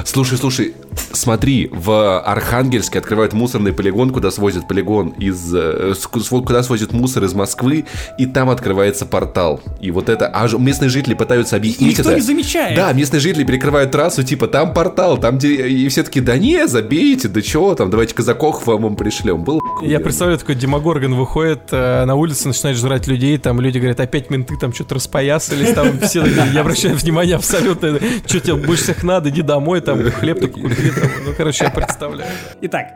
Слушай, 0.06 0.38
слушай, 0.38 0.76
смотри, 1.12 1.70
в 1.72 2.20
Архангельске 2.20 3.00
открывают 3.00 3.34
мусорный 3.34 3.74
полигон, 3.74 4.12
куда 4.12 4.32
свозят 4.32 4.68
полигон 4.68 5.10
из... 5.10 5.54
э, 5.54 5.94
куда 6.30 6.64
свозят 6.64 6.94
мусор 6.94 7.24
из 7.24 7.34
Москвы, 7.34 7.86
и 8.18 8.26
там 8.26 8.50
открывается 8.50 9.06
портал. 9.06 9.62
И 9.82 9.92
вот 9.92 10.10
это... 10.10 10.28
А 10.28 10.48
местные 10.58 10.90
жители 10.90 11.14
пытаются 11.14 11.56
объяснить 11.56 11.98
Никто 11.98 12.10
это. 12.10 12.20
не 12.20 12.22
замечает. 12.22 12.76
Да, 12.76 12.94
местные 12.94 13.20
жители 13.20 13.44
перекрывают 13.44 13.92
трассу, 13.92 14.24
типа, 14.24 14.48
там 14.48 14.74
портал, 14.74 15.18
там 15.18 15.38
где... 15.38 15.68
И 15.68 15.88
все 15.88 16.04
таки 16.04 16.22
да 16.22 16.38
не, 16.38 16.68
забейте, 16.68 17.28
да 17.28 17.42
чего 17.42 17.74
там, 17.76 17.90
давайте 17.90 18.14
казаков 18.14 18.66
вам 18.68 18.86
им 18.86 18.96
пришлем. 18.96 19.44
Был 19.44 19.62
Я 19.82 20.00
представляю, 20.00 20.40
такой 20.40 20.56
Демогоргон 20.56 21.16
выходит 21.16 21.64
э, 21.72 22.06
на 22.06 22.16
улицу, 22.16 22.50
начинает 22.50 22.78
жрать 22.78 23.08
людей, 23.08 23.38
там 23.38 23.60
люди 23.60 23.78
говорят, 23.80 24.00
опять 24.00 24.30
менты 24.30 24.56
там 24.58 24.74
что-то 24.74 24.96
распоясались, 24.96 25.74
там 25.74 26.00
все 26.00 26.22
такие, 26.24 26.52
я 26.54 26.62
обращаю 26.62 26.96
внимание 26.96 27.36
абсолютно, 27.36 28.00
что 28.26 28.40
тебе 28.40 28.56
больше 28.56 28.84
всех 28.84 29.04
надо, 29.04 29.30
иди 29.30 29.42
домой, 29.42 29.63
там 29.82 30.02
хлеб 30.12 30.40
только 30.40 30.60
купи, 30.60 30.92
там. 30.92 31.10
ну, 31.26 31.34
короче, 31.36 31.66
я 31.66 31.70
представляю. 31.72 32.32
Итак, 32.62 32.94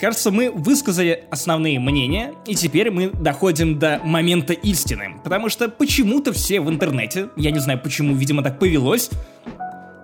кажется, 0.00 0.30
мы 0.30 0.50
высказали 0.50 1.24
основные 1.30 1.78
мнения, 1.80 2.32
и 2.46 2.54
теперь 2.54 2.90
мы 2.90 3.08
доходим 3.08 3.78
до 3.78 4.00
момента 4.04 4.52
истины. 4.52 5.16
Потому 5.22 5.48
что 5.48 5.68
почему-то 5.68 6.32
все 6.32 6.60
в 6.60 6.68
интернете, 6.68 7.28
я 7.36 7.50
не 7.50 7.58
знаю 7.58 7.80
почему, 7.80 8.14
видимо 8.14 8.42
так 8.42 8.58
повелось, 8.58 9.10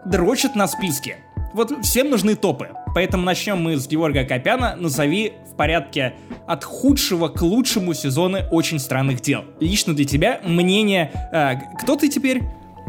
дрочат 0.05 0.55
на 0.55 0.66
списке. 0.66 1.16
Вот 1.55 1.73
всем 1.85 2.11
нужны 2.11 2.35
топы. 2.35 2.71
Поэтому 2.95 3.25
начнем 3.25 3.62
мы 3.62 3.77
с 3.77 3.87
Георга 3.87 4.25
Копяна. 4.25 4.75
Назови 4.75 5.35
в 5.51 5.57
порядке 5.57 6.15
от 6.49 6.65
худшего 6.65 7.29
к 7.29 7.43
лучшему 7.43 7.95
сезоны 7.95 8.45
очень 8.51 8.81
странных 8.81 9.21
дел. 9.21 9.45
Лично 9.61 9.95
для 9.95 10.05
тебя 10.05 10.41
мнение... 10.45 11.12
э, 11.33 11.55
кто 11.81 11.95
ты 11.95 12.09
теперь? 12.09 12.43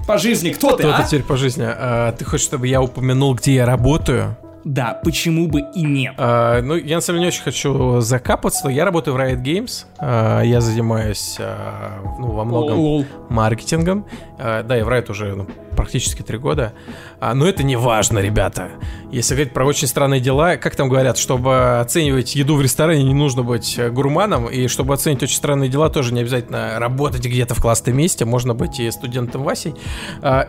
По 0.07 0.17
жизни, 0.19 0.51
кто 0.51 0.71
ты, 0.71 0.83
Кто 0.83 0.93
а? 0.93 1.01
ты 1.01 1.07
теперь 1.07 1.23
по 1.23 1.35
жизни? 1.35 1.65
А, 1.67 2.11
ты 2.11 2.25
хочешь, 2.25 2.45
чтобы 2.45 2.67
я 2.67 2.81
упомянул, 2.81 3.33
где 3.33 3.55
я 3.55 3.65
работаю? 3.65 4.37
Да, 4.65 4.99
почему 5.03 5.47
бы 5.47 5.61
и 5.75 5.83
нет? 5.83 6.15
А, 6.17 6.59
ну, 6.63 6.75
я 6.75 6.95
на 6.95 7.01
самом 7.01 7.19
деле 7.19 7.25
не 7.25 7.27
очень 7.27 7.43
хочу 7.43 8.01
закапаться, 8.01 8.65
но 8.65 8.71
я 8.71 8.83
работаю 8.83 9.15
в 9.15 9.19
Riot 9.19 9.43
Games. 9.43 9.85
А, 9.99 10.41
я 10.41 10.59
занимаюсь 10.59 11.37
а, 11.39 12.01
ну, 12.17 12.31
во 12.31 12.43
многом 12.43 12.79
Лол. 12.79 13.05
маркетингом. 13.29 14.07
А, 14.39 14.63
да, 14.63 14.75
я 14.75 14.83
в 14.83 14.89
Riot 14.89 15.11
уже 15.11 15.35
ну, 15.35 15.47
практически 15.75 16.23
три 16.23 16.39
года. 16.39 16.73
А, 17.19 17.35
но 17.35 17.47
это 17.47 17.61
не 17.61 17.75
важно, 17.75 18.17
ребята. 18.17 18.69
Если 19.11 19.35
говорить 19.35 19.53
про 19.53 19.67
очень 19.67 19.87
странные 19.87 20.19
дела, 20.19 20.57
как 20.57 20.75
там 20.75 20.89
говорят, 20.89 21.19
чтобы 21.19 21.79
оценивать 21.79 22.35
еду 22.35 22.55
в 22.55 22.61
ресторане, 22.63 23.03
не 23.03 23.13
нужно 23.13 23.43
быть 23.43 23.79
гурманом. 23.91 24.47
И 24.47 24.67
чтобы 24.67 24.95
оценить 24.95 25.21
очень 25.21 25.37
странные 25.37 25.69
дела, 25.69 25.89
тоже 25.89 26.11
не 26.11 26.21
обязательно 26.21 26.79
работать 26.79 27.23
где-то 27.23 27.53
в 27.53 27.61
классном 27.61 27.97
месте. 27.97 28.25
Можно 28.25 28.55
быть 28.55 28.79
и 28.79 28.89
студентом 28.89 29.43
Васей. 29.43 29.75
А, 30.23 30.47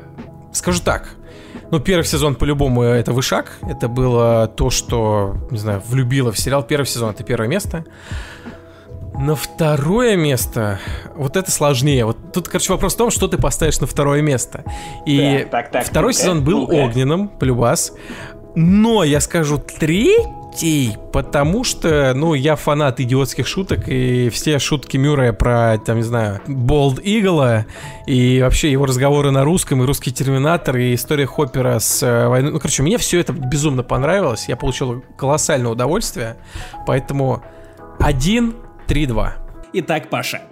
скажу 0.52 0.80
так. 0.82 1.16
Ну, 1.70 1.80
первый 1.80 2.04
сезон 2.04 2.36
по-любому 2.36 2.82
это 2.82 3.12
вышаг. 3.12 3.58
Это 3.62 3.88
было 3.88 4.46
то, 4.46 4.70
что, 4.70 5.36
не 5.50 5.58
знаю, 5.58 5.82
влюбило 5.86 6.32
в 6.32 6.38
сериал. 6.38 6.62
Первый 6.62 6.86
сезон 6.86 7.10
это 7.10 7.24
первое 7.24 7.48
место. 7.48 7.84
На 9.18 9.34
второе 9.34 10.16
место, 10.16 10.78
вот 11.16 11.36
это 11.36 11.50
сложнее. 11.50 12.04
Вот 12.04 12.18
тут, 12.32 12.48
короче, 12.48 12.72
вопрос 12.72 12.94
в 12.94 12.98
том, 12.98 13.10
что 13.10 13.28
ты 13.28 13.38
поставишь 13.38 13.80
на 13.80 13.86
второе 13.86 14.20
место. 14.20 14.62
И 15.06 15.38
Так, 15.50 15.50
так, 15.50 15.70
так, 15.70 15.86
второй 15.86 16.12
ну-ка, 16.12 16.20
сезон 16.20 16.44
был 16.44 16.70
огненным, 16.70 17.28
полюбас. 17.28 17.92
Но 18.54 19.04
я 19.04 19.20
скажу 19.20 19.58
третий, 19.58 20.26
детей, 20.56 20.96
потому 21.12 21.64
что, 21.64 22.12
ну, 22.14 22.34
я 22.34 22.56
фанат 22.56 23.00
идиотских 23.00 23.46
шуток, 23.46 23.88
и 23.88 24.30
все 24.30 24.58
шутки 24.58 24.96
Мюррея 24.96 25.32
про, 25.32 25.78
там, 25.78 25.96
не 25.96 26.02
знаю, 26.02 26.40
Болд 26.46 26.98
Игла, 27.02 27.66
и 28.06 28.40
вообще 28.42 28.72
его 28.72 28.86
разговоры 28.86 29.30
на 29.30 29.44
русском, 29.44 29.82
и 29.82 29.86
русский 29.86 30.12
Терминатор, 30.12 30.76
и 30.76 30.94
история 30.94 31.26
Хоппера 31.26 31.78
с 31.78 32.02
э, 32.02 32.28
войной. 32.28 32.52
Ну, 32.52 32.58
короче, 32.58 32.82
мне 32.82 32.96
все 32.98 33.20
это 33.20 33.32
безумно 33.32 33.82
понравилось, 33.82 34.48
я 34.48 34.56
получил 34.56 35.04
колоссальное 35.16 35.70
удовольствие, 35.70 36.36
поэтому 36.86 37.42
1-3-2. 37.98 39.30
Итак, 39.74 40.08
Паша, 40.08 40.42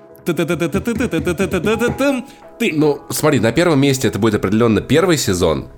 ты. 2.58 2.72
Ну, 2.74 3.00
смотри, 3.10 3.40
на 3.40 3.52
первом 3.52 3.80
месте 3.80 4.08
это 4.08 4.18
будет 4.18 4.34
определенно 4.34 4.80
первый 4.80 5.16
сезон, 5.16 5.68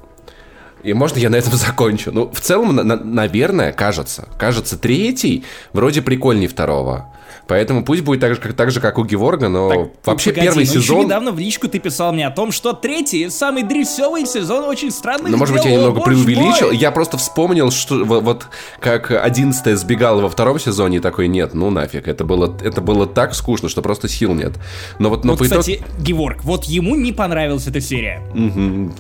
и 0.86 0.94
можно 0.94 1.18
я 1.18 1.30
на 1.30 1.36
этом 1.36 1.52
закончу? 1.56 2.12
Ну, 2.12 2.30
в 2.32 2.40
целом, 2.40 2.76
на- 2.76 2.84
на- 2.84 2.96
наверное, 2.96 3.72
кажется. 3.72 4.28
Кажется, 4.38 4.78
третий 4.78 5.44
вроде 5.72 6.00
прикольней 6.00 6.46
второго. 6.46 7.12
Поэтому 7.48 7.84
пусть 7.84 8.02
будет 8.02 8.20
так 8.20 8.34
же, 8.34 8.40
как, 8.40 8.54
так 8.54 8.70
же, 8.70 8.80
как 8.80 8.98
у 8.98 9.04
Геворга, 9.04 9.48
но 9.48 9.68
Так, 9.70 9.78
вообще 10.04 10.30
погоди, 10.30 10.46
первый 10.48 10.64
еще 10.64 10.80
сезон... 10.80 11.04
недавно 11.04 11.30
в 11.30 11.38
личку 11.38 11.68
ты 11.68 11.78
писал 11.78 12.12
мне 12.12 12.26
о 12.26 12.30
том, 12.30 12.50
что 12.50 12.72
третий, 12.72 13.28
самый 13.30 13.62
дресевый 13.62 14.26
сезон 14.26 14.64
очень 14.64 14.90
странный. 14.90 15.30
Ну, 15.30 15.36
может 15.36 15.54
быть, 15.54 15.64
я 15.64 15.72
немного 15.72 16.00
преувеличил. 16.00 16.70
Я 16.72 16.90
просто 16.90 17.16
вспомнил, 17.18 17.70
что 17.70 18.04
во- 18.04 18.20
вот 18.20 18.46
как 18.80 19.10
11 19.12 19.78
сбегала 19.78 20.20
во 20.22 20.28
втором 20.28 20.58
сезоне, 20.58 20.96
и 20.96 21.00
такой, 21.00 21.28
нет, 21.28 21.54
ну 21.54 21.70
нафиг, 21.70 22.08
это 22.08 22.24
было, 22.24 22.52
это 22.62 22.80
было 22.80 23.06
так 23.06 23.34
скучно, 23.34 23.68
что 23.68 23.80
просто 23.82 24.08
сил 24.08 24.34
нет. 24.34 24.54
Но 24.98 25.10
вот, 25.10 25.24
но 25.24 25.32
Вот, 25.32 25.38
по 25.38 25.46
итогу... 25.46 25.60
кстати, 25.60 25.82
Геворг, 26.00 26.42
вот 26.42 26.64
ему 26.64 26.96
не 26.96 27.12
понравилась 27.12 27.66
эта 27.68 27.80
серия. 27.80 28.22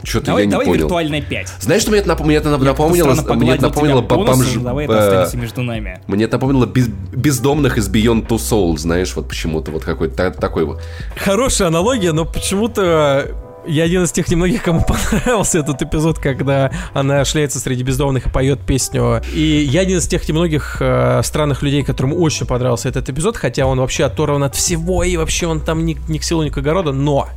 Что-то 0.04 0.26
Давай, 0.26 0.42
я 0.42 0.46
не 0.46 0.50
давай 0.52 0.66
понял. 0.66 0.80
виртуальная 0.82 1.22
5. 1.22 1.48
Знаешь, 1.60 1.82
что 1.82 1.90
мне 1.90 2.00
это, 2.00 2.10
нап- 2.10 2.24
мне 2.24 2.36
это 2.36 2.50
напомнило? 2.56 3.12
Мне 3.34 3.54
это 3.54 3.62
напомнило 3.62 4.02
носу, 4.02 4.14
бомж... 4.24 4.54
Давай 4.62 4.84
это 4.84 4.94
э, 4.94 4.98
останется 4.98 5.36
между 5.36 5.62
нами. 5.62 6.00
Мне 6.06 6.24
это 6.24 6.36
напомнило 6.36 6.66
без- 6.66 6.88
бездомных 6.88 7.78
из 7.78 7.88
Beyond 7.90 8.26
Two 8.36 8.38
Souls, 8.38 8.78
знаешь, 8.78 9.14
вот 9.16 9.28
почему-то 9.28 9.70
вот 9.70 9.84
какой-то 9.84 10.16
та- 10.16 10.30
такой 10.30 10.64
вот. 10.64 10.82
Хорошая 11.16 11.68
аналогия, 11.68 12.12
но 12.12 12.24
почему-то 12.24 13.34
я 13.66 13.84
один 13.84 14.04
из 14.04 14.12
тех 14.12 14.28
немногих, 14.28 14.62
кому 14.62 14.84
понравился 15.10 15.58
этот 15.58 15.82
эпизод, 15.82 16.18
когда 16.18 16.70
она 16.94 17.24
шляется 17.24 17.58
среди 17.58 17.82
бездомных 17.82 18.26
и 18.26 18.30
поет 18.30 18.60
песню. 18.60 19.22
И 19.34 19.66
я 19.70 19.80
один 19.80 19.98
из 19.98 20.06
тех 20.06 20.28
немногих 20.28 20.78
э, 20.80 21.20
странных 21.24 21.62
людей, 21.62 21.82
которым 21.82 22.12
очень 22.14 22.46
понравился 22.46 22.88
этот 22.88 23.08
эпизод, 23.08 23.36
хотя 23.36 23.66
он 23.66 23.80
вообще 23.80 24.04
оторван 24.04 24.44
от 24.44 24.54
всего, 24.54 25.02
и 25.02 25.16
вообще 25.16 25.46
он 25.46 25.60
там 25.60 25.84
ни, 25.84 25.96
ни 26.08 26.18
к 26.18 26.22
селу, 26.22 26.44
ни 26.44 26.50
к 26.50 26.58
огороду, 26.58 26.92
но 26.92 27.28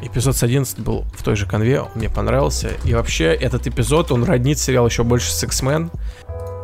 эпизод 0.00 0.36
с 0.36 0.42
11 0.42 0.78
был 0.78 1.04
в 1.16 1.22
той 1.22 1.36
же 1.36 1.46
конве, 1.46 1.80
он 1.80 1.88
мне 1.94 2.08
понравился. 2.08 2.70
И 2.84 2.94
вообще 2.94 3.26
этот 3.26 3.66
эпизод, 3.66 4.12
он 4.12 4.24
роднит 4.24 4.58
сериал 4.58 4.86
еще 4.86 5.02
больше 5.02 5.30
с 5.32 5.42
X-Men. 5.42 5.90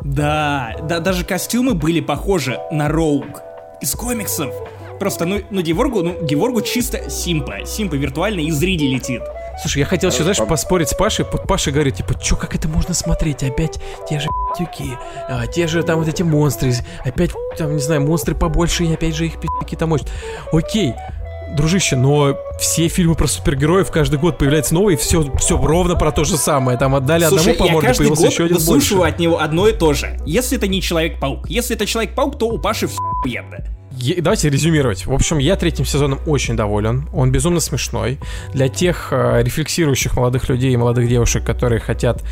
Да, 0.04 0.76
да, 0.82 1.00
даже 1.00 1.24
костюмы 1.24 1.74
были 1.74 2.00
похожи 2.00 2.58
на 2.70 2.88
Роуг 2.88 3.42
из 3.80 3.92
комиксов. 3.94 4.54
Просто, 5.00 5.24
ну, 5.24 5.40
ну 5.50 5.60
Геворгу, 5.60 6.02
ну, 6.02 6.22
Геворгу 6.22 6.60
чисто 6.60 7.10
симпа. 7.10 7.66
Симпа 7.66 7.94
виртуально 7.94 8.40
из 8.40 8.62
Риди 8.62 8.84
летит. 8.84 9.22
Слушай, 9.60 9.80
я 9.80 9.86
хотел 9.86 10.10
еще, 10.10 10.22
знаешь, 10.22 10.38
поспорить 10.38 10.88
с 10.88 10.94
Пашей. 10.94 11.24
Вот 11.30 11.46
Паша 11.48 11.70
говорит, 11.70 11.96
типа, 11.96 12.14
чё, 12.20 12.36
как 12.36 12.54
это 12.54 12.68
можно 12.68 12.94
смотреть? 12.94 13.42
Опять 13.42 13.80
те 14.08 14.20
же 14.20 14.28
пи***тюки, 14.28 14.92
а, 15.28 15.46
те 15.46 15.66
же 15.66 15.82
там 15.82 15.98
вот 15.98 16.08
эти 16.08 16.22
монстры, 16.22 16.74
опять, 17.04 17.30
там, 17.56 17.74
не 17.74 17.82
знаю, 17.82 18.02
монстры 18.02 18.34
побольше, 18.34 18.84
и 18.84 18.92
опять 18.92 19.14
же 19.14 19.26
их 19.26 19.40
пи***ки 19.40 19.74
там 19.74 19.90
мощь. 19.90 20.02
Окей, 20.52 20.94
дружище, 21.52 21.96
но 21.96 22.36
все 22.58 22.88
фильмы 22.88 23.14
про 23.14 23.26
супергероев 23.26 23.90
каждый 23.90 24.18
год 24.18 24.38
появляется 24.38 24.74
новый, 24.74 24.96
все, 24.96 25.30
все 25.36 25.56
ровно 25.56 25.96
про 25.96 26.12
то 26.12 26.24
же 26.24 26.36
самое. 26.36 26.78
Там 26.78 26.94
отдали 26.94 27.24
Слушай, 27.24 27.52
одному 27.52 27.68
по 27.68 27.72
морде, 27.72 27.94
появился 27.94 28.22
год 28.22 28.32
еще 28.32 28.44
один 28.44 28.64
больше. 28.64 28.94
от 28.96 29.18
него 29.18 29.40
одно 29.40 29.68
и 29.68 29.72
то 29.72 29.92
же. 29.92 30.16
Если 30.26 30.58
это 30.58 30.66
не 30.66 30.82
Человек-паук. 30.82 31.48
Если 31.48 31.76
это 31.76 31.86
Человек-паук, 31.86 32.38
то 32.38 32.48
у 32.48 32.58
Паши 32.58 32.86
все 32.86 32.98
охуенно. 33.18 33.58
Давайте 34.18 34.50
резюмировать. 34.50 35.06
В 35.06 35.12
общем, 35.12 35.38
я 35.38 35.56
третьим 35.56 35.86
сезоном 35.86 36.18
очень 36.26 36.56
доволен. 36.56 37.08
Он 37.12 37.30
безумно 37.30 37.60
смешной. 37.60 38.18
Для 38.52 38.68
тех 38.68 39.08
э, 39.12 39.42
рефлексирующих 39.42 40.16
молодых 40.16 40.48
людей 40.48 40.72
и 40.72 40.76
молодых 40.76 41.08
девушек, 41.08 41.44
которые 41.44 41.80
хотят 41.80 42.22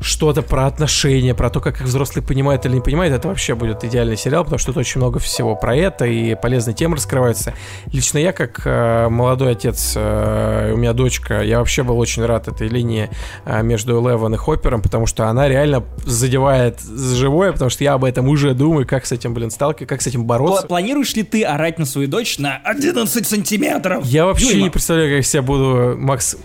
что-то 0.00 0.42
про 0.42 0.66
отношения, 0.66 1.34
про 1.34 1.50
то, 1.50 1.60
как 1.60 1.80
их 1.80 1.86
взрослые 1.86 2.24
понимают 2.24 2.64
или 2.66 2.74
не 2.74 2.80
понимают, 2.80 3.14
это 3.14 3.28
вообще 3.28 3.54
будет 3.54 3.82
идеальный 3.84 4.16
сериал, 4.16 4.44
потому 4.44 4.58
что 4.58 4.68
тут 4.72 4.78
очень 4.78 5.00
много 5.00 5.18
всего 5.18 5.56
про 5.56 5.76
это, 5.76 6.04
и 6.06 6.34
полезные 6.34 6.74
темы 6.74 6.96
раскрываются. 6.96 7.54
Лично 7.92 8.18
я, 8.18 8.32
как 8.32 8.62
э, 8.64 9.08
молодой 9.08 9.52
отец, 9.52 9.94
э, 9.96 10.72
у 10.72 10.76
меня 10.76 10.92
дочка, 10.92 11.42
я 11.42 11.58
вообще 11.58 11.82
был 11.82 11.98
очень 11.98 12.24
рад 12.24 12.48
этой 12.48 12.68
линии 12.68 13.10
э, 13.44 13.62
между 13.62 14.00
Элевен 14.00 14.34
и 14.34 14.36
Хоппером, 14.36 14.82
потому 14.82 15.06
что 15.06 15.26
она 15.26 15.48
реально 15.48 15.82
задевает 16.04 16.80
за 16.80 17.16
живое, 17.16 17.52
потому 17.52 17.70
что 17.70 17.82
я 17.84 17.94
об 17.94 18.04
этом 18.04 18.28
уже 18.28 18.54
думаю, 18.54 18.86
как 18.86 19.04
с 19.06 19.12
этим, 19.12 19.34
блин, 19.34 19.50
сталкиваться, 19.50 19.86
как 19.86 20.02
с 20.02 20.06
этим 20.06 20.24
бороться. 20.24 20.64
Пла- 20.64 20.68
Планируешь 20.68 21.14
ли 21.14 21.22
ты 21.24 21.42
орать 21.42 21.78
на 21.78 21.84
свою 21.84 22.08
дочь 22.08 22.38
на 22.38 22.56
11 22.64 23.26
сантиметров? 23.26 24.04
Я 24.06 24.26
вообще 24.26 24.50
Дюйма? 24.50 24.62
не 24.64 24.70
представляю, 24.70 25.10
как 25.10 25.16
я 25.16 25.22
себя 25.22 25.42
буду... 25.42 25.96
Макс, 25.98 26.36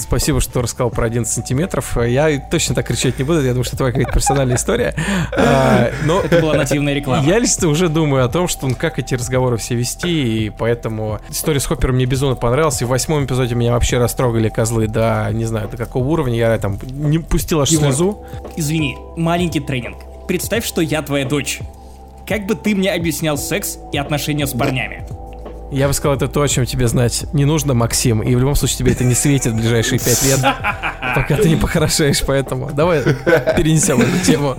спасибо, 0.00 0.40
что 0.40 0.62
рассказал 0.62 0.90
про 0.90 1.06
11 1.06 1.32
сантиметров. 1.32 1.96
Я 1.96 2.38
точно 2.50 2.74
так 2.74 2.86
кричать 2.86 3.18
не 3.18 3.24
буду, 3.24 3.40
я 3.42 3.50
думаю, 3.50 3.64
что 3.64 3.70
это 3.76 3.78
твоя 3.78 3.92
какая-то 3.92 4.12
персональная 4.12 4.56
история. 4.56 4.94
А, 5.36 5.90
Но 6.04 6.20
Это 6.20 6.40
была 6.40 6.54
нативная 6.54 6.94
реклама. 6.94 7.24
я 7.26 7.38
лично 7.38 7.68
уже 7.68 7.88
думаю 7.88 8.24
о 8.24 8.28
том, 8.28 8.48
что 8.48 8.66
ну, 8.68 8.74
как 8.74 8.98
эти 8.98 9.14
разговоры 9.14 9.56
все 9.56 9.74
вести, 9.74 10.46
и 10.46 10.50
поэтому 10.50 11.20
история 11.30 11.60
с 11.60 11.66
Хоппером 11.66 11.96
мне 11.96 12.06
безумно 12.06 12.36
понравилась. 12.36 12.80
И 12.82 12.84
в 12.84 12.88
восьмом 12.88 13.24
эпизоде 13.24 13.54
меня 13.54 13.72
вообще 13.72 13.98
растрогали 13.98 14.48
козлы 14.48 14.86
до, 14.88 15.28
не 15.32 15.44
знаю, 15.44 15.68
до 15.68 15.76
какого 15.76 16.06
уровня. 16.06 16.36
Я 16.36 16.58
там 16.58 16.78
не 16.92 17.18
пустил 17.18 17.60
аж 17.60 17.70
слезу. 17.70 18.24
Извини, 18.56 18.96
маленький 19.16 19.60
тренинг. 19.60 19.98
Представь, 20.26 20.64
что 20.64 20.80
я 20.80 21.02
твоя 21.02 21.24
дочь. 21.24 21.60
Как 22.26 22.44
бы 22.46 22.54
ты 22.54 22.74
мне 22.74 22.92
объяснял 22.92 23.38
секс 23.38 23.78
и 23.92 23.96
отношения 23.96 24.46
с 24.46 24.52
парнями? 24.52 25.06
Я 25.70 25.86
бы 25.86 25.92
сказал, 25.92 26.16
это 26.16 26.28
то, 26.28 26.40
о 26.40 26.48
чем 26.48 26.64
тебе 26.64 26.88
знать 26.88 27.26
не 27.32 27.44
нужно, 27.44 27.74
Максим. 27.74 28.22
И 28.22 28.34
в 28.34 28.38
любом 28.38 28.54
случае 28.54 28.78
тебе 28.78 28.92
это 28.92 29.04
не 29.04 29.14
светит 29.14 29.52
в 29.52 29.56
ближайшие 29.56 29.98
пять 29.98 30.22
лет, 30.24 30.40
пока 31.14 31.36
ты 31.36 31.48
не 31.48 31.56
похорошеешь. 31.56 32.22
Поэтому 32.26 32.70
давай 32.72 33.02
перенесем 33.02 34.00
эту 34.00 34.24
тему. 34.24 34.56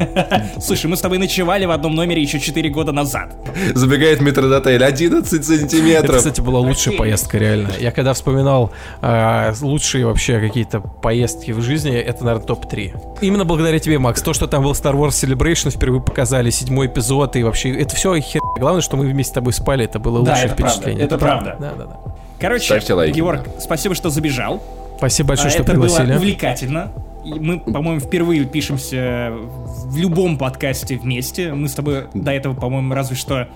Слушай, 0.61 0.87
мы 0.87 0.97
с 0.97 1.01
тобой 1.01 1.17
ночевали 1.17 1.65
в 1.65 1.71
одном 1.71 1.95
номере 1.95 2.21
еще 2.21 2.39
4 2.39 2.69
года 2.69 2.91
назад. 2.91 3.35
Забегает 3.73 4.21
метродотель 4.21 4.83
11 4.83 5.33
Это, 5.33 5.43
сантиметров. 5.43 6.17
кстати, 6.17 6.41
была 6.41 6.59
лучшая 6.59 6.95
поездка, 6.95 7.37
реально. 7.37 7.69
Я 7.79 7.91
когда 7.91 8.13
вспоминал 8.13 8.71
а, 9.01 9.53
лучшие 9.61 10.05
вообще 10.05 10.39
какие-то 10.39 10.79
поездки 10.79 11.51
в 11.51 11.61
жизни, 11.61 11.95
это, 11.95 12.23
наверное, 12.23 12.45
топ-3. 12.45 13.19
Именно 13.21 13.45
благодаря 13.45 13.79
тебе, 13.79 13.97
Макс. 13.99 14.21
То, 14.21 14.33
что 14.33 14.47
там 14.47 14.63
был 14.63 14.71
Star 14.73 14.93
Wars 14.93 15.09
Celebration, 15.09 15.71
впервые 15.71 16.01
показали, 16.01 16.49
седьмой 16.51 16.87
эпизод, 16.87 17.35
и 17.35 17.43
вообще, 17.43 17.71
это 17.71 17.95
все 17.95 18.15
хер. 18.19 18.41
Главное, 18.57 18.81
что 18.81 18.95
мы 18.97 19.07
вместе 19.07 19.31
с 19.31 19.33
тобой 19.33 19.53
спали, 19.53 19.85
это 19.85 19.99
было 19.99 20.23
Да, 20.23 20.31
лучшее 20.31 20.45
это 20.47 20.55
правда, 20.55 20.89
это 21.05 21.17
правда. 21.17 21.57
Да, 21.59 21.73
да, 21.77 21.85
да. 21.85 21.99
Короче, 22.39 22.65
Ставьте 22.65 22.93
лайки. 22.93 23.15
Георг, 23.15 23.41
спасибо, 23.59 23.95
что 23.95 24.09
забежал. 24.09 24.63
Спасибо 24.97 25.29
большое, 25.29 25.47
А, 25.47 25.51
что 25.51 25.63
это 25.63 25.71
пригласили. 25.71 26.07
было 26.07 26.15
увлекательно. 26.17 26.91
И 27.25 27.33
мы, 27.33 27.59
по-моему, 27.59 27.99
впервые 27.99 28.45
пишемся 28.45 29.31
в 29.33 29.97
любом 29.97 30.37
подкасте 30.37 30.97
вместе. 30.97 31.53
Мы 31.53 31.67
с 31.67 31.73
тобой 31.73 32.05
до 32.13 32.31
этого, 32.31 32.53
по-моему, 32.53 32.93
разве 32.93 33.15
что 33.17 33.47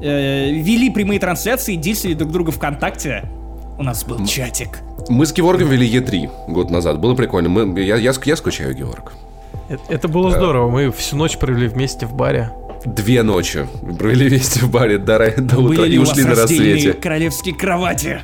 э, 0.00 0.50
вели 0.50 0.90
прямые 0.90 1.18
трансляции, 1.18 1.74
действовали 1.74 2.14
друг 2.14 2.30
друга 2.32 2.52
ВКонтакте. 2.52 3.24
У 3.78 3.82
нас 3.82 4.04
был 4.04 4.24
чатик. 4.26 4.80
Мы 5.08 5.26
с 5.26 5.32
Георгом 5.32 5.68
вели 5.68 5.88
Е3 5.88 6.52
год 6.52 6.70
назад. 6.70 7.00
Было 7.00 7.14
прикольно. 7.16 7.48
Мы, 7.48 7.80
я, 7.82 7.96
я, 7.96 8.12
я 8.24 8.36
скучаю, 8.36 8.74
Георг. 8.74 9.12
Это, 9.68 9.82
это 9.88 10.08
было 10.08 10.30
здорово. 10.30 10.70
Мы 10.70 10.92
всю 10.92 11.16
ночь 11.16 11.36
провели 11.36 11.66
вместе 11.66 12.06
в 12.06 12.14
баре. 12.14 12.50
Две 12.84 13.22
ночи 13.22 13.66
провели 13.98 14.28
вместе 14.28 14.60
в 14.60 14.70
баре 14.70 14.98
до, 14.98 15.18
до 15.40 15.58
утра 15.58 15.76
Были 15.82 15.88
ли 15.88 15.94
и 15.94 15.98
у 15.98 16.02
вас 16.02 16.10
ушли 16.12 16.24
на 16.24 16.30
рассвете. 16.34 16.92
королевские 16.92 17.54
кровати? 17.54 18.20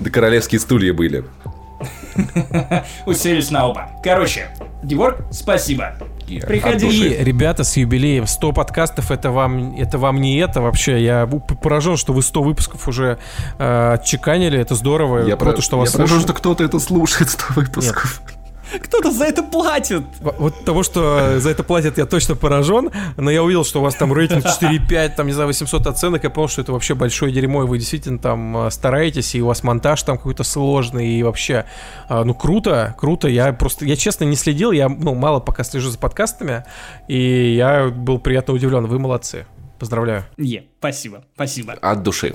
Да 0.00 0.10
королевские 0.10 0.60
стулья 0.60 0.92
были. 0.92 1.24
Уселись 3.06 3.50
на 3.50 3.66
оба. 3.68 3.90
Короче, 4.02 4.48
Георг, 4.82 5.24
спасибо. 5.30 5.94
Приходи. 6.46 6.88
И, 6.88 7.22
ребята, 7.24 7.64
с 7.64 7.76
юбилеем 7.76 8.26
100 8.26 8.52
подкастов, 8.52 9.10
это 9.10 9.30
вам, 9.30 9.76
это 9.76 9.98
вам 9.98 10.20
не 10.20 10.38
это 10.38 10.60
вообще. 10.62 11.04
Я 11.04 11.26
поражен, 11.26 11.96
что 11.96 12.12
вы 12.12 12.22
100 12.22 12.42
выпусков 12.42 12.88
уже 12.88 13.18
э, 13.58 13.92
отчеканили. 13.94 14.58
Это 14.58 14.74
здорово. 14.74 15.26
Я 15.26 15.36
Круто, 15.36 15.56
про- 15.56 15.62
что 15.62 15.78
вас 15.78 15.90
я 15.92 15.96
слушают. 15.98 16.22
что 16.22 16.32
кто-то 16.32 16.64
это 16.64 16.78
слушает, 16.78 17.30
100 17.30 17.44
выпусков. 17.54 18.22
Кто-то 18.82 19.10
за 19.10 19.24
это 19.24 19.42
платит. 19.42 20.02
Вот 20.20 20.64
того, 20.64 20.82
что 20.82 21.38
за 21.38 21.50
это 21.50 21.62
платят, 21.62 21.98
я 21.98 22.06
точно 22.06 22.36
поражен. 22.36 22.90
Но 23.16 23.30
я 23.30 23.42
увидел, 23.42 23.64
что 23.64 23.80
у 23.80 23.82
вас 23.82 23.94
там 23.94 24.12
рейтинг 24.12 24.44
4,5, 24.44 25.14
там, 25.16 25.26
не 25.26 25.32
знаю, 25.32 25.48
800 25.48 25.86
оценок. 25.86 26.24
Я 26.24 26.30
понял, 26.30 26.48
что 26.48 26.62
это 26.62 26.72
вообще 26.72 26.94
большое 26.94 27.32
дерьмо, 27.32 27.64
и 27.64 27.66
вы 27.66 27.78
действительно 27.78 28.18
там 28.18 28.66
э, 28.66 28.70
стараетесь, 28.70 29.34
и 29.34 29.42
у 29.42 29.46
вас 29.46 29.62
монтаж 29.62 30.02
там 30.02 30.16
какой-то 30.16 30.44
сложный, 30.44 31.08
и 31.18 31.22
вообще, 31.22 31.64
э, 32.08 32.24
ну, 32.24 32.34
круто, 32.34 32.94
круто. 32.98 33.28
Я 33.28 33.52
просто, 33.52 33.84
я 33.84 33.96
честно 33.96 34.24
не 34.24 34.36
следил, 34.36 34.72
я, 34.72 34.88
ну, 34.88 35.14
мало 35.14 35.40
пока 35.40 35.64
слежу 35.64 35.90
за 35.90 35.98
подкастами, 35.98 36.64
и 37.08 37.54
я 37.54 37.88
был 37.88 38.18
приятно 38.18 38.54
удивлен. 38.54 38.86
Вы 38.86 38.98
молодцы. 38.98 39.46
Поздравляю. 39.78 40.24
Е, 40.38 40.64
спасибо, 40.78 41.24
спасибо. 41.34 41.72
От 41.74 42.02
души. 42.02 42.34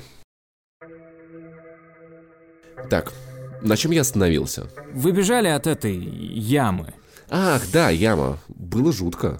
Так, 2.89 3.13
на 3.61 3.77
чем 3.77 3.91
я 3.91 4.01
остановился? 4.01 4.67
Вы 4.93 5.11
бежали 5.11 5.47
от 5.47 5.67
этой 5.67 5.95
ямы. 5.95 6.93
Ах, 7.29 7.61
да, 7.71 7.89
яма. 7.89 8.37
Было 8.47 8.91
жутко. 8.91 9.39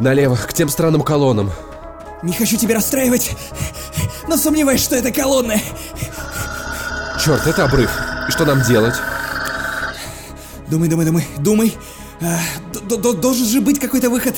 Налево, 0.00 0.34
к 0.34 0.52
тем 0.52 0.68
странным 0.68 1.02
колоннам. 1.02 1.52
Не 2.22 2.32
хочу 2.32 2.56
тебя 2.56 2.74
расстраивать, 2.74 3.36
но 4.26 4.36
сомневаюсь, 4.36 4.82
что 4.82 4.96
это 4.96 5.12
колонны. 5.12 5.60
Черт, 7.24 7.46
это 7.46 7.64
обрыв. 7.64 7.90
И 8.28 8.32
что 8.32 8.44
нам 8.44 8.62
делать? 8.62 8.94
Думай, 10.68 10.88
думай, 10.88 11.06
думай, 11.06 11.26
думай. 11.38 11.76
А, 12.20 12.38
д- 12.72 12.96
д- 12.96 13.12
должен 13.14 13.46
же 13.46 13.60
быть 13.60 13.78
какой-то 13.78 14.10
выход. 14.10 14.34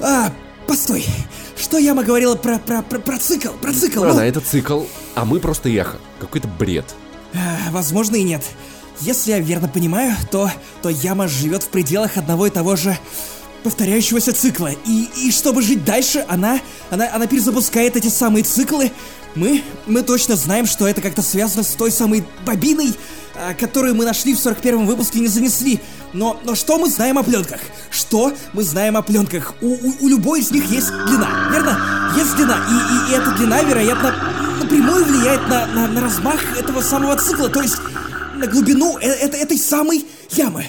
А, 0.00 0.30
Постой, 0.66 1.04
что 1.58 1.78
яма 1.78 2.02
говорила 2.04 2.34
про, 2.36 2.58
про, 2.58 2.82
про, 2.82 2.98
про 2.98 3.18
цикл? 3.18 3.50
Про 3.60 3.72
цикл? 3.72 4.02
ну? 4.02 4.10
Она 4.10 4.26
это 4.26 4.40
цикл, 4.40 4.82
а 5.14 5.24
мы 5.24 5.40
просто 5.40 5.68
эхо. 5.68 5.98
Какой-то 6.18 6.48
бред. 6.48 6.94
А, 7.34 7.70
Возможно 7.70 8.16
и 8.16 8.22
нет. 8.22 8.42
Если 9.00 9.30
я 9.32 9.40
верно 9.40 9.68
понимаю, 9.68 10.14
то, 10.30 10.50
то 10.82 10.88
яма 10.88 11.28
живет 11.28 11.62
в 11.62 11.68
пределах 11.68 12.16
одного 12.16 12.46
и 12.46 12.50
того 12.50 12.76
же 12.76 12.96
повторяющегося 13.64 14.32
цикла. 14.32 14.70
И, 14.86 15.08
и 15.16 15.32
чтобы 15.32 15.62
жить 15.62 15.84
дальше, 15.84 16.24
она, 16.28 16.60
она, 16.90 17.12
она 17.12 17.26
перезапускает 17.26 17.96
эти 17.96 18.08
самые 18.08 18.44
циклы. 18.44 18.92
Мы, 19.34 19.64
мы 19.86 20.02
точно 20.02 20.36
знаем, 20.36 20.66
что 20.66 20.86
это 20.86 21.00
как-то 21.00 21.22
связано 21.22 21.64
с 21.64 21.70
той 21.70 21.90
самой 21.90 22.24
бобиной, 22.46 22.94
а, 23.34 23.54
которую 23.54 23.96
мы 23.96 24.04
нашли 24.04 24.34
в 24.34 24.38
41-м 24.38 24.86
выпуске 24.86 25.18
и 25.18 25.22
не 25.22 25.28
занесли. 25.28 25.80
Но, 26.12 26.38
но 26.44 26.54
что 26.54 26.78
мы 26.78 26.88
знаем 26.88 27.18
о 27.18 27.24
пленках? 27.24 27.60
Что 27.90 28.32
мы 28.52 28.62
знаем 28.62 28.96
о 28.96 29.02
пленках? 29.02 29.54
У, 29.60 29.72
у, 29.72 29.94
у 30.02 30.08
любой 30.08 30.40
из 30.40 30.52
них 30.52 30.70
есть 30.70 30.90
длина, 31.06 31.48
верно? 31.50 32.12
Есть 32.16 32.36
длина, 32.36 32.56
и, 32.68 33.10
и, 33.10 33.12
и 33.12 33.18
эта 33.18 33.32
длина, 33.32 33.62
вероятно, 33.62 34.14
напрямую 34.60 35.04
влияет 35.04 35.48
на, 35.48 35.66
на, 35.66 35.88
на 35.88 36.00
размах 36.00 36.40
этого 36.56 36.80
самого 36.80 37.16
цикла, 37.16 37.48
то 37.48 37.60
есть 37.60 37.78
на 38.36 38.46
глубину 38.46 38.98
э- 38.98 39.08
э- 39.08 39.36
этой 39.42 39.58
самой 39.58 40.06
ямы. 40.30 40.66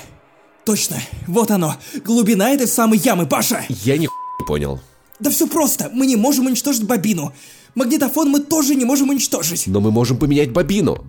Точно, 0.65 0.97
вот 1.27 1.51
оно, 1.51 1.75
глубина 2.03 2.49
этой 2.49 2.67
самой 2.67 2.97
ямы, 2.97 3.27
Паша! 3.27 3.63
Я 3.69 3.97
ни 3.97 4.07
не 4.39 4.45
понял. 4.47 4.79
Да 5.19 5.29
все 5.29 5.47
просто, 5.47 5.89
мы 5.93 6.05
не 6.07 6.15
можем 6.15 6.47
уничтожить 6.47 6.83
бобину. 6.83 7.33
Магнитофон 7.75 8.29
мы 8.29 8.39
тоже 8.39 8.75
не 8.75 8.83
можем 8.85 9.09
уничтожить. 9.09 9.67
Но 9.67 9.79
мы 9.79 9.91
можем 9.91 10.17
поменять 10.17 10.51
бобину. 10.51 11.05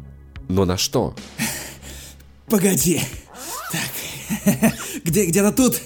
Но 0.48 0.64
на 0.64 0.76
что? 0.76 1.14
Погоди. 2.48 3.00
Так, 3.72 4.62
где, 5.04 5.26
где-то 5.26 5.52
тут. 5.52 5.80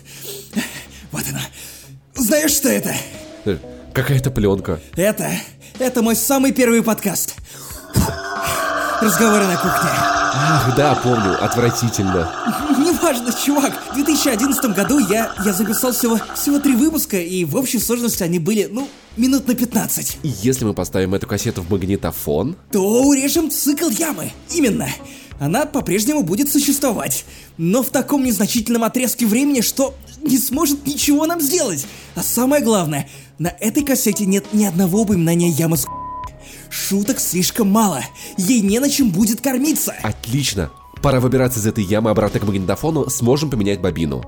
Вот 1.13 1.25
она. 1.29 1.41
Знаешь, 2.15 2.53
что 2.53 2.69
это? 2.69 2.95
Э, 3.45 3.57
Какая-то 3.95 4.31
пленка. 4.31 4.81
Это, 4.97 5.31
это 5.79 6.03
мой 6.03 6.17
самый 6.17 6.53
первый 6.53 6.83
подкаст. 6.83 7.37
Разговоры 9.01 9.47
на 9.47 9.57
кухне. 9.57 9.91
Ах, 9.93 10.75
да, 10.77 10.95
помню, 10.97 11.43
отвратительно. 11.43 12.31
Неважно, 13.11 13.33
чувак. 13.45 13.73
В 13.91 13.95
2011 13.95 14.65
году 14.67 15.01
я, 15.01 15.35
я 15.45 15.53
записал 15.53 15.91
всего, 15.93 16.21
всего 16.37 16.61
три 16.61 16.77
выпуска, 16.77 17.17
и 17.17 17.45
в 17.45 17.57
общей 17.57 17.81
сложности 17.81 18.23
они 18.23 18.39
были, 18.39 18.69
ну, 18.71 18.89
минут 19.17 19.49
на 19.49 19.57
15. 19.57 20.19
И 20.23 20.29
если 20.43 20.65
мы 20.65 20.75
поставим 20.75 21.13
эту 21.15 21.27
кассету 21.27 21.63
в 21.63 21.71
магнитофон, 21.73 22.57
То 22.71 23.03
урежем 23.03 23.51
цикл 23.51 23.89
ямы. 23.89 24.31
Именно. 24.55 24.87
Она 25.41 25.67
по-прежнему 25.67 26.23
будет 26.23 26.53
существовать. 26.53 27.25
Но 27.57 27.83
в 27.83 27.89
таком 27.89 28.23
незначительном 28.23 28.85
отрезке 28.85 29.27
времени, 29.27 29.61
что 29.61 29.93
не 30.23 30.39
сможет 30.39 30.87
ничего 30.87 31.27
нам 31.27 31.41
сделать. 31.41 31.87
А 32.15 32.23
самое 32.23 32.63
главное, 32.63 33.09
на 33.41 33.49
этой 33.49 33.83
кассете 33.83 34.25
нет 34.25 34.45
ни 34.53 34.67
одного 34.67 35.01
упоминания 35.01 35.49
ямы 35.49 35.79
с 35.79 35.87
Шуток 36.71 37.19
слишком 37.19 37.69
мало. 37.73 38.05
Ей 38.37 38.61
не 38.61 38.79
на 38.79 38.89
чем 38.89 39.11
будет 39.11 39.41
кормиться. 39.41 39.97
отлично. 40.05 40.71
Пора 41.03 41.19
выбираться 41.21 41.61
из 41.61 41.67
этой 41.67 41.83
ямы 41.83 42.11
обратно 42.11 42.41
к 42.41 42.45
магнитофону, 42.45 43.09
сможем 43.09 43.49
поменять 43.49 43.81
бобину. 43.81 44.23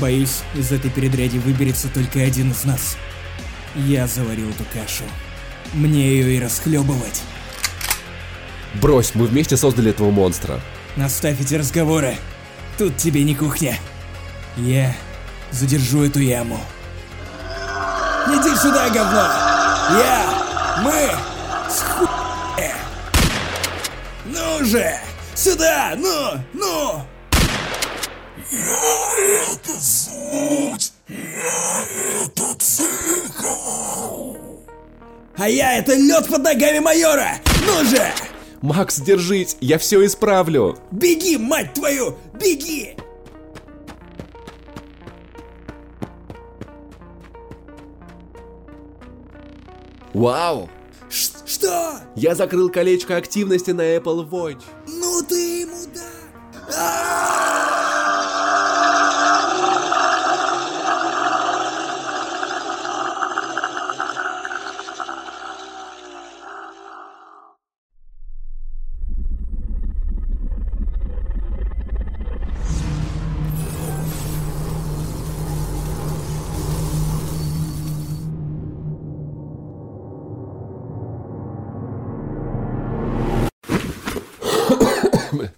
Боюсь, 0.00 0.40
из 0.54 0.72
этой 0.72 0.90
передряди 0.90 1.38
выберется 1.38 1.88
только 1.88 2.20
один 2.20 2.50
из 2.50 2.64
нас. 2.64 2.96
Я 3.76 4.08
заварил 4.08 4.50
эту 4.50 4.64
кашу. 4.72 5.04
Мне 5.74 6.08
ее 6.08 6.36
и 6.36 6.40
расхлебывать. 6.40 7.22
Брось, 8.80 9.14
мы 9.14 9.26
вместе 9.26 9.56
создали 9.56 9.90
этого 9.90 10.10
монстра. 10.10 10.60
Наставь 10.96 11.40
эти 11.40 11.54
разговоры. 11.54 12.16
Тут 12.78 12.96
тебе 12.96 13.22
не 13.22 13.34
кухня. 13.34 13.78
Я 14.56 14.96
задержу 15.52 16.04
эту 16.04 16.20
яму. 16.20 16.58
Иди 18.28 18.56
сюда, 18.56 18.88
говно! 18.90 19.28
Я, 19.98 20.82
мы, 20.82 21.10
с 21.70 21.80
ху... 21.82 22.08
Ну 24.24 24.64
же! 24.64 24.98
Сюда! 25.34 25.94
Ну! 25.96 26.38
Ну! 26.52 27.02
А 35.36 35.48
я 35.48 35.78
это 35.78 35.94
лед 35.94 36.28
под 36.28 36.42
ногами 36.42 36.78
майора! 36.78 37.32
Ну 37.66 37.84
же! 37.84 38.02
Макс, 38.60 39.00
держись, 39.00 39.56
я 39.60 39.78
все 39.78 40.04
исправлю. 40.06 40.78
Беги, 40.92 41.36
мать 41.36 41.74
твою! 41.74 42.16
Беги! 42.34 42.96
Вау! 50.14 50.68
Ш- 51.10 51.32
что? 51.46 52.00
Я 52.16 52.34
закрыл 52.34 52.70
колечко 52.70 53.16
активности 53.16 53.70
на 53.70 53.82
Apple 53.96 54.28
Watch. 54.28 54.62
Ну 54.86 55.22
ты 55.22 55.66
мудак! 55.66 56.72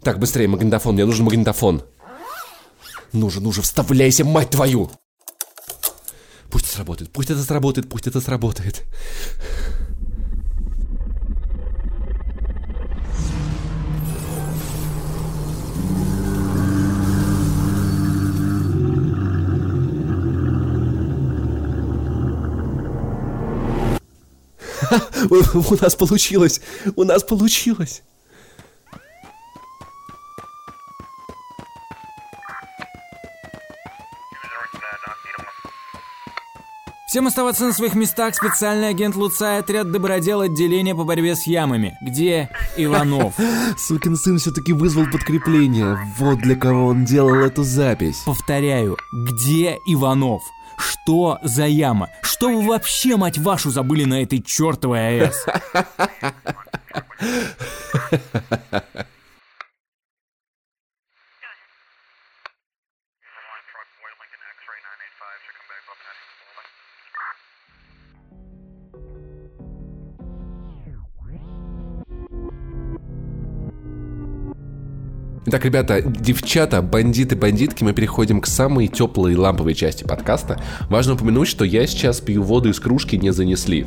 Так, 0.05 0.19
быстрее, 0.19 0.49
магнитофон, 0.49 0.95
мне 0.95 1.07
нужен 1.07 1.25
магнитофон. 1.25 1.83
Ну 3.15 3.31
же, 3.31 3.63
вставляйся, 3.63 4.23
мать 4.23 4.51
твою! 4.51 4.91
Пусть 6.51 6.67
это 6.67 6.75
сработает, 6.75 7.11
пусть 7.11 7.31
это 7.31 7.43
сработает, 7.43 7.89
пусть 7.89 8.07
это 8.07 8.21
сработает. 8.21 8.83
У 25.31 25.77
нас 25.81 25.97
получилось! 25.97 26.61
У 26.95 27.05
нас 27.05 27.25
получилось! 27.25 28.03
Всем 37.15 37.29
оставаться 37.29 37.65
на 37.65 37.73
своих 37.73 37.95
местах. 37.95 38.35
Специальный 38.35 38.89
агент 38.89 39.15
Луцай, 39.15 39.61
отряд 39.61 39.93
добродел 39.93 40.41
отделения 40.41 40.97
по 40.97 41.05
борьбе 41.05 41.37
с 41.37 41.47
ямами. 41.47 41.97
Где 42.03 42.51
Иванов? 42.77 43.35
Сукин 43.79 44.17
сын 44.17 44.41
все-таки 44.41 44.73
вызвал 44.73 45.07
подкрепление. 45.07 45.97
Вот 46.19 46.41
для 46.41 46.57
кого 46.57 46.87
он 46.87 47.05
делал 47.05 47.37
эту 47.37 47.63
запись. 47.63 48.23
Повторяю, 48.27 48.97
где 49.13 49.79
Иванов? 49.87 50.43
Что 50.77 51.39
за 51.45 51.69
яма? 51.69 52.09
Что 52.23 52.49
вы 52.49 52.67
вообще, 52.67 53.17
мать 53.17 53.39
вашу, 53.39 53.71
забыли 53.71 54.03
на 54.03 54.21
этой 54.21 54.43
чертовой 54.43 55.21
АЭС? 55.21 55.47
Итак, 75.47 75.65
ребята, 75.67 76.01
девчата, 76.03 76.81
бандиты, 76.81 77.37
бандитки, 77.37 77.85
мы 77.85 77.93
переходим 77.93 78.41
к 78.41 78.47
самой 78.47 78.87
теплой 78.89 79.35
ламповой 79.37 79.75
части 79.75 80.03
подкаста. 80.05 80.59
Важно 80.89 81.15
упомянуть, 81.15 81.49
что 81.49 81.65
я 81.67 81.87
сейчас 81.87 82.21
пью 82.21 82.43
воду 82.43 82.71
из 82.71 82.81
кружки 82.81 83.17
не 83.17 83.31
занесли. 83.31 83.87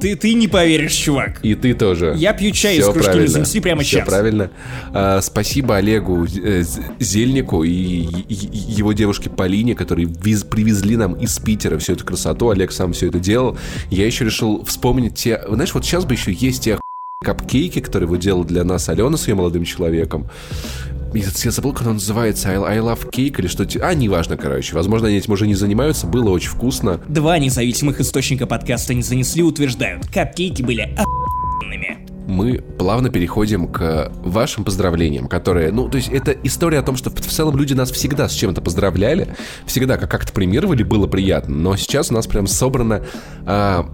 Ты, 0.00 0.16
ты 0.16 0.32
не 0.34 0.48
поверишь, 0.48 0.94
чувак. 0.94 1.40
И 1.44 1.54
ты 1.54 1.74
тоже. 1.74 2.14
Я 2.16 2.32
пью 2.32 2.50
чай 2.52 2.76
из 2.78 2.82
Всё 2.84 2.92
кружки, 2.92 3.06
не 3.08 3.12
правильно. 3.12 3.28
занесли 3.32 3.60
прямо 3.60 3.82
Всё 3.82 3.98
сейчас. 3.98 4.08
правильно. 4.08 4.50
А, 4.92 5.20
спасибо 5.20 5.76
Олегу 5.76 6.24
э, 6.24 6.64
Зельнику 6.98 7.62
и, 7.62 7.70
и- 7.70 8.34
и 8.34 8.56
его 8.72 8.92
девушке 8.94 9.28
Полине, 9.30 9.74
которые 9.76 10.08
виз- 10.08 10.44
привезли 10.44 10.96
нам 10.96 11.12
из 11.14 11.38
Питера 11.38 11.78
всю 11.78 11.92
эту 11.92 12.04
красоту. 12.06 12.48
Олег 12.48 12.72
сам 12.72 12.94
все 12.94 13.08
это 13.08 13.20
делал. 13.20 13.58
Я 13.90 14.06
еще 14.06 14.24
решил 14.24 14.64
вспомнить 14.64 15.14
те... 15.16 15.38
Знаешь, 15.46 15.74
вот 15.74 15.84
сейчас 15.84 16.06
бы 16.06 16.14
еще 16.14 16.32
есть 16.32 16.64
те 16.64 16.80
капкейки, 17.22 17.80
которые 17.80 18.08
вы 18.08 18.16
делали 18.16 18.46
для 18.46 18.64
нас 18.64 18.88
Алена 18.88 19.18
с 19.18 19.28
ее 19.28 19.34
молодым 19.34 19.64
человеком. 19.64 20.30
Я, 21.12 21.50
забыл, 21.50 21.74
как 21.74 21.86
он 21.86 21.94
называется, 21.94 22.48
I, 22.48 22.56
I 22.56 22.78
Love 22.78 23.10
Cake 23.10 23.40
или 23.40 23.46
что-то. 23.46 23.86
А, 23.86 23.92
неважно, 23.92 24.38
короче. 24.38 24.74
Возможно, 24.74 25.08
они 25.08 25.18
этим 25.18 25.34
уже 25.34 25.46
не 25.46 25.54
занимаются. 25.54 26.06
Было 26.06 26.30
очень 26.30 26.48
вкусно. 26.48 26.98
Два 27.08 27.38
независимых 27.38 28.00
источника 28.00 28.46
подкаста 28.46 28.94
не 28.94 29.02
занесли, 29.02 29.42
утверждают. 29.42 30.06
Капкейки 30.06 30.62
были 30.62 30.96
охуенными. 30.96 32.08
Мы 32.26 32.62
плавно 32.78 33.10
переходим 33.10 33.68
к 33.68 34.10
вашим 34.24 34.64
поздравлениям, 34.64 35.28
которые, 35.28 35.72
ну, 35.72 35.90
то 35.90 35.98
есть 35.98 36.08
это 36.08 36.32
история 36.32 36.78
о 36.78 36.82
том, 36.82 36.96
что 36.96 37.10
в 37.10 37.20
целом 37.20 37.54
люди 37.54 37.74
нас 37.74 37.90
всегда 37.90 38.30
с 38.30 38.32
чем-то 38.32 38.62
поздравляли, 38.62 39.28
всегда 39.66 39.98
как- 39.98 40.10
как-то 40.10 40.32
премировали, 40.32 40.84
было 40.84 41.06
приятно, 41.06 41.54
но 41.54 41.76
сейчас 41.76 42.10
у 42.10 42.14
нас 42.14 42.26
прям 42.26 42.46
собрана 42.46 43.04
а, 43.44 43.90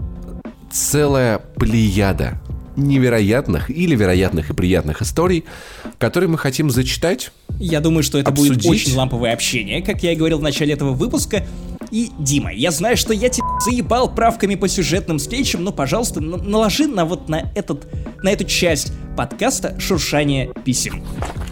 целая 0.70 1.38
плеяда 1.38 2.40
невероятных 2.76 3.70
или 3.70 3.94
вероятных 3.94 4.50
и 4.50 4.52
приятных 4.54 5.02
историй, 5.02 5.44
которые 5.98 6.28
мы 6.28 6.38
хотим 6.38 6.70
зачитать. 6.70 7.30
Я 7.58 7.80
думаю, 7.80 8.02
что 8.02 8.18
это 8.18 8.30
будет 8.30 8.56
Обсудить. 8.56 8.70
очень 8.70 8.96
ламповое 8.96 9.32
общение, 9.32 9.82
как 9.82 10.02
я 10.02 10.12
и 10.12 10.16
говорил 10.16 10.38
в 10.38 10.42
начале 10.42 10.74
этого 10.74 10.92
выпуска. 10.92 11.46
И, 11.92 12.10
Дима, 12.18 12.52
я 12.52 12.72
знаю, 12.72 12.96
что 12.96 13.12
я 13.12 13.28
тебя 13.28 13.46
заебал 13.64 14.12
правками 14.12 14.56
по 14.56 14.66
сюжетным 14.68 15.18
встречам, 15.18 15.62
но, 15.62 15.72
пожалуйста, 15.72 16.20
на- 16.20 16.36
наложи 16.36 16.86
на 16.88 17.04
вот 17.04 17.28
на 17.28 17.50
этот, 17.54 17.86
на 18.22 18.30
эту 18.30 18.44
часть 18.44 18.92
подкаста 19.16 19.78
шуршание 19.78 20.50
писем. 20.64 21.02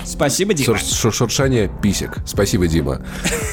Спасибо, 0.04 0.52
Дима. 0.52 0.76
Шур- 0.76 0.82
шур- 0.82 1.12
шуршание 1.14 1.70
писек. 1.82 2.18
Спасибо, 2.26 2.66
Дима. 2.66 3.04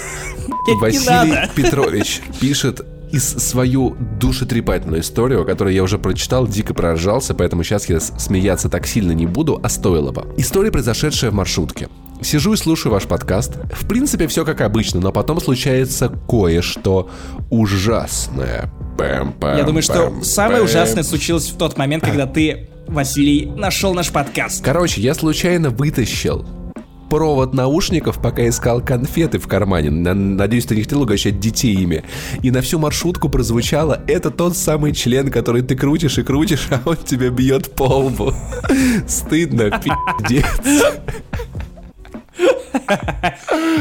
Василий. 0.79 1.47
Петрович 1.55 2.21
пишет 2.39 2.81
из 3.11 3.23
свою 3.23 3.95
душетрепательную 4.19 5.01
историю, 5.01 5.45
которую 5.45 5.73
я 5.73 5.83
уже 5.83 5.97
прочитал, 5.97 6.47
дико 6.47 6.73
проржался, 6.73 7.33
поэтому 7.33 7.63
сейчас 7.63 7.89
я 7.89 7.99
смеяться 7.99 8.69
так 8.69 8.87
сильно 8.87 9.11
не 9.11 9.25
буду, 9.25 9.59
а 9.61 9.69
стоило 9.69 10.11
бы. 10.11 10.25
История, 10.37 10.71
произошедшая 10.71 11.31
в 11.31 11.33
маршрутке. 11.33 11.89
Сижу 12.21 12.53
и 12.53 12.57
слушаю 12.57 12.91
ваш 12.93 13.03
подкаст. 13.03 13.57
В 13.73 13.87
принципе, 13.87 14.27
все 14.27 14.45
как 14.45 14.61
обычно, 14.61 14.99
но 14.99 15.11
потом 15.11 15.41
случается 15.41 16.07
кое-что 16.29 17.09
ужасное. 17.49 18.71
Пэм-пэм, 18.97 19.57
Я 19.57 19.63
думаю, 19.63 19.81
что 19.81 20.09
пэм, 20.09 20.23
самое 20.23 20.59
пэм. 20.59 20.65
ужасное 20.65 21.03
случилось 21.03 21.49
в 21.49 21.57
тот 21.57 21.77
момент, 21.77 22.03
когда 22.03 22.27
ты, 22.27 22.69
Василий, 22.87 23.45
нашел 23.55 23.93
наш 23.93 24.11
подкаст. 24.11 24.63
Короче, 24.63 25.01
я 25.01 25.13
случайно 25.15 25.69
вытащил 25.71 26.45
провод 27.11 27.53
наушников, 27.53 28.21
пока 28.21 28.47
искал 28.47 28.79
конфеты 28.79 29.37
в 29.37 29.45
кармане. 29.45 29.89
На- 29.89 30.13
Надеюсь, 30.13 30.65
ты 30.65 30.75
не 30.75 30.83
хотел 30.83 31.01
угощать 31.01 31.41
детей 31.41 31.75
ими. 31.75 32.05
И 32.41 32.51
на 32.51 32.61
всю 32.61 32.79
маршрутку 32.79 33.27
прозвучало 33.27 34.01
«Это 34.07 34.31
тот 34.31 34.55
самый 34.55 34.93
член, 34.93 35.29
который 35.29 35.61
ты 35.61 35.75
крутишь 35.75 36.17
и 36.19 36.23
крутишь, 36.23 36.69
а 36.71 36.79
он 36.85 36.95
тебя 36.95 37.29
бьет 37.29 37.75
по 37.75 37.83
лбу». 37.83 38.33
Стыдно, 39.09 39.71
пиздец. 39.83 40.45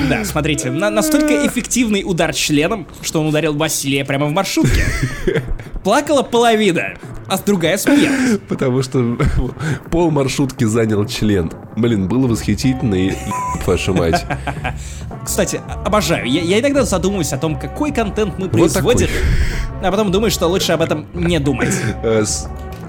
Да, 0.08 0.24
смотрите, 0.24 0.70
на- 0.70 0.90
настолько 0.90 1.46
эффективный 1.46 2.02
удар 2.04 2.32
членом, 2.32 2.86
что 3.02 3.20
он 3.20 3.28
ударил 3.28 3.54
Василия 3.54 4.04
прямо 4.04 4.26
в 4.26 4.32
маршрутке. 4.32 4.84
Плакала 5.84 6.22
половина, 6.22 6.94
а 7.28 7.38
другая 7.38 7.78
смеялась. 7.78 8.38
Потому 8.48 8.82
что 8.82 9.16
пол 9.90 10.10
маршрутки 10.10 10.64
занял 10.64 11.06
член. 11.06 11.50
Блин, 11.76 12.08
было 12.08 12.26
восхитительно 12.26 12.94
и 12.94 13.12
вашу 13.66 13.94
мать. 13.94 14.24
Кстати, 15.24 15.60
обожаю. 15.84 16.26
Я, 16.26 16.42
я 16.42 16.60
иногда 16.60 16.84
задумываюсь 16.84 17.32
о 17.32 17.38
том, 17.38 17.58
какой 17.58 17.92
контент 17.92 18.34
мы 18.38 18.48
Вот 18.48 18.72
такой. 18.72 18.94
производим, 18.94 19.08
а 19.82 19.90
потом 19.90 20.10
думаю, 20.10 20.30
что 20.30 20.46
лучше 20.48 20.72
об 20.72 20.82
этом 20.82 21.06
не 21.14 21.38
думать. 21.38 21.74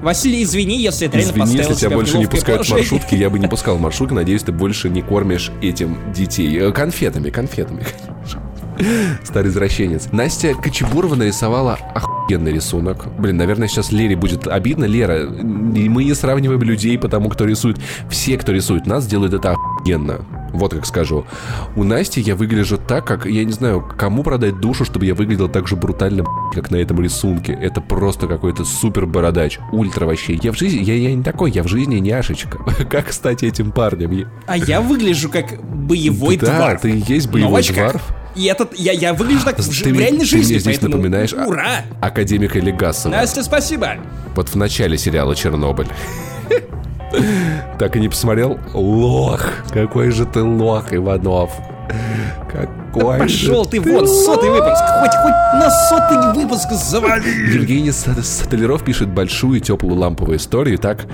Василий, 0.02 0.44
извини, 0.44 0.82
если 0.82 1.06
я 1.06 1.12
реально 1.12 1.44
Извини, 1.44 1.58
если 1.58 1.74
тебя 1.76 1.90
больше 1.92 2.18
не 2.18 2.26
пускают 2.26 2.68
положение. 2.68 2.92
маршрутки, 2.92 3.16
я 3.16 3.30
бы 3.30 3.40
не 3.40 3.48
пускал 3.50 3.78
маршрутки. 3.78 4.14
Надеюсь, 4.14 4.44
ты 4.44 4.52
больше 4.52 4.90
не 4.90 5.02
кормишь 5.02 5.52
этим 5.62 5.98
детей. 6.14 6.58
Э, 6.60 6.72
Конфетами, 6.72 7.30
конфетами. 7.30 7.86
Старый 9.24 9.50
извращенец. 9.50 10.10
Настя 10.12 10.54
Кочебурова 10.54 11.16
нарисовала 11.16 11.78
охуенный 11.94 12.54
рисунок. 12.54 13.08
Блин, 13.18 13.38
наверное, 13.38 13.68
сейчас 13.68 13.92
Лере 13.92 14.16
будет 14.16 14.48
обидно. 14.48 14.86
Лера, 14.86 15.28
мы 15.30 16.04
не 16.04 16.14
сравниваем 16.14 16.62
людей 16.62 16.98
по 16.98 17.08
тому, 17.08 17.30
кто 17.30 17.46
рисует. 17.46 17.78
Все, 18.10 18.38
кто 18.38 18.52
рисует 18.52 18.86
нас, 18.86 19.06
делают 19.08 19.34
это 19.34 19.52
охуенно. 19.52 20.22
Вот 20.54 20.74
как 20.74 20.86
скажу. 20.86 21.26
У 21.76 21.84
Насти 21.84 22.20
я 22.20 22.36
выгляжу 22.36 22.78
так, 22.78 23.06
как, 23.06 23.26
я 23.26 23.46
не 23.46 23.52
знаю, 23.54 23.82
кому 23.98 24.24
продать 24.24 24.60
душу, 24.60 24.84
чтобы 24.84 25.06
я 25.06 25.16
выглядел 25.16 25.48
так 25.48 25.68
же 25.68 25.76
брутально, 25.76 26.26
как 26.54 26.72
на 26.72 26.76
этом 26.76 27.02
рисунке. 27.02 27.54
Это 27.54 27.80
просто 27.82 28.28
какой-то 28.28 28.66
супер 28.66 29.06
бородач. 29.06 29.60
Ультра 29.72 30.06
вообще. 30.06 30.38
Я 30.42 30.52
в 30.52 30.58
жизни, 30.58 30.84
я, 30.84 30.96
я 30.96 31.14
не 31.14 31.24
такой, 31.24 31.52
я 31.52 31.64
в 31.64 31.68
жизни 31.68 32.00
няшечка. 32.00 32.58
Как 32.90 33.14
стать 33.14 33.44
этим 33.44 33.72
парнем? 33.72 34.28
А 34.46 34.58
я 34.58 34.82
выгляжу 34.82 35.30
как 35.30 35.64
боевой 35.64 36.38
да, 36.38 36.58
дварф. 36.58 36.82
ты 36.82 36.92
и 36.92 37.04
есть 37.08 37.30
боевой 37.30 37.62
очках. 37.62 37.92
дварф. 37.92 38.21
И 38.36 38.46
этот, 38.46 38.78
я, 38.78 38.92
я 38.94 39.14
выгляжу 39.14 39.46
так 39.46 39.60
в, 39.60 39.84
Ты, 39.84 39.94
в 39.94 40.00
реальной 40.00 40.22
ты 40.22 40.26
жизни, 40.26 40.54
мне 40.54 40.60
здесь 40.60 40.80
поэтому 40.80 40.98
напоминаешь 40.98 41.34
а- 41.34 41.46
ура! 41.46 41.82
академика 42.02 42.60
Легасова. 42.60 43.12
Настя, 43.14 43.44
спасибо! 43.44 43.96
Вот 44.36 44.50
в 44.50 44.56
начале 44.56 44.98
сериала 44.98 45.36
«Чернобыль». 45.36 45.88
Так 47.78 47.98
и 47.98 48.00
не 48.00 48.08
посмотрел? 48.08 48.58
Лох! 48.74 49.46
Какой 49.74 50.12
же 50.12 50.26
ты 50.26 50.42
лох, 50.42 50.94
Иванов! 50.94 51.52
Какой 52.50 53.20
Пошел 53.20 53.64
же 53.66 53.70
ты 53.70 53.82
вон, 53.82 54.08
сотый 54.08 54.50
выпуск! 54.50 54.82
Хоть, 55.00 55.12
хоть 55.12 55.60
на 55.60 55.70
сотый 55.70 56.34
выпуск 56.42 56.72
завали! 56.72 57.28
Евгений 57.54 57.90
Са- 57.90 58.22
Столяров 58.24 58.84
пишет 58.84 59.10
большую 59.10 59.60
теплую 59.60 59.96
ламповую 59.98 60.38
историю. 60.38 60.78
Так, 60.78 61.06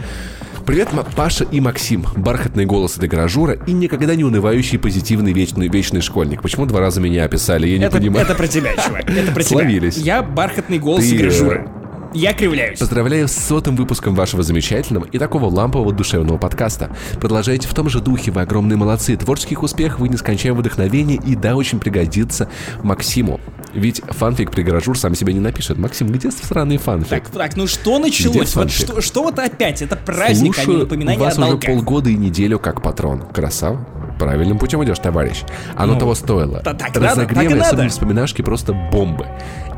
Привет, 0.68 0.90
Паша 1.16 1.46
и 1.46 1.62
Максим. 1.62 2.06
Бархатный 2.18 2.66
голос 2.66 2.98
этой 2.98 3.08
гаражура 3.08 3.54
и 3.54 3.72
никогда 3.72 4.16
не 4.16 4.26
унывающий 4.26 4.78
позитивный 4.78 5.32
вечный, 5.32 5.70
вечный 5.70 6.02
школьник. 6.02 6.42
Почему 6.42 6.66
два 6.66 6.82
раза 6.82 7.00
меня 7.00 7.24
описали? 7.24 7.68
Я 7.70 7.78
не 7.78 7.86
Это, 7.86 8.00
понимаю. 8.00 8.26
это 8.26 8.36
про 8.36 8.48
тебя, 8.48 8.76
чувак. 8.76 9.10
Это 9.10 9.32
про 9.32 9.44
Словились. 9.46 9.96
тебя. 9.96 10.18
Я 10.18 10.24
бархатный 10.24 10.78
голос 10.78 11.06
Ты, 11.06 11.14
э, 11.14 11.18
игражура. 11.20 11.68
Я 12.14 12.34
кривляюсь. 12.34 12.80
Поздравляю 12.80 13.28
с 13.28 13.34
сотым 13.34 13.76
выпуском 13.76 14.16
вашего 14.16 14.44
замечательного 14.44 15.06
и 15.06 15.18
такого 15.20 15.46
лампового 15.50 15.94
душевного 15.94 16.38
подкаста. 16.38 16.96
Продолжайте 17.20 17.68
в 17.68 17.74
том 17.74 17.90
же 17.90 18.00
духе, 18.00 18.32
вы 18.32 18.42
огромные 18.42 18.78
молодцы. 18.78 19.16
Творческих 19.16 19.64
успехов, 19.64 20.00
вы 20.00 20.10
нескончаемое 20.10 20.62
вдохновение 20.62 21.18
и 21.18 21.36
да, 21.36 21.56
очень 21.56 21.80
пригодится 21.80 22.50
Максиму. 22.84 23.40
Ведь 23.74 24.02
фанфик 24.08 24.52
при 24.52 24.64
гаражур 24.64 24.98
сам 24.98 25.14
себя 25.14 25.34
не 25.34 25.40
напишет. 25.40 25.78
Максим, 25.78 26.08
где 26.08 26.32
странный 26.32 26.78
фанфик? 26.78 27.10
Так, 27.10 27.30
так, 27.30 27.56
ну 27.58 27.68
что 27.68 28.00
началось? 28.00 28.56
Вот 28.56 28.72
что, 28.72 29.02
что 29.02 29.24
вот 29.24 29.38
опять? 29.40 29.82
Это 29.82 29.96
праздник, 29.96 30.56
а 30.58 30.60
не 30.60 30.66
Слушаю 30.66 30.80
напоминание 30.80 31.20
вас 31.20 31.38
о 31.38 31.42
уже 31.42 31.50
долгах. 31.52 31.66
полгода 31.70 32.10
и 32.10 32.16
неделю 32.16 32.60
как 32.60 32.82
патрон. 32.82 33.22
Красава. 33.22 33.86
Правильным 34.20 34.58
путем 34.58 34.84
идешь, 34.84 35.00
товарищ. 35.00 35.44
Оно 35.76 35.94
Ну, 35.94 36.00
того 36.00 36.16
стоило. 36.16 36.60
та- 36.60 36.74
так 36.74 36.94
надо, 36.96 37.16
так 37.22 37.32
Разогревы, 37.32 37.56
надо. 37.56 37.68
особенно 37.68 37.90
вспоминашки, 37.90 38.42
просто 38.42 38.74
бомбы. 38.74 39.26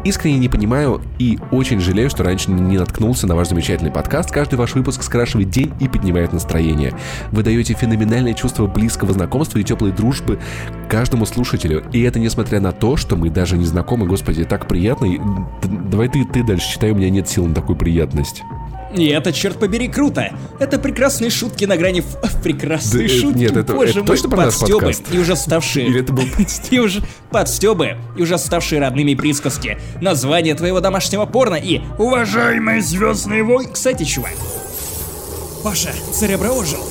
Искренне 0.05 0.37
не 0.39 0.47
понимаю 0.47 1.01
и 1.17 1.37
очень 1.51 1.81
жалею, 1.81 2.09
что 2.09 2.23
раньше 2.23 2.49
не 2.51 2.77
наткнулся 2.77 3.27
на 3.27 3.35
ваш 3.35 3.49
замечательный 3.49 3.91
подкаст. 3.91 4.31
Каждый 4.31 4.55
ваш 4.55 4.73
выпуск 4.73 5.03
скрашивает 5.03 5.49
день 5.49 5.73
и 5.81 5.89
поднимает 5.89 6.31
настроение. 6.31 6.93
Вы 7.33 7.43
даете 7.43 7.73
феноменальное 7.73 8.33
чувство 8.33 8.65
близкого 8.67 9.11
знакомства 9.11 9.59
и 9.59 9.63
теплой 9.65 9.91
дружбы 9.91 10.39
каждому 10.87 11.25
слушателю. 11.25 11.83
И 11.91 12.01
это 12.03 12.17
несмотря 12.17 12.61
на 12.61 12.71
то, 12.71 12.95
что 12.95 13.17
мы 13.17 13.29
даже 13.29 13.57
не 13.57 13.65
знакомы. 13.65 14.05
Господи, 14.07 14.45
так 14.45 14.67
приятно. 14.69 15.07
Давай 15.91 16.07
ты, 16.07 16.23
ты 16.23 16.43
дальше 16.43 16.69
читай, 16.71 16.91
у 16.91 16.95
меня 16.95 17.09
нет 17.09 17.27
сил 17.27 17.45
на 17.45 17.53
такую 17.53 17.77
приятность. 17.77 18.43
И 18.95 19.05
это, 19.07 19.31
черт 19.31 19.59
побери, 19.59 19.87
круто. 19.87 20.35
Это 20.59 20.79
прекрасные 20.79 21.29
шутки 21.29 21.65
на 21.65 21.77
грани... 21.77 21.99
ф- 21.99 22.41
Прекрасные 22.43 23.07
Да, 23.07 23.13
э, 23.13 23.17
шутки, 23.19 23.37
нет, 23.37 23.55
это- 23.55 23.73
боже 23.73 23.91
это 23.91 23.99
мой, 23.99 24.07
точно 24.07 24.29
про 24.29 24.37
подкаст? 24.51 25.03
И 25.11 25.19
уже 25.19 25.35
ставшие... 25.35 25.87
Или 25.87 26.01
это 26.01 26.11
был 26.13 26.23
И 26.71 26.79
уже 26.79 27.03
подстебы, 27.29 27.97
и 28.17 28.21
уже 28.21 28.37
ставшие 28.37 28.81
родными 28.81 29.13
присказки. 29.13 29.77
Название 30.01 30.55
твоего 30.55 30.79
домашнего 30.79 31.25
порно 31.25 31.55
и 31.55 31.81
«Уважаемый 31.99 32.81
звездный 32.81 33.43
вой». 33.43 33.67
Кстати, 33.71 34.03
чувак, 34.05 34.33
Паша, 35.63 35.91
Церебро 36.13 36.49
ожил. 36.53 36.83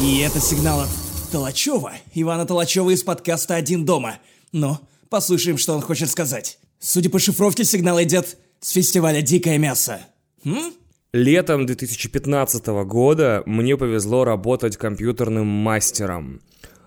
И 0.00 0.20
это 0.20 0.40
сигнал 0.40 0.80
от 0.80 0.88
Толачева, 1.30 1.92
Ивана 2.14 2.46
Толачева 2.46 2.90
из 2.90 3.02
подкаста 3.02 3.56
«Один 3.56 3.84
дома». 3.84 4.14
Ну, 4.52 4.78
послушаем, 5.10 5.58
что 5.58 5.74
он 5.74 5.82
хочет 5.82 6.10
сказать. 6.10 6.58
Судя 6.78 7.10
по 7.10 7.18
шифровке, 7.18 7.64
сигнал 7.64 8.00
идет 8.02 8.38
с 8.60 8.70
фестиваля 8.70 9.20
«Дикое 9.22 9.58
мясо». 9.58 10.00
М? 10.44 10.72
Летом 11.12 11.66
2015 11.66 12.66
года 12.86 13.42
мне 13.44 13.76
повезло 13.76 14.24
работать 14.24 14.78
компьютерным 14.78 15.46
мастером. 15.46 16.40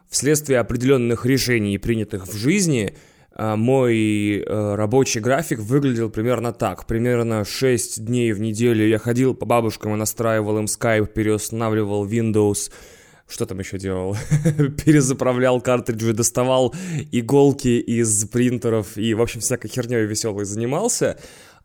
Вследствие 0.10 0.58
определенных 0.58 1.28
решений, 1.28 1.78
принятых 1.78 2.26
в 2.26 2.36
жизни, 2.36 2.96
а, 3.34 3.56
мой 3.56 4.40
э, 4.40 4.76
рабочий 4.76 5.20
график 5.20 5.60
выглядел 5.60 6.10
примерно 6.10 6.54
так. 6.54 6.88
Примерно 6.88 7.46
6 7.46 8.04
дней 8.04 8.34
в 8.34 8.40
неделю 8.40 8.88
я 8.88 8.98
ходил 8.98 9.36
по 9.36 9.46
бабушкам 9.46 9.94
и 9.94 9.98
настраивал 9.98 10.58
им 10.58 10.66
Skype, 10.66 11.14
переустанавливал 11.14 12.08
Windows, 12.08 12.72
что 13.28 13.46
там 13.46 13.60
еще 13.60 13.78
делал? 13.78 14.16
Перезаправлял 14.86 15.60
картриджи, 15.60 16.14
доставал 16.14 16.74
иголки 17.12 17.80
из 17.80 18.26
принтеров 18.26 18.98
и, 18.98 19.14
в 19.14 19.22
общем, 19.22 19.42
всякой 19.42 19.70
херней 19.70 20.06
веселой 20.06 20.46
занимался. 20.46 21.18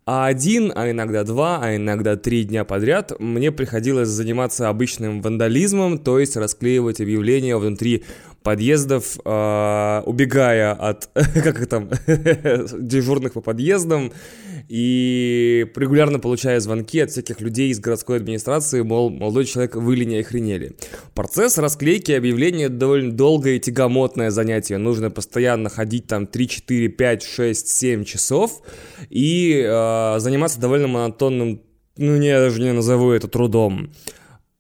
А 0.06 0.27
один, 0.27 0.72
а 0.74 0.90
иногда 0.90 1.24
два, 1.24 1.60
а 1.62 1.77
иногда 1.77 2.16
три 2.16 2.44
дня 2.44 2.64
подряд 2.64 3.12
мне 3.20 3.52
приходилось 3.52 4.09
заниматься 4.09 4.68
обычным 4.68 5.20
вандализмом, 5.20 5.98
то 5.98 6.18
есть 6.18 6.36
расклеивать 6.36 7.01
объявления 7.01 7.56
внутри 7.56 8.05
подъездов, 8.42 9.18
э, 9.24 10.02
убегая 10.06 10.72
от, 10.72 11.08
как 11.14 11.66
там, 11.66 11.90
дежурных 12.06 13.34
по 13.34 13.40
подъездам, 13.40 14.12
и 14.68 15.66
регулярно 15.74 16.20
получая 16.20 16.60
звонки 16.60 17.00
от 17.00 17.10
всяких 17.10 17.40
людей 17.40 17.70
из 17.70 17.80
городской 17.80 18.18
администрации, 18.18 18.82
мол, 18.82 19.10
молодой 19.10 19.44
человек, 19.44 19.74
вы 19.74 19.96
ли 19.96 20.06
не 20.06 20.18
охренели. 20.18 20.76
Процесс 21.14 21.58
расклейки 21.58 22.12
объявления 22.12 22.68
довольно 22.68 23.12
долгое 23.12 23.56
и 23.56 23.60
тягомотное 23.60 24.30
занятие. 24.30 24.76
Нужно 24.78 25.10
постоянно 25.10 25.70
ходить 25.70 26.06
там 26.06 26.26
3, 26.26 26.48
4, 26.48 26.88
5, 26.88 27.22
6, 27.22 27.68
7 27.68 28.04
часов 28.04 28.62
и 29.08 29.60
э, 29.66 30.20
заниматься 30.20 30.60
довольно 30.60 30.86
монотонным, 30.86 31.62
ну, 31.96 32.22
я 32.22 32.38
даже 32.38 32.62
не 32.62 32.72
назову 32.72 33.10
это 33.10 33.26
трудом. 33.26 33.90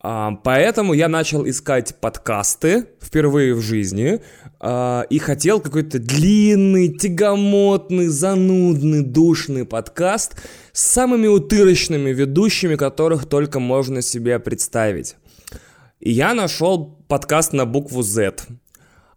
А, 0.02 0.32
поэтому 0.42 0.94
я 0.94 1.08
начал 1.08 1.46
искать 1.46 1.94
подкасты 2.00 2.86
впервые 3.02 3.54
в 3.54 3.60
жизни 3.60 4.20
а, 4.58 5.02
и 5.10 5.18
хотел 5.18 5.60
какой-то 5.60 5.98
длинный, 5.98 6.96
тягомотный, 6.96 8.06
занудный, 8.06 9.02
душный 9.02 9.66
подкаст 9.66 10.36
с 10.72 10.82
самыми 10.82 11.26
утырочными 11.26 12.10
ведущими, 12.10 12.76
которых 12.76 13.26
только 13.26 13.60
можно 13.60 14.00
себе 14.00 14.38
представить. 14.38 15.16
И 16.00 16.10
я 16.10 16.32
нашел 16.32 16.98
подкаст 17.08 17.52
на 17.52 17.66
букву 17.66 18.02
Z. 18.02 18.36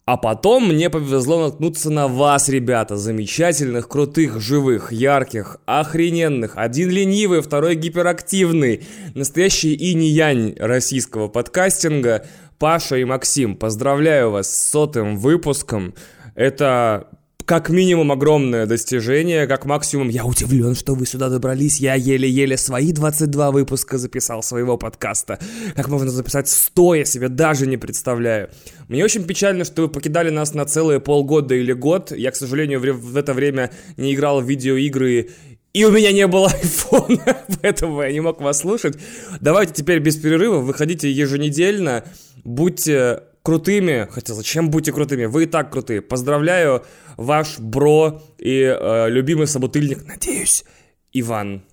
А 0.05 0.17
потом 0.17 0.67
мне 0.67 0.89
повезло 0.89 1.45
наткнуться 1.45 1.89
на 1.89 2.09
вас, 2.09 2.49
ребята, 2.49 2.97
замечательных, 2.97 3.87
крутых, 3.87 4.41
живых, 4.41 4.91
ярких, 4.91 5.59
охрененных. 5.65 6.57
Один 6.57 6.89
ленивый, 6.89 7.41
второй 7.41 7.75
гиперактивный. 7.75 8.83
Настоящий 9.13 9.73
инь-янь 9.73 10.55
российского 10.59 11.29
подкастинга. 11.29 12.25
Паша 12.59 12.97
и 12.97 13.05
Максим, 13.05 13.55
поздравляю 13.55 14.31
вас 14.31 14.53
с 14.53 14.71
сотым 14.71 15.15
выпуском. 15.15 15.93
Это 16.35 17.07
как 17.45 17.69
минимум 17.69 18.11
огромное 18.11 18.65
достижение, 18.65 19.47
как 19.47 19.65
максимум 19.65 20.09
я 20.09 20.25
удивлен, 20.25 20.75
что 20.75 20.93
вы 20.93 21.05
сюда 21.05 21.29
добрались, 21.29 21.79
я 21.79 21.95
еле-еле 21.95 22.57
свои 22.57 22.91
22 22.91 23.51
выпуска 23.51 23.97
записал 23.97 24.43
своего 24.43 24.77
подкаста. 24.77 25.39
Как 25.75 25.87
можно 25.89 26.09
записать 26.09 26.49
100, 26.49 26.95
я 26.95 27.05
себе 27.05 27.29
даже 27.29 27.67
не 27.67 27.77
представляю. 27.77 28.49
Мне 28.87 29.03
очень 29.03 29.25
печально, 29.25 29.65
что 29.65 29.83
вы 29.83 29.87
покидали 29.89 30.29
нас 30.29 30.53
на 30.53 30.65
целые 30.65 30.99
полгода 30.99 31.55
или 31.55 31.73
год. 31.73 32.11
Я, 32.11 32.31
к 32.31 32.35
сожалению, 32.35 32.79
в 32.79 33.17
это 33.17 33.33
время 33.33 33.71
не 33.97 34.13
играл 34.13 34.41
в 34.41 34.49
видеоигры 34.49 35.29
и 35.73 35.85
у 35.85 35.91
меня 35.91 36.11
не 36.11 36.27
было 36.27 36.47
айфона, 36.53 37.37
поэтому 37.61 38.03
я 38.03 38.11
не 38.11 38.19
мог 38.19 38.39
вас 38.41 38.59
слушать. 38.59 38.95
Давайте 39.41 39.73
теперь 39.73 39.99
без 39.99 40.15
перерыва, 40.17 40.59
выходите 40.59 41.11
еженедельно, 41.11 42.03
будьте 42.43 43.23
крутыми, 43.43 44.07
хотя 44.09 44.33
зачем 44.33 44.69
будьте 44.69 44.91
крутыми, 44.91 45.25
вы 45.25 45.43
и 45.43 45.45
так 45.45 45.71
крутые. 45.71 46.01
Поздравляю, 46.01 46.83
ваш 47.17 47.59
бро 47.59 48.21
и 48.39 48.61
э, 48.61 49.09
любимый 49.09 49.47
собутыльник, 49.47 50.05
надеюсь, 50.07 50.63
Иван. 51.11 51.63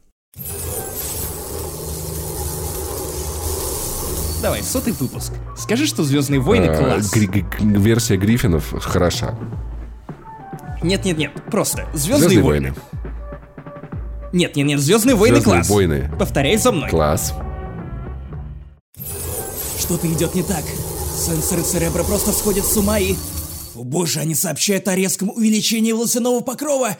Давай, 4.42 4.62
сотый 4.62 4.94
выпуск. 4.94 5.32
Скажи, 5.56 5.86
что 5.86 6.02
Звездные 6.02 6.40
войны 6.40 6.66
а, 6.66 6.76
класс. 6.76 7.12
Версия 7.60 8.16
Гриффинов 8.16 8.72
хороша. 8.82 9.38
Нет, 10.82 11.04
нет, 11.04 11.18
нет, 11.18 11.30
просто 11.50 11.86
Звездные, 11.92 12.30
Звездные 12.30 12.42
войны. 12.42 12.74
войны. 12.74 14.30
Нет, 14.32 14.56
нет, 14.56 14.66
нет, 14.66 14.80
Звездные 14.80 15.14
войны 15.14 15.36
Звездные 15.36 15.56
класс. 15.56 15.68
войны. 15.70 16.10
Повторяй 16.18 16.56
за 16.56 16.72
мной. 16.72 16.88
Класс. 16.88 17.34
Что-то 19.78 20.06
идет 20.10 20.34
не 20.34 20.42
так. 20.42 20.64
Сенсоры 21.20 21.60
Церебра 21.60 22.02
просто 22.02 22.32
сходят 22.32 22.64
с 22.64 22.74
ума 22.78 22.98
и... 22.98 23.14
О 23.74 23.84
боже, 23.84 24.20
они 24.20 24.34
сообщают 24.34 24.88
о 24.88 24.96
резком 24.96 25.28
увеличении 25.28 25.92
волосяного 25.92 26.40
покрова. 26.40 26.96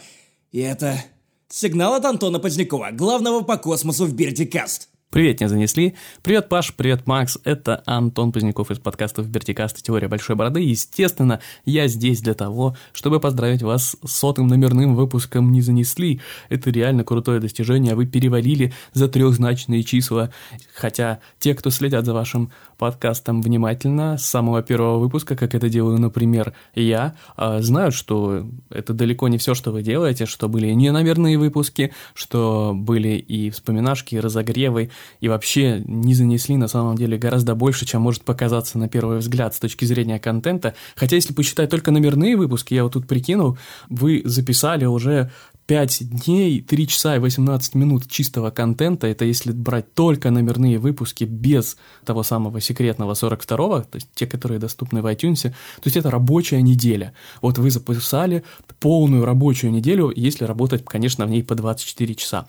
И 0.53 0.61
это... 0.61 1.03
Сигнал 1.49 1.95
от 1.95 2.05
Антона 2.05 2.39
Позднякова, 2.39 2.91
главного 2.93 3.41
по 3.41 3.57
космосу 3.57 4.05
в 4.05 4.13
Бирдикаст. 4.13 4.91
Привет, 5.11 5.41
не 5.41 5.49
занесли. 5.49 5.97
Привет, 6.23 6.49
Паш, 6.49 6.73
привет, 6.73 7.09
Макс. 7.09 7.37
Это 7.43 7.83
Антон 7.85 8.31
Поздняков 8.31 8.71
из 8.71 8.79
подкастов 8.79 9.27
Вертикаст 9.27 9.83
Теория 9.83 10.07
Большой 10.07 10.37
Бороды. 10.37 10.61
Естественно, 10.61 11.41
я 11.65 11.89
здесь 11.89 12.21
для 12.21 12.35
того, 12.35 12.77
чтобы 12.93 13.19
поздравить 13.19 13.63
вас 13.63 13.97
с 14.05 14.13
сотым 14.13 14.47
номерным 14.47 14.95
выпуском 14.95 15.51
«Не 15.51 15.63
занесли». 15.63 16.21
Это 16.49 16.71
реально 16.71 17.03
крутое 17.03 17.41
достижение. 17.41 17.97
Вы 17.97 18.07
перевалили 18.07 18.73
за 18.93 19.09
трехзначные 19.09 19.83
числа. 19.83 20.31
Хотя 20.77 21.19
те, 21.41 21.57
кто 21.57 21.71
следят 21.71 22.05
за 22.05 22.15
вашим 22.15 22.53
подкастом 22.81 23.43
внимательно 23.43 24.17
с 24.17 24.25
самого 24.25 24.63
первого 24.63 24.99
выпуска, 24.99 25.37
как 25.37 25.55
это 25.55 25.69
делаю, 25.69 25.99
например, 25.99 26.55
я, 26.75 27.15
а, 27.37 27.61
знают, 27.61 27.95
что 27.95 28.47
это 28.71 28.95
далеко 28.95 29.29
не 29.29 29.37
все, 29.37 29.55
что 29.55 29.71
вы 29.71 29.83
делаете, 29.83 30.25
что 30.25 30.49
были 30.49 30.71
не 30.71 30.91
номерные 30.91 31.37
выпуски, 31.37 31.93
что 32.15 32.73
были 32.75 33.11
и 33.11 33.51
вспоминашки, 33.51 34.15
и 34.15 34.21
разогревы, 34.21 34.91
и 35.21 35.29
вообще 35.29 35.83
не 35.87 36.15
занесли 36.15 36.57
на 36.57 36.69
самом 36.69 36.97
деле 36.97 37.19
гораздо 37.19 37.55
больше, 37.55 37.85
чем 37.85 38.01
может 38.01 38.23
показаться 38.23 38.79
на 38.79 38.89
первый 38.89 39.19
взгляд 39.19 39.55
с 39.55 39.61
точки 39.61 39.85
зрения 39.85 40.19
контента. 40.19 40.75
Хотя 40.97 41.17
если 41.17 41.35
посчитать 41.35 41.69
только 41.69 41.91
номерные 41.91 42.35
выпуски, 42.35 42.73
я 42.73 42.85
вот 42.85 42.95
тут 42.95 43.07
прикинул, 43.07 43.59
вы 43.91 44.23
записали 44.25 44.87
уже 44.87 45.31
5 45.71 46.11
дней, 46.11 46.63
3 46.63 46.87
часа 46.89 47.15
и 47.15 47.21
18 47.21 47.77
минут 47.77 48.11
чистого 48.11 48.51
контента, 48.51 49.07
это 49.07 49.25
если 49.25 49.53
брать 49.53 49.95
только 49.95 50.33
номерные 50.33 50.79
выпуски 50.79 51.23
без 51.23 51.77
того 52.05 52.25
самого 52.25 52.61
секретного 52.61 53.13
42-го, 53.13 53.83
то 53.83 53.95
есть 53.95 54.09
те, 54.13 54.27
которые 54.27 54.59
доступны 54.59 55.01
в 55.01 55.07
iTunes, 55.07 55.43
то 55.43 55.85
есть 55.85 55.97
это 55.97 56.11
рабочая 56.11 56.61
неделя. 56.61 57.13
Вот 57.41 57.59
вы 57.59 57.71
записали 57.71 58.43
полную 58.81 59.25
рабочую 59.25 59.71
неделю, 59.71 60.13
если 60.17 60.45
работать, 60.45 60.85
конечно, 60.85 61.25
в 61.25 61.31
ней 61.31 61.45
по 61.45 61.55
24 61.55 62.17
часа. 62.17 62.49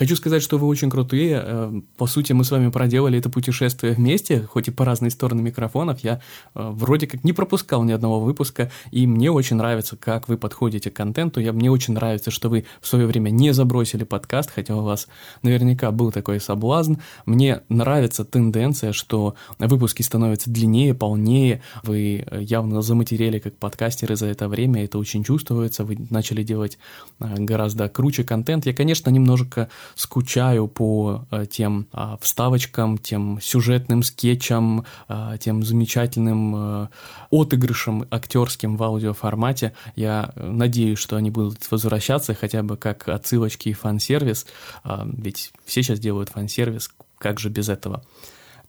Хочу 0.00 0.16
сказать, 0.16 0.42
что 0.42 0.56
вы 0.56 0.66
очень 0.66 0.88
крутые. 0.88 1.42
Э, 1.44 1.80
по 1.98 2.06
сути, 2.06 2.32
мы 2.32 2.44
с 2.44 2.50
вами 2.50 2.70
проделали 2.70 3.18
это 3.18 3.28
путешествие 3.28 3.92
вместе, 3.92 4.40
хоть 4.40 4.66
и 4.66 4.70
по 4.70 4.86
разные 4.86 5.10
стороны 5.10 5.42
микрофонов. 5.42 6.02
Я 6.02 6.22
э, 6.54 6.70
вроде 6.72 7.06
как 7.06 7.22
не 7.22 7.34
пропускал 7.34 7.84
ни 7.84 7.92
одного 7.92 8.18
выпуска, 8.18 8.70
и 8.92 9.06
мне 9.06 9.30
очень 9.30 9.56
нравится, 9.56 9.98
как 9.98 10.26
вы 10.26 10.38
подходите 10.38 10.90
к 10.90 10.94
контенту. 10.94 11.38
Я, 11.40 11.52
мне 11.52 11.70
очень 11.70 11.92
нравится, 11.92 12.30
что 12.30 12.48
вы 12.48 12.64
в 12.80 12.86
свое 12.86 13.04
время 13.04 13.28
не 13.28 13.52
забросили 13.52 14.04
подкаст, 14.04 14.50
хотя 14.54 14.74
у 14.74 14.80
вас 14.80 15.06
наверняка 15.42 15.90
был 15.90 16.12
такой 16.12 16.40
соблазн. 16.40 16.94
Мне 17.26 17.60
нравится 17.68 18.24
тенденция, 18.24 18.94
что 18.94 19.34
выпуски 19.58 20.00
становятся 20.00 20.48
длиннее, 20.48 20.94
полнее. 20.94 21.60
Вы 21.82 22.24
э, 22.26 22.40
явно 22.40 22.80
заматерели 22.80 23.38
как 23.38 23.54
подкастеры 23.58 24.16
за 24.16 24.28
это 24.28 24.48
время, 24.48 24.82
это 24.82 24.96
очень 24.96 25.24
чувствуется. 25.24 25.84
Вы 25.84 25.98
начали 26.08 26.42
делать 26.42 26.78
гораздо 27.18 27.90
круче 27.90 28.24
контент. 28.24 28.64
Я, 28.64 28.72
конечно, 28.72 29.10
немножко 29.10 29.68
скучаю 29.94 30.68
по 30.68 31.26
э, 31.30 31.46
тем 31.50 31.86
а, 31.92 32.16
вставочкам, 32.20 32.98
тем 32.98 33.38
сюжетным 33.40 34.02
скетчам, 34.02 34.84
а, 35.08 35.36
тем 35.38 35.62
замечательным 35.62 36.54
э, 36.56 36.88
отыгрышам 37.30 38.06
актерским 38.10 38.76
в 38.76 38.82
аудиоформате. 38.82 39.72
Я 39.96 40.32
надеюсь, 40.36 40.98
что 40.98 41.16
они 41.16 41.30
будут 41.30 41.70
возвращаться 41.70 42.34
хотя 42.34 42.62
бы 42.62 42.76
как 42.76 43.08
отсылочки 43.08 43.68
и 43.68 43.72
фан-сервис, 43.72 44.46
а, 44.84 45.06
ведь 45.06 45.52
все 45.64 45.82
сейчас 45.82 45.98
делают 45.98 46.30
фан-сервис, 46.30 46.90
как 47.18 47.38
же 47.38 47.48
без 47.48 47.68
этого? 47.68 48.02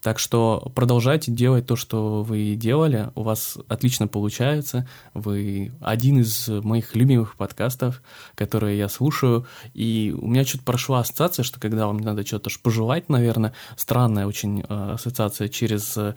Так 0.01 0.17
что 0.17 0.71
продолжайте 0.73 1.31
делать 1.31 1.67
то, 1.67 1.75
что 1.75 2.23
вы 2.23 2.55
делали. 2.55 3.11
У 3.13 3.21
вас 3.21 3.59
отлично 3.67 4.07
получается. 4.07 4.87
Вы 5.13 5.73
один 5.79 6.19
из 6.21 6.47
моих 6.47 6.95
любимых 6.95 7.35
подкастов, 7.35 8.01
которые 8.33 8.79
я 8.79 8.89
слушаю. 8.89 9.45
И 9.75 10.13
у 10.19 10.27
меня 10.27 10.43
что-то 10.43 10.63
прошла 10.63 11.01
ассоциация, 11.01 11.43
что 11.43 11.59
когда 11.59 11.85
вам 11.85 11.97
надо 11.97 12.25
что-то 12.25 12.49
пожелать, 12.63 13.09
наверное, 13.09 13.53
странная 13.77 14.25
очень 14.25 14.61
э, 14.61 14.91
ассоциация 14.93 15.49
через 15.49 15.95
э, 15.95 16.15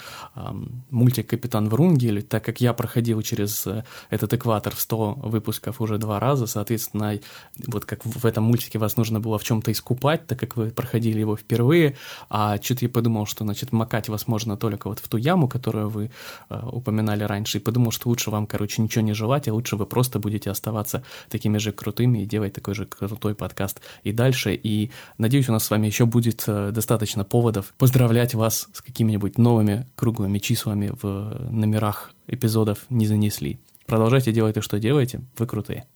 мультик 0.91 1.29
«Капитан 1.29 1.69
Врунгель», 1.69 2.23
так 2.23 2.43
как 2.43 2.63
я 2.63 2.73
проходил 2.73 3.21
через 3.21 3.67
э, 3.67 3.85
этот 4.09 4.33
экватор 4.33 4.75
в 4.75 4.81
100 4.81 5.13
выпусков 5.25 5.83
уже 5.83 5.99
два 5.99 6.19
раза, 6.19 6.47
соответственно, 6.47 7.19
вот 7.67 7.85
как 7.85 8.05
в 8.07 8.25
этом 8.25 8.45
мультике 8.45 8.79
вас 8.79 8.97
нужно 8.97 9.21
было 9.21 9.39
в 9.39 9.45
чем-то 9.45 9.71
искупать, 9.71 10.27
так 10.27 10.41
как 10.41 10.57
вы 10.57 10.71
проходили 10.71 11.21
его 11.21 11.37
впервые, 11.37 11.97
а 12.31 12.57
что-то 12.63 12.87
я 12.87 12.89
подумал, 12.89 13.27
что, 13.27 13.45
значит, 13.45 13.74
макать 13.75 14.09
вас 14.09 14.27
можно 14.27 14.57
только 14.57 14.89
вот 14.89 14.99
в 14.99 15.09
ту 15.09 15.17
яму, 15.17 15.49
которую 15.49 15.89
вы 15.89 16.11
э, 16.49 16.61
упоминали 16.73 17.25
раньше, 17.25 17.59
и 17.59 17.61
подумал, 17.61 17.91
что 17.91 18.09
лучше 18.09 18.31
вам, 18.31 18.47
короче, 18.47 18.83
ничего 18.83 19.03
не 19.03 19.13
желать, 19.13 19.49
а 19.49 19.55
лучше 19.55 19.77
вы 19.77 19.87
просто 19.87 20.19
будете 20.19 20.51
оставаться 20.51 21.03
такими 21.29 21.59
же 21.59 21.73
крутыми 21.73 22.21
и 22.21 22.27
делать 22.27 22.53
такой 22.53 22.75
же 22.75 22.87
крутой 22.87 23.35
подкаст 23.35 23.81
и 24.03 24.13
дальше. 24.13 24.55
И 24.55 24.91
надеюсь, 25.19 25.49
у 25.49 25.53
нас 25.53 25.65
с 25.65 25.71
вами 25.71 25.87
еще 25.87 26.07
будет 26.07 26.45
э, 26.47 26.71
достаточно 26.73 27.25
поводов 27.25 27.75
поздравлять 27.79 28.35
вас 28.35 28.69
с 28.73 28.81
какими-нибудь 28.81 29.39
новыми 29.39 29.87
круглыми 29.97 30.39
числами 30.39 30.93
в 31.03 31.51
номерах 31.51 32.13
эпизодов 32.27 32.79
«Не 32.89 33.07
занесли». 33.07 33.59
Продолжайте 33.87 34.33
делать 34.33 34.55
то, 34.55 34.63
что 34.63 34.79
делаете, 34.79 35.21
вы 35.37 35.47
крутые. 35.47 35.87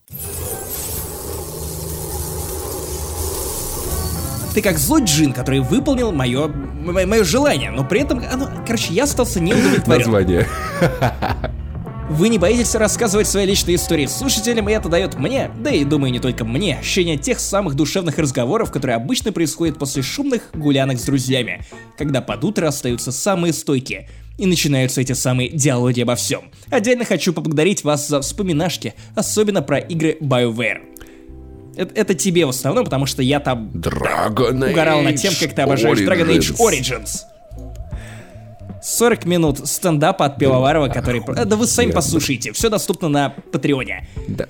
Ты 4.53 4.61
как 4.61 4.77
злой 4.77 5.03
джин, 5.03 5.33
который 5.33 5.59
выполнил 5.59 6.11
мое, 6.11 6.47
мое 6.47 7.23
желание, 7.23 7.71
но 7.71 7.83
при 7.83 8.01
этом, 8.01 8.21
оно, 8.31 8.49
короче, 8.65 8.93
я 8.93 9.03
остался 9.03 9.39
неудовлетворен. 9.39 9.99
Название. 9.99 10.47
Вы 12.09 12.29
не 12.29 12.39
боитесь 12.39 12.73
рассказывать 12.73 13.27
свои 13.27 13.45
личные 13.45 13.75
истории 13.75 14.07
слушателям, 14.07 14.67
и 14.67 14.73
это 14.73 14.89
дает 14.89 15.13
мне, 15.19 15.51
да 15.59 15.69
и 15.69 15.83
думаю 15.85 16.11
не 16.11 16.19
только 16.19 16.43
мне, 16.43 16.79
ощущение 16.79 17.17
тех 17.17 17.39
самых 17.39 17.75
душевных 17.75 18.17
разговоров, 18.17 18.71
которые 18.71 18.95
обычно 18.95 19.31
происходят 19.31 19.77
после 19.77 20.01
шумных 20.01 20.49
гулянок 20.55 20.97
с 20.99 21.03
друзьями, 21.03 21.63
когда 21.97 22.21
под 22.21 22.43
утро 22.43 22.67
остаются 22.67 23.11
самые 23.11 23.53
стойкие, 23.53 24.09
и 24.39 24.47
начинаются 24.47 25.01
эти 25.01 25.13
самые 25.13 25.49
диалоги 25.49 26.01
обо 26.01 26.15
всем. 26.15 26.45
Отдельно 26.71 27.05
хочу 27.05 27.31
поблагодарить 27.31 27.83
вас 27.83 28.07
за 28.07 28.21
вспоминашки, 28.21 28.95
особенно 29.15 29.61
про 29.61 29.77
игры 29.77 30.17
BioWare. 30.19 30.88
Это, 31.79 31.95
это 31.95 32.13
тебе 32.13 32.45
в 32.45 32.49
основном, 32.49 32.83
потому 32.83 33.05
что 33.05 33.23
я 33.23 33.39
там 33.39 33.69
Dragon 33.73 34.69
угорал 34.69 35.01
над 35.01 35.15
тем, 35.15 35.33
как 35.39 35.55
ты 35.55 35.61
обожаешь 35.61 35.99
Dragon 35.99 36.27
Age 36.27 36.57
Origins. 36.57 36.99
Origins. 36.99 37.23
40 38.83 39.25
минут 39.25 39.65
стендапа 39.65 40.25
от 40.25 40.37
Пивоварова, 40.37 40.89
который... 40.89 41.21
Да 41.25 41.55
вы 41.55 41.65
сами 41.67 41.91
послушайте, 41.91 42.51
все 42.51 42.69
доступно 42.69 43.07
на 43.07 43.29
Патреоне. 43.29 44.07
Да. 44.27 44.47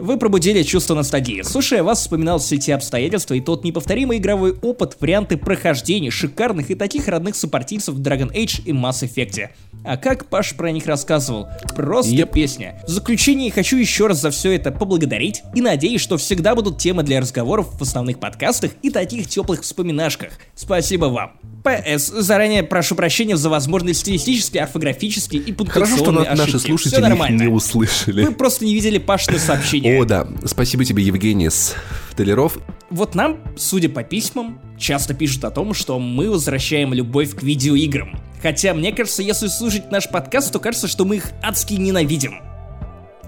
Вы 0.00 0.18
пробудили 0.18 0.64
чувство 0.64 0.96
ностальгии. 0.96 1.42
Слушая 1.42 1.84
вас, 1.84 2.00
вспоминал 2.00 2.40
все 2.40 2.56
те 2.56 2.74
обстоятельства 2.74 3.34
и 3.34 3.40
тот 3.40 3.62
неповторимый 3.62 4.18
игровой 4.18 4.52
опыт, 4.60 4.96
варианты 4.98 5.36
прохождений 5.36 6.10
шикарных 6.10 6.72
и 6.72 6.74
таких 6.74 7.06
родных 7.06 7.36
сопартийцев 7.36 7.94
в 7.94 8.00
Dragon 8.00 8.32
Age 8.32 8.62
и 8.64 8.72
Mass 8.72 9.04
Effect. 9.04 9.50
А 9.84 9.96
как 9.96 10.26
Паш 10.26 10.54
про 10.54 10.70
них 10.70 10.86
рассказывал? 10.86 11.48
Просто 11.74 12.12
Еп. 12.12 12.32
песня. 12.32 12.80
В 12.86 12.90
заключение 12.90 13.50
хочу 13.50 13.76
еще 13.76 14.06
раз 14.06 14.20
за 14.20 14.30
все 14.30 14.52
это 14.54 14.70
поблагодарить 14.70 15.42
и 15.54 15.60
надеюсь, 15.60 16.00
что 16.00 16.16
всегда 16.18 16.54
будут 16.54 16.78
темы 16.78 17.02
для 17.02 17.20
разговоров 17.20 17.68
в 17.78 17.82
основных 17.82 18.18
подкастах 18.20 18.70
и 18.82 18.90
таких 18.90 19.26
теплых 19.26 19.62
вспоминашках. 19.62 20.32
Спасибо 20.54 21.06
вам. 21.06 21.32
П.С. 21.64 22.08
Заранее 22.08 22.62
прошу 22.62 22.94
прощения 22.94 23.36
за 23.36 23.48
возможные 23.50 23.94
стилистические, 23.94 24.62
орфографические 24.64 25.42
и 25.42 25.52
Хорошо, 25.52 25.96
что 25.96 26.04
пунктуационные 26.04 26.30
на- 26.30 26.36
наши 26.36 26.42
ошибки. 26.56 26.58
Всё 26.58 26.76
слушатели 26.76 27.00
нормально. 27.00 27.42
не 27.42 27.48
услышали. 27.48 28.24
Вы 28.24 28.32
просто 28.32 28.64
не 28.64 28.74
видели 28.74 28.98
Пашины 28.98 29.38
сообщения. 29.38 30.00
О, 30.00 30.04
да. 30.04 30.26
Спасибо 30.44 30.84
тебе, 30.84 31.02
Евгений 31.04 31.50
с 31.50 31.74
Толеров. 32.16 32.58
Вот 32.92 33.14
нам, 33.14 33.38
судя 33.56 33.88
по 33.88 34.02
письмам, 34.02 34.60
часто 34.78 35.14
пишут 35.14 35.44
о 35.46 35.50
том, 35.50 35.72
что 35.72 35.98
мы 35.98 36.30
возвращаем 36.30 36.92
любовь 36.92 37.34
к 37.34 37.42
видеоиграм. 37.42 38.20
Хотя, 38.42 38.74
мне 38.74 38.92
кажется, 38.92 39.22
если 39.22 39.46
слушать 39.46 39.90
наш 39.90 40.10
подкаст, 40.10 40.52
то 40.52 40.58
кажется, 40.58 40.88
что 40.88 41.06
мы 41.06 41.16
их 41.16 41.30
адски 41.42 41.72
ненавидим. 41.74 42.34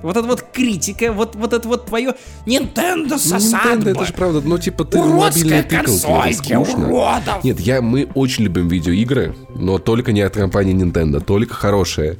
Вот 0.02 0.18
эта 0.18 0.26
вот 0.26 0.42
критика, 0.52 1.14
вот, 1.14 1.34
вот 1.34 1.54
это 1.54 1.66
вот 1.66 1.86
твое 1.86 2.14
Nintendo 2.44 3.06
Ну, 3.12 3.18
сосадба. 3.18 3.84
Nintendo, 3.88 3.90
это 3.92 4.04
же 4.04 4.12
правда, 4.12 4.42
ну 4.42 4.58
типа 4.58 4.84
ты 4.84 4.98
Уродская 4.98 5.60
это 5.60 5.76
консольки, 5.76 6.52
скучно. 6.52 6.88
уродов. 6.92 7.42
Нет, 7.42 7.58
я, 7.60 7.80
мы 7.80 8.06
очень 8.14 8.44
любим 8.44 8.68
видеоигры, 8.68 9.34
но 9.54 9.78
только 9.78 10.12
не 10.12 10.20
от 10.20 10.34
компании 10.34 10.74
Nintendo, 10.74 11.24
только 11.24 11.54
хорошие. 11.54 12.18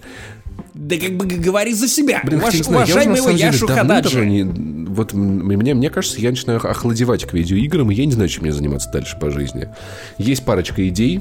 Да 0.74 0.96
как 0.96 1.16
бы 1.16 1.26
говори 1.26 1.72
за 1.72 1.86
себя. 1.88 2.20
Блин, 2.24 2.40
Уваж- 2.40 2.56
не 2.56 2.62
знаю, 2.62 2.78
я 2.78 2.82
уже, 2.84 2.92
уважаемый 2.94 3.16
его 3.16 3.24
самом 3.26 3.38
деле 3.38 3.52
Яшу 3.52 3.66
Хададжи. 3.68 4.26
не- 4.26 4.84
Вот 4.88 5.12
мне, 5.12 5.74
мне 5.74 5.90
кажется, 5.90 6.20
я 6.20 6.30
начинаю 6.30 6.58
охладевать 6.68 7.24
к 7.24 7.32
видеоиграм, 7.32 7.90
и 7.90 7.94
я 7.94 8.04
не 8.06 8.12
знаю, 8.12 8.28
чем 8.28 8.42
мне 8.42 8.52
заниматься 8.52 8.90
дальше 8.92 9.16
по 9.18 9.30
жизни. 9.30 9.68
Есть 10.18 10.44
парочка 10.44 10.86
идей. 10.88 11.20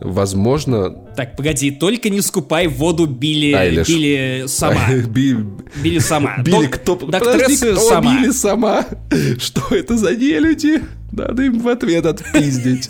Возможно... 0.00 0.90
Так, 1.16 1.36
погоди, 1.36 1.72
только 1.72 2.08
не 2.08 2.20
скупай 2.20 2.68
воду 2.68 3.06
Билли, 3.06 3.52
Айлиш. 3.52 3.88
Билли 3.88 4.44
сама. 4.46 4.88
Би- 5.08 5.36
Билли 5.82 5.98
сама. 5.98 6.38
Били 6.38 6.66
Док- 6.66 6.70
кто... 6.70 6.96
Кто 6.96 7.76
сама. 7.80 8.16
били 8.20 8.30
сама? 8.30 8.86
Что 9.40 9.74
это 9.74 9.96
за 9.96 10.14
нелюди? 10.14 10.82
Надо 11.18 11.42
им 11.42 11.58
в 11.60 11.68
ответ 11.68 12.06
отпиздить. 12.06 12.88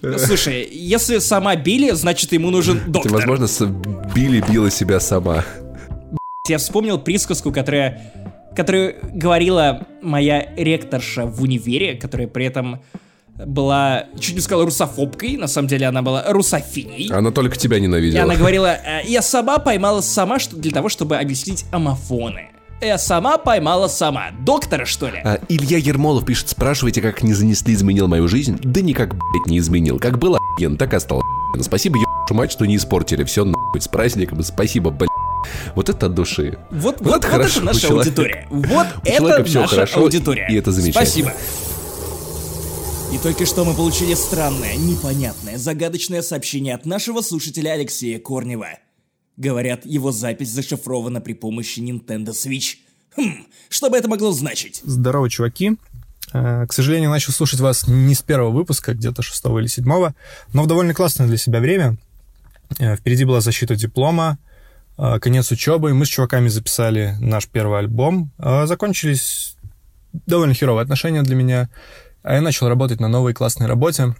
Слушай, 0.18 0.68
если 0.70 1.18
сама 1.18 1.56
Билли, 1.56 1.90
значит 1.92 2.32
ему 2.32 2.50
нужен 2.50 2.80
доктор. 2.86 3.12
Возможно, 3.12 3.46
с- 3.46 3.64
Билли 4.14 4.44
била 4.48 4.70
себя 4.70 5.00
сама. 5.00 5.44
Я 6.48 6.58
вспомнил 6.58 6.98
присказку, 6.98 7.52
которая, 7.52 8.12
которую 8.54 8.96
говорила 9.14 9.86
моя 10.02 10.46
ректорша 10.56 11.24
в 11.26 11.42
универе, 11.42 11.94
которая 11.94 12.28
при 12.28 12.44
этом 12.44 12.82
была, 13.34 14.04
чуть 14.20 14.34
не 14.34 14.40
сказала 14.40 14.64
русофобкой, 14.66 15.36
на 15.36 15.48
самом 15.48 15.68
деле 15.68 15.86
она 15.86 16.02
была 16.02 16.24
русофилей. 16.28 17.10
Она 17.10 17.30
только 17.32 17.56
тебя 17.56 17.78
И 17.78 17.80
ненавидела. 17.80 18.22
она 18.24 18.36
говорила, 18.36 18.66
«Э, 18.84 19.00
я 19.06 19.22
сама 19.22 19.58
поймала 19.58 20.02
сама 20.02 20.38
что, 20.38 20.54
для 20.56 20.70
того, 20.70 20.88
чтобы 20.88 21.16
объяснить 21.16 21.64
амофоны. 21.72 22.50
Я 22.84 22.98
сама 22.98 23.38
поймала 23.38 23.88
сама. 23.88 24.26
Доктора, 24.40 24.84
что 24.84 25.08
ли? 25.08 25.18
А, 25.24 25.38
Илья 25.48 25.78
Ермолов 25.78 26.26
пишет, 26.26 26.50
спрашиваете, 26.50 27.00
как 27.00 27.22
не 27.22 27.32
занесли 27.32 27.72
изменил 27.72 28.08
мою 28.08 28.28
жизнь? 28.28 28.58
Да 28.62 28.82
никак, 28.82 29.14
блядь, 29.14 29.46
не 29.46 29.58
изменил. 29.58 29.98
Как 29.98 30.18
было 30.18 30.36
охуенно, 30.38 30.76
так 30.76 30.92
и 30.92 30.96
осталось. 30.96 31.24
Спасибо, 31.62 31.96
ебашу 31.98 32.34
мать, 32.34 32.52
что 32.52 32.66
не 32.66 32.76
испортили. 32.76 33.24
Все 33.24 33.44
нахуй, 33.44 33.80
с 33.80 33.88
праздником, 33.88 34.42
спасибо, 34.42 34.90
блядь. 34.90 35.08
Вот 35.74 35.88
это 35.88 36.06
от 36.06 36.14
души. 36.14 36.58
Вот, 36.70 37.00
Вот 37.00 37.00
вот, 37.00 37.00
это 37.00 37.10
вот 37.10 37.24
хорошо, 37.24 37.56
это 37.58 37.66
наша 37.66 37.80
человека- 37.80 38.00
аудитория. 38.10 38.46
Вот 38.50 38.86
это 39.04 39.44
всё 39.44 39.60
наша 39.62 39.74
хорошо, 39.74 40.00
аудитория. 40.00 40.46
и 40.50 40.54
это 40.54 40.70
замечательно. 40.72 41.06
Спасибо. 41.06 41.32
И 43.14 43.18
только 43.18 43.46
что 43.46 43.64
мы 43.64 43.74
получили 43.74 44.14
странное, 44.14 44.74
непонятное, 44.76 45.56
загадочное 45.56 46.20
сообщение 46.20 46.74
от 46.74 46.84
нашего 46.84 47.20
слушателя 47.22 47.70
Алексея 47.70 48.18
Корнева. 48.18 48.68
Говорят, 49.36 49.84
его 49.84 50.12
запись 50.12 50.50
зашифрована 50.50 51.20
при 51.20 51.32
помощи 51.32 51.80
Nintendo 51.80 52.28
Switch. 52.28 52.76
Хм, 53.16 53.46
что 53.68 53.90
бы 53.90 53.96
это 53.96 54.08
могло 54.08 54.32
значить? 54.32 54.80
Здорово, 54.84 55.28
чуваки. 55.28 55.76
Э, 56.32 56.66
К 56.66 56.72
сожалению, 56.72 57.10
начал 57.10 57.32
слушать 57.32 57.60
вас 57.60 57.86
не 57.86 58.14
с 58.14 58.22
первого 58.22 58.50
выпуска, 58.50 58.94
где-то 58.94 59.22
шестого 59.22 59.58
или 59.58 59.66
седьмого, 59.66 60.14
но 60.52 60.62
в 60.62 60.66
довольно 60.66 60.94
классное 60.94 61.26
для 61.26 61.36
себя 61.36 61.60
время. 61.60 61.96
Э, 62.78 62.96
Впереди 62.96 63.24
была 63.24 63.40
защита 63.40 63.74
диплома, 63.76 64.38
э, 64.98 65.18
конец 65.20 65.50
учебы, 65.50 65.94
мы 65.94 66.06
с 66.06 66.08
чуваками 66.08 66.48
записали 66.48 67.16
наш 67.20 67.48
первый 67.48 67.80
альбом. 67.80 68.30
Закончились 68.38 69.56
довольно 70.12 70.54
херовые 70.54 70.82
отношения 70.82 71.22
для 71.22 71.34
меня, 71.34 71.70
а 72.22 72.34
я 72.34 72.40
начал 72.40 72.68
работать 72.68 73.00
на 73.00 73.08
новой 73.08 73.34
классной 73.34 73.66
работе. 73.66 74.14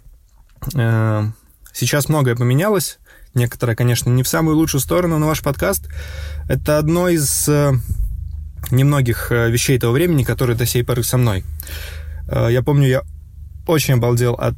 Сейчас 1.73 2.09
многое 2.09 2.35
поменялось, 2.35 2.99
некоторое, 3.35 3.75
конечно, 3.75 4.09
не 4.09 4.23
в 4.23 4.27
самую 4.27 4.55
лучшую 4.57 4.81
сторону, 4.81 5.17
но 5.19 5.27
ваш 5.27 5.41
подкаст— 5.41 5.89
это 6.49 6.77
одно 6.77 7.09
из 7.09 7.47
э, 7.47 7.73
немногих 8.71 9.31
э, 9.31 9.49
вещей 9.51 9.77
того 9.77 9.93
времени, 9.93 10.23
которые 10.23 10.57
до 10.57 10.65
сей 10.65 10.83
поры 10.83 11.03
со 11.03 11.17
мной. 11.17 11.43
Э, 12.27 12.47
Я 12.49 12.63
помню, 12.63 12.87
я 12.87 13.01
очень 13.67 13.95
обалдел 13.95 14.33
от 14.33 14.55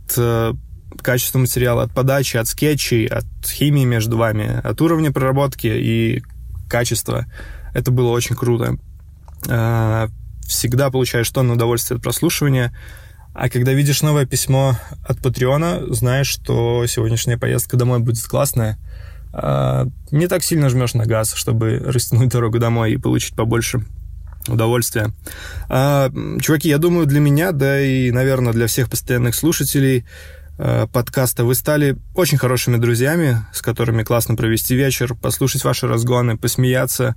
качества 1.02 1.40
материала, 1.40 1.84
от 1.84 1.94
подачи, 1.94 2.38
от 2.38 2.48
скетчей, 2.48 3.06
от 3.06 3.26
химии 3.46 3.86
между 3.86 4.18
вами, 4.18 4.62
от 4.64 4.82
уровня 4.82 5.12
проработки 5.12 5.68
и 5.68 6.24
качества. 6.70 7.26
Это 7.74 7.92
было 7.92 8.10
очень 8.10 8.36
круто. 8.36 8.78
Всегда 10.46 10.90
получаешь 10.90 11.30
тонну 11.30 11.54
удовольствия 11.54 11.98
от 11.98 12.04
прослушивания. 12.04 12.76
А 13.34 13.50
когда 13.50 13.74
видишь 13.74 14.02
новое 14.02 14.26
письмо 14.26 14.78
от 15.08 15.22
Патреона, 15.22 15.82
знаешь, 15.94 16.28
что 16.28 16.86
сегодняшняя 16.88 17.38
поездка 17.38 17.78
домой 17.78 18.00
будет 18.00 18.24
классная. 18.24 18.78
А, 19.34 19.88
Не 20.12 20.28
так 20.28 20.44
сильно 20.44 20.70
жмешь 20.70 20.94
на 20.94 21.06
газ, 21.06 21.34
чтобы 21.34 21.78
растянуть 21.86 22.30
дорогу 22.30 22.60
домой 22.60 22.94
и 22.94 22.98
получить 22.98 23.36
побольше 23.36 23.86
удовольствия. 24.48 25.12
А, 25.70 26.12
Чуваки, 26.42 26.70
я 26.70 26.78
думаю, 26.78 27.06
для 27.06 27.20
меня, 27.20 27.52
да 27.52 27.80
и, 27.80 28.12
наверное, 28.12 28.54
для 28.54 28.68
всех 28.68 28.90
постоянных 28.90 29.36
слушателей 29.36 30.06
э, 30.58 30.88
подкаста 30.92 31.44
вы 31.44 31.54
стали 31.56 31.98
очень 32.16 32.38
хорошими 32.38 32.78
друзьями, 32.78 33.46
с 33.54 33.62
которыми 33.62 34.04
классно 34.04 34.36
провести 34.36 34.76
вечер, 34.76 35.14
послушать 35.16 35.64
ваши 35.64 35.88
разгоны, 35.88 36.38
посмеяться, 36.38 37.16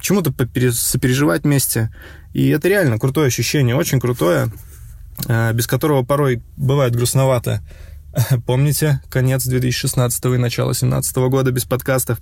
чему-то 0.00 0.32
сопереживать 0.72 1.44
вместе. 1.44 1.92
И 2.32 2.48
это 2.48 2.68
реально 2.68 2.98
крутое 2.98 3.28
ощущение, 3.28 3.74
очень 3.74 4.00
крутое, 4.00 4.52
без 5.26 5.66
которого 5.66 6.04
порой 6.04 6.42
бывает 6.56 6.94
грустновато. 6.94 7.62
Помните 8.46 9.00
конец 9.10 9.44
2016 9.44 10.24
и 10.24 10.28
начало 10.36 10.72
2017 10.72 11.16
года 11.16 11.52
без 11.52 11.64
подкастов? 11.64 12.18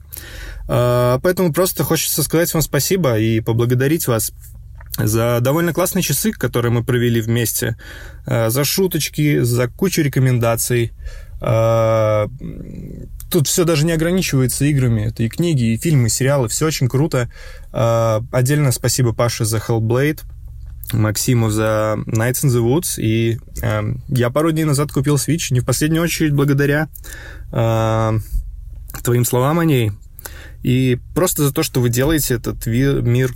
Э, 0.69 1.19
Поэтому 1.23 1.53
просто 1.53 1.85
хочется 1.85 2.23
сказать 2.23 2.53
вам 2.53 2.63
спасибо 2.63 3.19
и 3.19 3.41
поблагодарить 3.41 4.07
вас 4.07 4.33
за 4.99 5.41
довольно 5.41 5.73
классные 5.73 6.03
часы, 6.03 6.33
которые 6.33 6.73
мы 6.73 6.83
провели 6.85 7.21
вместе, 7.21 7.77
э, 8.27 8.51
за 8.51 8.65
шуточки, 8.65 9.41
за 9.41 9.69
кучу 9.69 10.03
рекомендаций. 10.03 10.93
Э, 11.41 12.27
Тут 13.29 13.49
все 13.49 13.65
даже 13.65 13.85
не 13.85 13.93
ограничивается 13.93 14.65
играми. 14.67 15.09
Это 15.09 15.25
и 15.25 15.29
книги, 15.29 15.73
и 15.73 15.77
фильмы, 15.77 16.07
и 16.07 16.11
сериалы. 16.11 16.49
Все 16.49 16.67
очень 16.67 16.89
круто. 16.89 17.29
Э, 17.73 18.21
Отдельно 18.33 18.71
спасибо 18.73 19.13
Паше 19.13 19.45
за 19.45 19.59
Hellblade, 19.59 20.21
Максиму 20.93 21.51
за 21.51 21.97
Nights 22.07 22.45
in 22.45 22.49
the 22.49 22.63
Woods. 22.63 22.99
И 23.01 23.39
э, 23.63 23.83
я 24.09 24.31
пару 24.31 24.53
дней 24.53 24.65
назад 24.65 24.93
купил 24.93 25.17
Switch, 25.17 25.53
не 25.53 25.61
в 25.61 25.65
последнюю 25.65 26.03
очередь 26.03 26.33
благодаря 26.33 26.89
э, 27.53 28.19
твоим 29.03 29.25
словам 29.25 29.59
о 29.59 29.65
ней. 29.65 29.93
И 30.63 30.99
просто 31.15 31.45
за 31.45 31.53
то, 31.53 31.63
что 31.63 31.81
вы 31.81 31.89
делаете 31.89 32.35
этот 32.35 32.67
мир 32.67 33.33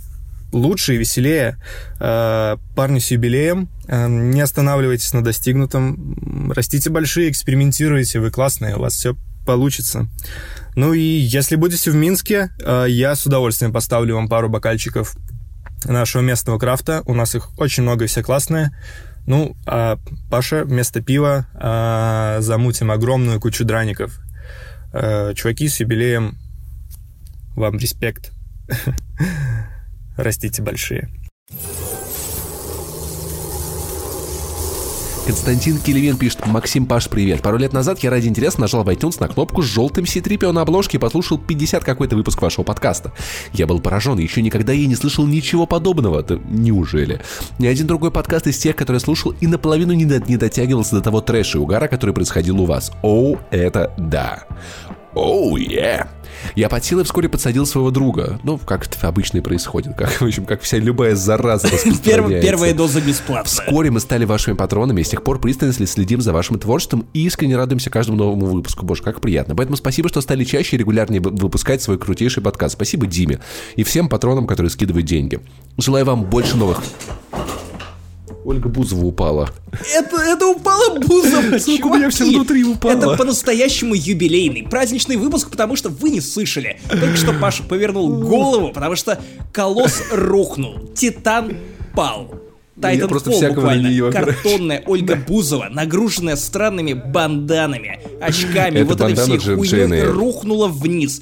лучше 0.51 0.95
и 0.95 0.97
веселее. 0.97 1.57
Э, 1.99 2.57
парни 2.75 2.99
с 2.99 3.11
юбилеем, 3.11 3.69
э, 3.87 4.07
не 4.07 4.41
останавливайтесь 4.41 5.13
на 5.13 5.23
достигнутом, 5.23 6.51
растите 6.51 6.89
большие, 6.89 7.29
экспериментируйте, 7.29 8.19
вы 8.19 8.31
классные, 8.31 8.75
у 8.75 8.79
вас 8.79 8.93
все 8.93 9.15
получится. 9.45 10.07
Ну 10.75 10.93
и 10.93 10.99
если 10.99 11.55
будете 11.55 11.91
в 11.91 11.95
Минске, 11.95 12.49
э, 12.63 12.85
я 12.89 13.15
с 13.15 13.25
удовольствием 13.25 13.73
поставлю 13.73 14.15
вам 14.15 14.27
пару 14.27 14.49
бокальчиков 14.49 15.15
нашего 15.85 16.21
местного 16.21 16.59
крафта. 16.59 17.01
У 17.05 17.13
нас 17.13 17.35
их 17.35 17.57
очень 17.57 17.83
много 17.83 18.05
и 18.05 18.07
все 18.07 18.23
классные. 18.23 18.71
Ну, 19.27 19.55
а 19.65 19.97
Паша 20.29 20.63
вместо 20.63 21.01
пива 21.01 21.47
а, 21.53 22.37
замутим 22.41 22.91
огромную 22.91 23.39
кучу 23.39 23.65
драников. 23.65 24.19
А, 24.93 25.33
чуваки 25.33 25.67
с 25.67 25.79
юбилеем, 25.79 26.37
вам 27.55 27.77
респект. 27.77 28.31
Растите 30.17 30.61
большие. 30.61 31.09
Константин 35.25 35.77
Келевин 35.77 36.17
пишет, 36.17 36.45
Максим 36.47 36.87
Паш, 36.87 37.07
привет. 37.07 37.43
Пару 37.43 37.57
лет 37.57 37.73
назад 37.73 37.99
я 37.99 38.09
ради 38.09 38.27
интереса 38.27 38.59
нажал 38.59 38.83
в 38.83 38.89
iTunes 38.89 39.17
на 39.19 39.27
кнопку 39.27 39.61
с 39.61 39.65
желтым 39.65 40.05
C3PO 40.05 40.51
на 40.51 40.61
обложке 40.61 40.97
и 40.97 40.99
послушал 40.99 41.37
50 41.37 41.83
какой-то 41.83 42.15
выпуск 42.15 42.41
вашего 42.41 42.63
подкаста. 42.63 43.13
Я 43.53 43.67
был 43.67 43.79
поражен, 43.79 44.17
еще 44.17 44.41
никогда 44.41 44.73
я 44.73 44.87
не 44.87 44.95
слышал 44.95 45.27
ничего 45.27 45.67
подобного. 45.67 46.23
Да 46.23 46.39
неужели? 46.49 47.21
Ни 47.59 47.67
один 47.67 47.85
другой 47.85 48.09
подкаст 48.09 48.47
из 48.47 48.57
тех, 48.57 48.75
которые 48.75 48.99
слушал, 48.99 49.35
и 49.39 49.45
наполовину 49.45 49.93
не, 49.93 50.05
не 50.05 50.37
дотягивался 50.37 50.95
до 50.95 51.01
того 51.01 51.21
трэша 51.21 51.59
и 51.59 51.61
угара, 51.61 51.87
который 51.87 52.15
происходил 52.15 52.59
у 52.59 52.65
вас. 52.65 52.91
О, 53.03 53.37
это 53.51 53.93
да. 53.97 54.45
Оу, 55.13 55.57
oh, 55.57 55.59
yeah. 55.59 56.07
Я 56.55 56.69
подсел 56.69 56.99
и 56.99 57.03
вскоре 57.03 57.29
подсадил 57.29 57.65
своего 57.65 57.91
друга. 57.91 58.39
Ну, 58.43 58.57
как 58.57 58.87
это 58.87 59.07
обычно 59.07 59.39
и 59.39 59.41
происходит. 59.41 59.95
Как, 59.95 60.09
в 60.09 60.21
общем, 60.21 60.45
как 60.45 60.61
вся 60.61 60.77
любая 60.77 61.15
зараза 61.15 61.67
распространяется. 61.71 62.47
Первая 62.47 62.73
доза 62.73 63.01
бесплатная. 63.01 63.43
Вскоре 63.43 63.91
мы 63.91 63.99
стали 63.99 64.25
вашими 64.25 64.55
патронами 64.55 65.01
и 65.01 65.03
с 65.03 65.09
тех 65.09 65.23
пор 65.23 65.39
пристально 65.39 65.73
следим 65.73 66.21
за 66.21 66.33
вашим 66.33 66.59
творчеством 66.59 67.05
и 67.13 67.25
искренне 67.25 67.57
радуемся 67.57 67.89
каждому 67.89 68.17
новому 68.17 68.45
выпуску. 68.47 68.85
Боже, 68.85 69.03
как 69.03 69.21
приятно. 69.21 69.55
Поэтому 69.55 69.77
спасибо, 69.77 70.09
что 70.09 70.21
стали 70.21 70.43
чаще 70.43 70.75
и 70.75 70.79
регулярнее 70.79 71.21
выпускать 71.21 71.81
свой 71.81 71.97
крутейший 71.97 72.41
подкаст. 72.41 72.75
Спасибо 72.75 73.05
Диме 73.05 73.39
и 73.75 73.83
всем 73.83 74.09
патронам, 74.09 74.47
которые 74.47 74.69
скидывают 74.69 75.05
деньги. 75.05 75.39
Желаю 75.77 76.05
вам 76.05 76.23
больше 76.23 76.57
новых 76.57 76.81
Ольга 78.43 78.69
Бузова 78.69 79.05
упала. 79.05 79.49
Это, 79.95 80.17
это 80.17 80.47
упала 80.55 80.99
Бузова, 80.99 81.57
Сука, 81.57 81.87
у 81.87 81.95
меня 81.95 82.09
все 82.09 82.25
внутри 82.25 82.63
упало. 82.63 82.91
Это 82.91 83.15
по-настоящему 83.15 83.93
юбилейный, 83.93 84.63
праздничный 84.63 85.17
выпуск, 85.17 85.49
потому 85.49 85.75
что 85.75 85.89
вы 85.89 86.09
не 86.09 86.21
слышали. 86.21 86.79
Только 86.89 87.17
что 87.17 87.33
Паша 87.33 87.63
повернул 87.63 88.09
голову, 88.21 88.71
потому 88.73 88.95
что 88.95 89.19
колосс 89.51 90.03
рухнул, 90.11 90.79
Титан 90.95 91.57
пал. 91.95 92.35
Тайтан 92.81 93.09
Пол 93.09 93.19
буквально. 93.19 93.87
Нее, 93.87 94.11
Картонная 94.11 94.83
Ольга 94.87 95.15
Бузова, 95.15 95.67
нагруженная 95.69 96.35
странными 96.35 96.93
банданами, 96.93 97.99
очками, 98.19 98.79
это 98.79 98.85
вот 98.85 99.01
этой 99.01 99.15
всей 99.15 99.37
хуйней, 99.37 100.03
рухнула 100.03 100.67
вниз. 100.67 101.21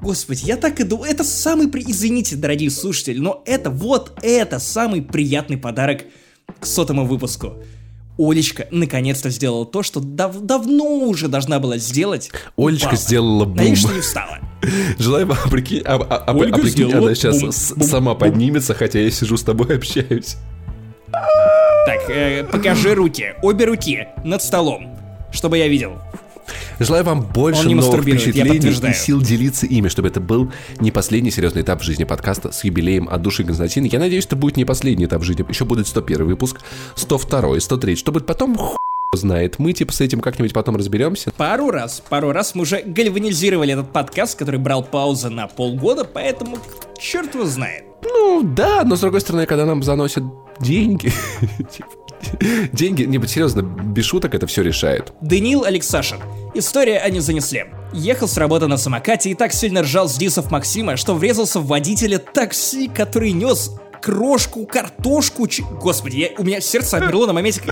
Господи, 0.00 0.46
я 0.46 0.56
так 0.56 0.80
и 0.80 0.84
думал. 0.84 1.04
Это 1.04 1.24
самый... 1.24 1.66
Извините, 1.66 2.36
дорогие 2.36 2.70
слушатели, 2.70 3.18
но 3.18 3.42
это 3.44 3.68
вот 3.68 4.18
это 4.22 4.58
самый 4.58 5.02
приятный 5.02 5.58
подарок 5.58 6.04
к 6.58 6.66
сотому 6.66 7.04
выпуску. 7.06 7.54
Олечка 8.18 8.66
наконец-то 8.70 9.30
сделала 9.30 9.64
то, 9.64 9.82
что 9.82 10.00
дав 10.00 10.38
давно 10.40 10.84
уже 10.84 11.28
должна 11.28 11.58
была 11.58 11.78
сделать. 11.78 12.30
Олечка 12.56 12.88
упала. 12.88 13.00
сделала 13.00 13.44
бум. 13.46 13.76
Что 13.76 13.92
не 13.92 14.00
встала. 14.00 14.38
Желаю 14.98 15.26
вам, 15.26 15.38
прикинь, 15.50 15.82
а, 15.84 15.94
а, 15.94 16.16
а, 16.16 16.30
а 16.30 16.34
прикинь, 16.34 16.92
она 16.92 17.14
сейчас 17.14 17.40
бум, 17.40 17.52
сама 17.82 18.12
бум. 18.12 18.20
поднимется, 18.20 18.74
хотя 18.74 19.00
я 19.00 19.10
сижу 19.10 19.36
с 19.36 19.42
тобой 19.42 19.76
общаюсь. 19.76 20.36
Так, 21.86 22.10
э, 22.10 22.44
покажи 22.44 22.94
руки, 22.94 23.34
обе 23.42 23.64
руки 23.64 24.08
над 24.22 24.42
столом, 24.42 24.98
чтобы 25.32 25.56
я 25.58 25.68
видел. 25.68 25.98
Желаю 26.78 27.04
вам 27.04 27.22
больше 27.22 27.68
новых 27.68 28.02
впечатлений 28.02 28.90
и 28.90 28.94
сил 28.94 29.20
делиться 29.20 29.66
ими, 29.66 29.88
чтобы 29.88 30.08
это 30.08 30.20
был 30.20 30.50
не 30.80 30.90
последний 30.90 31.30
серьезный 31.30 31.62
этап 31.62 31.80
в 31.80 31.84
жизни 31.84 32.04
подкаста 32.04 32.52
с 32.52 32.64
юбилеем 32.64 33.08
от 33.08 33.22
души 33.22 33.44
Константина. 33.44 33.86
Я 33.86 33.98
надеюсь, 33.98 34.26
это 34.26 34.36
будет 34.36 34.56
не 34.56 34.64
последний 34.64 35.06
этап 35.06 35.22
в 35.22 35.24
жизни. 35.24 35.44
Еще 35.48 35.64
будет 35.64 35.86
101 35.86 36.26
выпуск, 36.26 36.60
102, 36.96 37.60
103. 37.60 37.96
Что 37.96 38.12
будет 38.12 38.26
потом, 38.26 38.56
знает. 39.16 39.58
Мы 39.58 39.72
типа 39.72 39.92
с 39.92 40.00
этим 40.00 40.20
как-нибудь 40.20 40.52
потом 40.52 40.76
разберемся. 40.76 41.32
Пару 41.32 41.70
раз, 41.70 42.02
пару 42.08 42.32
раз 42.32 42.54
мы 42.54 42.62
уже 42.62 42.82
гальванизировали 42.82 43.72
этот 43.72 43.92
подкаст, 43.92 44.38
который 44.38 44.60
брал 44.60 44.82
паузы 44.82 45.30
на 45.30 45.48
полгода, 45.48 46.04
поэтому 46.04 46.58
черт 46.98 47.34
его 47.34 47.44
знает. 47.44 47.84
Ну 48.02 48.42
да, 48.42 48.82
но 48.84 48.96
с 48.96 49.00
другой 49.00 49.20
стороны, 49.20 49.46
когда 49.46 49.66
нам 49.66 49.82
заносят 49.82 50.24
деньги, 50.60 51.12
типа, 51.70 51.88
Деньги, 52.72 53.04
не, 53.04 53.26
серьезно, 53.26 53.62
без 53.62 54.04
шуток 54.04 54.34
это 54.34 54.46
все 54.46 54.62
решает. 54.62 55.12
Даниил 55.20 55.64
Алексашин. 55.64 56.18
История 56.54 56.98
они 56.98 57.20
занесли. 57.20 57.66
Ехал 57.92 58.28
с 58.28 58.36
работы 58.36 58.66
на 58.66 58.76
самокате 58.76 59.30
и 59.30 59.34
так 59.34 59.52
сильно 59.52 59.82
ржал 59.82 60.08
с 60.08 60.16
дисов 60.16 60.50
Максима, 60.50 60.96
что 60.96 61.14
врезался 61.14 61.60
в 61.60 61.66
водителя 61.66 62.18
такси, 62.18 62.88
который 62.88 63.32
нес 63.32 63.72
крошку, 64.00 64.66
картошку, 64.66 65.46
ч... 65.46 65.62
Господи, 65.80 66.16
я, 66.16 66.28
у 66.38 66.44
меня 66.44 66.60
сердце 66.60 66.98
обмерло 66.98 67.26
на 67.26 67.32
моменте, 67.32 67.62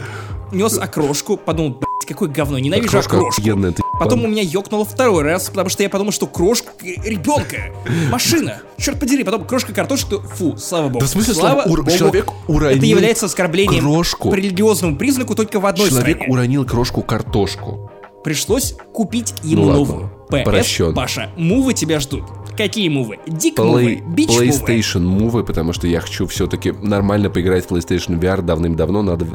нес 0.52 0.78
окрошку, 0.78 1.36
подумал, 1.36 1.70
блядь, 1.70 2.06
какое 2.06 2.28
говно, 2.28 2.58
ненавижу 2.58 2.88
окрошка 2.88 3.16
окрошку. 3.16 3.40
Охуенная, 3.40 3.72
ты 3.72 3.82
Потом 3.98 4.24
у 4.24 4.28
меня 4.28 4.42
ёкнуло 4.42 4.84
второй 4.84 5.24
раз, 5.24 5.48
потому 5.48 5.68
что 5.68 5.82
я 5.82 5.90
подумал, 5.90 6.12
что 6.12 6.26
крошка 6.26 6.70
ребенка, 6.82 7.72
машина, 8.10 8.60
черт 8.76 9.00
подери, 9.00 9.24
потом 9.24 9.44
крошка 9.44 9.72
картошки, 9.72 10.16
фу, 10.36 10.56
слава 10.56 10.88
богу. 10.88 11.00
Да 11.00 11.06
в 11.06 11.08
смысле, 11.08 11.34
слава 11.34 11.62
ур- 11.62 11.82
богу, 11.82 11.96
человек 11.96 12.30
уронил 12.46 12.78
Это 12.78 12.86
является 12.86 13.26
оскорблением 13.26 13.82
крошку. 13.82 14.30
по 14.30 14.34
религиозному 14.34 14.96
признаку 14.96 15.34
только 15.34 15.58
в 15.58 15.66
одной 15.66 15.88
человек 15.88 16.16
стране. 16.16 16.32
уронил 16.32 16.64
крошку 16.64 17.02
картошку. 17.02 17.90
Пришлось 18.22 18.74
купить 18.92 19.34
ему 19.42 19.66
ну, 19.66 19.72
новую. 19.72 20.17
ПС, 20.28 20.44
Прощен. 20.44 20.94
Паша, 20.94 21.30
мувы 21.36 21.74
тебя 21.74 22.00
ждут. 22.00 22.24
Какие 22.56 22.88
мувы? 22.88 23.18
Дик 23.26 23.58
мувы, 23.58 24.02
бич 24.06 24.30
PlayStation 24.30 25.00
мувы, 25.00 25.44
потому 25.44 25.72
что 25.72 25.86
я 25.86 26.00
хочу 26.00 26.26
все-таки 26.26 26.72
нормально 26.72 27.30
поиграть 27.30 27.66
в 27.66 27.72
PlayStation 27.72 28.18
VR 28.18 28.42
давным-давно. 28.42 29.02
Надо 29.02 29.26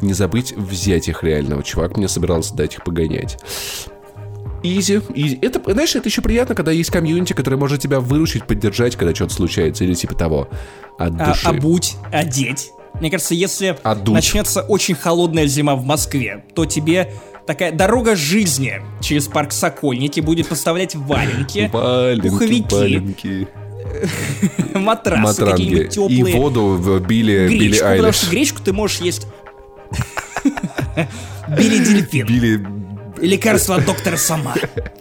не 0.00 0.12
забыть 0.12 0.52
взять 0.56 1.08
их 1.08 1.22
реального. 1.22 1.62
Чувак 1.62 1.96
мне 1.96 2.08
собирался 2.08 2.54
дать 2.54 2.74
их 2.74 2.84
погонять. 2.84 3.38
Easy, 4.62 5.00
easy. 5.14 5.38
Это, 5.40 5.60
знаешь, 5.72 5.94
это 5.94 6.08
еще 6.08 6.20
приятно, 6.22 6.54
когда 6.54 6.70
есть 6.72 6.90
комьюнити, 6.90 7.32
которое 7.32 7.56
может 7.56 7.80
тебя 7.80 8.00
выручить, 8.00 8.44
поддержать, 8.46 8.96
когда 8.96 9.14
что-то 9.14 9.34
случается, 9.34 9.84
или 9.84 9.94
типа 9.94 10.14
того. 10.14 10.48
От 10.98 11.14
а, 11.18 11.28
души. 11.28 11.48
Обуть, 11.48 11.96
одеть. 12.12 12.70
Мне 13.00 13.10
кажется, 13.10 13.34
если 13.34 13.78
Отдуть. 13.82 14.14
начнется 14.14 14.62
очень 14.62 14.94
холодная 14.94 15.46
зима 15.46 15.76
в 15.76 15.84
Москве, 15.84 16.44
то 16.54 16.66
тебе 16.66 17.12
такая 17.50 17.72
дорога 17.72 18.14
жизни 18.14 18.80
через 19.00 19.26
парк 19.26 19.50
Сокольники 19.50 20.20
будет 20.20 20.46
поставлять 20.46 20.94
валенки, 20.94 21.68
валенки 21.72 22.28
пуховики, 22.28 22.74
валенки. 22.74 23.48
матрасы 24.78 25.44
какие-нибудь 25.44 25.88
теплые. 25.90 26.20
И 26.20 26.38
воду 26.38 26.76
в 26.76 27.00
Билли, 27.00 27.48
гречку, 27.48 27.58
Билли 27.58 27.78
Айлиш. 27.80 27.96
потому 27.96 28.12
что 28.12 28.30
гречку 28.30 28.62
ты 28.62 28.72
можешь 28.72 29.00
есть... 29.00 29.26
Билли 31.48 31.78
Дельфин. 31.84 32.26
Билли... 32.28 32.64
Лекарство 33.20 33.74
от 33.74 33.84
доктора 33.84 34.16
Сама. 34.16 34.54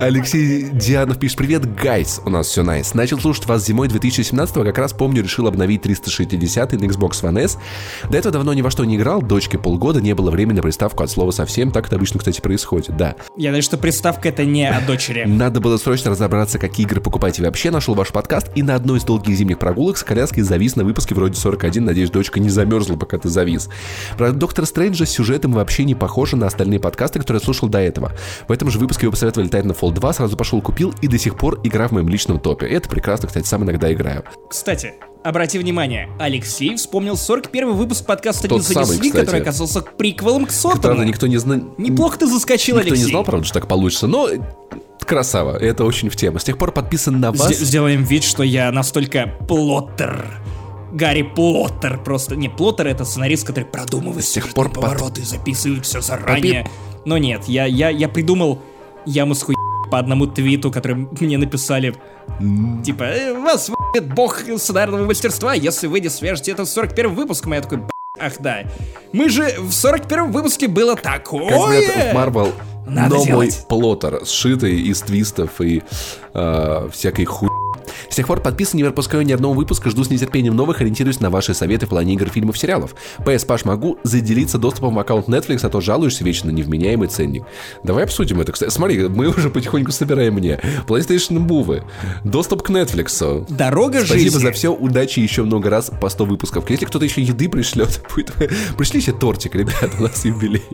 Алексей 0.00 0.68
Дианов 0.70 1.18
пишет, 1.18 1.38
привет, 1.38 1.74
гайс, 1.74 2.20
у 2.24 2.30
нас 2.30 2.48
все 2.48 2.62
найс. 2.62 2.94
Начал 2.94 3.20
слушать 3.20 3.46
вас 3.46 3.64
зимой 3.64 3.88
2017 3.88 4.54
как 4.54 4.78
раз 4.78 4.92
помню, 4.92 5.22
решил 5.22 5.46
обновить 5.46 5.82
360 5.82 6.72
на 6.72 6.84
Xbox 6.84 7.22
One 7.22 7.44
S. 7.44 7.58
До 8.10 8.18
этого 8.18 8.32
давно 8.32 8.52
ни 8.54 8.62
во 8.62 8.70
что 8.70 8.84
не 8.84 8.96
играл, 8.96 9.22
дочке 9.22 9.58
полгода, 9.58 10.00
не 10.00 10.14
было 10.14 10.30
времени 10.30 10.56
на 10.56 10.62
приставку 10.62 11.02
от 11.02 11.10
слова 11.10 11.30
совсем, 11.30 11.70
так 11.70 11.86
это 11.86 11.96
обычно, 11.96 12.18
кстати, 12.18 12.40
происходит, 12.40 12.96
да. 12.96 13.14
Я 13.36 13.50
думаю, 13.50 13.62
что 13.62 13.76
приставка 13.78 14.28
это 14.28 14.44
не 14.44 14.68
от 14.68 14.86
дочери. 14.86 15.24
Надо 15.24 15.60
было 15.60 15.76
срочно 15.76 16.10
разобраться, 16.10 16.58
какие 16.58 16.86
игры 16.86 17.00
покупать 17.00 17.38
и 17.38 17.42
вообще 17.42 17.70
нашел 17.70 17.94
ваш 17.94 18.08
подкаст, 18.08 18.48
и 18.56 18.62
на 18.62 18.74
одной 18.74 18.98
из 18.98 19.04
долгих 19.04 19.36
зимних 19.36 19.58
прогулок 19.58 19.98
с 19.98 20.04
коляской 20.04 20.42
завис 20.42 20.74
на 20.76 20.84
выпуске 20.84 21.14
вроде 21.14 21.34
41, 21.34 21.84
надеюсь, 21.84 22.10
дочка 22.10 22.40
не 22.40 22.50
замерзла, 22.50 22.96
пока 22.96 23.18
ты 23.18 23.28
завис. 23.28 23.68
Про 24.16 24.32
Доктора 24.32 24.66
Стрэнджа 24.66 25.06
с 25.06 25.10
сюжетом 25.10 25.52
вообще 25.52 25.84
не 25.84 25.94
похоже 25.94 26.36
на 26.36 26.46
остальные 26.46 26.80
подкасты, 26.80 27.18
которые 27.18 27.40
я 27.40 27.44
слушал 27.44 27.68
до 27.68 27.78
этого. 27.78 28.12
В 28.46 28.52
этом 28.52 28.70
же 28.70 28.78
выпуске 28.78 29.06
вы 29.06 29.12
посоветовали 29.32 29.50
Titanfall 29.50 29.92
2, 29.92 30.12
сразу 30.12 30.36
пошел 30.36 30.60
купил 30.60 30.94
и 31.00 31.08
до 31.08 31.18
сих 31.18 31.36
пор 31.36 31.60
игра 31.62 31.88
в 31.88 31.92
моем 31.92 32.08
личном 32.08 32.40
топе. 32.40 32.66
Это 32.66 32.88
прекрасно, 32.88 33.28
кстати, 33.28 33.46
сам 33.46 33.64
иногда 33.64 33.92
играю. 33.92 34.24
Кстати, 34.48 34.94
Обрати 35.24 35.58
внимание, 35.58 36.08
Алексей 36.20 36.76
вспомнил 36.76 37.16
41 37.16 37.72
выпуск 37.72 38.06
подкаста 38.06 38.48
Тот 38.48 38.58
«Не 38.58 38.64
занесли», 38.64 39.10
который 39.10 39.40
оказался 39.40 39.82
приквелом 39.82 40.46
к 40.46 40.52
сотому. 40.52 40.80
Правда, 40.80 41.04
никто 41.04 41.26
не 41.26 41.38
знал... 41.38 41.58
Неплохо 41.76 42.20
ты 42.20 42.26
заскочил, 42.28 42.76
никто 42.76 42.86
Алексей. 42.86 43.00
Никто 43.00 43.06
не 43.08 43.10
знал, 43.10 43.24
правда, 43.24 43.44
что 43.44 43.54
так 43.54 43.68
получится, 43.68 44.06
но 44.06 44.28
красава, 45.00 45.56
это 45.56 45.84
очень 45.84 46.08
в 46.08 46.14
тему. 46.14 46.38
С 46.38 46.44
тех 46.44 46.56
пор 46.56 46.70
подписан 46.70 47.18
на 47.18 47.32
вас. 47.32 47.52
Сделаем 47.52 48.04
вид, 48.04 48.22
что 48.22 48.44
я 48.44 48.70
настолько 48.70 49.34
плоттер. 49.48 50.24
Гарри 50.92 51.22
Поттер 51.22 51.98
просто. 52.02 52.36
Не, 52.36 52.48
Плоттер 52.48 52.86
это 52.86 53.04
сценарист, 53.04 53.46
который 53.46 53.64
продумывает 53.64 54.24
с 54.24 54.30
тех 54.30 54.54
пор 54.54 54.70
повороты, 54.70 55.20
под... 55.20 55.28
записывает 55.28 55.84
все 55.84 56.00
заранее. 56.00 56.62
Попи... 56.62 56.72
Но 57.04 57.18
нет, 57.18 57.44
я, 57.46 57.66
я, 57.66 57.90
я 57.90 58.08
придумал 58.08 58.62
яму 59.06 59.34
с 59.34 59.42
хуй 59.42 59.54
по 59.90 59.98
одному 59.98 60.26
твиту, 60.26 60.70
который 60.70 61.08
мне 61.20 61.38
написали. 61.38 61.94
Типа, 62.84 63.04
«Э, 63.04 63.32
вас 63.32 63.70
бог 64.02 64.40
сценарного 64.56 65.06
мастерства, 65.06 65.54
если 65.54 65.86
вы 65.86 66.00
не 66.00 66.08
свяжете 66.08 66.52
это 66.52 66.64
с 66.64 66.72
41 66.72 67.14
выпуском. 67.14 67.52
Я 67.52 67.62
такой, 67.62 67.80
ах 68.20 68.34
да. 68.40 68.64
Мы 69.12 69.28
же 69.28 69.54
в 69.58 69.72
41 69.72 70.30
выпуске 70.30 70.68
было 70.68 70.96
такое. 70.96 71.50
Как 71.50 72.12
в 72.12 72.14
Марвел, 72.14 72.52
Надо 72.86 73.16
но 73.16 73.24
мой 73.24 73.50
плоттер, 73.68 74.24
сшитый 74.24 74.80
из 74.82 75.00
твистов 75.00 75.60
и 75.60 75.82
э, 76.34 76.88
всякой 76.92 77.24
хуй. 77.24 77.48
С 78.10 78.16
тех 78.16 78.26
пор 78.26 78.40
подписан, 78.40 78.78
не 78.78 78.84
пропускаю 78.84 79.24
ни 79.24 79.32
одного 79.32 79.54
выпуска, 79.54 79.90
жду 79.90 80.04
с 80.04 80.10
нетерпением 80.10 80.56
новых, 80.56 80.80
ориентируюсь 80.80 81.20
на 81.20 81.30
ваши 81.30 81.54
советы 81.54 81.86
в 81.86 81.90
плане 81.90 82.14
игр, 82.14 82.28
фильмов, 82.28 82.58
сериалов. 82.58 82.94
PS, 83.18 83.46
Паш, 83.46 83.64
могу 83.64 83.98
заделиться 84.02 84.58
доступом 84.58 84.94
в 84.94 84.98
аккаунт 84.98 85.28
Netflix, 85.28 85.60
а 85.64 85.68
то 85.68 85.80
жалуешься 85.80 86.24
вечно 86.24 86.50
на 86.50 86.54
невменяемый 86.54 87.08
ценник. 87.08 87.44
Давай 87.82 88.04
обсудим 88.04 88.40
это, 88.40 88.52
кстати. 88.52 88.70
Смотри, 88.70 89.08
мы 89.08 89.28
уже 89.28 89.50
потихоньку 89.50 89.92
собираем 89.92 90.34
мне. 90.34 90.60
PlayStation 90.86 91.46
Move, 91.46 91.82
доступ 92.24 92.62
к 92.62 92.70
Netflix. 92.70 93.46
Дорога 93.48 94.00
Спасибо 94.04 94.18
жизни. 94.18 94.38
за 94.38 94.52
все, 94.52 94.72
удачи 94.72 95.20
еще 95.20 95.42
много 95.42 95.70
раз 95.70 95.90
по 96.00 96.08
100 96.08 96.24
выпусков. 96.24 96.70
Если 96.70 96.86
кто-то 96.86 97.04
еще 97.04 97.22
еды 97.22 97.48
пришлет, 97.48 98.00
будет... 98.14 98.32
пришлите 98.76 99.12
тортик, 99.12 99.54
ребята, 99.54 99.90
у 99.98 100.02
нас 100.02 100.24
юбилей. 100.24 100.64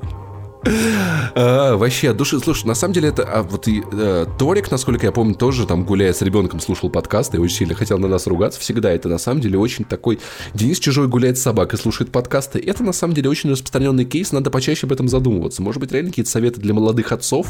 А, 0.66 1.76
вообще 1.76 2.10
от 2.10 2.16
души. 2.16 2.38
Слушай, 2.40 2.66
на 2.66 2.74
самом 2.74 2.94
деле 2.94 3.08
это 3.08 3.22
а, 3.24 3.42
вот 3.42 3.68
и 3.68 3.82
э, 3.92 4.26
Торик, 4.38 4.70
насколько 4.70 5.06
я 5.06 5.12
помню, 5.12 5.34
тоже 5.34 5.66
там 5.66 5.84
гуляя 5.84 6.12
с 6.12 6.22
ребенком 6.22 6.60
слушал 6.60 6.90
подкасты 6.90 7.36
и 7.36 7.40
очень 7.40 7.56
сильно 7.56 7.74
хотел 7.74 7.98
на 7.98 8.08
нас 8.08 8.26
ругаться. 8.26 8.60
Всегда 8.60 8.90
это 8.90 9.08
на 9.08 9.18
самом 9.18 9.40
деле 9.40 9.58
очень 9.58 9.84
такой. 9.84 10.20
Денис 10.54 10.78
чужой 10.78 11.08
гуляет 11.08 11.38
с 11.38 11.42
собакой, 11.42 11.78
слушает 11.78 12.10
подкасты. 12.10 12.58
Это 12.58 12.82
на 12.82 12.92
самом 12.92 13.14
деле 13.14 13.30
очень 13.30 13.50
распространенный 13.50 14.04
кейс. 14.04 14.32
Надо 14.32 14.50
почаще 14.50 14.86
об 14.86 14.92
этом 14.92 15.08
задумываться. 15.08 15.62
Может 15.62 15.80
быть, 15.80 15.92
реально 15.92 16.10
какие-то 16.10 16.30
советы 16.30 16.60
для 16.60 16.74
молодых 16.74 17.12
отцов 17.12 17.48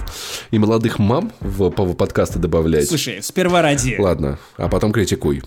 и 0.51 0.59
молодых 0.59 0.99
мам 0.99 1.33
в, 1.41 1.71
по- 1.71 1.85
в 1.85 1.95
подкасты 1.95 2.39
добавлять. 2.39 2.89
Слушай, 2.89 3.23
сперва 3.23 3.63
ради. 3.63 3.97
Ладно, 3.99 4.39
а 4.57 4.69
потом 4.69 4.93
критикуй. 4.93 5.43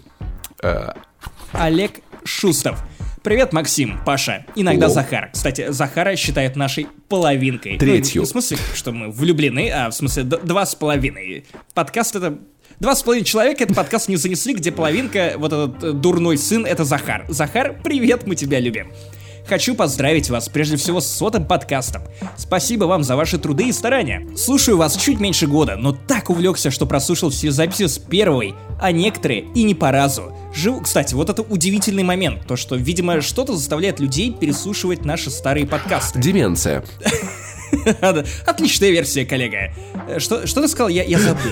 Э, 0.61 0.91
Олег 1.52 1.94
Шустов. 2.23 2.80
Привет, 3.23 3.52
Максим, 3.52 3.99
Паша, 4.06 4.45
иногда 4.56 4.85
О. 4.85 4.89
Захар. 4.89 5.31
Кстати, 5.34 5.72
Захара 5.72 6.15
считает 6.15 6.56
нашей 6.56 6.88
половинкой. 7.10 7.77
Третью. 7.77 8.22
Ну, 8.22 8.26
в 8.26 8.30
смысле, 8.30 8.57
что 8.76 8.91
мы 8.91 9.11
влюблены, 9.11 9.69
а 9.69 9.89
в 9.89 9.94
смысле 9.94 10.23
два 10.23 10.65
с 10.65 10.76
половиной. 10.76 11.45
Подкаст 11.73 12.15
это... 12.15 12.39
Два 12.80 12.95
с 12.95 13.02
половиной 13.02 13.26
человека 13.26 13.64
этот 13.64 13.76
подкаст 13.76 14.07
не 14.07 14.18
занесли, 14.18 14.53
где 14.53 14.72
половинка, 14.72 15.34
вот 15.38 15.52
этот 15.52 15.84
э, 15.84 15.91
дурной 15.94 16.38
сын, 16.38 16.64
это 16.64 16.84
Захар. 16.84 17.26
Захар, 17.27 17.76
привет, 17.84 18.27
мы 18.27 18.35
тебя 18.35 18.60
любим. 18.60 18.91
Хочу 19.48 19.76
поздравить 19.76 20.30
вас 20.30 20.49
прежде 20.49 20.76
всего 20.76 20.99
с 20.99 21.07
сотым 21.07 21.45
подкастом. 21.45 22.02
Спасибо 22.36 22.84
вам 22.86 23.03
за 23.03 23.15
ваши 23.15 23.38
труды 23.38 23.69
и 23.69 23.72
старания. 23.72 24.28
Слушаю 24.36 24.78
вас 24.78 24.98
чуть 24.98 25.22
меньше 25.22 25.48
года, 25.48 25.78
но 25.78 25.94
так 25.94 26.30
увлекся, 26.30 26.69
что 26.69 26.86
прослушал 26.86 27.30
все 27.30 27.52
записи 27.52 27.88
с 27.88 27.98
первой, 27.98 28.56
а 28.82 28.91
некоторые 28.91 29.45
и 29.56 29.64
не 29.64 29.74
по 29.74 29.91
разу. 29.91 30.34
Живу, 30.53 30.82
кстати, 30.82 31.14
вот 31.14 31.30
это 31.30 31.44
удивительный 31.44 32.03
момент, 32.03 32.45
то 32.45 32.57
что, 32.57 32.76
видимо, 32.76 33.22
что-то 33.22 33.56
заставляет 33.56 33.99
людей 34.02 34.34
переслушивать 34.34 35.06
наши 35.06 35.30
старые 35.30 35.65
подкасты. 35.65 36.19
деменция. 36.19 36.84
Отличная 38.45 38.90
версия, 38.90 39.26
коллега. 39.26 39.74
Э, 40.10 40.19
Что, 40.19 40.45
что 40.48 40.61
ты 40.61 40.68
сказал? 40.68 40.90
Я, 40.90 41.03
я 41.03 41.19
забыл. 41.19 41.52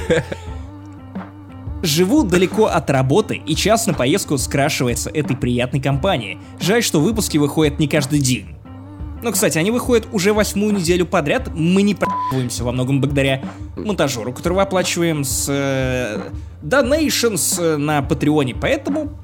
Живу 1.84 2.23
далеко 2.23 2.65
от 2.65 2.89
работы, 2.89 3.41
и 3.45 3.56
час 3.56 3.85
на 3.88 3.93
поездку 3.93 4.38
скрашивается 4.38 5.10
этой 5.10 5.35
приятной 5.35 5.81
компанией. 5.81 6.39
Жаль, 6.60 6.84
что 6.84 6.99
выпуски 6.99 7.38
выходят 7.38 7.80
не 7.80 7.88
каждый 7.88 8.19
день. 8.19 8.56
Но, 9.22 9.31
кстати, 9.31 9.57
они 9.57 9.72
выходят 9.72 10.07
уже 10.11 10.34
восьмую 10.34 10.73
неделю 10.73 11.06
подряд. 11.06 11.49
Мы 11.53 11.81
не 11.81 11.95
проебываемся 11.95 12.64
во 12.64 12.72
многом 12.72 13.02
благодаря 13.02 13.41
монтажеру, 13.76 14.34
которого 14.34 14.61
оплачиваем 14.61 15.23
с 15.23 15.47
э, 15.49 16.22
Donations 16.61 17.60
э, 17.60 17.77
на 17.77 18.02
Патреоне. 18.03 18.56
Поэтому 18.56 19.18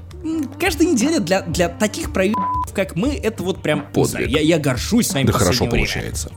каждая 0.59 0.87
неделя 0.87 1.19
для, 1.19 1.41
для 1.41 1.69
таких 1.69 2.13
проебов, 2.13 2.43
как 2.73 2.95
мы, 2.95 3.09
это 3.09 3.43
вот 3.43 3.61
прям... 3.61 3.85
знаю, 3.93 4.25
Подвиг. 4.25 4.29
я, 4.29 4.41
я 4.41 4.59
горжусь 4.59 5.07
с 5.07 5.13
вами 5.13 5.25
Да 5.27 5.33
хорошо 5.33 5.65
время. 5.65 5.71
получается. 5.71 6.31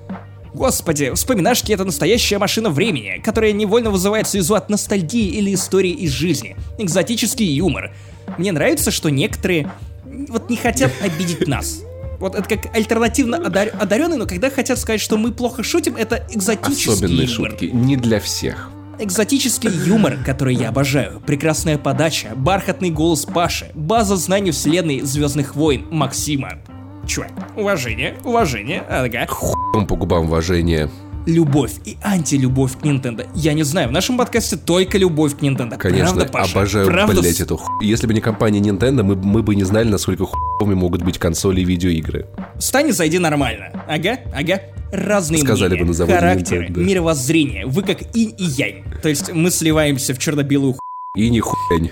Господи, 0.55 1.13
вспоминашки— 1.15 1.73
это 1.75 1.85
настоящая 1.85 2.39
машина 2.39 2.71
времени, 2.71 3.21
которая 3.23 3.51
невольно 3.53 3.91
вызывает 3.91 4.29
слезу 4.29 4.55
от 4.55 4.71
ностальгии 4.71 5.29
или 5.31 5.53
истории 5.53 5.91
из 5.91 6.13
жизни. 6.13 6.57
Экзотический 6.79 7.47
юмор. 7.47 7.93
Мне 8.39 8.53
нравится, 8.53 8.93
что 8.93 9.11
некоторые 9.11 9.71
вот 10.05 10.49
не 10.51 10.57
хотят 10.57 10.93
обидеть 11.03 11.49
нас. 11.49 11.81
Вот 12.21 12.37
это 12.37 12.49
как 12.49 12.75
альтернативно 12.75 13.37
одаренные, 13.39 13.81
одаренный, 13.81 14.17
но 14.17 14.27
когда 14.27 14.49
хотят 14.49 14.79
сказать, 14.79 15.01
что 15.01 15.17
мы 15.17 15.33
плохо 15.33 15.65
шутим, 15.65 15.97
это 15.97 16.25
экзотический 16.31 16.93
Особенные 16.93 17.27
юмор. 17.27 17.51
шутки. 17.51 17.65
Не 17.67 17.97
для 17.97 18.21
всех. 18.21 18.71
Экзотический 19.01 19.71
юмор, 19.71 20.19
который 20.25 20.55
я 20.55 20.69
обожаю, 20.69 21.21
прекрасная 21.27 21.79
подача, 21.79 22.29
бархатный 22.37 22.91
голос 22.91 23.25
Паши, 23.25 23.73
база 23.75 24.15
знаний 24.15 24.53
вселенной 24.53 25.01
Звездных 25.01 25.57
войн 25.57 25.85
Максима. 25.91 26.61
Чувак, 27.07 27.31
уважение, 27.57 28.15
уважение, 28.25 28.81
ага. 28.89 29.27
Хуем 29.29 29.87
по 29.87 29.97
губам 29.97 30.25
уважения. 30.25 30.89
Любовь 31.27 31.73
и 31.87 31.97
антилюбовь 32.03 32.73
к 32.79 32.83
Nintendo. 32.85 33.27
Я 33.35 33.55
не 33.55 33.63
знаю, 33.63 33.89
в 33.89 33.93
нашем 33.93 34.19
подкасте 34.19 34.57
только 34.57 34.99
любовь 34.99 35.35
к 35.37 35.41
Nintendo. 35.41 35.79
Конечно, 35.79 36.17
Правда, 36.17 36.33
Паша? 36.33 36.53
обожаю, 36.53 36.87
Правда, 36.87 37.21
блять, 37.23 37.41
эту 37.41 37.57
ху... 37.57 37.81
Если 37.81 38.07
бы 38.07 38.13
не 38.13 38.21
компания 38.21 38.61
Nintendo, 38.61 39.03
мы, 39.03 39.17
мы 39.17 39.43
бы 39.43 39.55
не 39.55 39.65
знали, 39.65 39.89
насколько 39.89 40.27
хуевыми 40.27 40.75
могут 40.75 41.03
быть 41.03 41.19
консоли 41.19 41.63
и 41.63 41.65
видеоигры. 41.65 42.27
Встань 42.59 42.89
и 42.89 42.93
зайди 42.93 43.19
нормально. 43.19 43.85
Ага, 43.89 44.19
ага. 44.35 44.61
Разные 44.93 45.41
Сказали 45.41 45.71
мнения, 45.71 45.83
бы 45.85 45.89
на 45.89 45.95
заводе 45.95 46.19
характеры, 46.19 46.67
Nintendo. 46.69 46.85
мировоззрение. 46.85 47.67
Вы 47.67 47.83
как 47.83 48.03
инь 48.15 48.35
и 48.37 48.45
янь. 48.45 48.85
То 49.03 49.09
есть 49.09 49.33
мы 49.33 49.51
сливаемся 49.51 50.13
в 50.15 50.19
черно-белую 50.19 50.75
ху... 50.75 50.79
И 51.17 51.31
не 51.31 51.41
хуянь. 51.41 51.91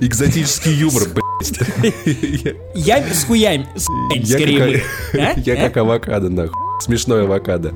Экзотический 0.00 0.72
юмор, 0.72 1.02
блять. 1.08 2.54
Янь 2.74 3.12
с 3.12 3.24
хуянь. 3.24 3.66
С 3.74 3.86
Я 4.14 4.26
скорее. 4.26 4.82
А? 5.14 5.38
Я 5.40 5.54
А? 5.54 5.56
как 5.68 5.76
авокадо, 5.78 6.28
нахуй. 6.28 6.54
Смешной 6.80 7.24
авокадо. 7.24 7.72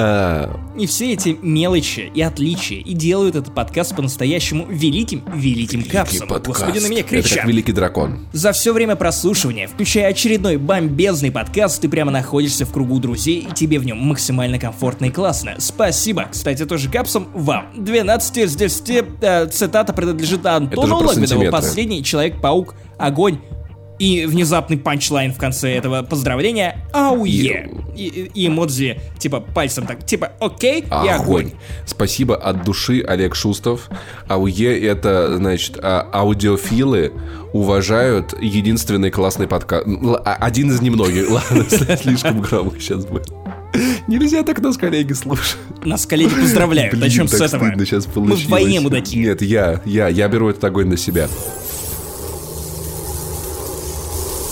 А, 0.00 0.56
И 0.78 0.86
все 0.86 1.12
эти 1.12 1.36
мелочи 1.42 2.12
и 2.14 2.22
отличия 2.22 2.78
и 2.78 2.92
делают 2.92 3.34
этот 3.34 3.52
подкаст 3.52 3.96
по-настоящему 3.96 4.64
великим, 4.68 5.24
великим 5.34 5.82
капсом. 5.82 6.28
подкаст. 6.28 6.46
Господи, 6.46 6.78
на 6.78 6.88
меня 6.88 7.00
Это 7.00 7.08
кричат. 7.08 7.38
как 7.38 7.46
великий 7.46 7.72
дракон. 7.72 8.20
За 8.32 8.52
все 8.52 8.72
время 8.72 8.94
прослушивания, 8.94 9.66
включая 9.66 10.06
очередной 10.06 10.56
бомбезный 10.56 11.32
подкаст, 11.32 11.80
ты 11.80 11.88
прямо 11.88 12.12
находишься 12.12 12.64
в 12.64 12.70
кругу 12.70 13.00
друзей, 13.00 13.48
и 13.50 13.52
тебе 13.52 13.80
в 13.80 13.86
нем 13.86 13.98
максимально 13.98 14.60
комфортно 14.60 15.06
и 15.06 15.10
классно. 15.10 15.56
Спасибо. 15.58 16.26
Кстати, 16.30 16.64
тоже 16.64 16.88
капсом 16.88 17.26
вам. 17.34 17.66
12 17.76 18.36
из 18.36 18.54
10 18.54 19.04
э, 19.20 19.46
цитата 19.48 19.92
принадлежит 19.92 20.46
Антону 20.46 20.98
Логвинову, 20.98 21.50
последний 21.50 22.04
Человек-паук, 22.04 22.76
огонь. 22.98 23.38
И 23.98 24.26
внезапный 24.26 24.76
панчлайн 24.78 25.32
в 25.32 25.38
конце 25.38 25.72
этого 25.72 26.02
поздравления 26.02 26.84
«Ауе!» 26.92 27.68
и, 27.96 28.30
и- 28.32 28.46
эмодзи 28.46 29.00
типа 29.18 29.40
пальцем 29.40 29.86
так, 29.86 30.06
типа 30.06 30.32
«Окей» 30.40 30.82
и 30.82 31.08
огонь. 31.08 31.50
Спасибо 31.84 32.36
от 32.36 32.64
души, 32.64 33.02
Олег 33.06 33.34
Шустов. 33.34 33.88
АУЕ 34.28 34.80
это, 34.86 35.36
значит, 35.36 35.78
а, 35.82 36.08
аудиофилы 36.12 37.12
уважают 37.52 38.40
единственный 38.40 39.10
классный 39.10 39.48
подкаст. 39.48 39.86
А- 40.24 40.34
Один 40.40 40.70
из 40.70 40.80
немногих. 40.80 41.28
Ладно, 41.30 41.64
слишком 42.00 42.40
громко 42.40 42.78
сейчас 42.80 43.04
будет. 43.04 43.28
Нельзя 44.06 44.44
так 44.44 44.60
нас 44.60 44.76
коллеги 44.76 45.12
слушать. 45.12 45.56
Нас 45.84 46.06
коллеги 46.06 46.34
поздравляют. 46.34 46.92
Блин, 46.92 47.04
Начнем 47.04 47.28
с 47.28 47.34
этого. 47.40 47.64
Мы 47.64 48.36
в 48.36 48.48
войне, 48.48 48.80
мудаки. 48.80 49.18
Нет, 49.18 49.42
я, 49.42 49.80
я, 49.84 50.08
я 50.08 50.28
беру 50.28 50.48
этот 50.50 50.62
огонь 50.64 50.88
на 50.88 50.96
себя. 50.96 51.28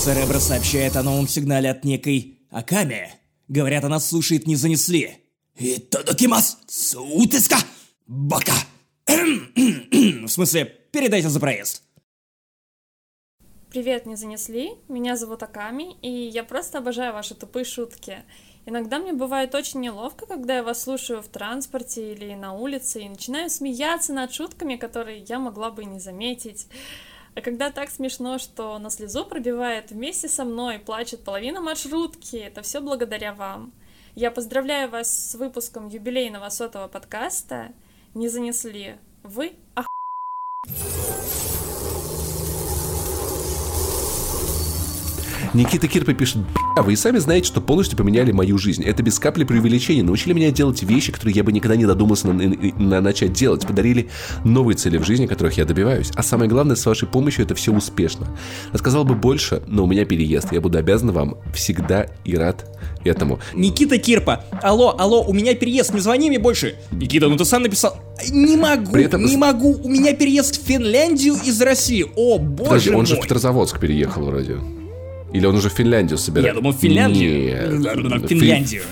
Церебро 0.07 0.39
сообщает 0.39 0.95
о 0.95 1.03
новом 1.03 1.27
сигнале 1.27 1.69
от 1.69 1.85
некой 1.85 2.39
Акаме. 2.53 3.13
Говорят, 3.49 3.83
она 3.83 3.99
слушает, 3.99 4.47
не 4.47 4.55
занесли. 4.55 5.19
И 5.57 5.81
Тодокимас 5.81 6.59
Сутиска 6.69 7.57
Бака. 8.07 8.53
В 9.05 10.29
смысле, 10.29 10.67
передайте 10.93 11.29
за 11.29 11.41
проезд. 11.41 11.83
Привет, 13.69 14.07
не 14.07 14.15
занесли? 14.15 14.75
Меня 14.87 15.17
зовут 15.17 15.43
Аками, 15.43 15.97
и 16.03 16.09
я 16.09 16.45
просто 16.45 16.79
обожаю 16.79 17.13
ваши 17.13 17.35
тупые 17.35 17.65
шутки. 17.65 18.19
Иногда 18.65 19.01
мне 19.01 19.13
бывает 19.13 19.57
очень 19.57 19.81
неловко, 19.81 20.25
когда 20.27 20.59
я 20.59 20.63
вас 20.63 20.85
слушаю 20.85 21.21
в 21.21 21.27
транспорте 21.27 22.13
или 22.13 22.33
на 22.35 22.53
улице 22.53 23.03
и 23.03 23.09
начинаю 23.09 23.51
смеяться 23.51 24.13
над 24.13 24.33
шутками, 24.33 24.77
которые 24.77 25.25
я 25.29 25.41
могла 25.41 25.73
бы 25.73 25.85
не 25.85 25.99
заметить. 25.99 26.69
А 27.37 27.43
когда 27.43 27.71
так 27.71 27.91
смешно, 27.91 28.39
что 28.39 28.79
на 28.79 28.89
слезу 28.89 29.27
пробивает 29.27 29.91
вместе 29.91 30.27
со 30.27 30.45
мной, 30.45 30.79
плачет 30.79 31.23
половина 31.23 31.61
маршрутки, 31.61 32.37
это 32.37 32.63
все 32.63 32.81
благодаря 32.81 33.35
вам. 33.35 33.75
Я 34.15 34.31
поздравляю 34.31 34.89
вас 34.89 35.11
с 35.15 35.35
выпуском 35.35 35.89
юбилейного 35.89 36.49
сотого 36.49 36.89
подкаста. 36.89 37.73
Не 38.15 38.29
занесли. 38.29 38.97
Вы 39.23 39.53
ох... 39.77 39.87
Никита 45.55 45.89
Кирпа 45.89 46.13
пишет, 46.15 46.39
«Бля, 46.75 46.83
вы 46.83 46.93
и 46.93 46.97
сами 46.97 47.19
знаете, 47.19 47.47
что 47.47 47.61
полностью 47.61 47.97
поменяли 47.97 48.33
мою 48.33 48.59
жизнь. 48.59 48.83
Это 48.83 49.03
без 49.03 49.19
капли 49.19 49.45
преувеличения. 49.45 50.03
Научили 50.03 50.33
меня 50.33 50.51
делать 50.51 50.83
вещи, 50.83 51.13
которые 51.13 51.35
я 51.35 51.45
бы 51.45 51.53
никогда 51.53 51.77
не 51.77 51.87
додумался 51.87 52.29
на, 52.29 52.35
на- 52.35 52.57
на 52.79 53.01
начать 53.01 53.33
делать. 53.33 53.67
Подарили 53.67 54.09
новые 54.45 54.77
цели 54.77 54.99
в 54.99 55.05
жизни, 55.05 55.27
которых 55.27 55.57
я 55.57 55.65
добиваюсь. 55.65 56.11
А 56.15 56.23
самое 56.23 56.51
главное, 56.51 56.77
с 56.77 56.85
вашей 56.87 57.09
помощью 57.09 57.45
это 57.45 57.55
все 57.55 57.73
успешно. 57.73 58.29
Рассказал 58.73 59.05
бы 59.05 59.15
больше, 59.15 59.63
но 59.67 59.85
у 59.85 59.87
меня 59.87 60.05
переезд. 60.05 60.53
Я 60.53 60.61
буду 60.61 60.79
обязан 60.79 61.13
вам 61.13 61.37
всегда 61.55 62.07
и 62.25 62.35
рад 62.37 62.67
этому. 63.05 63.39
Никита 63.55 63.99
Кирпа. 63.99 64.45
Алло, 64.63 64.95
алло, 64.99 65.23
у 65.27 65.33
меня 65.33 65.55
переезд, 65.55 65.95
не 65.95 66.01
звони 66.01 66.29
мне 66.29 66.39
больше. 66.39 66.77
Никита, 66.91 67.29
ну 67.29 67.37
ты 67.37 67.45
сам 67.45 67.63
написал. 67.63 67.99
Не 68.31 68.57
могу, 68.57 68.93
При 68.93 69.05
этом- 69.05 69.25
не 69.25 69.37
могу. 69.37 69.75
У 69.83 69.89
меня 69.89 70.13
переезд 70.15 70.61
в 70.63 70.67
Финляндию 70.67 71.35
из 71.45 71.61
России. 71.61 72.05
О, 72.17 72.39
боже 72.39 72.69
Подожди, 72.71 72.91
он 72.91 72.97
мой. 72.97 73.07
же 73.07 73.17
в 73.17 73.21
Петрозаводск 73.21 73.79
переехал 73.81 74.23
вроде. 74.25 74.57
Или 75.37 75.47
он 75.47 75.57
уже 75.57 75.69
в 75.69 75.73
Финляндию 75.73 76.19
собирается? 76.19 76.55
Я 76.57 76.61
думал, 76.61 76.73
в 76.73 76.81
Финляндию. 76.81 77.79
Нет. 77.79 78.29
Финляндию. 78.29 78.83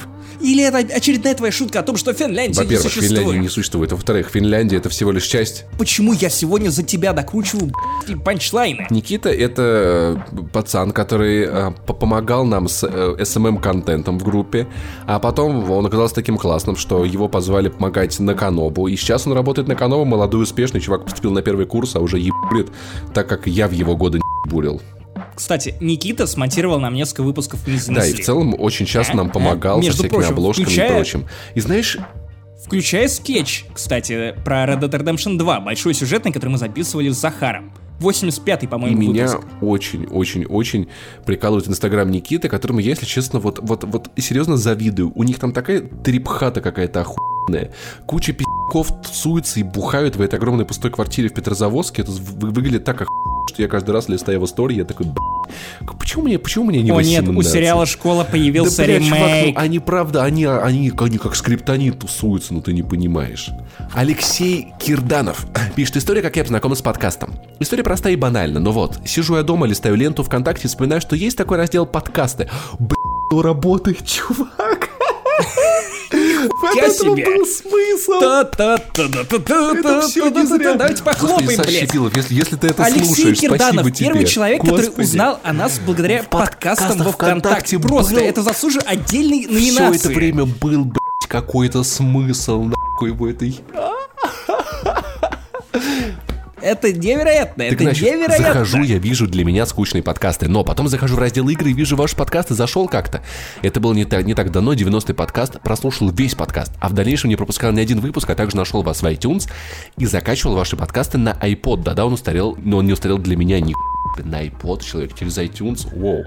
Или 0.40 0.62
это 0.62 0.78
очередная 0.78 1.34
твоя 1.34 1.50
шутка 1.52 1.80
о 1.80 1.82
том, 1.82 1.96
что 1.96 2.12
Финляндия 2.12 2.60
не 2.60 2.64
Во-первых, 2.64 2.82
существует? 2.92 3.18
Финляндии 3.18 3.38
не 3.38 3.48
существует. 3.48 3.92
Во-вторых, 3.92 4.28
Финляндия 4.28 4.76
это 4.76 4.90
всего 4.90 5.10
лишь 5.10 5.24
часть. 5.24 5.64
Почему 5.78 6.12
я 6.12 6.28
сегодня 6.28 6.68
за 6.68 6.82
тебя 6.82 7.14
докручиваю 7.14 7.68
б***ь, 7.68 8.18
панчлайны? 8.22 8.86
Никита 8.90 9.30
это 9.30 10.22
э, 10.32 10.42
пацан, 10.52 10.90
который 10.90 11.46
э, 11.48 11.70
по- 11.86 11.94
помогал 11.94 12.44
нам 12.44 12.68
с 12.68 12.86
э, 12.86 13.16
SMM-контентом 13.20 14.18
в 14.18 14.24
группе, 14.24 14.66
а 15.06 15.18
потом 15.18 15.70
он 15.70 15.86
оказался 15.86 16.16
таким 16.16 16.36
классным, 16.36 16.76
что 16.76 17.06
его 17.06 17.28
позвали 17.28 17.68
помогать 17.68 18.18
на 18.20 18.34
Канобу, 18.34 18.88
и 18.88 18.96
сейчас 18.96 19.26
он 19.26 19.32
работает 19.32 19.66
на 19.68 19.76
Канобу, 19.76 20.04
молодой, 20.04 20.42
успешный 20.42 20.80
чувак 20.80 21.04
поступил 21.04 21.30
на 21.30 21.40
первый 21.40 21.64
курс, 21.64 21.96
а 21.96 22.00
уже 22.00 22.18
ебурит, 22.18 22.68
так 23.14 23.28
как 23.28 23.46
я 23.46 23.66
в 23.66 23.72
его 23.72 23.96
годы 23.96 24.18
не 24.18 24.50
бурил. 24.50 24.82
Кстати, 25.34 25.74
Никита 25.80 26.26
смонтировал 26.26 26.78
нам 26.80 26.94
несколько 26.94 27.22
выпусков 27.22 27.66
«Не 27.66 27.74
Да, 27.76 27.80
занесли». 27.80 28.18
и 28.18 28.22
в 28.22 28.24
целом 28.24 28.54
очень 28.58 28.86
часто 28.86 29.16
нам 29.16 29.30
помогал 29.30 29.82
со 29.82 29.90
всякими 29.92 30.08
прочим, 30.08 30.28
обложками 30.30 30.64
включая- 30.66 30.88
и 30.90 30.94
прочим. 30.94 31.26
И 31.54 31.60
знаешь, 31.60 31.98
Включая 32.64 33.08
скетч, 33.08 33.66
кстати, 33.74 34.34
про 34.42 34.64
Red 34.64 34.80
Dead 34.80 34.90
Redemption 34.90 35.36
2, 35.36 35.60
большой 35.60 35.92
сюжетный, 35.92 36.32
который 36.32 36.48
мы 36.50 36.56
записывали 36.58 37.10
с 37.10 37.16
Захаром. 37.20 37.74
85-й, 38.00 38.64
И 38.64 38.66
по-моему, 38.68 39.02
меня 39.02 39.26
выпуск. 39.26 39.46
очень-очень-очень 39.60 40.88
прикалывает 41.26 41.68
Инстаграм 41.68 42.10
Никиты, 42.10 42.48
которому 42.48 42.80
я, 42.80 42.90
если 42.90 43.04
честно, 43.04 43.38
вот, 43.38 43.58
вот, 43.62 43.84
вот 43.84 44.10
серьезно 44.16 44.56
завидую. 44.56 45.12
У 45.14 45.22
них 45.24 45.38
там 45.38 45.52
такая 45.52 45.80
трипхата 45.82 46.60
какая-то 46.62 47.02
охуенная. 47.02 47.72
Куча 48.06 48.32
пи***ков 48.74 49.02
тусуются 49.02 49.60
и 49.60 49.62
бухают 49.62 50.16
в 50.16 50.20
этой 50.20 50.36
огромной 50.36 50.64
пустой 50.64 50.90
квартире 50.90 51.28
в 51.28 51.34
Петрозаводске. 51.34 52.02
Это 52.02 52.10
вы- 52.10 52.50
выглядит 52.50 52.84
так 52.84 53.04
что 53.46 53.62
я 53.62 53.68
каждый 53.68 53.90
раз 53.90 54.08
листаю 54.08 54.38
его 54.38 54.46
стори, 54.46 54.74
я 54.74 54.84
такой, 54.84 55.06
«Б***ь, 55.06 55.98
почему 55.98 56.24
мне, 56.24 56.38
почему 56.38 56.64
мне 56.64 56.82
не 56.82 56.90
О 56.90 57.00
нет, 57.00 57.24
18?» 57.24 57.36
у 57.36 57.42
сериала 57.42 57.86
«Школа» 57.86 58.24
появился 58.24 58.78
да, 58.78 58.84
бля, 58.84 58.98
чувак, 59.00 59.20
ну, 59.20 59.26
ремейк. 59.26 59.58
они 59.58 59.78
правда, 59.78 60.24
они, 60.24 60.44
они, 60.46 60.92
они 60.98 61.18
как 61.18 61.36
скриптонит 61.36 61.98
тусуются, 62.00 62.54
но 62.54 62.62
ты 62.62 62.72
не 62.72 62.82
понимаешь. 62.82 63.50
Алексей 63.92 64.72
Кирданов 64.80 65.46
пишет 65.76 65.98
история, 65.98 66.22
как 66.22 66.34
я 66.36 66.42
познакомился 66.42 66.80
с 66.80 66.84
подкастом. 66.84 67.34
История 67.60 67.84
простая 67.84 68.14
и 68.14 68.16
банальна, 68.16 68.60
но 68.60 68.72
вот, 68.72 68.98
сижу 69.04 69.36
я 69.36 69.42
дома, 69.42 69.66
листаю 69.66 69.94
ленту 69.94 70.24
ВКонтакте, 70.24 70.66
вспоминаю, 70.66 71.00
что 71.02 71.14
есть 71.14 71.36
такой 71.36 71.58
раздел 71.58 71.86
подкасты. 71.86 72.48
Бля, 72.78 72.96
ну 73.30 73.42
работает, 73.42 74.04
чувак. 74.06 74.88
Я 76.76 76.90
себе. 76.90 77.24
был 77.24 77.46
смысл. 77.46 78.12
Это 78.22 80.00
всё 80.08 80.30
не 80.30 80.46
зря. 80.46 80.74
Давайте 80.74 81.02
похлопаем, 81.02 81.46
блядь. 81.46 82.30
Если, 82.30 82.56
ты 82.56 82.68
это 82.68 82.84
слушаешь, 82.84 83.38
Кирданов, 83.38 83.86
спасибо 83.86 83.98
первый 83.98 84.20
тебе. 84.20 84.26
человек, 84.26 84.62
который 84.62 84.92
узнал 84.96 85.40
о 85.42 85.52
нас 85.52 85.80
благодаря 85.84 86.22
подкастам 86.22 86.98
во 86.98 87.12
ВКонтакте. 87.12 87.78
Просто 87.78 88.20
это 88.20 88.42
заслуживает 88.42 88.86
отдельной 88.88 89.42
Все 89.44 89.52
номинации. 89.52 89.98
это 90.00 90.08
время 90.08 90.44
был, 90.46 90.84
блядь, 90.84 91.28
какой-то 91.28 91.82
смысл, 91.82 92.62
нахуй 92.62 93.10
в 93.10 93.24
этой... 93.24 93.60
Это 96.64 96.94
невероятно, 96.94 97.64
Так, 97.64 97.74
это 97.74 97.84
значит, 97.84 98.02
невероятно. 98.02 98.46
захожу, 98.46 98.82
я 98.82 98.96
вижу 98.96 99.26
для 99.26 99.44
меня 99.44 99.66
скучные 99.66 100.02
подкасты, 100.02 100.48
но 100.48 100.64
потом 100.64 100.88
захожу 100.88 101.16
в 101.16 101.18
раздел 101.18 101.46
игры 101.50 101.70
и 101.70 101.74
вижу 101.74 101.94
ваши 101.94 102.16
подкасты, 102.16 102.54
зашел 102.54 102.88
как-то. 102.88 103.22
Это 103.60 103.80
было 103.80 103.92
не 103.92 104.06
так, 104.06 104.24
не 104.24 104.32
так 104.32 104.50
давно, 104.50 104.72
90-й 104.72 105.12
подкаст, 105.12 105.60
прослушал 105.60 106.08
весь 106.08 106.34
подкаст, 106.34 106.72
а 106.80 106.88
в 106.88 106.94
дальнейшем 106.94 107.28
не 107.28 107.36
пропускал 107.36 107.70
ни 107.72 107.80
один 107.80 108.00
выпуск, 108.00 108.30
а 108.30 108.34
также 108.34 108.56
нашел 108.56 108.82
вас 108.82 109.02
в 109.02 109.04
iTunes 109.04 109.46
и 109.98 110.06
закачивал 110.06 110.54
ваши 110.54 110.74
подкасты 110.74 111.18
на 111.18 111.32
iPod. 111.32 111.82
Да-да, 111.82 112.06
он 112.06 112.14
устарел, 112.14 112.56
но 112.58 112.78
он 112.78 112.86
не 112.86 112.94
устарел 112.94 113.18
для 113.18 113.36
меня 113.36 113.60
ни 113.60 113.74
на 114.24 114.46
iPod, 114.46 114.82
человек, 114.82 115.14
через 115.14 115.36
iTunes, 115.36 115.86
вау. 115.94 116.24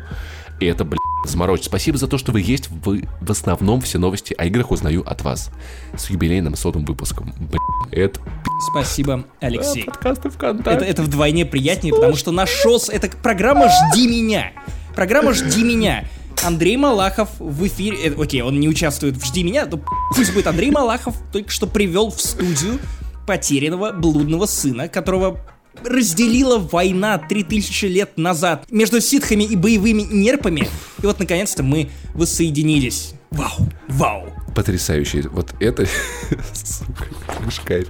И 0.60 0.66
это, 0.68 0.86
блядь, 0.86 1.00
заморочь. 1.28 1.64
Спасибо 1.64 1.98
за 1.98 2.08
то, 2.08 2.18
что 2.18 2.32
вы 2.32 2.42
есть. 2.42 2.70
Вы 2.70 3.08
в 3.22 3.32
основном 3.32 3.82
все 3.82 4.00
новости 4.00 4.36
о 4.38 4.46
играх 4.46 4.72
узнаю 4.72 5.04
от 5.08 5.22
вас. 5.22 5.52
С 5.96 6.10
юбилейным 6.10 6.56
сотым 6.56 6.86
выпуском. 6.86 7.34
Блядь, 7.38 7.62
это 7.92 8.20
Спасибо, 8.72 9.26
Алексей. 9.40 9.84
подкасты 9.84 10.30
ВКонтакте. 10.30 10.72
Это, 10.72 10.86
это 10.86 11.04
вдвойне 11.04 11.46
приятнее, 11.46 11.94
потому 11.94 12.16
что 12.16 12.32
нашелся... 12.32 12.92
Это 12.92 13.10
программа 13.10 13.70
«Жди 13.70 14.08
меня». 14.08 14.52
Программа 14.96 15.34
«Жди 15.34 15.64
меня». 15.64 16.06
Андрей 16.44 16.78
Малахов 16.78 17.30
в 17.40 17.66
эфире... 17.68 17.98
э, 18.10 18.22
окей, 18.22 18.42
он 18.42 18.60
не 18.60 18.68
участвует 18.68 19.18
в 19.18 19.26
«Жди 19.26 19.44
меня», 19.44 19.66
то 19.66 19.80
пусть 20.16 20.34
будет 20.34 20.48
Андрей 20.48 20.72
Малахов 20.72 21.16
только 21.32 21.50
что 21.52 21.68
привел 21.68 22.10
в 22.12 22.22
студию 22.22 22.80
потерянного 23.26 23.92
блудного 23.92 24.46
сына, 24.46 24.88
которого 24.88 25.40
разделила 25.84 26.58
война 26.58 27.18
3000 27.18 27.86
лет 27.86 28.18
назад 28.18 28.66
между 28.72 29.02
ситхами 29.02 29.44
и 29.44 29.56
боевыми 29.56 30.02
нерпами. 30.02 30.68
И 31.02 31.06
вот, 31.06 31.20
наконец-то, 31.20 31.64
мы 31.64 31.90
воссоединились. 32.14 33.14
Вау, 33.32 33.52
вау. 33.90 34.34
Потрясающий. 34.56 35.22
Вот 35.22 35.54
это... 35.60 35.86
Сука, 36.54 37.06
это 37.28 37.52
ж 37.52 37.60
кайф. 37.64 37.90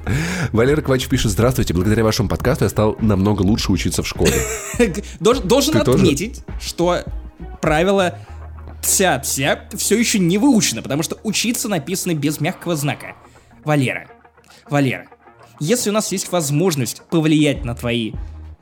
Валера 0.52 0.82
Квач 0.82 1.08
пишет, 1.08 1.32
здравствуйте, 1.32 1.74
благодаря 1.74 2.04
вашему 2.04 2.28
подкасту 2.28 2.66
я 2.66 2.70
стал 2.70 2.98
намного 3.00 3.44
лучше 3.44 3.72
учиться 3.72 4.04
в 4.04 4.08
школе. 4.08 4.34
Должен, 5.20 5.78
отметить, 5.78 6.44
что 6.60 7.04
правило 7.62 8.20
тся-тся 8.82 9.70
все 9.76 9.98
еще 9.98 10.20
не 10.20 10.38
выучено, 10.38 10.82
потому 10.82 11.04
что 11.04 11.18
учиться 11.24 11.70
написано 11.70 12.14
без 12.14 12.40
мягкого 12.40 12.76
знака. 12.76 13.16
Валера, 13.64 14.08
Валера, 14.70 15.08
если 15.60 15.90
у 15.90 15.94
нас 15.94 16.12
есть 16.12 16.32
возможность 16.32 17.02
повлиять 17.10 17.64
на 17.64 17.76
твои 17.76 18.14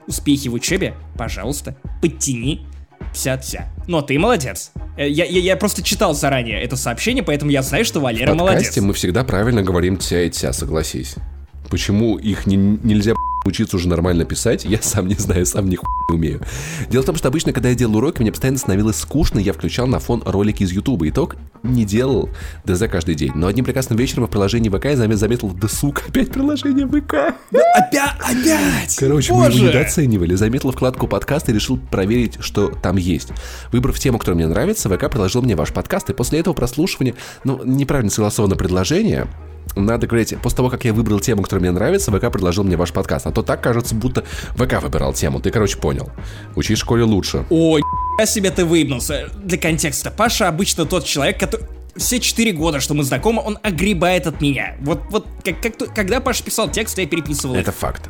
успехи 0.07 0.47
в 0.47 0.53
учебе, 0.53 0.95
пожалуйста, 1.17 1.77
подтяни 2.01 2.65
тся-тся. 3.13 3.65
Но 3.87 4.01
ты 4.01 4.17
молодец. 4.19 4.71
Э, 4.97 5.07
Я, 5.09 5.25
я, 5.25 5.39
я 5.39 5.55
просто 5.57 5.81
читал 5.83 6.13
заранее 6.13 6.61
это 6.61 6.75
сообщение, 6.75 7.23
поэтому 7.23 7.51
я 7.51 7.61
знаю, 7.61 7.85
что 7.85 7.99
Валера 7.99 8.33
В 8.33 8.35
молодец. 8.35 8.75
мы 8.77 8.93
всегда 8.93 9.23
правильно 9.23 9.61
говорим 9.61 9.97
тя 9.97 10.23
и 10.23 10.29
тя, 10.29 10.53
согласись. 10.53 11.15
Почему 11.69 12.17
их 12.17 12.45
не- 12.45 12.55
нельзя 12.57 13.13
учиться 13.45 13.77
уже 13.77 13.87
нормально 13.87 14.25
писать, 14.25 14.65
я 14.65 14.81
сам 14.81 15.07
не 15.07 15.15
знаю, 15.15 15.45
сам 15.45 15.69
ни 15.69 15.75
не 16.09 16.15
умею. 16.15 16.41
Дело 16.89 17.03
в 17.03 17.05
том, 17.05 17.15
что 17.15 17.27
обычно, 17.27 17.51
когда 17.51 17.69
я 17.69 17.75
делал 17.75 17.97
уроки, 17.97 18.21
мне 18.21 18.31
постоянно 18.31 18.57
становилось 18.57 18.97
скучно, 18.97 19.39
я 19.39 19.53
включал 19.53 19.87
на 19.87 19.99
фон 19.99 20.21
ролики 20.25 20.63
из 20.63 20.71
Ютуба. 20.71 21.07
Итог 21.09 21.35
не 21.63 21.85
делал 21.85 22.29
ДЗ 22.63 22.83
каждый 22.89 23.15
день. 23.15 23.31
Но 23.35 23.47
одним 23.47 23.65
прекрасным 23.65 23.97
вечером 23.97 24.27
в 24.27 24.29
приложении 24.29 24.69
ВК 24.69 24.85
я 24.85 24.93
заме- 24.93 25.15
заметил, 25.15 25.49
да 25.49 25.67
сука, 25.67 26.03
опять 26.07 26.31
приложение 26.31 26.87
ВК. 26.87 27.35
Опять, 27.75 28.11
опять! 28.19 28.95
Короче, 28.97 29.33
мы 29.33 29.45
его 29.45 29.51
Боже! 29.51 29.63
недооценивали. 29.65 30.35
Заметил 30.35 30.71
вкладку 30.71 31.07
подкаст 31.07 31.49
и 31.49 31.53
решил 31.53 31.77
проверить, 31.77 32.37
что 32.39 32.67
там 32.67 32.97
есть. 32.97 33.29
Выбрав 33.71 33.97
тему, 33.99 34.19
которая 34.19 34.35
мне 34.37 34.47
нравится, 34.47 34.89
ВК 34.89 35.09
предложил 35.09 35.41
мне 35.41 35.55
ваш 35.55 35.73
подкаст, 35.73 36.09
и 36.09 36.13
после 36.13 36.39
этого 36.39 36.53
прослушивания, 36.53 37.15
ну, 37.43 37.61
неправильно 37.63 38.11
согласовано 38.11 38.55
предложение, 38.55 39.27
надо 39.75 40.07
говорить, 40.07 40.35
после 40.41 40.57
того, 40.57 40.69
как 40.69 40.85
я 40.85 40.93
выбрал 40.93 41.19
тему, 41.19 41.43
которая 41.43 41.61
мне 41.61 41.71
нравится, 41.71 42.11
ВК 42.11 42.31
предложил 42.31 42.63
мне 42.63 42.77
ваш 42.77 42.91
подкаст. 42.91 43.27
А 43.27 43.31
то 43.31 43.43
так 43.43 43.61
кажется, 43.61 43.95
будто 43.95 44.23
ВК 44.55 44.81
выбирал 44.81 45.13
тему. 45.13 45.39
Ты, 45.39 45.51
короче, 45.51 45.77
понял. 45.77 46.09
Учись 46.55 46.77
в 46.77 46.81
школе 46.81 47.03
лучше. 47.03 47.45
Ой, 47.49 47.81
я 48.19 48.25
себе 48.25 48.51
ты 48.51 48.65
выебнулся. 48.65 49.29
Для 49.43 49.57
контекста, 49.57 50.11
Паша 50.11 50.47
обычно 50.47 50.85
тот 50.85 51.05
человек, 51.05 51.39
который... 51.39 51.65
Все 51.95 52.19
четыре 52.19 52.51
года, 52.51 52.81
что 52.81 52.93
мы 52.93 53.05
знакомы, 53.05 53.41
он 53.41 53.57
огребает 53.63 54.27
от 54.27 54.41
меня. 54.41 54.75
Вот, 54.81 54.99
вот, 55.11 55.25
как, 55.45 55.61
как, 55.61 55.95
когда 55.95 56.19
Паша 56.19 56.43
писал 56.43 56.69
текст, 56.69 56.97
я 56.97 57.07
переписывал. 57.07 57.55
Это 57.55 57.71
факт. 57.71 58.09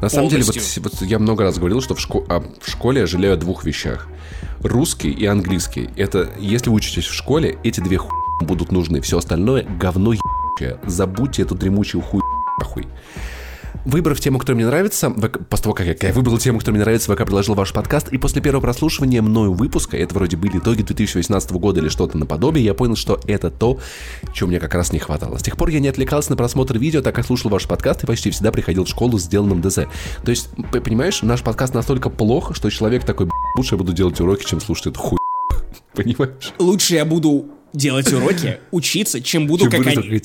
На 0.00 0.08
самом 0.08 0.30
деле, 0.30 0.42
вот, 0.42 0.56
вот 0.78 1.02
я 1.02 1.20
много 1.20 1.44
раз 1.44 1.56
говорил, 1.58 1.80
что 1.80 1.94
в, 1.94 1.98
шко- 1.98 2.24
а, 2.28 2.40
в 2.40 2.68
школе 2.68 3.02
я 3.02 3.06
жалею 3.06 3.34
о 3.34 3.36
двух 3.36 3.64
вещах. 3.64 4.08
Русский 4.62 5.10
и 5.10 5.26
английский. 5.26 5.90
Это, 5.96 6.28
если 6.40 6.70
вы 6.70 6.76
учитесь 6.76 7.04
в 7.04 7.14
школе, 7.14 7.56
эти 7.62 7.78
две 7.78 7.98
хуй 7.98 8.10
будут 8.42 8.72
нужны. 8.72 9.00
Все 9.00 9.18
остальное 9.18 9.64
говно 9.64 10.12
ебучее. 10.60 10.78
Забудьте 10.86 11.42
эту 11.42 11.54
дремучую 11.54 12.02
хуй 12.02 12.20
нахуй. 12.58 12.86
Выбрав 13.86 14.20
тему, 14.20 14.38
которая 14.38 14.56
мне 14.56 14.66
нравится, 14.66 15.08
ВК 15.10 15.38
после 15.48 15.62
того, 15.62 15.74
как 15.74 15.86
я, 15.86 15.96
я 16.08 16.12
выбрал 16.12 16.36
тему, 16.36 16.58
которая 16.58 16.76
мне 16.76 16.84
нравится, 16.84 17.10
ВК 17.10 17.18
предложил 17.18 17.54
ваш 17.54 17.72
подкаст, 17.72 18.08
и 18.12 18.18
после 18.18 18.42
первого 18.42 18.60
прослушивания 18.60 19.22
мною 19.22 19.54
выпуска, 19.54 19.96
это 19.96 20.14
вроде 20.14 20.36
были 20.36 20.58
итоги 20.58 20.82
2018 20.82 21.52
года 21.52 21.80
или 21.80 21.88
что-то 21.88 22.18
наподобие, 22.18 22.62
я 22.62 22.74
понял, 22.74 22.94
что 22.94 23.20
это 23.26 23.50
то, 23.50 23.78
чего 24.34 24.48
мне 24.48 24.60
как 24.60 24.74
раз 24.74 24.92
не 24.92 24.98
хватало. 24.98 25.38
С 25.38 25.42
тех 25.42 25.56
пор 25.56 25.70
я 25.70 25.80
не 25.80 25.88
отвлекался 25.88 26.30
на 26.30 26.36
просмотр 26.36 26.76
видео, 26.76 27.00
так 27.00 27.14
как 27.14 27.24
слушал 27.24 27.50
ваш 27.50 27.66
подкаст 27.66 28.04
и 28.04 28.06
почти 28.06 28.30
всегда 28.30 28.52
приходил 28.52 28.84
в 28.84 28.88
школу 28.88 29.18
с 29.18 29.22
сделанным 29.22 29.62
ДЗ. 29.62 29.86
То 30.24 30.30
есть, 30.30 30.50
понимаешь, 30.72 31.22
наш 31.22 31.42
подкаст 31.42 31.72
настолько 31.72 32.10
плох, 32.10 32.54
что 32.54 32.68
человек 32.68 33.04
такой, 33.04 33.26
«Б***ь, 33.26 33.56
лучше 33.56 33.76
я 33.76 33.78
буду 33.78 33.92
делать 33.94 34.20
уроки, 34.20 34.44
чем 34.44 34.60
слушать 34.60 34.88
эту 34.88 35.00
хуй. 35.00 35.18
Понимаешь? 35.94 36.52
Лучше 36.58 36.96
я 36.96 37.06
буду 37.06 37.46
делать 37.72 38.12
уроки, 38.12 38.58
учиться, 38.70 39.20
чем 39.20 39.46
буду 39.46 39.70
как 39.70 39.86
они. 39.86 40.20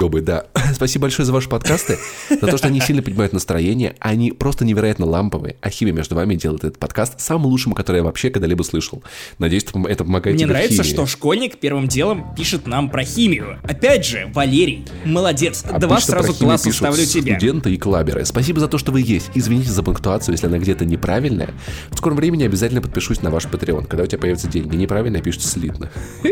Только 0.00 0.16
эти 0.16 0.20
долбоебы, 0.20 0.20
да. 0.22 0.46
Спасибо 0.74 1.02
большое 1.02 1.26
за 1.26 1.32
ваши 1.32 1.48
подкасты, 1.48 1.98
за 2.28 2.46
то, 2.46 2.56
что 2.56 2.68
они 2.68 2.80
сильно 2.80 3.02
поднимают 3.02 3.32
настроение. 3.32 3.94
Они 4.00 4.32
просто 4.32 4.64
невероятно 4.64 5.06
ламповые. 5.06 5.56
А 5.60 5.70
химия 5.70 5.92
между 5.92 6.14
вами 6.14 6.34
делает 6.34 6.64
этот 6.64 6.78
подкаст 6.78 7.20
самым 7.20 7.46
лучшим, 7.46 7.72
который 7.72 7.98
я 7.98 8.02
вообще 8.02 8.30
когда-либо 8.30 8.62
слышал. 8.62 9.02
Надеюсь, 9.38 9.64
это 9.64 9.72
пом- 9.72 9.88
это 9.88 10.04
помогает 10.04 10.36
Мне 10.36 10.46
нравится, 10.46 10.82
химии. 10.82 10.94
что 10.94 11.06
школьник 11.06 11.58
первым 11.58 11.88
делом 11.88 12.34
пишет 12.34 12.66
нам 12.66 12.90
про 12.90 13.04
химию. 13.04 13.58
Опять 13.62 14.06
же, 14.06 14.30
Валерий, 14.34 14.84
молодец. 15.04 15.62
Два 15.62 15.76
Обычно 15.76 16.00
сразу 16.00 16.28
про 16.28 16.34
химию 16.34 16.48
класса 16.50 16.72
ставлю 16.72 17.04
тебе. 17.06 17.32
студенты 17.32 17.74
и 17.74 17.76
клаберы. 17.78 18.24
Спасибо 18.24 18.60
за 18.60 18.68
то, 18.68 18.78
что 18.78 18.92
вы 18.92 19.00
есть. 19.00 19.30
Извините 19.34 19.70
за 19.70 19.82
пунктуацию, 19.82 20.34
если 20.34 20.46
она 20.46 20.58
где-то 20.58 20.84
неправильная. 20.84 21.50
В 21.90 21.96
скором 21.98 22.16
времени 22.16 22.44
обязательно 22.44 22.82
подпишусь 22.82 23.22
на 23.22 23.30
ваш 23.30 23.46
Patreon, 23.46 23.86
когда 23.86 24.04
у 24.04 24.06
тебя 24.06 24.18
появятся 24.18 24.48
деньги. 24.48 24.76
Неправильно 24.76 25.20
пишут 25.20 25.44
слитно. 25.44 25.90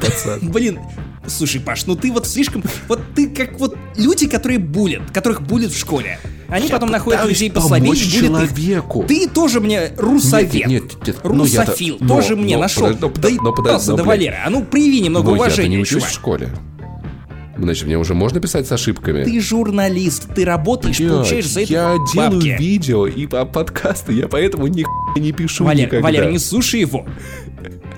Пацан. 0.00 0.40
Блин, 0.50 0.78
слушай, 1.26 1.60
Паш, 1.60 1.86
ну 1.86 1.94
ты 1.96 2.10
вот 2.12 2.26
слишком... 2.26 2.62
Вот 2.88 3.00
ты 3.14 3.28
как 3.28 3.58
вот 3.58 3.76
люди, 3.96 4.26
которые 4.26 4.58
булят, 4.58 5.10
которых 5.10 5.42
булят 5.42 5.72
в 5.72 5.78
школе. 5.78 6.18
Они 6.48 6.68
потом 6.68 6.90
находят 6.90 7.24
людей 7.26 7.50
послабее 7.50 7.92
и 7.94 8.20
булят 8.20 8.42
их. 8.50 8.54
человеку. 8.56 9.04
Ты 9.08 9.26
тоже 9.28 9.60
мне 9.60 9.90
русовед. 9.96 10.54
Нет, 10.66 10.82
нет, 10.82 11.06
нет, 11.06 11.16
ну 11.24 11.30
Русофил. 11.30 11.96
но- 12.00 12.08
тоже 12.16 12.36
мне 12.36 12.56
но 12.56 12.62
нашел. 12.62 12.88
но 13.00 13.08
да 13.08 13.28
и 13.28 13.38
но 13.38 13.52
подожди, 13.52 13.90
но, 13.90 13.96
до. 13.96 14.04
Валеры. 14.04 14.36
А 14.44 14.50
ну 14.50 14.62
прояви 14.64 15.00
немного 15.00 15.30
Но 15.30 15.36
я-то 15.36 15.44
не 15.44 15.50
уважения, 15.54 15.78
учусь 15.78 15.88
чувак. 16.02 16.08
в 16.10 16.12
школе. 16.12 16.48
Значит, 17.56 17.86
мне 17.86 17.98
уже 17.98 18.14
можно 18.14 18.40
писать 18.40 18.66
с 18.66 18.72
ошибками? 18.72 19.24
Ты 19.24 19.38
журналист, 19.40 20.34
ты 20.34 20.44
работаешь, 20.44 20.98
Блядь, 20.98 21.10
получаешь 21.10 21.46
за 21.48 21.60
это 21.62 21.72
я 21.72 21.96
бабки. 21.96 22.12
делаю 22.42 22.58
видео 22.58 23.06
и 23.06 23.26
по- 23.26 23.44
подкасты, 23.44 24.14
я 24.14 24.26
поэтому 24.26 24.66
ни 24.66 24.84
не 25.18 25.32
пишу 25.32 25.64
Валер, 25.64 25.86
никогда. 25.86 26.02
Валер, 26.02 26.30
не 26.30 26.38
слушай 26.38 26.80
его. 26.80 27.06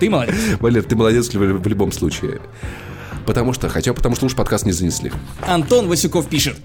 Ты 0.01 0.11
молодец. 0.11 0.35
Валер, 0.61 0.82
ты 0.82 0.97
молодец 0.97 1.28
в 1.32 1.66
любом 1.69 1.93
случае. 1.93 2.41
Потому 3.26 3.52
что, 3.52 3.68
хотя 3.68 3.92
потому 3.94 4.16
что 4.16 4.26
уж 4.26 4.34
подкаст 4.34 4.66
не 4.66 4.72
занесли. 4.72 5.12
Антон 5.46 5.88
Васюков 5.88 6.28
пишет. 6.28 6.56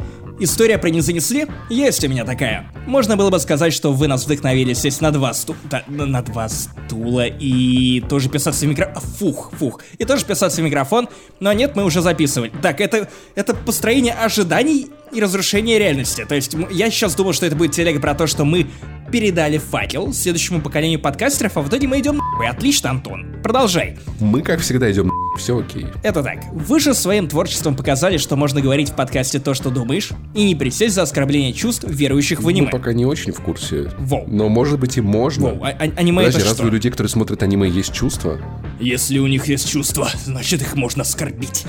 История 0.42 0.78
про 0.78 0.90
не 0.90 1.02
занесли? 1.02 1.48
Есть 1.70 2.02
у 2.06 2.08
меня 2.08 2.24
такая. 2.24 2.72
Можно 2.88 3.18
было 3.18 3.30
бы 3.30 3.40
сказать, 3.40 3.74
что 3.74 3.92
вы 3.92 4.08
нас 4.08 4.24
вдохновили 4.26 4.74
сесть 4.74 5.02
на 5.02 5.12
два 5.12 5.34
сту... 5.34 5.54
да, 5.66 5.84
на 5.88 6.22
два 6.22 6.48
стула 6.48 7.26
и 7.26 8.00
тоже 8.08 8.30
писаться 8.30 8.66
в 8.66 8.70
микрофон. 8.70 9.02
Фух, 9.18 9.52
фух. 9.52 9.82
И 9.98 10.06
тоже 10.06 10.24
писаться 10.24 10.62
в 10.62 10.64
микрофон. 10.64 11.10
Но 11.42 11.52
нет, 11.52 11.76
мы 11.76 11.84
уже 11.84 12.02
записывали. 12.02 12.54
Так, 12.62 12.80
это, 12.80 13.10
это 13.36 13.54
построение 13.54 14.14
ожиданий 14.14 14.90
и 15.12 15.20
разрушение 15.22 15.80
реальности. 15.80 16.26
То 16.28 16.36
есть 16.36 16.56
я 16.72 16.90
сейчас 16.90 17.16
думал, 17.16 17.34
что 17.34 17.46
это 17.46 17.56
будет 17.56 17.72
телега 17.72 18.00
про 18.00 18.14
то, 18.16 18.28
что 18.28 18.46
мы 18.46 18.68
передали 19.12 19.58
факел 19.58 20.14
следующему 20.14 20.62
поколению 20.62 21.00
подкастеров, 21.00 21.58
а 21.58 21.62
в 21.62 21.70
итоге 21.70 21.88
мы 21.88 22.00
идем 22.00 22.18
нахуй. 22.18 22.48
Отлично, 22.48 22.92
Антон. 22.92 23.26
Продолжай. 23.42 23.98
Мы, 24.20 24.42
как 24.44 24.60
всегда, 24.60 24.92
идем 24.92 25.12
все 25.38 25.58
окей. 25.58 25.88
Это 26.04 26.22
так. 26.22 26.38
Вы 26.52 26.80
же 26.80 26.94
своим 26.94 27.28
творчеством 27.28 27.76
показали, 27.76 28.18
что 28.18 28.36
можно 28.36 28.62
говорить 28.62 28.90
в 28.90 28.96
подкасте 28.96 29.40
то, 29.40 29.54
что 29.56 29.72
думаешь, 29.72 30.10
и 30.36 30.44
не 30.44 30.54
присесть 30.56 30.94
за 30.94 31.02
оскорбление 31.04 31.54
чувств 31.54 31.86
верующих 31.88 32.40
в 32.42 32.44
Мы 32.44 32.52
аниме. 32.52 32.68
пока 32.70 32.94
не 32.94 33.06
очень 33.06 33.32
в 33.32 33.42
курсе. 33.42 33.92
Воу. 33.98 34.26
Но 34.28 34.48
может 34.48 34.80
быть 34.80 34.98
и 34.98 35.02
можно. 35.02 35.50
Воу, 35.50 35.64
а- 35.64 35.70
а- 35.70 35.84
аниме 36.00 36.18
Подожди, 36.26 36.40
это 36.42 36.50
разве 36.50 36.64
что? 36.64 36.68
у 36.68 36.70
людей, 36.72 36.92
которые 36.92 37.10
смотрят 37.10 37.42
аниме, 37.42 37.68
есть 37.68 37.94
чувства? 37.94 38.40
Если 38.80 39.18
у 39.18 39.26
них 39.28 39.48
есть 39.48 39.68
чувства, 39.70 40.10
значит 40.26 40.62
их 40.62 40.76
можно 40.76 41.02
оскорбить. 41.02 41.66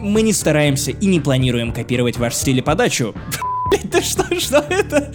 Мы 0.00 0.22
не 0.22 0.32
стараемся 0.32 0.90
и 0.90 1.06
не 1.06 1.20
планируем 1.20 1.72
копировать 1.72 2.18
ваш 2.18 2.34
стиль 2.34 2.58
и 2.58 2.62
подачу. 2.62 3.14
Блядь, 3.70 3.90
да 3.90 4.00
что, 4.00 4.40
что 4.40 4.64
это? 4.68 5.12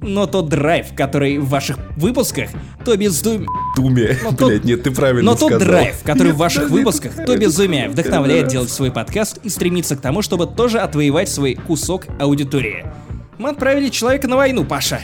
Но 0.00 0.26
тот 0.26 0.48
драйв, 0.48 0.88
который 0.94 1.38
в 1.38 1.48
ваших 1.48 1.78
выпусках, 1.96 2.50
то 2.84 2.94
бездум... 2.96 3.46
Думе. 3.74 4.18
Но 4.22 4.32
тот- 4.32 4.48
Блять, 4.48 4.64
нет, 4.64 4.82
ты 4.82 4.90
правильно 4.90 5.32
Но 5.32 5.36
тот 5.36 5.58
драйв, 5.58 6.02
который 6.02 6.28
Нет, 6.28 6.36
в 6.36 6.38
ваших 6.38 6.68
выпусках, 6.68 7.24
то 7.24 7.36
безумие, 7.36 7.88
вдохновляет 7.88 8.48
делать 8.48 8.70
свой 8.70 8.90
подкаст 8.90 9.38
и 9.42 9.48
стремиться 9.48 9.96
к 9.96 10.00
тому, 10.02 10.20
чтобы 10.20 10.46
тоже 10.46 10.78
отвоевать 10.80 11.30
свой 11.30 11.54
кусок 11.54 12.06
аудитории. 12.20 12.84
Мы 13.38 13.48
отправили 13.48 13.88
человека 13.88 14.28
на 14.28 14.36
войну, 14.36 14.64
Паша. 14.64 15.00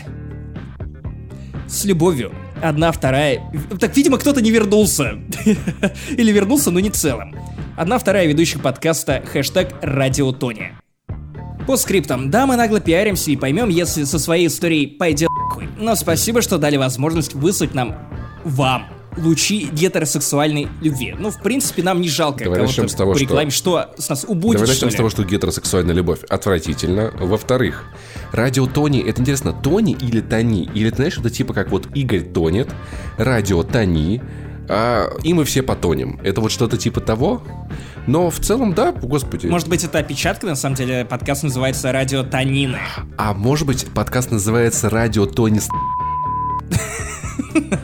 С 1.66 1.84
любовью. 1.84 2.32
Одна, 2.62 2.92
вторая... 2.92 3.40
Так, 3.78 3.96
видимо, 3.96 4.18
кто-то 4.18 4.42
не 4.42 4.50
вернулся. 4.50 5.18
Или 6.10 6.30
вернулся, 6.30 6.70
но 6.70 6.80
не 6.80 6.90
целым. 6.90 7.34
Одна, 7.80 7.98
вторая 7.98 8.26
ведущих 8.26 8.60
подкаста 8.60 9.22
хэштег 9.32 9.70
Радио 9.80 10.32
Тони. 10.32 10.74
По 11.66 11.78
скриптам, 11.78 12.30
да, 12.30 12.44
мы 12.44 12.56
нагло 12.56 12.78
пиаримся 12.78 13.30
и 13.30 13.36
поймем, 13.36 13.70
если 13.70 14.04
со 14.04 14.18
своей 14.18 14.48
историей 14.48 14.86
пойдет 14.86 15.30
хуй. 15.50 15.66
Но 15.78 15.94
спасибо, 15.94 16.42
что 16.42 16.58
дали 16.58 16.76
возможность 16.76 17.32
выслать 17.32 17.72
нам, 17.72 17.96
вам, 18.44 18.84
лучи 19.16 19.66
гетеросексуальной 19.72 20.68
любви. 20.82 21.16
Ну, 21.18 21.30
в 21.30 21.40
принципе, 21.40 21.82
нам 21.82 22.02
не 22.02 22.10
жалко 22.10 22.44
Давай 22.44 22.58
кого-то 22.60 22.86
с 22.86 22.94
того, 22.94 23.12
по 23.14 23.18
что-. 23.18 23.50
Что 23.50 23.94
с 23.96 24.10
нас 24.10 24.26
убудет, 24.28 24.60
Давай 24.60 24.74
начнем 24.74 24.90
с 24.90 24.94
того, 24.96 25.08
что 25.08 25.24
гетеросексуальная 25.24 25.94
любовь 25.94 26.20
отвратительно. 26.28 27.14
Во-вторых, 27.18 27.86
радио 28.32 28.66
Тони, 28.66 29.00
это 29.00 29.22
интересно, 29.22 29.54
Тони 29.54 29.96
или 29.98 30.20
Тони? 30.20 30.70
Или 30.74 30.90
ты 30.90 30.96
знаешь, 30.96 31.16
это 31.16 31.30
типа 31.30 31.54
как 31.54 31.70
вот 31.70 31.88
Игорь 31.94 32.24
тонет, 32.24 32.68
радио 33.16 33.62
Тони, 33.62 34.20
а, 34.68 35.10
и 35.22 35.32
мы 35.34 35.44
все 35.44 35.62
потонем. 35.62 36.18
Это 36.22 36.40
вот 36.40 36.52
что-то 36.52 36.76
типа 36.76 37.00
того. 37.00 37.42
Но 38.06 38.30
в 38.30 38.38
целом, 38.40 38.72
да, 38.74 38.92
господи. 38.92 39.46
Может 39.46 39.68
быть, 39.68 39.84
это 39.84 39.98
опечатка, 39.98 40.46
на 40.46 40.56
самом 40.56 40.74
деле 40.76 41.04
подкаст 41.04 41.42
называется 41.42 41.92
«Радио 41.92 42.22
Танины». 42.22 42.78
А 43.18 43.34
может 43.34 43.66
быть, 43.66 43.86
подкаст 43.94 44.30
называется 44.30 44.88
«Радио 44.90 45.26
Тони 45.26 45.60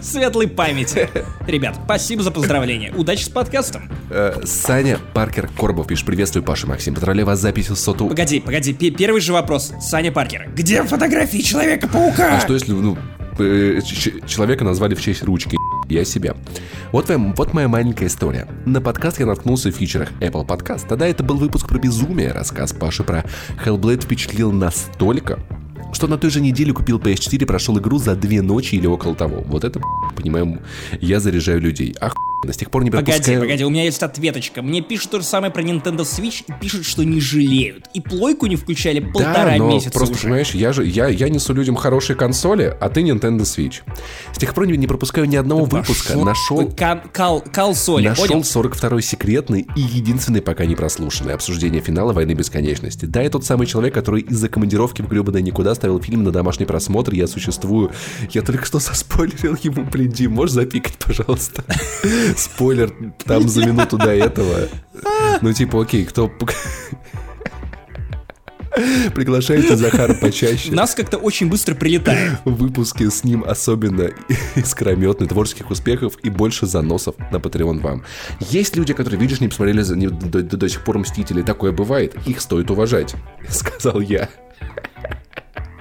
Светлой 0.01 0.49
памяти. 0.49 1.09
Ребят, 1.47 1.77
спасибо 1.85 2.23
за 2.23 2.31
поздравления. 2.31 2.93
Удачи 2.97 3.25
с 3.25 3.29
подкастом. 3.29 3.91
Э, 4.11 4.41
Саня 4.45 4.99
Паркер 5.13 5.49
Корбов 5.49 5.87
пишет 5.87 6.07
«Приветствую, 6.07 6.45
Паша 6.45 6.67
Максим. 6.67 6.95
Поздравляю 6.95 7.27
вас 7.27 7.39
с 7.39 7.43
записью 7.43 7.77
соту...» 7.77 8.09
Погоди, 8.09 8.41
погоди, 8.41 8.73
пе- 8.73 8.91
первый 8.91 9.21
же 9.21 9.33
вопрос. 9.33 9.73
Саня 9.81 10.13
Паркер. 10.13 10.49
Где 10.55 10.83
фотографии 10.83 11.39
Человека-паука? 11.39 12.37
А 12.37 12.41
что 12.41 12.55
если, 12.55 12.73
ну, 12.73 12.97
э, 13.39 13.81
человека 14.27 14.65
назвали 14.65 14.95
в 14.95 15.01
честь 15.01 15.23
ручки? 15.23 15.57
Я 15.89 16.05
себя. 16.05 16.35
Вот, 16.91 17.09
вот 17.09 17.55
моя 17.55 17.69
маленькая 17.69 18.07
история. 18.07 18.49
На 18.65 18.81
подкаст 18.81 19.21
я 19.21 19.27
наткнулся 19.27 19.71
в 19.71 19.75
фичерах 19.75 20.11
Apple 20.21 20.45
Podcast. 20.45 20.87
Тогда 20.89 21.07
это 21.07 21.23
был 21.23 21.37
выпуск 21.37 21.69
про 21.69 21.79
безумие. 21.79 22.33
Рассказ 22.33 22.73
Паши 22.73 23.05
про 23.05 23.25
Hellblade 23.65 24.03
впечатлил 24.03 24.51
настолько, 24.51 25.39
что 25.93 26.09
на 26.09 26.19
той 26.19 26.31
же 26.31 26.41
неделе 26.41 26.73
купил 26.73 26.99
PS4 26.99 27.47
прошел 27.47 27.79
игру 27.79 27.99
за 27.99 28.17
две 28.17 28.43
ночи 28.43 28.75
или 28.75 28.87
около 28.87 29.15
того. 29.15 29.43
Вот 29.47 29.63
это, 29.63 29.81
понимаю, 30.17 30.61
я 31.01 31.21
заряжаю 31.21 31.61
людей. 31.61 31.95
Ах, 32.01 32.15
с 32.53 32.57
тех 32.57 32.71
пор 32.71 32.85
не 32.85 32.91
Погоди, 32.91 33.13
пропускаю... 33.13 33.41
погоди, 33.41 33.65
у 33.65 33.71
меня 33.71 33.85
есть 33.85 34.03
ответочка. 34.03 34.63
Мне 34.63 34.81
пишут 34.81 35.11
то 35.11 35.21
же 35.21 35.25
самое 35.25 35.53
про 35.53 35.63
Nintendo 35.63 36.01
Switch 36.01 36.45
и 36.47 36.53
пишут, 36.61 36.85
что 36.85 37.05
не 37.05 37.21
жалеют. 37.21 37.87
И 37.95 38.01
плойку 38.01 38.47
не 38.47 38.57
включали 38.57 39.01
полтора 39.01 39.53
да, 39.53 39.57
но 39.57 39.69
месяца 39.69 39.93
просто, 39.93 40.15
уже. 40.15 40.23
понимаешь, 40.25 40.51
я 40.53 40.73
же 40.73 40.85
я, 40.85 41.09
я 41.09 41.29
несу 41.29 41.55
людям 41.55 41.77
хорошие 41.77 42.17
консоли, 42.17 42.77
а 42.81 42.89
ты 42.89 43.03
Nintendo 43.03 43.41
Switch. 43.41 43.83
С 44.33 44.39
тех 44.39 44.55
пор 44.55 44.67
не, 44.67 44.77
не 44.77 44.87
пропускаю 44.87 45.27
ни 45.27 45.37
одного 45.37 45.65
выпуска. 45.65 46.13
Пошел 46.13 46.25
Нашел 46.25 46.73
Кал, 46.77 47.01
кал, 47.13 47.71
Нашел 47.71 47.97
понял? 47.97 48.41
42-й 48.41 49.03
секретный 49.03 49.67
и 49.77 49.81
единственный 49.81 50.43
пока 50.43 50.67
не 50.67 50.75
прослушанный 50.75 51.35
обсуждение 51.35 51.81
финала 51.81 52.13
«Войны 52.13 52.33
бесконечности». 52.33 53.07
Да, 53.07 53.23
я 53.23 53.31
тот 53.31 53.45
самый 53.45 53.67
человек, 53.67 53.95
который 53.95 54.23
из-за 54.23 54.49
командировки 54.49 55.03
в 55.03 55.09
гребаное 55.09 55.43
никуда 55.43 55.75
ставил 55.75 56.01
фильм 56.01 56.25
на 56.25 56.33
домашний 56.33 56.67
просмотр 56.67 57.15
«Я 57.15 57.27
существую». 57.27 57.93
Я 58.31 58.43
только 58.43 58.65
что 58.65 58.79
соспойлерил 58.81 59.57
ему, 59.63 59.85
блин, 59.85 60.11
Дим, 60.11 60.33
можешь 60.33 60.55
запикать, 60.55 60.97
пожалуйста? 60.99 61.65
Спойлер 62.41 62.93
там 63.25 63.49
за 63.49 63.67
минуту 63.67 63.97
до 63.99 64.11
этого. 64.15 64.69
Ну, 65.43 65.53
типа, 65.53 65.83
окей, 65.83 66.05
кто... 66.05 66.31
Приглашайте 69.15 69.75
Захара 69.75 70.13
почаще. 70.15 70.71
Нас 70.71 70.95
как-то 70.95 71.17
очень 71.17 71.49
быстро 71.49 71.75
прилетает. 71.75 72.33
Выпуски 72.45 73.09
с 73.09 73.25
ним 73.25 73.43
особенно 73.47 74.11
искрометны, 74.55 75.27
творческих 75.27 75.71
успехов 75.71 76.15
и 76.23 76.29
больше 76.29 76.67
заносов 76.67 77.15
на 77.33 77.37
Patreon 77.37 77.81
вам. 77.81 78.05
Есть 78.41 78.77
люди, 78.77 78.93
которые, 78.93 79.19
видишь, 79.19 79.41
не 79.41 79.49
посмотрели 79.49 79.83
не- 79.95 80.09
до, 80.09 80.43
до- 80.43 80.57
до 80.59 80.69
сих 80.69 80.85
пор 80.85 80.99
Мстители. 80.99 81.41
Такое 81.41 81.73
бывает. 81.73 82.15
Их 82.27 82.41
стоит 82.43 82.71
уважать, 82.71 83.15
сказал 83.49 84.01
я. 84.01 84.29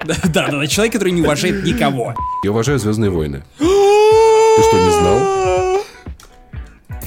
Да, 0.06 0.14
да, 0.24 0.48
да, 0.50 0.66
человек, 0.66 0.94
который 0.94 1.12
не 1.12 1.20
уважает 1.20 1.64
никого. 1.64 2.14
Я 2.44 2.50
уважаю 2.50 2.78
Звездные 2.78 3.10
войны. 3.10 3.44
Ты 3.58 4.62
что, 4.62 4.78
не 4.78 4.90
знал? 4.92 5.65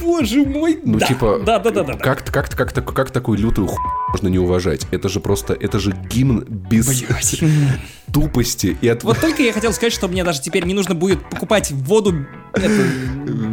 Боже 0.00 0.44
мой, 0.44 0.78
Ну, 0.84 0.98
да. 0.98 1.06
типа, 1.06 1.40
Да, 1.44 1.58
да, 1.58 1.70
да, 1.70 1.82
да. 1.82 1.94
как, 1.94 2.24
как, 2.24 2.48
как, 2.54 2.72
как, 2.72 2.92
как 2.94 3.10
такую 3.10 3.38
лютую 3.38 3.66
ху 3.68 3.78
можно 4.10 4.28
не 4.28 4.38
уважать? 4.38 4.86
Это 4.90 5.08
же 5.08 5.20
просто, 5.20 5.54
это 5.54 5.78
же 5.78 5.92
гимн 6.10 6.44
без 6.44 7.04
тупости 8.12 8.76
и 8.80 8.88
от... 8.88 9.04
Вот 9.04 9.18
только 9.18 9.42
я 9.42 9.52
хотел 9.52 9.72
сказать, 9.72 9.92
что 9.92 10.08
мне 10.08 10.24
даже 10.24 10.40
теперь 10.40 10.64
не 10.64 10.74
нужно 10.74 10.94
будет 10.94 11.28
покупать 11.28 11.70
воду 11.70 12.26
это, 12.52 12.82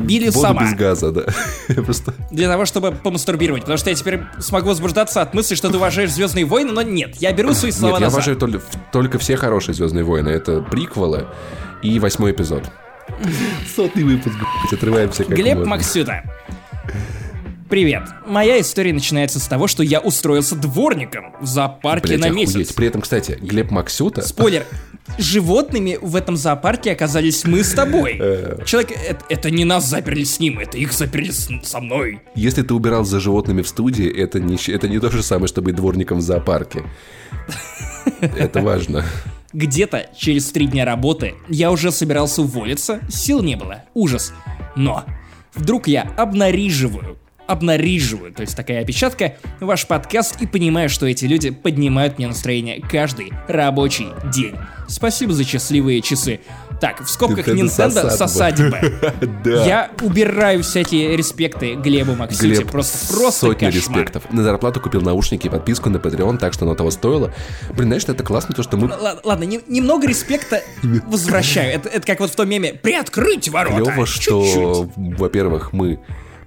Билли 0.06 0.30
Воду 0.30 0.40
сама. 0.40 0.64
без 0.64 0.74
газа, 0.74 1.12
да. 1.12 1.26
Я 1.68 1.84
Просто... 1.84 2.14
Для 2.32 2.48
того, 2.48 2.66
чтобы 2.66 2.92
помастурбировать. 2.92 3.62
Потому 3.62 3.78
что 3.78 3.90
я 3.92 3.96
теперь 3.96 4.22
смогу 4.40 4.70
возбуждаться 4.70 5.22
от 5.22 5.34
мысли, 5.34 5.54
что 5.56 5.70
ты 5.70 5.78
уважаешь 5.78 6.12
Звездные 6.12 6.46
войны, 6.46 6.72
но 6.72 6.82
нет, 6.82 7.16
я 7.18 7.32
беру 7.32 7.54
свои 7.54 7.72
слова 7.72 7.94
Нет, 7.94 8.00
я 8.02 8.06
назад. 8.08 8.18
уважаю 8.18 8.38
только, 8.38 8.62
только 8.92 9.20
все 9.20 9.38
хорошие 9.38 9.76
Звездные 9.76 10.04
войны. 10.04 10.30
Это 10.30 10.62
приквелы 10.62 11.28
и 11.84 12.00
восьмой 12.00 12.32
эпизод. 12.32 12.64
Сотый 13.76 14.04
выпуск, 14.04 14.36
блядь, 14.36 14.74
отрываемся 14.74 15.24
как 15.24 15.36
Глеб 15.36 15.58
можно. 15.58 15.70
Максюта. 15.72 16.24
Привет. 17.70 18.04
Моя 18.26 18.62
история 18.62 18.94
начинается 18.94 19.40
с 19.42 19.48
того, 19.48 19.68
что 19.68 19.84
я 19.84 20.00
устроился 20.00 20.56
дворником 20.56 21.34
в 21.42 21.46
зоопарке 21.46 22.08
Блядь, 22.08 22.20
на 22.22 22.28
охуеть. 22.28 22.56
месяц. 22.56 22.72
При 22.74 22.88
этом, 22.88 23.02
кстати, 23.02 23.38
Глеб 23.42 23.72
Максюта... 23.72 24.22
Спойлер. 24.22 24.66
Животными 25.18 25.98
в 26.02 26.16
этом 26.16 26.38
зоопарке 26.38 26.92
оказались 26.94 27.44
мы 27.46 27.64
с 27.64 27.74
тобой. 27.74 28.18
Э. 28.20 28.60
Человек, 28.66 28.92
это, 28.92 29.26
это 29.30 29.52
не 29.52 29.66
нас 29.66 29.86
заперли 29.86 30.24
с 30.24 30.40
ним, 30.40 30.60
это 30.60 30.78
их 30.78 30.94
заперли 30.94 31.32
с- 31.32 31.50
со 31.64 31.80
мной. 31.82 32.22
Если 32.36 32.62
ты 32.62 32.74
убирал 32.74 33.04
за 33.06 33.20
животными 33.20 33.62
в 33.62 33.68
студии, 33.68 34.08
это 34.10 34.40
не, 34.40 34.56
это 34.72 34.88
не 34.88 35.00
то 35.00 35.10
же 35.10 35.22
самое, 35.24 35.48
что 35.48 35.62
быть 35.62 35.76
дворником 35.76 36.20
в 36.20 36.22
зоопарке. 36.22 36.84
Это 38.22 38.62
важно. 38.62 39.06
Где-то 39.58 40.12
через 40.16 40.52
три 40.52 40.68
дня 40.68 40.86
работы 40.86 41.34
я 41.50 41.72
уже 41.72 41.92
собирался 41.92 42.44
уволиться, 42.44 43.02
сил 43.10 43.42
не 43.42 43.56
было, 43.56 43.86
ужас. 43.96 44.32
Но 44.76 45.04
вдруг 45.56 45.88
я 45.88 46.04
обнариживаю, 46.16 47.18
обнариживаю, 47.48 48.32
то 48.32 48.42
есть 48.42 48.56
такая 48.56 48.84
опечатка, 48.84 49.38
ваш 49.60 49.88
подкаст 49.88 50.40
и 50.44 50.46
понимаю, 50.46 50.90
что 50.90 51.08
эти 51.08 51.26
люди 51.26 51.50
поднимают 51.50 52.20
мне 52.20 52.28
настроение 52.28 52.80
каждый 52.88 53.34
рабочий 53.48 54.10
день. 54.32 54.54
Спасибо 54.88 55.34
за 55.34 55.44
счастливые 55.44 56.02
часы. 56.04 56.40
Так, 56.80 57.02
в 57.04 57.10
скобках 57.10 57.48
Nintendo 57.48 58.10
сосадьба. 58.12 58.80
Да. 59.44 59.66
Я 59.66 59.92
убираю 60.02 60.64
всякие 60.64 61.16
респекты 61.16 61.76
Глебу. 61.76 62.14
Глеб, 62.40 62.70
Просто, 62.70 63.14
просто 63.14 63.46
сотни 63.48 63.68
респектов. 63.68 64.24
На 64.32 64.44
зарплату 64.44 64.80
купил 64.80 65.02
наушники 65.02 65.48
и 65.48 65.50
подписку 65.50 65.90
на 65.90 65.98
Patreon, 65.98 66.38
так 66.38 66.54
что 66.54 66.66
оно 66.66 66.76
того 66.76 66.92
стоило. 66.92 67.34
Блин, 67.74 67.88
знаешь, 67.88 68.04
это 68.06 68.24
классно, 68.24 68.54
то, 68.56 68.64
что 68.64 68.78
мы... 68.78 68.88
Ладно, 68.88 69.22
ладно, 69.24 69.44
не- 69.46 69.62
немного 69.68 70.08
респекта 70.08 70.62
возвращаю. 71.08 71.76
Это, 71.76 72.00
как 72.06 72.20
вот 72.20 72.32
в 72.32 72.36
том 72.36 72.50
меме 72.50 72.74
«Приоткрыть 72.74 73.50
ворота!» 73.50 73.92
Клево, 73.92 74.06
что, 74.06 74.88
во-первых, 74.96 75.74
мы 75.74 76.00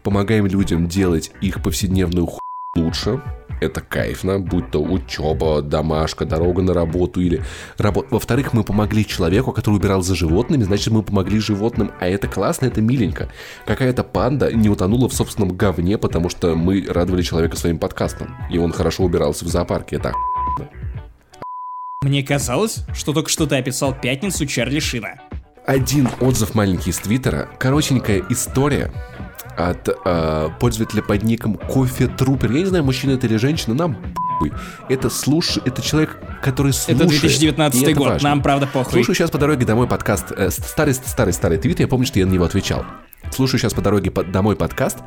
помогаем 0.03 0.47
людям 0.47 0.87
делать 0.89 1.31
их 1.41 1.63
повседневную 1.63 2.27
ху 2.27 2.39
лучше. 2.77 3.21
Это 3.61 3.81
кайфно, 3.81 4.39
будь 4.39 4.71
то 4.71 4.83
учеба, 4.83 5.61
домашка, 5.63 6.25
дорога 6.25 6.63
на 6.63 6.73
работу 6.73 7.21
или 7.21 7.43
работа. 7.77 8.09
Во-вторых, 8.11 8.53
мы 8.53 8.65
помогли 8.65 9.05
человеку, 9.07 9.53
который 9.53 9.77
убирал 9.77 10.03
за 10.03 10.15
животными, 10.15 10.63
значит, 10.63 10.93
мы 10.93 11.03
помогли 11.03 11.39
животным, 11.39 11.93
а 12.01 12.09
это 12.09 12.27
классно, 12.27 12.67
это 12.67 12.81
миленько. 12.81 13.29
Какая-то 13.67 14.03
панда 14.03 14.53
не 14.53 14.69
утонула 14.69 15.09
в 15.09 15.15
собственном 15.15 15.57
говне, 15.57 15.99
потому 15.99 16.31
что 16.31 16.55
мы 16.55 16.87
радовали 16.89 17.23
человека 17.23 17.57
своим 17.57 17.79
подкастом, 17.79 18.35
и 18.51 18.59
он 18.59 18.73
хорошо 18.73 19.05
убирался 19.05 19.45
в 19.45 19.49
зоопарке. 19.49 19.97
Это. 19.97 20.15
Мне 22.03 22.23
казалось, 22.23 22.85
что 22.95 23.13
только 23.13 23.29
что 23.29 23.47
ты 23.47 23.57
описал 23.57 23.95
пятницу 23.95 24.47
Чарли 24.47 24.81
Шина. 24.81 25.21
Один 25.67 26.09
отзыв 26.21 26.55
маленький 26.55 26.91
из 26.91 26.99
Твиттера, 26.99 27.49
коротенькая 27.59 28.25
история 28.31 28.91
от 29.69 29.89
э, 30.05 30.49
пользователя 30.59 31.03
под 31.03 31.23
ником 31.23 31.55
Кофе 31.55 32.07
Трупер. 32.09 32.51
Я 32.53 32.61
не 32.61 32.67
знаю, 32.67 32.85
мужчина 32.85 33.13
это 33.13 33.27
или 33.27 33.37
женщина, 33.37 33.75
нам 33.75 33.97
похуй. 34.15 34.53
Это 34.89 35.11
слуш... 35.11 35.59
это 35.65 35.83
человек, 35.83 36.17
который 36.43 36.73
слушает. 36.73 37.01
Это 37.01 37.09
2019 37.11 37.81
и 37.81 37.85
это 37.85 37.95
год, 37.95 38.09
важно. 38.09 38.29
нам 38.31 38.43
правда 38.43 38.67
похуй. 38.67 38.93
Слушаю 38.93 39.15
сейчас 39.15 39.31
по 39.31 39.39
дороге 39.39 39.67
домой 39.67 39.87
подкаст. 39.87 40.33
э, 40.37 40.51
старый, 40.51 40.95
старый, 40.95 41.33
старый 41.33 41.59
твит, 41.59 41.81
я 41.81 41.89
помню, 41.89 42.07
что 42.07 42.19
я 42.19 42.27
на 42.27 42.33
него 42.33 42.45
отвечал. 42.45 42.85
Слушаю 43.33 43.61
сейчас 43.61 43.75
по 43.75 43.83
дороге 43.83 44.11
по- 44.11 44.25
домой 44.25 44.57
подкаст, 44.57 44.99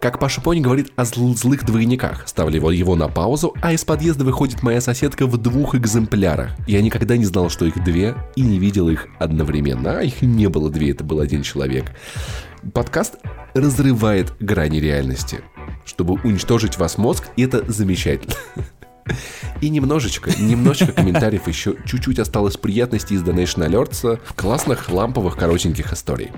как 0.00 0.18
Паша 0.18 0.40
Пони 0.42 0.60
говорит 0.60 0.92
о 0.96 1.02
зл- 1.02 1.34
злых 1.36 1.64
двойниках. 1.64 2.26
Ставлю 2.26 2.56
его, 2.56 2.70
его 2.72 2.96
на 2.96 3.08
паузу, 3.08 3.54
а 3.62 3.72
из 3.72 3.84
подъезда 3.84 4.24
выходит 4.24 4.62
моя 4.62 4.80
соседка 4.80 5.26
в 5.26 5.38
двух 5.38 5.74
экземплярах. 5.76 6.50
Я 6.66 6.82
никогда 6.82 7.16
не 7.16 7.24
знал, 7.24 7.48
что 7.48 7.64
их 7.64 7.82
две, 7.82 8.16
и 8.34 8.42
не 8.42 8.58
видел 8.58 8.88
их 8.90 9.06
одновременно. 9.18 9.98
А 9.98 10.02
их 10.02 10.20
не 10.20 10.48
было 10.48 10.68
две, 10.68 10.90
это 10.90 11.04
был 11.04 11.20
один 11.20 11.42
человек. 11.42 11.86
Подкаст 12.74 13.16
разрывает 13.54 14.34
грани 14.38 14.78
реальности, 14.78 15.40
чтобы 15.86 16.20
уничтожить 16.22 16.76
вас 16.76 16.98
мозг, 16.98 17.28
и 17.36 17.44
это 17.44 17.64
замечательно. 17.70 18.34
И 19.60 19.70
немножечко, 19.70 20.30
немножечко 20.38 20.92
комментариев 20.92 21.48
еще 21.48 21.74
чуть-чуть 21.84 22.18
осталось 22.18 22.56
приятностей 22.56 23.16
из 23.16 23.22
Donation 23.22 23.66
Alerts, 23.66 24.20
классных 24.36 24.88
ламповых 24.90 25.36
коротеньких 25.36 25.92
историй. 25.92 26.30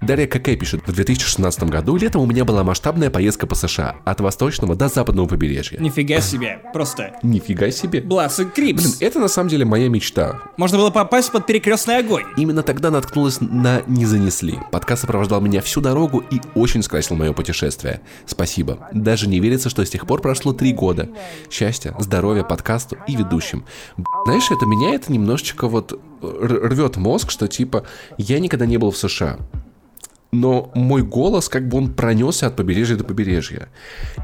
Дарья 0.00 0.26
КК 0.26 0.56
пишет, 0.56 0.82
в 0.86 0.92
2016 0.92 1.64
году 1.64 1.96
летом 1.96 2.22
у 2.22 2.26
меня 2.26 2.44
была 2.44 2.64
масштабная 2.64 3.10
поездка 3.10 3.46
по 3.46 3.54
США, 3.54 3.96
от 4.04 4.20
восточного 4.20 4.74
до 4.74 4.88
западного 4.88 5.26
побережья. 5.26 5.78
Нифига 5.78 6.20
себе, 6.20 6.60
просто 6.72 7.14
Нифига 7.22 7.70
себе. 7.70 8.00
Бласс 8.00 8.40
и 8.40 8.44
Крипс. 8.44 8.82
Блин, 8.82 8.94
это 9.00 9.18
на 9.18 9.28
самом 9.28 9.48
деле 9.48 9.64
моя 9.64 9.88
мечта. 9.88 10.40
Можно 10.56 10.78
было 10.78 10.90
попасть 10.90 11.30
под 11.32 11.46
перекрестный 11.46 11.98
огонь. 11.98 12.24
Именно 12.36 12.62
тогда 12.62 12.90
наткнулась 12.90 13.40
на 13.40 13.82
«Не 13.86 14.06
занесли». 14.06 14.58
Подкаст 14.70 15.02
сопровождал 15.02 15.40
меня 15.40 15.60
всю 15.62 15.80
дорогу 15.80 16.22
и 16.30 16.40
очень 16.54 16.82
скрасил 16.82 17.16
мое 17.16 17.32
путешествие. 17.32 18.00
Спасибо. 18.26 18.88
Даже 18.92 19.28
не 19.28 19.40
верится, 19.40 19.70
что 19.70 19.84
с 19.84 19.90
тех 19.90 20.06
пор 20.06 20.20
прошло 20.20 20.52
три 20.52 20.72
года. 20.72 21.08
Счастья, 21.50 21.94
здоровья 21.98 22.42
подкасту 22.42 22.96
и 23.06 23.16
ведущим. 23.16 23.64
Знаешь, 24.24 24.50
это 24.50 24.66
меняет 24.66 25.08
немножечко 25.08 25.68
вот... 25.68 25.92
р- 26.22 26.68
рвет 26.70 26.96
мозг, 26.96 27.30
что 27.30 27.48
типа 27.48 27.84
я 28.18 28.38
никогда 28.38 28.66
не 28.66 28.76
был 28.78 28.90
в 28.90 28.96
США. 28.96 29.38
Но 30.34 30.70
мой 30.74 31.02
голос, 31.02 31.50
как 31.50 31.68
бы 31.68 31.76
он 31.76 31.92
пронесся 31.92 32.46
от 32.46 32.56
побережья 32.56 32.96
до 32.96 33.04
побережья. 33.04 33.68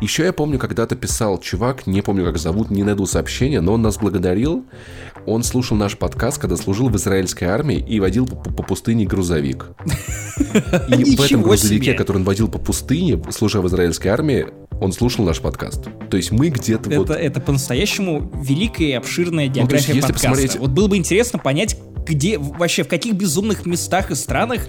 Еще 0.00 0.24
я 0.24 0.32
помню, 0.32 0.58
когда-то 0.58 0.96
писал 0.96 1.38
чувак, 1.38 1.86
не 1.86 2.00
помню, 2.00 2.24
как 2.24 2.38
зовут, 2.38 2.70
не 2.70 2.82
найду 2.82 3.04
сообщение, 3.04 3.60
но 3.60 3.74
он 3.74 3.82
нас 3.82 3.98
благодарил. 3.98 4.64
Он 5.26 5.42
слушал 5.42 5.76
наш 5.76 5.98
подкаст, 5.98 6.38
когда 6.38 6.56
служил 6.56 6.88
в 6.88 6.96
израильской 6.96 7.48
армии 7.48 7.76
и 7.76 8.00
водил 8.00 8.26
по, 8.26 8.36
по 8.36 8.62
пустыне 8.62 9.04
грузовик. 9.04 9.66
И 10.88 11.16
в 11.16 11.20
этом 11.20 11.42
грузовике, 11.42 11.92
который 11.92 12.18
он 12.18 12.24
водил 12.24 12.48
по 12.48 12.58
пустыне, 12.58 13.22
служа 13.30 13.60
в 13.60 13.68
израильской 13.68 14.10
армии, 14.10 14.46
он 14.80 14.92
слушал 14.92 15.24
наш 15.24 15.40
подкаст. 15.40 15.88
То 16.10 16.16
есть 16.16 16.30
мы 16.30 16.48
где-то 16.50 16.90
вот... 16.90 17.10
Это, 17.10 17.18
это 17.18 17.40
по-настоящему 17.40 18.30
великая 18.42 18.86
и 18.86 18.92
обширная 18.92 19.48
Ну, 19.48 19.66
то 19.66 19.74
есть, 19.76 19.88
если 19.88 20.00
подкаста. 20.00 20.28
посмотреть- 20.28 20.56
Вот 20.58 20.70
было 20.70 20.88
бы 20.88 20.96
интересно 20.96 21.38
понять, 21.38 21.76
где, 22.06 22.38
вообще, 22.38 22.84
в 22.84 22.88
каких 22.88 23.14
безумных 23.14 23.66
местах 23.66 24.10
и 24.10 24.14
странах, 24.14 24.62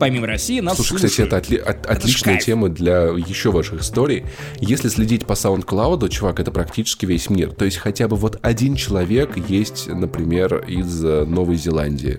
помимо 0.00 0.26
России, 0.26 0.60
нас 0.60 0.76
Слушай, 0.76 0.96
кстати, 0.96 1.12
слушают. 1.14 1.32
это, 1.32 1.54
отли- 1.54 1.58
от- 1.58 1.86
отличная 1.86 2.38
тема 2.38 2.68
для 2.68 3.02
еще 3.08 3.50
ваших 3.50 3.80
историй. 3.82 4.24
Если 4.60 4.88
следить 4.88 5.26
по 5.26 5.32
SoundCloud, 5.32 6.08
чувак, 6.08 6.40
это 6.40 6.50
практически 6.50 7.04
весь 7.06 7.28
мир. 7.28 7.52
То 7.52 7.64
есть 7.64 7.76
хотя 7.78 8.08
бы 8.08 8.16
вот 8.16 8.38
один 8.42 8.76
человек 8.76 9.36
есть, 9.48 9.88
например, 9.88 10.64
из 10.68 11.04
э, 11.04 11.24
Новой 11.26 11.56
Зеландии. 11.56 12.18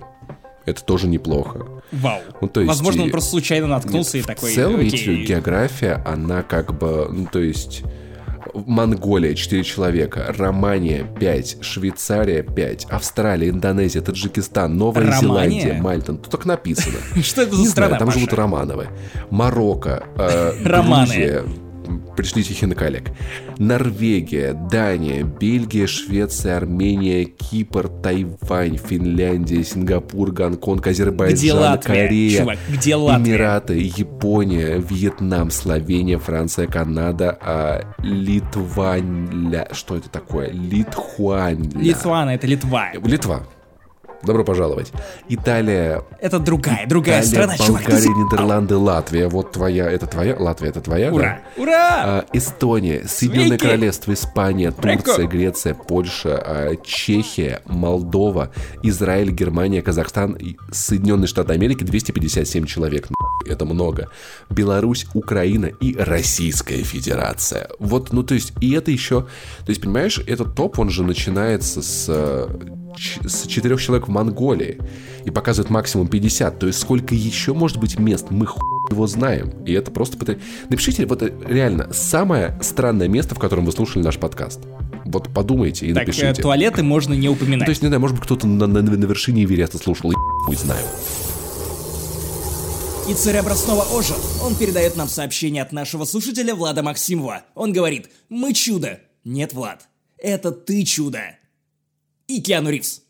Это 0.68 0.84
тоже 0.84 1.08
неплохо. 1.08 1.66
Вау. 1.94 2.20
Ну, 2.42 2.48
то 2.50 2.60
есть 2.60 2.68
Возможно, 2.68 3.04
он 3.04 3.08
и- 3.08 3.12
просто 3.12 3.32
случайно 3.32 3.68
наткнулся 3.68 4.18
и 4.18 4.22
в 4.22 4.28
такой, 4.28 4.54
целом, 4.54 4.76
окей. 4.76 4.90
видите, 4.92 5.24
география, 5.24 6.04
она 6.06 6.44
как 6.44 6.78
бы, 6.78 7.08
ну, 7.12 7.28
то 7.32 7.40
есть... 7.40 7.84
Монголия 8.54 9.36
4 9.36 9.64
человека, 9.64 10.34
Романия 10.36 11.04
5, 11.20 11.58
Швейцария 11.62 12.44
5, 12.44 12.86
Австралия, 12.90 13.50
Индонезия, 13.50 14.02
Таджикистан, 14.02 14.76
Новая 14.78 15.04
Романия? 15.12 15.20
Зеландия, 15.20 15.82
Мальта. 15.82 16.14
Ну, 16.14 16.18
Тут 16.20 16.32
так 16.32 16.46
написано. 16.46 16.96
Что 17.22 17.42
это 17.42 17.56
за 17.56 17.70
страна, 17.70 17.98
там 18.00 18.10
живут 18.10 18.34
Романовы. 18.34 18.88
Марокко, 19.30 20.06
э. 20.16 20.54
Грузия, 20.64 21.44
пришлите 22.16 22.54
их 22.54 22.62
на 22.62 22.76
коллег. 22.76 23.12
Норвегия, 23.58 24.54
Дания, 24.54 25.24
Бельгия, 25.24 25.88
Швеция, 25.88 26.58
Армения, 26.58 27.26
Кипр, 27.26 27.88
Тайвань, 27.88 28.78
Финляндия, 28.78 29.64
Сингапур, 29.64 30.32
Гонконг, 30.32 30.86
Азербайджан, 30.88 31.38
Где 31.38 31.54
Латвия, 31.54 32.04
Корея, 32.04 32.40
чувак, 32.40 32.58
где 32.70 32.96
Латвия? 32.96 33.32
Эмираты, 33.32 33.74
Япония, 33.98 34.78
Вьетнам, 34.78 35.52
Словения, 35.52 36.18
Франция, 36.18 36.68
Канада, 36.68 37.38
а, 37.42 37.82
Литваня... 38.00 39.68
Что 39.72 39.98
это 39.98 40.10
такое? 40.10 40.50
Литхуань. 40.52 41.72
Литвана, 41.76 42.32
это 42.32 42.48
Литва. 42.48 42.90
Литва. 43.04 43.44
Добро 44.24 44.44
пожаловать. 44.44 44.92
Италия, 45.30 46.02
Это 46.20 46.40
другая, 46.40 46.88
другая 46.88 47.22
Италия, 47.22 47.30
страна, 47.30 47.58
чувак. 47.58 47.84
ты 47.84 47.92
Болгария, 47.92 48.02
за- 48.02 48.10
Нидерланды, 48.10 48.76
Латвия. 48.76 49.28
Вот 49.28 49.52
твоя, 49.52 49.90
это 49.90 50.08
твоя? 50.08 50.36
Латвия, 50.38 50.70
это 50.70 50.82
твоя? 50.82 51.14
Ура! 51.14 51.40
да? 51.56 51.62
Ура! 51.62 51.90
А, 52.04 52.26
Эстония, 52.34 53.04
Соединенное 53.08 53.50
Свеки! 53.58 53.64
Королевство, 53.64 54.14
Испания, 54.14 54.72
Турция, 54.72 54.98
Прикол. 54.98 55.28
Греция, 55.28 55.74
Польша, 55.76 56.42
а, 56.44 56.76
Чехия, 56.84 57.62
Молдова, 57.66 58.50
Израиль, 58.84 59.32
Германия, 59.32 59.82
Казахстан, 59.82 60.34
и 60.34 60.58
Соединенные 60.72 61.28
Штаты 61.28 61.54
Америки 61.54 61.84
257 61.84 62.66
человек. 62.66 63.08
Это 63.48 63.66
много. 63.66 64.10
Беларусь, 64.50 65.06
Украина 65.14 65.68
и 65.68 65.96
Российская 65.96 66.84
Федерация. 66.84 67.70
Вот, 67.80 68.12
ну 68.12 68.24
то 68.24 68.34
есть, 68.34 68.52
и 68.62 68.74
это 68.74 68.92
еще... 68.92 69.22
То 69.22 69.70
есть, 69.70 69.82
понимаешь, 69.82 70.20
этот 70.26 70.56
топ, 70.56 70.80
он 70.80 70.90
же 70.90 71.04
начинается 71.04 71.82
с, 71.82 72.06
ч- 72.08 72.68
с 73.26 73.48
четырех 73.48 73.82
человек 73.82 74.08
в 74.08 74.12
Монголии 74.12 74.80
и 75.26 75.32
показывает 75.32 75.70
максимум 75.70 76.08
50. 76.08 76.60
То 76.60 76.68
есть, 76.68 76.80
сколько 76.80 77.14
еще 77.16 77.54
может 77.54 77.78
быть 77.78 78.00
мест? 78.00 78.28
Мы 78.30 78.46
хуй 78.46 78.62
его 78.90 79.06
знаем. 79.08 79.50
И 79.66 79.74
это 79.74 79.92
просто... 79.92 80.18
потря- 80.18 80.40
Напишите, 80.70 81.06
вот 81.06 81.22
э, 81.22 81.32
реально, 81.48 81.92
самое 81.94 82.58
странное 82.62 83.08
место, 83.08 83.36
в 83.36 83.40
котором 83.40 83.66
вы 83.66 83.72
слушали 83.72 84.04
наш 84.04 84.18
подкаст. 84.18 84.60
Вот 85.06 85.34
подумайте 85.34 85.86
и 85.88 85.94
Так, 85.94 86.04
э, 86.04 86.08
напишите. 86.08 86.42
туалеты 86.42 86.84
можно 86.84 87.14
не 87.14 87.28
Ну, 87.28 87.34
упоминать. 87.34 87.66
то 87.66 87.72
есть, 87.72 87.82
не 87.82 87.88
знаю, 87.90 88.00
может 88.02 88.16
быть, 88.16 88.24
кто-то 88.26 88.48
на, 88.48 88.68
на- 88.68 88.82
на 88.82 89.06
вершине 89.06 89.44
Эвереста 89.44 89.78
слушал, 89.78 90.12
и 90.12 90.16
хуй 90.46 90.56
знаю. 90.56 90.86
И 93.10 93.14
царь 93.14 93.38
образного 93.40 93.84
ожил. 93.84 94.18
Он 94.44 94.54
передает 94.56 94.98
нам 94.98 95.08
сообщение 95.08 95.62
от 95.64 95.72
нашего 95.72 96.04
слушателя 96.04 96.54
Влада 96.56 96.84
Максимова. 96.84 97.44
Он 97.56 97.72
говорит, 97.72 98.10
мы 98.30 98.54
чудо. 98.54 99.00
Нет, 99.24 99.54
Влад, 99.54 99.88
это 100.18 100.52
ты 100.52 100.84
чудо. 100.84 101.20
И 102.28 102.42
Киану 102.42 102.70
Ривз. 102.70 103.04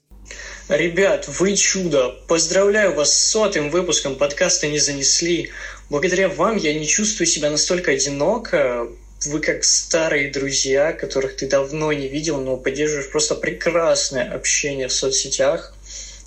Ребят, 0.70 1.28
вы 1.28 1.56
чудо! 1.56 2.10
Поздравляю 2.28 2.94
вас 2.94 3.12
с 3.12 3.32
сотым 3.32 3.72
выпуском 3.72 4.16
подкаста 4.16 4.68
«Не 4.68 4.78
занесли». 4.78 5.50
Благодаря 5.90 6.30
вам 6.30 6.58
я 6.58 6.78
не 6.78 6.86
чувствую 6.86 7.26
себя 7.26 7.50
настолько 7.50 7.92
одиноко. 7.94 8.88
Вы 9.26 9.40
как 9.40 9.64
старые 9.64 10.30
друзья, 10.30 10.94
которых 10.94 11.36
ты 11.36 11.48
давно 11.48 11.92
не 11.94 12.08
видел, 12.08 12.40
но 12.40 12.58
поддерживаешь 12.58 13.10
просто 13.10 13.34
прекрасное 13.34 14.32
общение 14.32 14.88
в 14.88 14.94
соцсетях. 14.94 15.74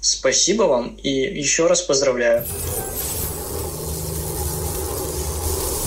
Спасибо 0.00 0.64
вам 0.64 0.96
и 0.96 1.10
еще 1.10 1.68
раз 1.68 1.82
поздравляю. 1.82 2.44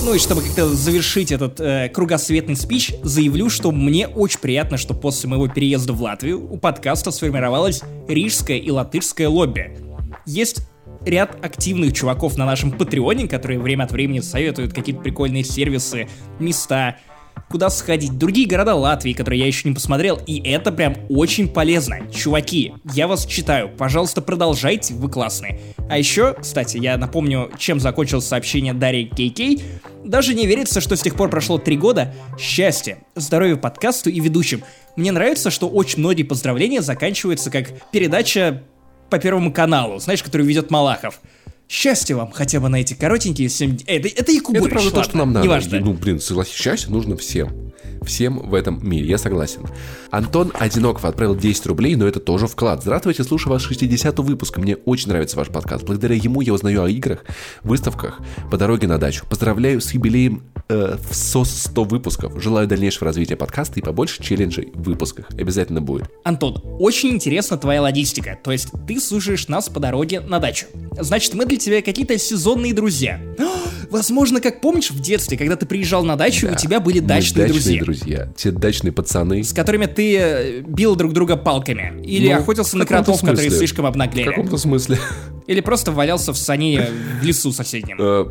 Ну 0.04 0.12
и 0.12 0.18
чтобы 0.18 0.42
как-то 0.42 0.68
завершить 0.68 1.32
этот 1.32 1.58
э, 1.60 1.88
кругосветный 1.88 2.56
спич, 2.56 2.92
заявлю, 3.02 3.48
что 3.48 3.72
мне 3.72 4.06
очень 4.06 4.38
приятно, 4.38 4.76
что 4.76 4.92
после 4.92 5.30
моего 5.30 5.48
переезда 5.48 5.94
в 5.94 6.02
Латвию 6.02 6.46
у 6.52 6.58
подкаста 6.58 7.10
сформировалось 7.10 7.82
рижское 8.06 8.58
и 8.58 8.70
латышское 8.70 9.30
лобби. 9.30 9.78
Есть 10.26 10.68
ряд 11.06 11.42
активных 11.42 11.94
чуваков 11.94 12.36
на 12.36 12.44
нашем 12.44 12.72
Патреоне, 12.72 13.28
которые 13.28 13.58
время 13.58 13.84
от 13.84 13.92
времени 13.92 14.20
советуют 14.20 14.74
какие-то 14.74 15.00
прикольные 15.00 15.42
сервисы, 15.42 16.06
места, 16.38 16.98
куда 17.48 17.70
сходить, 17.70 18.18
другие 18.18 18.46
города 18.46 18.74
Латвии, 18.74 19.14
которые 19.14 19.40
я 19.40 19.46
еще 19.46 19.68
не 19.68 19.74
посмотрел, 19.74 20.20
и 20.26 20.38
это 20.38 20.70
прям 20.70 20.96
очень 21.08 21.48
полезно. 21.48 22.00
Чуваки, 22.12 22.74
я 22.92 23.08
вас 23.08 23.24
читаю, 23.24 23.70
пожалуйста, 23.70 24.20
продолжайте, 24.20 24.92
вы 24.92 25.08
классные. 25.08 25.60
А 25.88 25.98
еще, 25.98 26.34
кстати, 26.40 26.78
я 26.78 26.96
напомню, 26.96 27.50
чем 27.58 27.78
закончилось 27.78 28.26
сообщение 28.26 28.72
Дарьи 28.72 29.08
Кей-Кей. 29.08 29.62
Даже 30.04 30.34
не 30.34 30.46
верится, 30.46 30.80
что 30.80 30.96
с 30.96 31.02
тех 31.02 31.14
пор 31.14 31.28
прошло 31.30 31.58
три 31.58 31.76
года. 31.76 32.14
Счастья, 32.38 32.98
здоровья 33.14 33.56
подкасту 33.56 34.10
и 34.10 34.18
ведущим. 34.20 34.62
Мне 34.96 35.12
нравится, 35.12 35.50
что 35.50 35.68
очень 35.68 36.00
многие 36.00 36.22
поздравления 36.22 36.80
заканчиваются 36.80 37.50
как 37.50 37.68
передача 37.90 38.62
по 39.10 39.18
Первому 39.18 39.52
каналу, 39.52 39.98
знаешь, 39.98 40.22
которую 40.22 40.48
ведет 40.48 40.70
Малахов. 40.70 41.20
Счастья 41.68 42.16
вам 42.16 42.30
хотя 42.30 42.60
бы 42.60 42.68
на 42.68 42.76
эти 42.76 42.94
коротенькие 42.94 43.48
7... 43.48 43.78
Это, 43.86 44.08
это 44.08 44.32
Якубович, 44.32 44.66
Это 44.66 44.70
правда 44.70 44.90
то, 44.90 44.96
ладно, 44.96 45.10
что 45.10 45.18
нам 45.18 45.32
надо. 45.32 45.46
Неважно. 45.46 45.80
Ну, 45.80 45.92
блин, 45.94 46.20
согласись, 46.20 46.54
счастье 46.54 46.90
нужно 46.90 47.16
всем. 47.16 47.72
Всем 48.04 48.38
в 48.38 48.54
этом 48.54 48.80
мире, 48.88 49.06
я 49.06 49.18
согласен. 49.18 49.66
Антон 50.10 50.52
Одиноков 50.54 51.04
отправил 51.04 51.34
10 51.34 51.66
рублей, 51.66 51.96
но 51.96 52.06
это 52.06 52.20
тоже 52.20 52.46
вклад. 52.46 52.82
Здравствуйте, 52.82 53.24
слушаю 53.24 53.52
вас 53.52 53.62
60 53.62 54.18
выпуск. 54.20 54.58
Мне 54.58 54.76
очень 54.76 55.08
нравится 55.08 55.36
ваш 55.36 55.48
подкаст. 55.48 55.84
Благодаря 55.84 56.14
ему 56.14 56.40
я 56.40 56.52
узнаю 56.52 56.82
о 56.82 56.88
играх, 56.88 57.24
выставках 57.62 58.20
по 58.50 58.56
дороге 58.56 58.86
на 58.86 58.98
дачу. 58.98 59.24
Поздравляю 59.28 59.80
с 59.80 59.92
юбилеем 59.92 60.42
э, 60.68 60.96
в 61.10 61.14
СОС 61.14 61.50
100 61.64 61.84
выпусков. 61.84 62.42
Желаю 62.42 62.66
дальнейшего 62.66 63.06
развития 63.06 63.36
подкаста 63.36 63.80
и 63.80 63.82
побольше 63.82 64.22
челленджей 64.22 64.70
в 64.74 64.82
выпусках. 64.82 65.26
Обязательно 65.38 65.80
будет. 65.80 66.10
Антон, 66.24 66.60
очень 66.78 67.10
интересна 67.10 67.56
твоя 67.58 67.82
логистика. 67.82 68.38
То 68.42 68.52
есть 68.52 68.68
ты 68.86 69.00
слушаешь 69.00 69.48
нас 69.48 69.68
по 69.68 69.80
дороге 69.80 70.20
на 70.20 70.38
дачу. 70.38 70.66
Значит, 70.98 71.34
мы 71.34 71.46
для 71.46 71.58
тебя 71.58 71.82
какие-то 71.82 72.16
сезонные 72.18 72.74
друзья. 72.74 73.20
Возможно, 73.90 74.40
как 74.40 74.60
помнишь 74.60 74.90
в 74.90 75.00
детстве, 75.00 75.36
когда 75.38 75.56
ты 75.56 75.66
приезжал 75.66 76.04
на 76.04 76.16
дачу, 76.16 76.50
у 76.50 76.54
тебя 76.56 76.80
были 76.80 76.98
дачные, 76.98 77.46
дачные 77.46 77.78
друзья, 77.82 77.84
друзья. 77.84 78.32
Те 78.36 78.50
дачные 78.50 78.92
пацаны. 78.92 79.44
с 79.44 79.52
которыми 79.52 79.86
ты 79.86 80.16
э, 80.18 80.60
бил 80.62 80.96
друг 80.96 81.12
друга 81.12 81.36
палками. 81.36 82.02
Или 82.04 82.32
Ну, 82.32 82.40
охотился 82.40 82.76
в 82.76 82.78
на 82.78 82.86
кротов, 82.86 83.20
которые 83.20 83.42
смысле. 83.50 83.58
слишком 83.58 83.84
В 83.84 83.88
обнаглели. 83.88 84.26
каком-то 84.28 84.56
смысле. 84.56 84.98
Или 85.46 85.60
просто 85.60 85.92
валялся 85.92 86.32
в 86.32 86.38
сане 86.38 86.88
в 87.20 87.24
лесу 87.24 87.52
соседнем. 87.52 87.98
Э, 88.00 88.26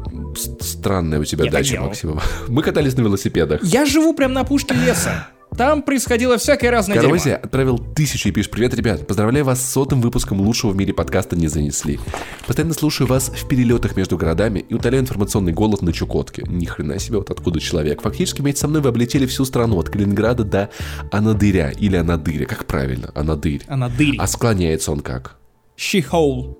Странная 0.60 1.20
у 1.20 1.24
тебя 1.24 1.46
Я 1.46 1.52
дача. 1.52 1.80
Максимова. 1.80 2.24
Мы 2.48 2.64
катались 2.64 2.96
на 2.98 3.02
велосипедах. 3.02 3.64
Я 3.64 3.86
живу 3.86 4.14
прям 4.14 4.34
на 4.34 4.44
пушке 4.44 4.74
леса. 4.74 5.28
Там 5.56 5.84
происходило 5.84 6.38
всякое 6.38 6.72
разное 6.72 6.96
дерьмо. 6.96 7.10
Коррозия 7.10 7.36
отправил 7.38 7.78
тысячу 7.78 8.30
и 8.30 8.32
пишет 8.32 8.52
«Привет, 8.52 8.74
ребят, 8.74 9.06
поздравляю 9.06 9.46
вас 9.46 9.64
с 9.64 9.72
сотым 9.72 10.02
выпуском 10.02 10.42
лучшего 10.42 10.72
в 10.72 10.76
мире 10.76 10.94
подкаста 10.94 11.36
«Не 11.36 11.48
занесли». 11.48 12.00
Постоянно 12.48 12.74
слушаю 12.74 13.08
вас 13.08 13.30
в 13.30 13.48
перелетах 13.48 13.96
между 13.96 14.18
городами 14.18 14.66
и 14.68 14.74
утоляю 14.74 15.04
информационный 15.04 15.54
голод 15.54 15.84
на 15.84 15.94
Чукотке. 15.94 16.44
Ни 16.48 16.66
хрена 16.66 16.98
себе, 16.98 17.20
вот 17.20 17.30
откуда 17.30 17.60
человек. 17.60 18.02
Фактически 18.02 18.42
вместе 18.42 18.62
со 18.62 18.68
мной 18.68 18.82
вы 18.82 18.90
облетели 18.90 19.28
всю 19.28 19.46
страну, 19.46 19.78
от 19.78 19.90
Калининграда 19.90 20.44
до 20.44 20.70
Анадыря 21.12 21.70
или 21.70 21.98
Анадыря. 21.98 22.46
Как 22.48 22.66
правильно? 22.66 23.12
Анадырь. 23.14 23.62
Анадырь. 23.68 24.16
А 24.18 24.26
склоняется 24.26 24.92
он 24.92 25.02
как? 25.02 25.38
She-hole. 25.78 26.56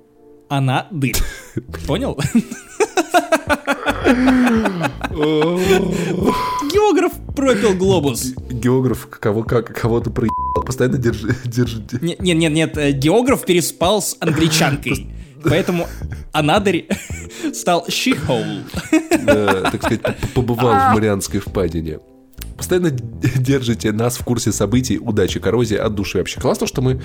Она 0.50 0.88
дырь. 0.92 1.16
Понял? 1.88 2.18
Географ 6.72 7.14
пропил 7.36 7.74
глобус. 7.76 8.34
Географ 8.50 9.08
кого, 9.10 9.44
как, 9.44 9.74
кого-то 9.80 10.10
проебал. 10.10 10.64
Постоянно 10.66 10.98
держи, 10.98 11.36
держи. 11.46 11.84
Нет, 12.02 12.22
нет, 12.22 12.38
нет, 12.38 12.54
нет, 12.54 12.78
э, 12.78 12.92
географ 12.92 13.46
переспал 13.46 14.02
с 14.02 14.16
англичанкой. 14.20 15.08
Поэтому 15.44 15.88
Анадырь 16.32 16.88
стал 17.54 17.86
she-hole. 17.88 18.64
э, 18.92 19.64
так 19.72 19.84
сказать, 19.84 20.02
побывал 20.34 20.92
в 20.92 20.96
Марианской 20.96 21.40
впадине. 21.40 22.00
Постоянно 22.64 22.92
держите 23.40 23.92
нас 23.92 24.16
в 24.16 24.24
курсе 24.24 24.54
событий. 24.54 24.98
Удачи, 24.98 25.42
коррозии 25.42 25.76
от 25.76 25.96
души. 25.96 26.20
Вообще 26.20 26.40
классно, 26.40 26.66
что 26.66 26.82
мы 26.82 27.02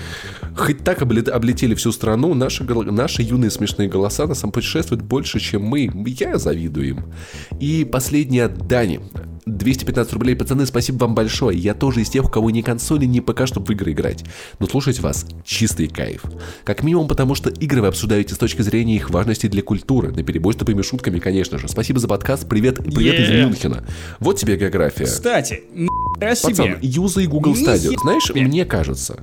хоть 0.55 0.85
так 0.85 1.01
обле- 1.01 1.29
облетели 1.29 1.75
всю 1.75 1.91
страну. 1.91 2.33
Наши, 2.33 2.63
наши 2.63 3.23
юные 3.23 3.51
смешные 3.51 3.89
голоса 3.89 4.25
нас 4.25 4.39
сам 4.39 4.53
путешествуют 4.53 5.03
больше, 5.03 5.41
чем 5.41 5.63
мы. 5.63 5.91
Я 6.05 6.37
завидую 6.37 6.87
им. 6.87 7.13
И 7.59 7.83
последний 7.83 8.39
от 8.39 8.67
Дани. 8.69 9.01
215 9.45 10.13
рублей. 10.13 10.35
Пацаны, 10.35 10.65
спасибо 10.65 11.05
вам 11.05 11.15
большое. 11.15 11.57
Я 11.57 11.73
тоже 11.73 12.01
из 12.01 12.09
тех, 12.09 12.25
у 12.25 12.29
кого 12.29 12.51
ни 12.51 12.61
консоли, 12.61 13.05
ни 13.05 13.19
ПК, 13.19 13.47
чтобы 13.47 13.65
в 13.67 13.69
игры 13.71 13.91
играть. 13.91 14.23
Но 14.59 14.67
слушать 14.67 14.99
вас— 14.99 15.25
чистый 15.43 15.87
кайф. 15.87 16.23
Как 16.63 16.83
минимум 16.83 17.07
потому, 17.07 17.35
что 17.35 17.49
игры 17.49 17.81
вы 17.81 17.87
обсуждаете 17.87 18.35
с 18.35 18.37
точки 18.37 18.61
зрения 18.61 18.95
их 18.95 19.09
важности 19.09 19.47
для 19.47 19.63
культуры. 19.63 20.11
На 20.11 20.23
перебой 20.23 20.53
с 20.53 20.57
тупыми 20.57 20.83
шутками, 20.83 21.19
конечно 21.19 21.57
же. 21.57 21.67
Спасибо 21.67 21.99
за 21.99 22.07
подкаст. 22.07 22.47
Привет, 22.47 22.77
привет 22.77 23.19
из 23.19 23.29
Yeah. 23.29 23.45
Мюнхена. 23.45 23.85
Вот 24.19 24.37
тебе 24.37 24.55
география. 24.55 25.05
Кстати, 25.05 25.48
ни***а 25.73 26.19
Пацан, 26.19 26.53
себе. 26.53 26.79
юзай 26.81 27.25
Google 27.27 27.53
Ни 27.55 27.65
Stadia. 27.65 27.93
Знаешь, 28.01 28.23
себе. 28.23 28.41
мне 28.41 28.65
кажется, 28.65 29.19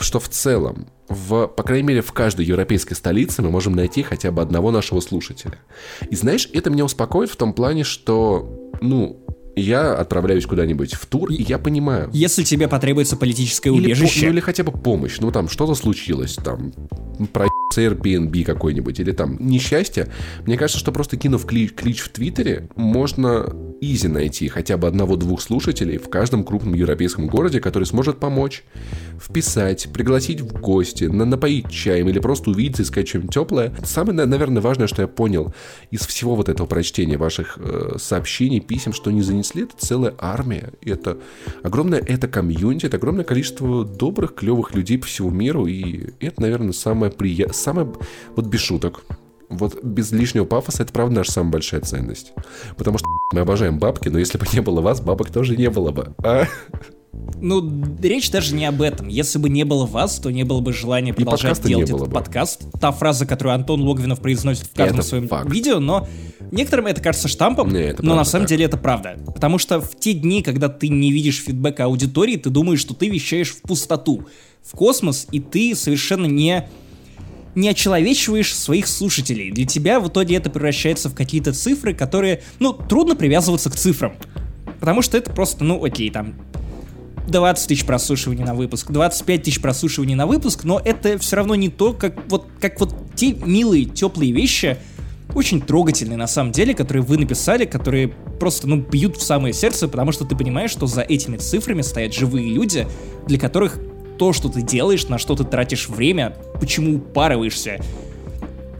что 0.00 0.20
в 0.20 0.28
целом, 0.28 0.86
в, 1.08 1.46
по 1.46 1.62
крайней 1.62 1.88
мере, 1.88 2.02
в 2.02 2.12
каждой 2.12 2.46
европейской 2.46 2.94
столице 2.94 3.42
мы 3.42 3.50
можем 3.50 3.74
найти 3.74 4.02
хотя 4.02 4.30
бы 4.30 4.42
одного 4.42 4.70
нашего 4.70 5.00
слушателя. 5.00 5.58
И 6.10 6.16
знаешь, 6.16 6.48
это 6.52 6.70
меня 6.70 6.84
успокоит 6.84 7.30
в 7.30 7.36
том 7.36 7.52
плане, 7.52 7.84
что, 7.84 8.70
ну, 8.80 9.21
я 9.56 9.94
отправляюсь 9.94 10.46
куда-нибудь 10.46 10.94
в 10.94 11.06
тур, 11.06 11.30
и 11.30 11.42
я 11.42 11.58
понимаю. 11.58 12.08
Если 12.12 12.42
тебе 12.42 12.68
потребуется 12.68 13.16
политическое 13.16 13.70
Или, 13.70 13.78
по- 13.80 13.84
убежище, 13.86 14.26
ну, 14.26 14.32
или 14.32 14.40
хотя 14.40 14.64
бы 14.64 14.72
помощь. 14.72 15.18
Ну, 15.20 15.30
там, 15.30 15.48
что-то 15.48 15.74
случилось, 15.74 16.36
там, 16.42 16.72
про 17.32 17.46
Airbnb 17.76 18.44
какой-нибудь, 18.44 19.00
или 19.00 19.12
там, 19.12 19.36
несчастье. 19.40 20.08
Мне 20.46 20.56
кажется, 20.56 20.78
что 20.78 20.92
просто 20.92 21.16
кинув 21.16 21.46
клич, 21.46 21.72
клич 21.72 22.00
в 22.00 22.08
Твиттере, 22.10 22.68
можно 22.76 23.46
изи 23.80 24.08
найти 24.08 24.48
хотя 24.48 24.76
бы 24.76 24.86
одного-двух 24.88 25.40
слушателей 25.40 25.98
в 25.98 26.08
каждом 26.08 26.44
крупном 26.44 26.74
европейском 26.74 27.26
городе, 27.26 27.60
который 27.60 27.84
сможет 27.84 28.18
помочь, 28.20 28.62
вписать, 29.20 29.88
пригласить 29.92 30.40
в 30.40 30.52
гости, 30.60 31.04
на- 31.04 31.24
напоить 31.24 31.70
чаем 31.70 32.08
или 32.08 32.18
просто 32.18 32.50
увидеться 32.50 32.82
и 32.82 32.84
сказать 32.84 33.08
что-нибудь 33.08 33.32
теплое. 33.34 33.74
Самое, 33.84 34.14
на- 34.16 34.26
наверное, 34.26 34.62
важное, 34.62 34.86
что 34.86 35.02
я 35.02 35.08
понял 35.08 35.54
из 35.90 36.00
всего 36.06 36.34
вот 36.36 36.48
этого 36.48 36.66
прочтения 36.66 37.16
ваших 37.16 37.58
э, 37.58 37.96
сообщений, 37.98 38.60
писем, 38.60 38.92
что 38.92 39.10
не 39.10 39.22
занесли, 39.42 39.64
это 39.64 39.74
целая 39.76 40.14
армия. 40.18 40.72
Это 40.80 41.18
огромное 41.62 41.98
это 42.00 42.28
комьюнити, 42.28 42.86
это 42.86 42.96
огромное 42.96 43.24
количество 43.24 43.84
добрых, 43.84 44.34
клевых 44.34 44.74
людей 44.74 44.98
по 44.98 45.06
всему 45.06 45.30
миру. 45.30 45.66
И 45.66 46.10
это, 46.20 46.40
наверное, 46.40 46.72
самое 46.72 47.12
приятное, 47.12 47.54
самое, 47.54 47.92
вот 48.36 48.46
без 48.46 48.60
шуток, 48.60 49.04
вот 49.48 49.82
без 49.82 50.12
лишнего 50.12 50.44
пафоса, 50.44 50.82
это 50.82 50.92
правда 50.92 51.16
наша 51.16 51.32
самая 51.32 51.52
большая 51.52 51.80
ценность. 51.80 52.32
Потому 52.76 52.98
что 52.98 53.06
мы 53.32 53.40
обожаем 53.40 53.78
бабки, 53.78 54.08
но 54.08 54.18
если 54.18 54.38
бы 54.38 54.46
не 54.52 54.60
было 54.60 54.80
вас, 54.80 55.00
бабок 55.00 55.30
тоже 55.30 55.56
не 55.56 55.68
было 55.70 55.90
бы. 55.90 56.14
А? 56.24 56.46
Ну, 57.40 57.84
речь 58.00 58.30
даже 58.30 58.54
не 58.54 58.64
об 58.64 58.80
этом. 58.80 59.08
Если 59.08 59.38
бы 59.38 59.48
не 59.50 59.64
было 59.64 59.84
вас, 59.84 60.18
то 60.18 60.30
не 60.30 60.44
было 60.44 60.60
бы 60.60 60.72
желания 60.72 61.12
продолжать 61.12 61.62
делать 61.62 61.90
этот 61.90 62.08
бы. 62.08 62.10
подкаст. 62.10 62.62
Та 62.80 62.92
фраза, 62.92 63.26
которую 63.26 63.54
Антон 63.54 63.82
Логвинов 63.82 64.20
произносит 64.20 64.64
в 64.64 64.74
каждом 64.74 65.00
Это 65.00 65.08
своем 65.08 65.28
факт. 65.28 65.50
видео, 65.50 65.78
но 65.78 66.08
некоторым 66.50 66.86
это 66.86 67.02
кажется 67.02 67.28
штампом, 67.28 67.72
Не, 67.72 67.80
это 67.80 68.04
но 68.04 68.14
на 68.14 68.24
самом 68.24 68.44
так. 68.44 68.50
деле 68.50 68.64
это 68.64 68.76
правда. 68.76 69.18
Потому 69.26 69.58
что 69.58 69.80
в 69.80 69.98
те 69.98 70.14
дни, 70.14 70.42
когда 70.42 70.68
ты 70.68 70.88
не 70.88 71.12
видишь 71.12 71.42
фидбэка 71.42 71.84
аудитории, 71.84 72.36
ты 72.36 72.48
думаешь, 72.48 72.80
что 72.80 72.94
ты 72.94 73.08
вещаешь 73.08 73.50
в 73.50 73.60
пустоту, 73.62 74.26
в 74.62 74.76
космос, 74.76 75.26
и 75.32 75.40
ты 75.40 75.74
совершенно 75.74 76.26
не 76.26 76.68
не 77.54 77.68
очеловечиваешь 77.68 78.54
своих 78.56 78.86
слушателей. 78.86 79.50
Для 79.50 79.66
тебя 79.66 80.00
в 80.00 80.08
итоге 80.08 80.36
это 80.36 80.48
превращается 80.48 81.10
в 81.10 81.14
какие-то 81.14 81.52
цифры, 81.52 81.92
которые, 81.92 82.42
ну, 82.60 82.72
трудно 82.72 83.14
привязываться 83.14 83.68
к 83.68 83.76
цифрам. 83.76 84.14
Потому 84.80 85.02
что 85.02 85.18
это 85.18 85.30
просто, 85.30 85.62
ну, 85.62 85.84
окей, 85.84 86.08
там, 86.10 86.34
20 87.28 87.68
тысяч 87.68 87.84
прослушиваний 87.84 88.44
на 88.44 88.54
выпуск, 88.54 88.90
25 88.90 89.42
тысяч 89.42 89.60
прослушиваний 89.60 90.14
на 90.14 90.26
выпуск, 90.26 90.64
но 90.64 90.80
это 90.84 91.18
все 91.18 91.36
равно 91.36 91.54
не 91.54 91.68
то, 91.68 91.92
как 91.92 92.14
вот, 92.28 92.46
как 92.60 92.80
вот 92.80 92.94
те 93.14 93.32
милые, 93.32 93.84
теплые 93.84 94.32
вещи, 94.32 94.78
очень 95.34 95.60
трогательные 95.62 96.16
на 96.16 96.26
самом 96.26 96.52
деле, 96.52 96.74
которые 96.74 97.02
вы 97.02 97.16
написали, 97.16 97.64
которые 97.64 98.08
просто, 98.08 98.66
ну, 98.66 98.76
бьют 98.76 99.16
в 99.16 99.22
самое 99.22 99.54
сердце, 99.54 99.88
потому 99.88 100.12
что 100.12 100.24
ты 100.24 100.36
понимаешь, 100.36 100.70
что 100.70 100.86
за 100.86 101.02
этими 101.02 101.36
цифрами 101.36 101.82
стоят 101.82 102.12
живые 102.12 102.52
люди, 102.52 102.86
для 103.26 103.38
которых 103.38 103.78
то, 104.18 104.32
что 104.32 104.48
ты 104.48 104.62
делаешь, 104.62 105.08
на 105.08 105.18
что 105.18 105.34
ты 105.34 105.44
тратишь 105.44 105.88
время, 105.88 106.36
почему 106.60 106.96
упарываешься, 106.96 107.80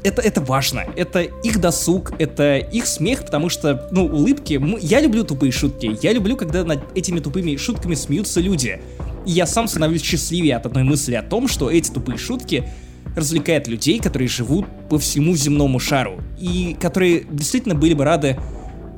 это, 0.05 0.23
это 0.23 0.41
важно. 0.41 0.85
Это 0.97 1.21
их 1.21 1.61
досуг, 1.61 2.13
это 2.19 2.57
их 2.57 2.87
смех, 2.87 3.25
потому 3.25 3.49
что, 3.49 3.89
ну, 3.91 4.07
улыбки... 4.07 4.61
Я 4.81 5.01
люблю 5.01 5.25
тупые 5.25 5.53
шутки. 5.53 5.97
Я 6.03 6.13
люблю, 6.13 6.37
когда 6.37 6.65
над 6.65 6.97
этими 6.97 7.21
тупыми 7.21 7.57
шутками 7.57 7.95
смеются 7.95 8.41
люди. 8.41 8.81
И 9.27 9.33
я 9.33 9.47
сам 9.47 9.69
становлюсь 9.69 10.03
счастливее 10.03 10.57
от 10.57 10.67
одной 10.67 10.83
мысли 10.85 11.15
о 11.15 11.23
том, 11.23 11.49
что 11.49 11.71
эти 11.71 11.91
тупые 11.91 12.19
шутки 12.19 12.69
развлекают 13.15 13.69
людей, 13.69 13.99
которые 13.99 14.29
живут 14.29 14.67
по 14.89 14.99
всему 14.99 15.37
земному 15.37 15.79
шару. 15.79 16.21
И 16.39 16.77
которые 16.81 17.25
действительно 17.31 17.75
были 17.75 17.95
бы 17.95 18.05
рады 18.05 18.39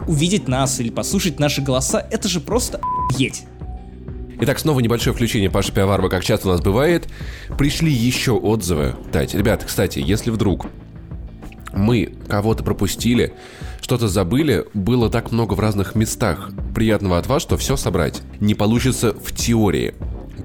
увидеть 0.06 0.48
нас 0.48 0.80
или 0.80 0.90
послушать 0.90 1.38
наши 1.38 1.62
голоса. 1.62 2.06
Это 2.10 2.28
же 2.28 2.40
просто 2.40 2.80
охуеть. 3.10 3.44
Итак, 4.40 4.58
снова 4.58 4.80
небольшое 4.80 5.14
включение 5.14 5.48
Паши 5.48 5.72
Пиаварова, 5.72 6.08
как 6.08 6.24
часто 6.24 6.48
у 6.48 6.50
нас 6.50 6.60
бывает. 6.60 7.08
Пришли 7.56 7.92
еще 7.92 8.32
отзывы. 8.32 8.94
Дайте, 9.12 9.38
ребят, 9.38 9.64
кстати, 9.64 10.00
если 10.00 10.30
вдруг 10.30 10.66
мы 11.74 12.14
кого-то 12.28 12.64
пропустили, 12.64 13.32
что-то 13.80 14.08
забыли, 14.08 14.64
было 14.74 15.10
так 15.10 15.32
много 15.32 15.54
в 15.54 15.60
разных 15.60 15.94
местах 15.94 16.50
приятного 16.74 17.18
от 17.18 17.26
вас, 17.26 17.42
что 17.42 17.56
все 17.56 17.76
собрать 17.76 18.22
не 18.40 18.54
получится 18.54 19.12
в 19.12 19.34
теории. 19.34 19.94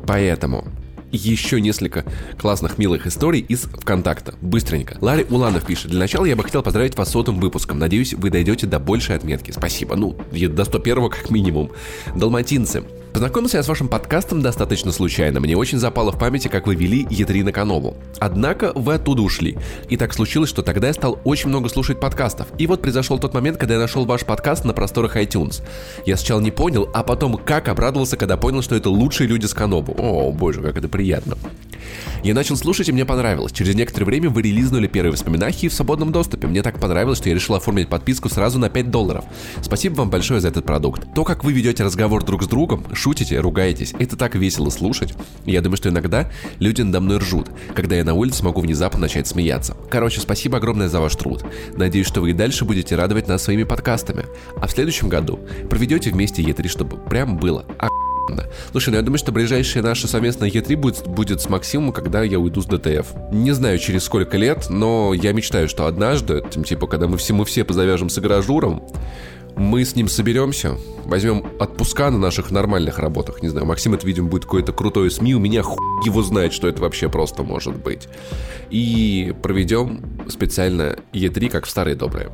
Поэтому 0.05 0.65
еще 1.11 1.59
несколько 1.59 2.05
классных, 2.37 2.77
милых 2.77 3.07
историй 3.07 3.41
из 3.41 3.61
ВКонтакта. 3.61 4.35
Быстренько. 4.41 4.97
Ларри 5.01 5.25
Уланов 5.29 5.65
пишет. 5.65 5.91
Для 5.91 5.99
начала 5.99 6.25
я 6.25 6.35
бы 6.35 6.43
хотел 6.43 6.61
поздравить 6.61 6.97
вас 6.97 7.09
с 7.09 7.11
сотым 7.11 7.39
выпуском. 7.39 7.79
Надеюсь, 7.79 8.13
вы 8.13 8.29
дойдете 8.29 8.67
до 8.67 8.79
большей 8.79 9.15
отметки. 9.15 9.51
Спасибо. 9.51 9.95
Ну, 9.95 10.17
до 10.31 10.65
101 10.65 11.09
как 11.09 11.29
минимум. 11.29 11.71
Далматинцы. 12.15 12.83
Познакомился 13.13 13.57
я 13.57 13.63
с 13.63 13.67
вашим 13.67 13.87
подкастом 13.87 14.41
достаточно 14.41 14.91
случайно. 14.91 15.39
Мне 15.39 15.57
очень 15.57 15.79
запало 15.79 16.11
в 16.11 16.19
памяти, 16.19 16.47
как 16.47 16.67
вы 16.67 16.75
вели 16.75 17.05
Е3 17.05 17.43
на 17.43 17.51
Канову. 17.51 17.97
Однако 18.19 18.71
вы 18.75 18.93
оттуда 18.93 19.23
ушли. 19.23 19.57
И 19.89 19.97
так 19.97 20.13
случилось, 20.13 20.49
что 20.49 20.61
тогда 20.61 20.87
я 20.87 20.93
стал 20.93 21.19
очень 21.23 21.49
много 21.49 21.69
слушать 21.69 21.99
подкастов. 21.99 22.47
И 22.59 22.67
вот 22.67 22.81
произошел 22.81 23.17
тот 23.17 23.33
момент, 23.33 23.57
когда 23.57 23.75
я 23.75 23.79
нашел 23.79 24.05
ваш 24.05 24.25
подкаст 24.25 24.63
на 24.63 24.73
просторах 24.73 25.17
iTunes. 25.17 25.63
Я 26.05 26.17
сначала 26.17 26.39
не 26.39 26.51
понял, 26.51 26.87
а 26.93 27.03
потом 27.03 27.37
как 27.37 27.67
обрадовался, 27.67 28.15
когда 28.15 28.37
понял, 28.37 28.61
что 28.61 28.75
это 28.75 28.89
лучшие 28.89 29.27
люди 29.27 29.47
с 29.47 29.53
Канобу. 29.53 29.95
О, 29.97 30.31
боже, 30.31 30.61
как 30.61 30.77
это 30.77 30.87
приятно. 30.87 31.35
Я 32.23 32.33
начал 32.33 32.57
слушать, 32.57 32.89
и 32.89 32.91
мне 32.91 33.05
понравилось. 33.05 33.51
Через 33.51 33.75
некоторое 33.75 34.05
время 34.05 34.29
вы 34.29 34.41
релизнули 34.41 34.87
первые 34.87 35.13
воспоминания 35.13 35.69
в 35.69 35.73
свободном 35.73 36.11
доступе. 36.11 36.47
Мне 36.47 36.61
так 36.61 36.79
понравилось, 36.79 37.17
что 37.17 37.29
я 37.29 37.35
решил 37.35 37.55
оформить 37.55 37.89
подписку 37.89 38.29
сразу 38.29 38.59
на 38.59 38.69
5 38.69 38.91
долларов. 38.91 39.25
Спасибо 39.61 39.95
вам 39.95 40.09
большое 40.09 40.41
за 40.41 40.49
этот 40.49 40.65
продукт. 40.65 41.07
То, 41.15 41.23
как 41.23 41.43
вы 41.43 41.53
ведете 41.53 41.83
разговор 41.83 42.23
друг 42.23 42.43
с 42.43 42.47
другом, 42.47 42.85
шутите, 42.99 43.39
ругаетесь, 43.39 43.93
это 43.97 44.15
так 44.15 44.35
весело 44.35 44.69
слушать. 44.69 45.13
Я 45.45 45.61
думаю, 45.61 45.77
что 45.77 45.89
иногда 45.89 46.29
люди 46.59 46.81
надо 46.81 46.99
мной 46.99 47.17
ржут, 47.17 47.47
когда 47.73 47.95
я 47.95 48.03
на 48.03 48.13
улице 48.13 48.43
могу 48.43 48.61
внезапно 48.61 48.99
начать 48.99 49.27
смеяться. 49.27 49.75
Короче, 49.89 50.19
спасибо 50.19 50.57
огромное 50.57 50.89
за 50.89 50.99
ваш 50.99 51.15
труд. 51.15 51.43
Надеюсь, 51.75 52.07
что 52.07 52.21
вы 52.21 52.31
и 52.31 52.33
дальше 52.33 52.65
будете 52.65 52.95
радовать 52.95 53.27
нас 53.27 53.43
своими 53.43 53.63
подкастами. 53.63 54.25
А 54.57 54.67
в 54.67 54.71
следующем 54.71 55.09
году 55.09 55.39
проведете 55.69 56.11
вместе 56.11 56.43
Е3, 56.43 56.67
чтобы 56.67 56.97
прям 56.97 57.37
было 57.37 57.65
охуенно. 57.77 58.45
Слушай, 58.71 58.89
ну 58.89 58.97
я 58.97 59.01
думаю, 59.01 59.17
что 59.17 59.31
ближайшее 59.31 59.81
наше 59.81 60.07
совместное 60.07 60.49
Е3 60.49 60.75
будет, 60.75 61.07
будет 61.07 61.41
с 61.41 61.49
Максимом, 61.49 61.93
когда 61.93 62.21
я 62.23 62.37
уйду 62.37 62.61
с 62.61 62.65
ДТФ. 62.65 63.07
Не 63.31 63.53
знаю, 63.53 63.79
через 63.79 64.03
сколько 64.03 64.37
лет, 64.37 64.67
но 64.69 65.13
я 65.13 65.31
мечтаю, 65.31 65.69
что 65.69 65.87
однажды, 65.87 66.43
типа, 66.65 66.87
когда 66.87 67.07
мы 67.07 67.17
все, 67.17 67.33
мы 67.33 67.45
все 67.45 67.63
позавяжем 67.63 68.09
с 68.09 68.19
игражуром, 68.19 68.83
мы 69.59 69.83
с 69.83 69.95
ним 69.95 70.07
соберемся, 70.07 70.77
возьмем 71.05 71.45
отпуска 71.59 72.09
на 72.09 72.17
наших 72.17 72.49
нормальных 72.49 72.97
работах. 72.97 73.43
Не 73.43 73.49
знаю, 73.49 73.65
Максим 73.67 73.93
это, 73.93 74.07
видимо, 74.07 74.29
будет 74.29 74.45
какое-то 74.45 74.71
крутое 74.71 75.11
СМИ. 75.11 75.35
У 75.35 75.39
меня 75.39 75.63
хуй 75.63 75.77
его 76.05 76.23
знает, 76.23 76.53
что 76.53 76.67
это 76.67 76.81
вообще 76.81 77.09
просто 77.09 77.43
может 77.43 77.75
быть. 77.75 78.07
И 78.69 79.35
проведем 79.43 80.01
специально 80.29 80.97
Е3, 81.13 81.49
как 81.49 81.65
в 81.65 81.69
старые 81.69 81.95
добрые 81.95 82.31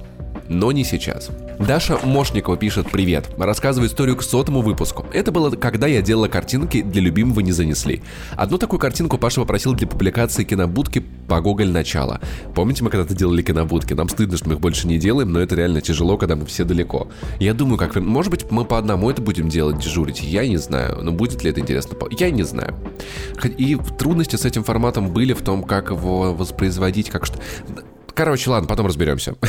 но 0.50 0.72
не 0.72 0.84
сейчас. 0.84 1.30
Даша 1.60 1.98
Мошникова 2.04 2.58
пишет 2.58 2.92
«Привет». 2.92 3.30
Рассказываю 3.38 3.90
историю 3.90 4.18
к 4.18 4.24
сотому 4.24 4.62
выпуску. 4.62 5.06
Это 5.14 5.32
было, 5.32 5.50
когда 5.52 5.88
я 5.88 6.02
делала 6.02 6.28
картинки 6.28 6.82
для 6.82 7.02
любимого 7.02 7.40
«Не 7.40 7.52
занесли». 7.52 8.02
Одну 8.36 8.58
такую 8.58 8.80
картинку 8.80 9.18
Паша 9.18 9.42
попросил 9.42 9.74
для 9.74 9.88
публикации 9.88 10.44
кинобудки 10.44 11.04
по 11.28 11.42
Гоголь 11.42 11.70
начало. 11.70 12.20
Помните, 12.54 12.84
мы 12.84 12.90
когда-то 12.90 13.16
делали 13.16 13.42
кинобудки? 13.42 13.94
Нам 13.94 14.10
стыдно, 14.10 14.38
что 14.38 14.50
мы 14.50 14.56
их 14.56 14.60
больше 14.60 14.88
не 14.88 14.98
делаем, 14.98 15.32
но 15.32 15.40
это 15.40 15.56
реально 15.56 15.82
тяжело, 15.82 16.18
когда 16.18 16.36
мы 16.36 16.46
все 16.46 16.64
далеко. 16.66 17.08
Я 17.40 17.54
думаю, 17.54 17.78
как... 17.78 17.96
Может 17.96 18.32
быть, 18.32 18.52
мы 18.52 18.66
по 18.66 18.78
одному 18.78 19.10
это 19.10 19.22
будем 19.22 19.50
делать, 19.50 19.80
дежурить? 19.80 20.22
Я 20.22 20.48
не 20.48 20.58
знаю. 20.58 21.00
Но 21.02 21.12
будет 21.12 21.44
ли 21.44 21.50
это 21.52 21.62
интересно? 21.62 21.98
Я 22.12 22.30
не 22.30 22.44
знаю. 22.44 22.76
И 23.58 23.78
трудности 23.98 24.36
с 24.36 24.46
этим 24.46 24.64
форматом 24.64 25.10
были 25.10 25.34
в 25.34 25.42
том, 25.42 25.64
как 25.64 25.90
его 25.90 26.34
воспроизводить, 26.34 27.10
как 27.10 27.26
что... 27.26 27.40
Короче, 28.16 28.50
ладно, 28.50 28.68
потом 28.68 28.88
разберемся. 28.88 29.36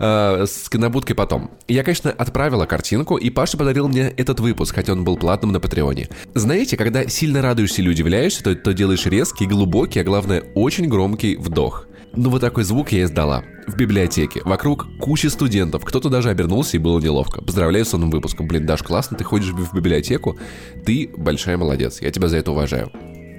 Э, 0.00 0.46
с 0.46 0.68
кинобудкой 0.68 1.16
потом. 1.16 1.50
Я, 1.66 1.82
конечно, 1.82 2.10
отправила 2.10 2.66
картинку, 2.66 3.16
и 3.16 3.30
Паша 3.30 3.56
подарил 3.56 3.88
мне 3.88 4.08
этот 4.16 4.38
выпуск, 4.38 4.74
хотя 4.74 4.92
он 4.92 5.02
был 5.02 5.16
платным 5.16 5.50
на 5.50 5.60
Патреоне. 5.60 6.08
Знаете, 6.34 6.76
когда 6.76 7.08
сильно 7.08 7.42
радуешься 7.42 7.82
или 7.82 7.88
удивляешься, 7.88 8.44
то, 8.44 8.54
то 8.54 8.72
делаешь 8.72 9.06
резкий, 9.06 9.46
глубокий, 9.46 9.98
а 9.98 10.04
главное, 10.04 10.44
очень 10.54 10.88
громкий 10.88 11.36
вдох. 11.36 11.86
Ну 12.14 12.30
вот 12.30 12.40
такой 12.40 12.64
звук 12.64 12.92
я 12.92 13.04
издала. 13.04 13.42
В 13.66 13.76
библиотеке. 13.76 14.40
Вокруг 14.44 14.86
куча 14.98 15.30
студентов. 15.30 15.84
Кто-то 15.84 16.08
даже 16.08 16.30
обернулся 16.30 16.76
и 16.76 16.80
было 16.80 17.00
неловко. 17.00 17.42
Поздравляю 17.42 17.84
с 17.84 17.92
новым 17.92 18.10
выпуском. 18.10 18.46
Блин, 18.46 18.66
Даш, 18.66 18.82
классно, 18.82 19.16
ты 19.16 19.24
ходишь 19.24 19.50
в 19.50 19.74
библиотеку. 19.74 20.38
Ты 20.86 21.10
большая 21.16 21.56
молодец. 21.58 22.00
Я 22.00 22.10
тебя 22.10 22.28
за 22.28 22.38
это 22.38 22.52
уважаю. 22.52 22.92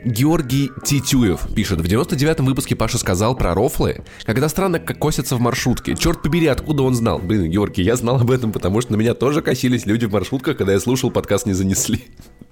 Георгий 0.05 0.71
Титюев 0.85 1.53
пишет, 1.53 1.81
в 1.81 1.85
99-м 1.85 2.45
выпуске 2.45 2.75
Паша 2.75 2.97
сказал 2.97 3.35
про 3.35 3.53
рофлы, 3.53 4.03
когда 4.23 4.49
странно 4.49 4.79
косятся 4.79 5.35
в 5.35 5.39
маршрутке. 5.39 5.95
Черт 5.95 6.21
побери, 6.21 6.47
откуда 6.47 6.83
он 6.83 6.95
знал? 6.95 7.19
Блин, 7.19 7.49
Георгий, 7.49 7.83
я 7.83 7.95
знал 7.95 8.19
об 8.19 8.31
этом, 8.31 8.51
потому 8.51 8.81
что 8.81 8.93
на 8.93 8.95
меня 8.97 9.13
тоже 9.13 9.41
косились 9.41 9.85
люди 9.85 10.05
в 10.05 10.11
маршрутках, 10.11 10.57
когда 10.57 10.73
я 10.73 10.79
слушал 10.79 11.11
подкаст 11.11 11.45
«Не 11.45 11.53
занесли». 11.53 12.05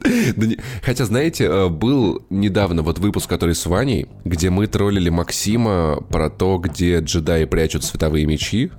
Хотя, 0.84 1.06
знаете, 1.06 1.46
э, 1.46 1.70
был 1.70 2.26
недавно 2.30 2.84
вот 2.84 3.00
выпуск, 3.00 3.30
который 3.30 3.56
с 3.56 3.66
Ваней, 3.66 4.08
где 4.26 4.50
мы 4.50 4.68
троллили 4.68 5.10
Максима 5.10 6.02
про 6.10 6.30
то, 6.30 6.58
где 6.58 7.00
джедаи 7.00 7.46
прячут 7.46 7.84
световые 7.84 8.26
мечи. 8.26 8.72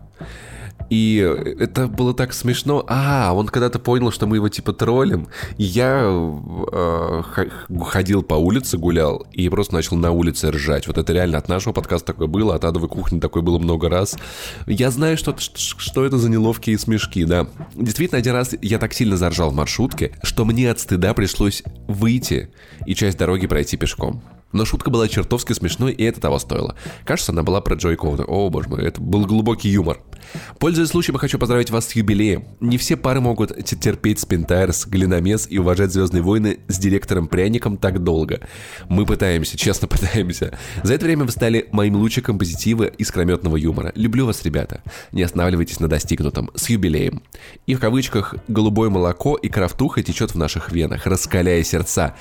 И 0.90 1.16
это 1.58 1.86
было 1.86 2.14
так 2.14 2.32
смешно. 2.32 2.84
А, 2.88 3.32
он 3.34 3.46
когда-то 3.48 3.78
понял, 3.78 4.10
что 4.10 4.26
мы 4.26 4.36
его 4.36 4.48
типа 4.48 4.72
троллим. 4.72 5.28
И 5.56 5.64
я 5.64 6.00
э, 6.02 7.22
ходил 7.82 8.22
по 8.22 8.34
улице, 8.34 8.78
гулял, 8.78 9.26
и 9.32 9.48
просто 9.48 9.74
начал 9.74 9.96
на 9.96 10.12
улице 10.12 10.50
ржать. 10.50 10.86
Вот 10.86 10.98
это 10.98 11.12
реально 11.12 11.38
от 11.38 11.48
нашего 11.48 11.72
подкаста 11.72 12.08
такое 12.08 12.26
было, 12.26 12.54
от 12.54 12.64
адовой 12.64 12.88
кухни 12.88 13.20
такое 13.20 13.42
было 13.42 13.58
много 13.58 13.88
раз. 13.88 14.16
Я 14.66 14.90
знаю, 14.90 15.16
что, 15.18 15.34
что 15.38 16.04
это 16.04 16.18
за 16.18 16.30
неловкие 16.30 16.78
смешки, 16.78 17.24
да. 17.24 17.46
Действительно, 17.74 18.18
один 18.18 18.34
раз 18.34 18.54
я 18.62 18.78
так 18.78 18.92
сильно 18.92 19.16
заржал 19.16 19.50
в 19.50 19.54
маршрутке, 19.54 20.12
что 20.22 20.44
мне 20.44 20.70
от 20.70 20.80
стыда 20.80 21.14
пришлось 21.14 21.62
выйти 21.86 22.50
и 22.86 22.94
часть 22.94 23.18
дороги 23.18 23.46
пройти 23.46 23.76
пешком. 23.76 24.22
Но 24.52 24.64
шутка 24.64 24.90
была 24.90 25.08
чертовски 25.08 25.52
смешной, 25.52 25.92
и 25.92 26.02
это 26.04 26.20
того 26.20 26.38
стоило. 26.38 26.74
Кажется, 27.04 27.32
она 27.32 27.42
была 27.42 27.60
про 27.60 27.76
Джой 27.76 27.96
Коуна. 27.96 28.24
О, 28.24 28.48
боже 28.48 28.68
мой, 28.68 28.82
это 28.82 29.00
был 29.00 29.26
глубокий 29.26 29.68
юмор. 29.68 30.00
Пользуясь 30.58 30.88
случаем, 30.88 31.16
я 31.16 31.20
хочу 31.20 31.38
поздравить 31.38 31.70
вас 31.70 31.86
с 31.88 31.92
юбилеем. 31.92 32.44
Не 32.60 32.78
все 32.78 32.96
пары 32.96 33.20
могут 33.20 33.54
терпеть 33.64 34.20
Спинтайрс, 34.20 34.86
Глиномес 34.86 35.46
и 35.50 35.58
уважать 35.58 35.92
Звездные 35.92 36.22
войны 36.22 36.60
с 36.68 36.78
директором 36.78 37.28
Пряником 37.28 37.76
так 37.76 38.02
долго. 38.02 38.40
Мы 38.88 39.04
пытаемся, 39.04 39.58
честно 39.58 39.86
пытаемся. 39.88 40.58
За 40.82 40.94
это 40.94 41.04
время 41.04 41.24
вы 41.24 41.30
стали 41.30 41.68
моим 41.72 41.96
лучиком 41.96 42.38
позитива 42.38 42.84
и 42.84 43.04
скрометного 43.04 43.56
юмора. 43.56 43.92
Люблю 43.94 44.26
вас, 44.26 44.42
ребята. 44.44 44.82
Не 45.12 45.22
останавливайтесь 45.22 45.80
на 45.80 45.88
достигнутом. 45.88 46.50
С 46.54 46.70
юбилеем. 46.70 47.22
И 47.66 47.74
в 47.74 47.80
кавычках 47.80 48.34
«голубое 48.48 48.88
молоко 48.88 49.36
и 49.36 49.48
крафтуха 49.48 50.02
течет 50.02 50.32
в 50.32 50.38
наших 50.38 50.72
венах, 50.72 51.06
раскаляя 51.06 51.62
сердца». 51.62 52.14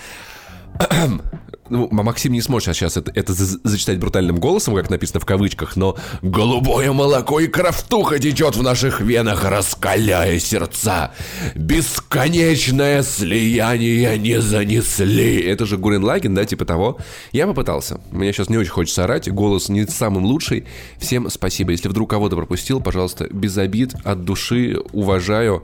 Ну, 1.70 1.90
Максим 1.92 2.32
не 2.32 2.42
сможет 2.42 2.76
сейчас 2.76 2.98
это, 2.98 3.12
это 3.14 3.34
зачитать 3.34 4.00
брутальным 4.00 4.38
голосом, 4.38 4.76
как 4.76 4.90
написано 4.90 5.20
в 5.20 5.26
кавычках, 5.26 5.76
но 5.76 5.98
«Голубое 6.22 6.92
молоко 6.94 7.40
и 7.40 7.48
крафтуха 7.48 8.20
течет 8.20 8.56
в 8.56 8.64
наших 8.64 9.02
венах, 9.02 9.44
раскаляя 9.44 10.40
сердца. 10.40 11.12
Бесконечное 11.56 13.04
слияние 13.04 14.18
не 14.18 14.40
занесли». 14.40 15.42
Это 15.42 15.66
же 15.66 15.78
Гурен 15.78 16.04
Лагин, 16.04 16.36
да, 16.36 16.46
типа 16.46 16.66
того. 16.66 17.00
Я 17.32 17.48
попытался. 17.48 18.00
Мне 18.12 18.32
сейчас 18.32 18.50
не 18.50 18.58
очень 18.58 18.72
хочется 18.72 19.04
орать, 19.04 19.30
голос 19.30 19.70
не 19.70 19.86
самым 19.86 20.26
лучший. 20.26 20.66
Всем 21.00 21.30
спасибо. 21.30 21.72
Если 21.72 21.90
вдруг 21.90 22.10
кого-то 22.10 22.36
пропустил, 22.36 22.80
пожалуйста, 22.80 23.28
без 23.30 23.58
обид, 23.58 23.94
от 24.06 24.24
души, 24.24 24.80
уважаю. 24.94 25.64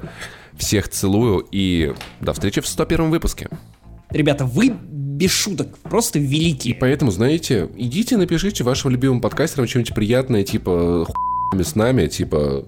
Всех 0.57 0.87
целую 0.89 1.47
и 1.51 1.93
до 2.21 2.33
встречи 2.33 2.61
в 2.61 2.67
101 2.67 3.09
выпуске. 3.09 3.49
Ребята, 4.13 4.45
вы 4.45 4.69
без 4.69 5.31
шуток, 5.31 5.77
просто 5.79 6.19
великие. 6.19 6.75
И 6.75 6.77
поэтому, 6.77 7.11
знаете, 7.11 7.69
идите 7.75 8.17
напишите 8.17 8.63
вашим 8.63 8.91
любимым 8.91 9.21
подкастерам 9.21 9.67
что-нибудь 9.67 9.93
приятное, 9.93 10.43
типа 10.43 11.07
с 11.53 11.75
нами, 11.75 12.07
типа... 12.07 12.65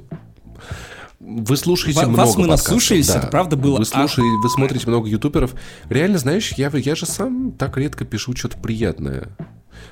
Вы 1.19 1.57
слушаете 1.57 2.01
Ва- 2.01 2.07
много 2.07 2.17
вас 2.19 2.35
мы 2.35 2.43
подкастов, 2.43 2.71
наслушались, 2.71 3.07
да. 3.07 3.17
это 3.17 3.27
правда 3.27 3.57
было 3.57 3.77
Вы 3.77 3.85
слушаете, 3.85 4.29
вы 4.43 4.49
смотрите 4.49 4.87
много 4.87 5.07
ютуберов. 5.07 5.55
Реально, 5.89 6.19
знаешь, 6.19 6.53
я, 6.53 6.69
я 6.71 6.95
же 6.95 7.07
сам 7.07 7.51
так 7.51 7.77
редко 7.77 8.05
пишу 8.05 8.35
что-то 8.35 8.57
приятное 8.57 9.29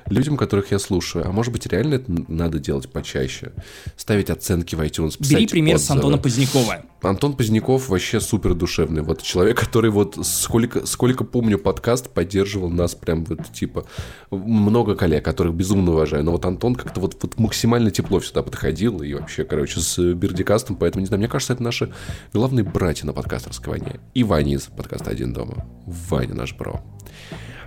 людям, 0.07 0.37
которых 0.37 0.71
я 0.71 0.79
слушаю. 0.79 1.27
А 1.27 1.31
может 1.31 1.51
быть, 1.51 1.65
реально 1.67 1.95
это 1.95 2.11
надо 2.27 2.59
делать 2.59 2.89
почаще. 2.89 3.51
Ставить 3.97 4.29
оценки 4.29 4.75
в 4.75 4.81
iTunes, 4.81 5.17
писать 5.17 5.31
Бери 5.31 5.47
пример 5.47 5.77
с 5.77 5.83
отзывы. 5.83 5.97
Антона 5.99 6.17
Позднякова. 6.17 6.85
Антон 7.01 7.35
Поздняков 7.35 7.89
вообще 7.89 8.19
супер 8.19 8.53
душевный. 8.53 9.01
Вот 9.01 9.21
человек, 9.21 9.59
который 9.59 9.91
вот 9.91 10.17
сколько, 10.23 10.85
сколько 10.85 11.23
помню 11.23 11.57
подкаст, 11.59 12.09
поддерживал 12.09 12.69
нас 12.69 12.95
прям 12.95 13.25
вот 13.25 13.51
типа 13.51 13.85
много 14.31 14.95
коллег, 14.95 15.23
которых 15.25 15.53
безумно 15.53 15.91
уважаю. 15.91 16.23
Но 16.23 16.31
вот 16.31 16.45
Антон 16.45 16.75
как-то 16.75 17.01
вот, 17.01 17.17
вот 17.21 17.37
максимально 17.37 17.91
тепло 17.91 18.21
сюда 18.21 18.41
подходил 18.41 19.01
и 19.01 19.13
вообще, 19.13 19.43
короче, 19.43 19.79
с 19.79 20.13
Бердикастом, 20.13 20.75
поэтому, 20.75 21.01
не 21.01 21.07
знаю, 21.07 21.19
мне 21.19 21.27
кажется, 21.27 21.53
это 21.53 21.63
наши 21.63 21.91
главные 22.33 22.63
братья 22.63 23.05
на 23.05 23.13
подкастерской 23.13 23.79
войне. 23.79 23.99
И 24.13 24.23
Ваня 24.23 24.55
из 24.55 24.63
подкаста 24.63 25.11
«Один 25.11 25.33
дома». 25.33 25.65
Ваня 25.85 26.33
наш 26.33 26.55
бро. 26.55 26.81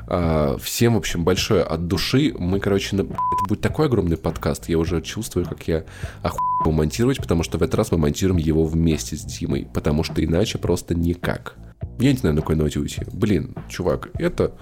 А, 0.09 0.57
Всем, 0.59 0.95
в 0.95 0.99
общем, 0.99 1.25
большое 1.25 1.63
от 1.63 1.87
души. 1.89 2.35
Мы, 2.39 2.61
короче, 2.61 2.97
на- 2.97 3.03
это 3.03 3.49
будет 3.49 3.61
такой 3.61 3.87
огромный 3.87 4.17
подкаст. 4.17 4.69
Я 4.69 4.79
уже 4.79 5.01
чувствую, 5.03 5.47
как 5.47 5.67
я 5.67 5.85
охуел 6.23 6.73
монтировать, 6.73 7.19
потому 7.19 7.43
что 7.43 7.59
в 7.59 7.63
этот 7.63 7.75
раз 7.75 7.93
мы 7.93 7.99
монтируем 7.99 8.39
его 8.39 8.65
вместе 8.65 9.17
с 9.17 9.23
Димой, 9.25 9.69
потому 9.73 10.05
что 10.05 10.25
иначе 10.25 10.59
просто 10.59 10.95
никак. 10.95 11.57
Я 11.99 12.13
не 12.13 12.19
знаю, 12.19 12.35
на 12.35 12.41
какой 12.43 12.57
ноте 12.57 12.79
уйти. 12.79 13.03
Блин, 13.13 13.55
чувак, 13.69 14.11
это... 14.19 14.53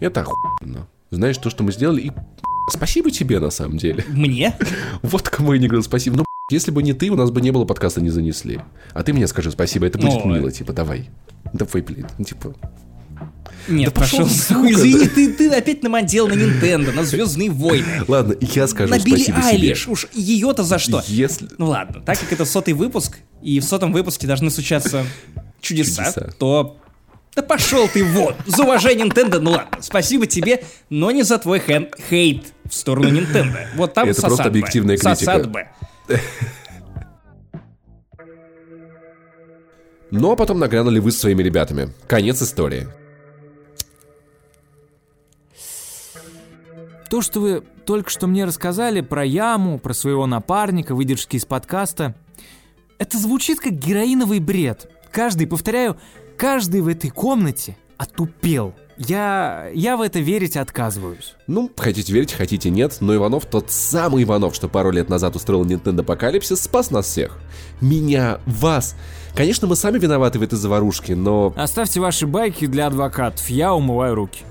Это 0.00 0.22
охуенно. 0.22 0.86
Знаешь, 1.10 1.38
то, 1.38 1.50
что 1.50 1.62
мы 1.62 1.72
сделали, 1.72 2.00
и 2.02 2.12
спасибо 2.70 3.10
тебе, 3.10 3.38
на 3.40 3.50
самом 3.50 3.76
деле. 3.78 4.04
Мне? 4.08 4.56
Вот 5.02 5.28
кому 5.28 5.52
я 5.52 5.58
не 5.58 5.66
говорил 5.66 5.82
спасибо. 5.84 6.16
Ну, 6.16 6.24
если 6.50 6.70
бы 6.70 6.82
не 6.82 6.92
ты, 6.92 7.10
у 7.10 7.16
нас 7.16 7.30
бы 7.30 7.40
не 7.40 7.50
было 7.50 7.64
подкаста 7.64 8.00
«Не 8.00 8.10
занесли». 8.10 8.60
А 8.92 9.02
ты 9.02 9.12
мне 9.12 9.26
скажи 9.26 9.50
спасибо, 9.50 9.86
это 9.86 9.98
будет 9.98 10.24
мило, 10.24 10.50
типа, 10.50 10.72
давай. 10.72 11.08
Давай, 11.52 11.82
блин, 11.82 12.06
ну, 12.18 12.24
типа... 12.24 12.54
Нет, 13.68 13.92
Да 13.94 14.00
пошел 14.00 14.20
пошел. 14.20 14.64
Извини, 14.66 15.06
да. 15.06 15.14
ты, 15.14 15.32
ты 15.32 15.48
опять 15.50 15.82
намандел 15.82 16.26
на 16.28 16.32
Nintendo, 16.34 16.92
на 16.92 17.04
Звездные 17.04 17.50
войны. 17.50 18.02
Ладно, 18.08 18.34
я 18.40 18.66
скажу 18.66 18.90
на 18.90 18.98
Билли 18.98 19.22
спасибо 19.22 19.38
себе. 19.42 19.48
Айлиш. 19.50 19.88
Уж 19.88 20.06
ее-то 20.12 20.62
за 20.64 20.78
что? 20.78 21.02
Если... 21.06 21.48
Ну 21.58 21.66
ладно, 21.66 22.00
так 22.00 22.18
как 22.18 22.32
это 22.32 22.44
сотый 22.44 22.74
выпуск, 22.74 23.18
и 23.42 23.60
в 23.60 23.64
сотом 23.64 23.92
выпуске 23.92 24.26
должны 24.26 24.50
случаться 24.50 25.04
чудеса, 25.60 26.04
Чудеса. 26.12 26.30
то... 26.38 26.76
Да 27.34 27.42
пошел 27.42 27.88
ты 27.88 28.04
вон! 28.04 28.34
За 28.46 28.62
уважение 28.64 29.06
Nintendo, 29.06 29.38
ну 29.38 29.52
ладно, 29.52 29.78
спасибо 29.80 30.26
тебе, 30.26 30.64
но 30.90 31.10
не 31.10 31.22
за 31.22 31.38
твой 31.38 31.60
хэн- 31.60 31.90
хейт 32.10 32.52
в 32.68 32.74
сторону 32.74 33.08
Nintendo. 33.08 33.56
Вот 33.76 33.94
там 33.94 34.08
Это 34.08 34.20
просто 34.20 34.44
объективная 34.44 34.96
критика. 34.98 35.16
Сосад 35.16 35.50
бы. 35.50 35.66
Ну, 40.10 40.30
а 40.30 40.36
потом 40.36 40.58
нагрянули 40.58 40.98
вы 40.98 41.10
с 41.10 41.18
своими 41.18 41.42
ребятами. 41.42 41.90
Конец 42.06 42.42
истории. 42.42 42.86
То, 47.12 47.20
что 47.20 47.40
вы 47.40 47.62
только 47.84 48.08
что 48.08 48.26
мне 48.26 48.46
рассказали 48.46 49.02
про 49.02 49.22
яму, 49.22 49.78
про 49.78 49.92
своего 49.92 50.24
напарника, 50.24 50.94
выдержки 50.94 51.36
из 51.36 51.44
подкаста, 51.44 52.14
это 52.96 53.18
звучит 53.18 53.60
как 53.60 53.74
героиновый 53.74 54.40
бред. 54.40 54.90
Каждый, 55.10 55.46
повторяю, 55.46 55.98
каждый 56.38 56.80
в 56.80 56.88
этой 56.88 57.10
комнате 57.10 57.76
отупел. 57.98 58.74
Я, 58.96 59.68
я 59.74 59.98
в 59.98 60.00
это 60.00 60.20
верить 60.20 60.56
отказываюсь. 60.56 61.34
Ну, 61.46 61.70
хотите 61.76 62.10
верить, 62.14 62.32
хотите 62.32 62.70
нет, 62.70 62.96
но 63.00 63.14
Иванов, 63.14 63.44
тот 63.44 63.70
самый 63.70 64.22
Иванов, 64.22 64.54
что 64.54 64.68
пару 64.68 64.90
лет 64.90 65.10
назад 65.10 65.36
устроил 65.36 65.66
Nintendo 65.66 66.00
Апокалипсис, 66.00 66.62
спас 66.62 66.90
нас 66.90 67.04
всех. 67.04 67.36
Меня, 67.82 68.40
вас. 68.46 68.96
Конечно, 69.34 69.68
мы 69.68 69.76
сами 69.76 69.98
виноваты 69.98 70.38
в 70.38 70.42
этой 70.42 70.54
заварушке, 70.54 71.14
но... 71.14 71.52
Оставьте 71.58 72.00
ваши 72.00 72.26
байки 72.26 72.64
для 72.64 72.86
адвокатов, 72.86 73.50
я 73.50 73.74
умываю 73.74 74.14
руки. 74.14 74.46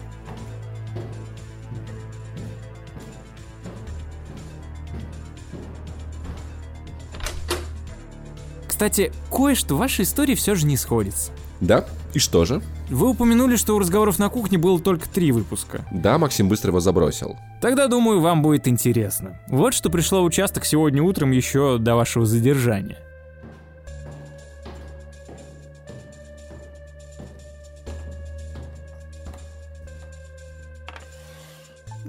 Кстати, 8.81 9.11
кое-что 9.29 9.75
в 9.75 9.77
вашей 9.77 10.05
истории 10.05 10.33
все 10.33 10.55
же 10.55 10.65
не 10.65 10.75
сходится. 10.75 11.31
Да? 11.59 11.85
И 12.15 12.17
что 12.17 12.45
же? 12.45 12.63
Вы 12.89 13.09
упомянули, 13.09 13.55
что 13.55 13.75
у 13.75 13.79
разговоров 13.79 14.17
на 14.17 14.27
кухне 14.29 14.57
было 14.57 14.79
только 14.79 15.07
три 15.07 15.31
выпуска. 15.31 15.85
Да, 15.91 16.17
Максим 16.17 16.49
быстро 16.49 16.69
его 16.69 16.79
забросил. 16.79 17.37
Тогда, 17.61 17.85
думаю, 17.85 18.21
вам 18.21 18.41
будет 18.41 18.67
интересно. 18.67 19.39
Вот 19.47 19.75
что 19.75 19.91
пришло 19.91 20.23
в 20.23 20.25
участок 20.25 20.65
сегодня 20.65 21.03
утром 21.03 21.29
еще 21.29 21.77
до 21.77 21.95
вашего 21.95 22.25
задержания. 22.25 22.97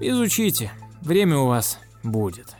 Изучите. 0.00 0.72
Время 1.02 1.36
у 1.36 1.48
вас 1.48 1.78
будет. 2.02 2.56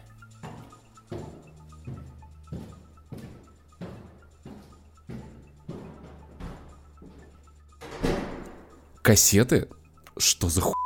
Кассеты? 9.02 9.68
Что 10.16 10.48
за 10.48 10.60
ху... 10.60 10.70
В 10.70 10.76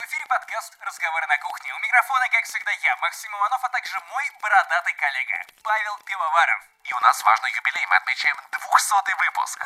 эфире 0.00 0.24
подкаст 0.32 0.72
«Разговоры 0.80 1.26
на 1.28 1.36
кухне». 1.44 1.74
У 1.76 1.78
микрофона, 1.84 2.24
как 2.32 2.44
всегда, 2.48 2.72
я, 2.72 2.96
Максим 3.04 3.30
Иванов, 3.36 3.60
а 3.60 3.68
также 3.68 3.92
мой 4.08 4.24
бородатый 4.40 4.94
коллега 4.96 5.36
Павел 5.62 5.92
Пивоваров. 6.08 6.60
И 6.88 6.94
у 6.94 7.00
нас 7.04 7.22
важный 7.22 7.52
юбилей, 7.52 7.84
мы 7.90 7.96
отмечаем 8.00 8.36
200 8.48 9.12
выпуск. 9.28 9.60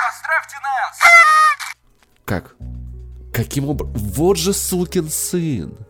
Поздравьте 0.00 0.56
нас! 0.64 0.96
Как? 2.24 2.56
Каким 3.36 3.68
образом? 3.68 3.92
Вот 3.92 4.38
же 4.38 4.54
сукин 4.54 5.10
сын. 5.10 5.85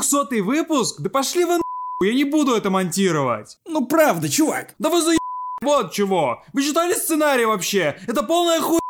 Двухсотый 0.00 0.40
выпуск? 0.40 0.98
Да 1.00 1.10
пошли 1.10 1.44
вы 1.44 1.56
нахуй, 1.58 2.08
я 2.08 2.14
не 2.14 2.24
буду 2.24 2.54
это 2.54 2.70
монтировать. 2.70 3.58
Ну 3.66 3.84
правда, 3.84 4.30
чувак. 4.30 4.74
Да 4.78 4.88
вы 4.88 5.02
за 5.02 5.18
вот 5.60 5.92
чего. 5.92 6.42
Вы 6.54 6.62
читали 6.62 6.94
сценарий 6.94 7.44
вообще? 7.44 8.00
Это 8.08 8.22
полная 8.22 8.62
хуйня. 8.62 8.80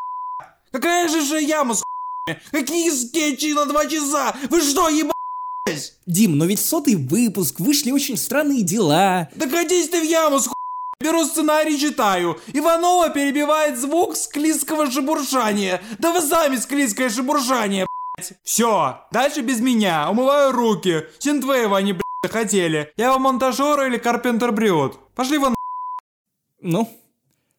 Какая 0.71 1.09
же 1.09 1.21
же 1.23 1.43
яма 1.43 1.75
с 1.75 1.83
хуйнями? 1.83 2.43
Какие 2.53 2.91
скетчи 2.91 3.53
на 3.55 3.67
два 3.67 3.87
часа? 3.87 4.37
Вы 4.51 4.61
что, 4.61 4.89
ебать? 4.89 5.95
Дим, 6.07 6.39
но 6.39 6.45
ведь 6.45 6.61
сотый 6.61 6.95
выпуск 6.95 7.59
вышли 7.59 7.91
очень 7.91 8.17
странные 8.17 8.63
дела. 8.63 9.31
Да 9.35 9.49
катись 9.49 9.89
ты 9.89 10.01
в 10.01 10.05
яму 10.05 10.39
с 10.39 10.47
хуй. 10.47 10.55
Беру 11.01 11.25
сценарий, 11.25 11.77
читаю. 11.77 12.39
Иванова 12.53 13.09
перебивает 13.09 13.77
звук 13.81 14.17
склизкого 14.17 14.89
шебуршания. 14.89 15.83
Да 15.99 16.13
вы 16.13 16.21
сами 16.21 16.55
склизкое 16.55 17.11
шебуршание. 17.11 17.89
Все, 18.43 19.01
дальше 19.11 19.43
без 19.43 19.61
меня. 19.61 20.11
Умываю 20.11 20.53
руки. 20.53 21.05
Синтвейва 21.19 21.79
они, 21.79 21.93
блядь, 21.93 22.33
хотели. 22.33 22.93
Я 22.97 23.11
вам 23.11 23.23
монтажер 23.23 23.83
или 23.87 23.99
карпентер 23.99 24.53
брет. 24.53 24.95
Пошли 25.15 25.39
вы 25.39 25.55
Ну, 26.61 26.89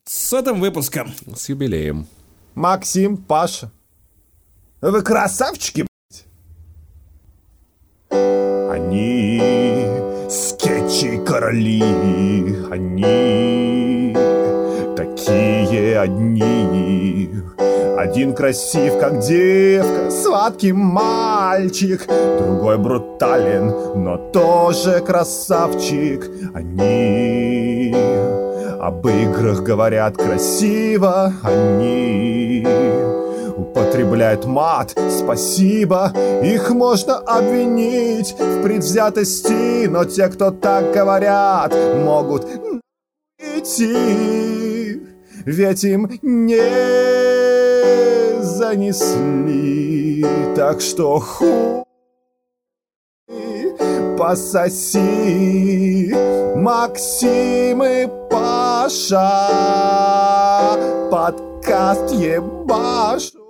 с 0.06 0.30
сотым 0.30 0.60
выпуском. 0.60 1.14
С 1.36 1.50
юбилеем. 1.50 2.08
Максим, 2.56 3.18
Паша. 3.18 3.72
Вы 4.82 5.02
красавчики, 5.02 5.86
блядь. 5.88 6.26
Они 8.72 9.40
скетчи 10.30 11.24
короли, 11.26 11.82
они 12.72 14.16
такие 14.96 15.61
одни. 16.00 17.30
Один 17.98 18.34
красив, 18.34 18.98
как 19.00 19.20
девка, 19.20 20.10
сладкий 20.10 20.74
мальчик, 20.74 22.08
другой 22.40 22.78
брутален, 22.78 23.68
но 23.96 24.18
тоже 24.18 25.02
красавчик. 25.02 26.28
Они 26.54 27.96
об 28.80 29.08
играх 29.08 29.62
говорят 29.62 30.18
красиво, 30.18 31.34
они 31.44 32.66
употребляют 33.56 34.46
мат, 34.46 34.96
спасибо, 35.10 36.12
их 36.44 36.72
можно 36.72 37.18
обвинить 37.18 38.34
в 38.40 38.64
предвзятости, 38.64 39.86
но 39.86 40.06
те, 40.06 40.28
кто 40.30 40.50
так 40.50 40.92
говорят, 40.92 41.76
могут 42.04 42.48
идти, 43.38 44.61
ведь 45.46 45.84
им 45.84 46.10
не 46.22 46.62
занесли, 48.42 50.26
так 50.56 50.82
что 50.82 51.20
хуй 51.20 51.84
пососи, 54.18 56.14
Максим 56.56 57.84
и 57.84 58.08
Паша, 58.30 59.18
подкаст 61.10 62.12
ебашут, 62.12 63.42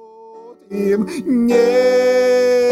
им 0.70 1.10
не 1.26 2.72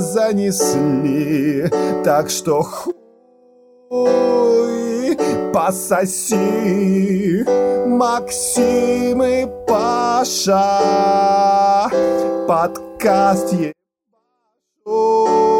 занесли, 0.00 1.70
так 2.04 2.30
что 2.30 2.62
хуй 2.62 2.96
пососи, 5.52 7.25
Максим 7.96 9.22
и 9.22 9.46
Паша, 9.66 10.60
подкаст 12.46 13.54
ебашут. 14.84 15.55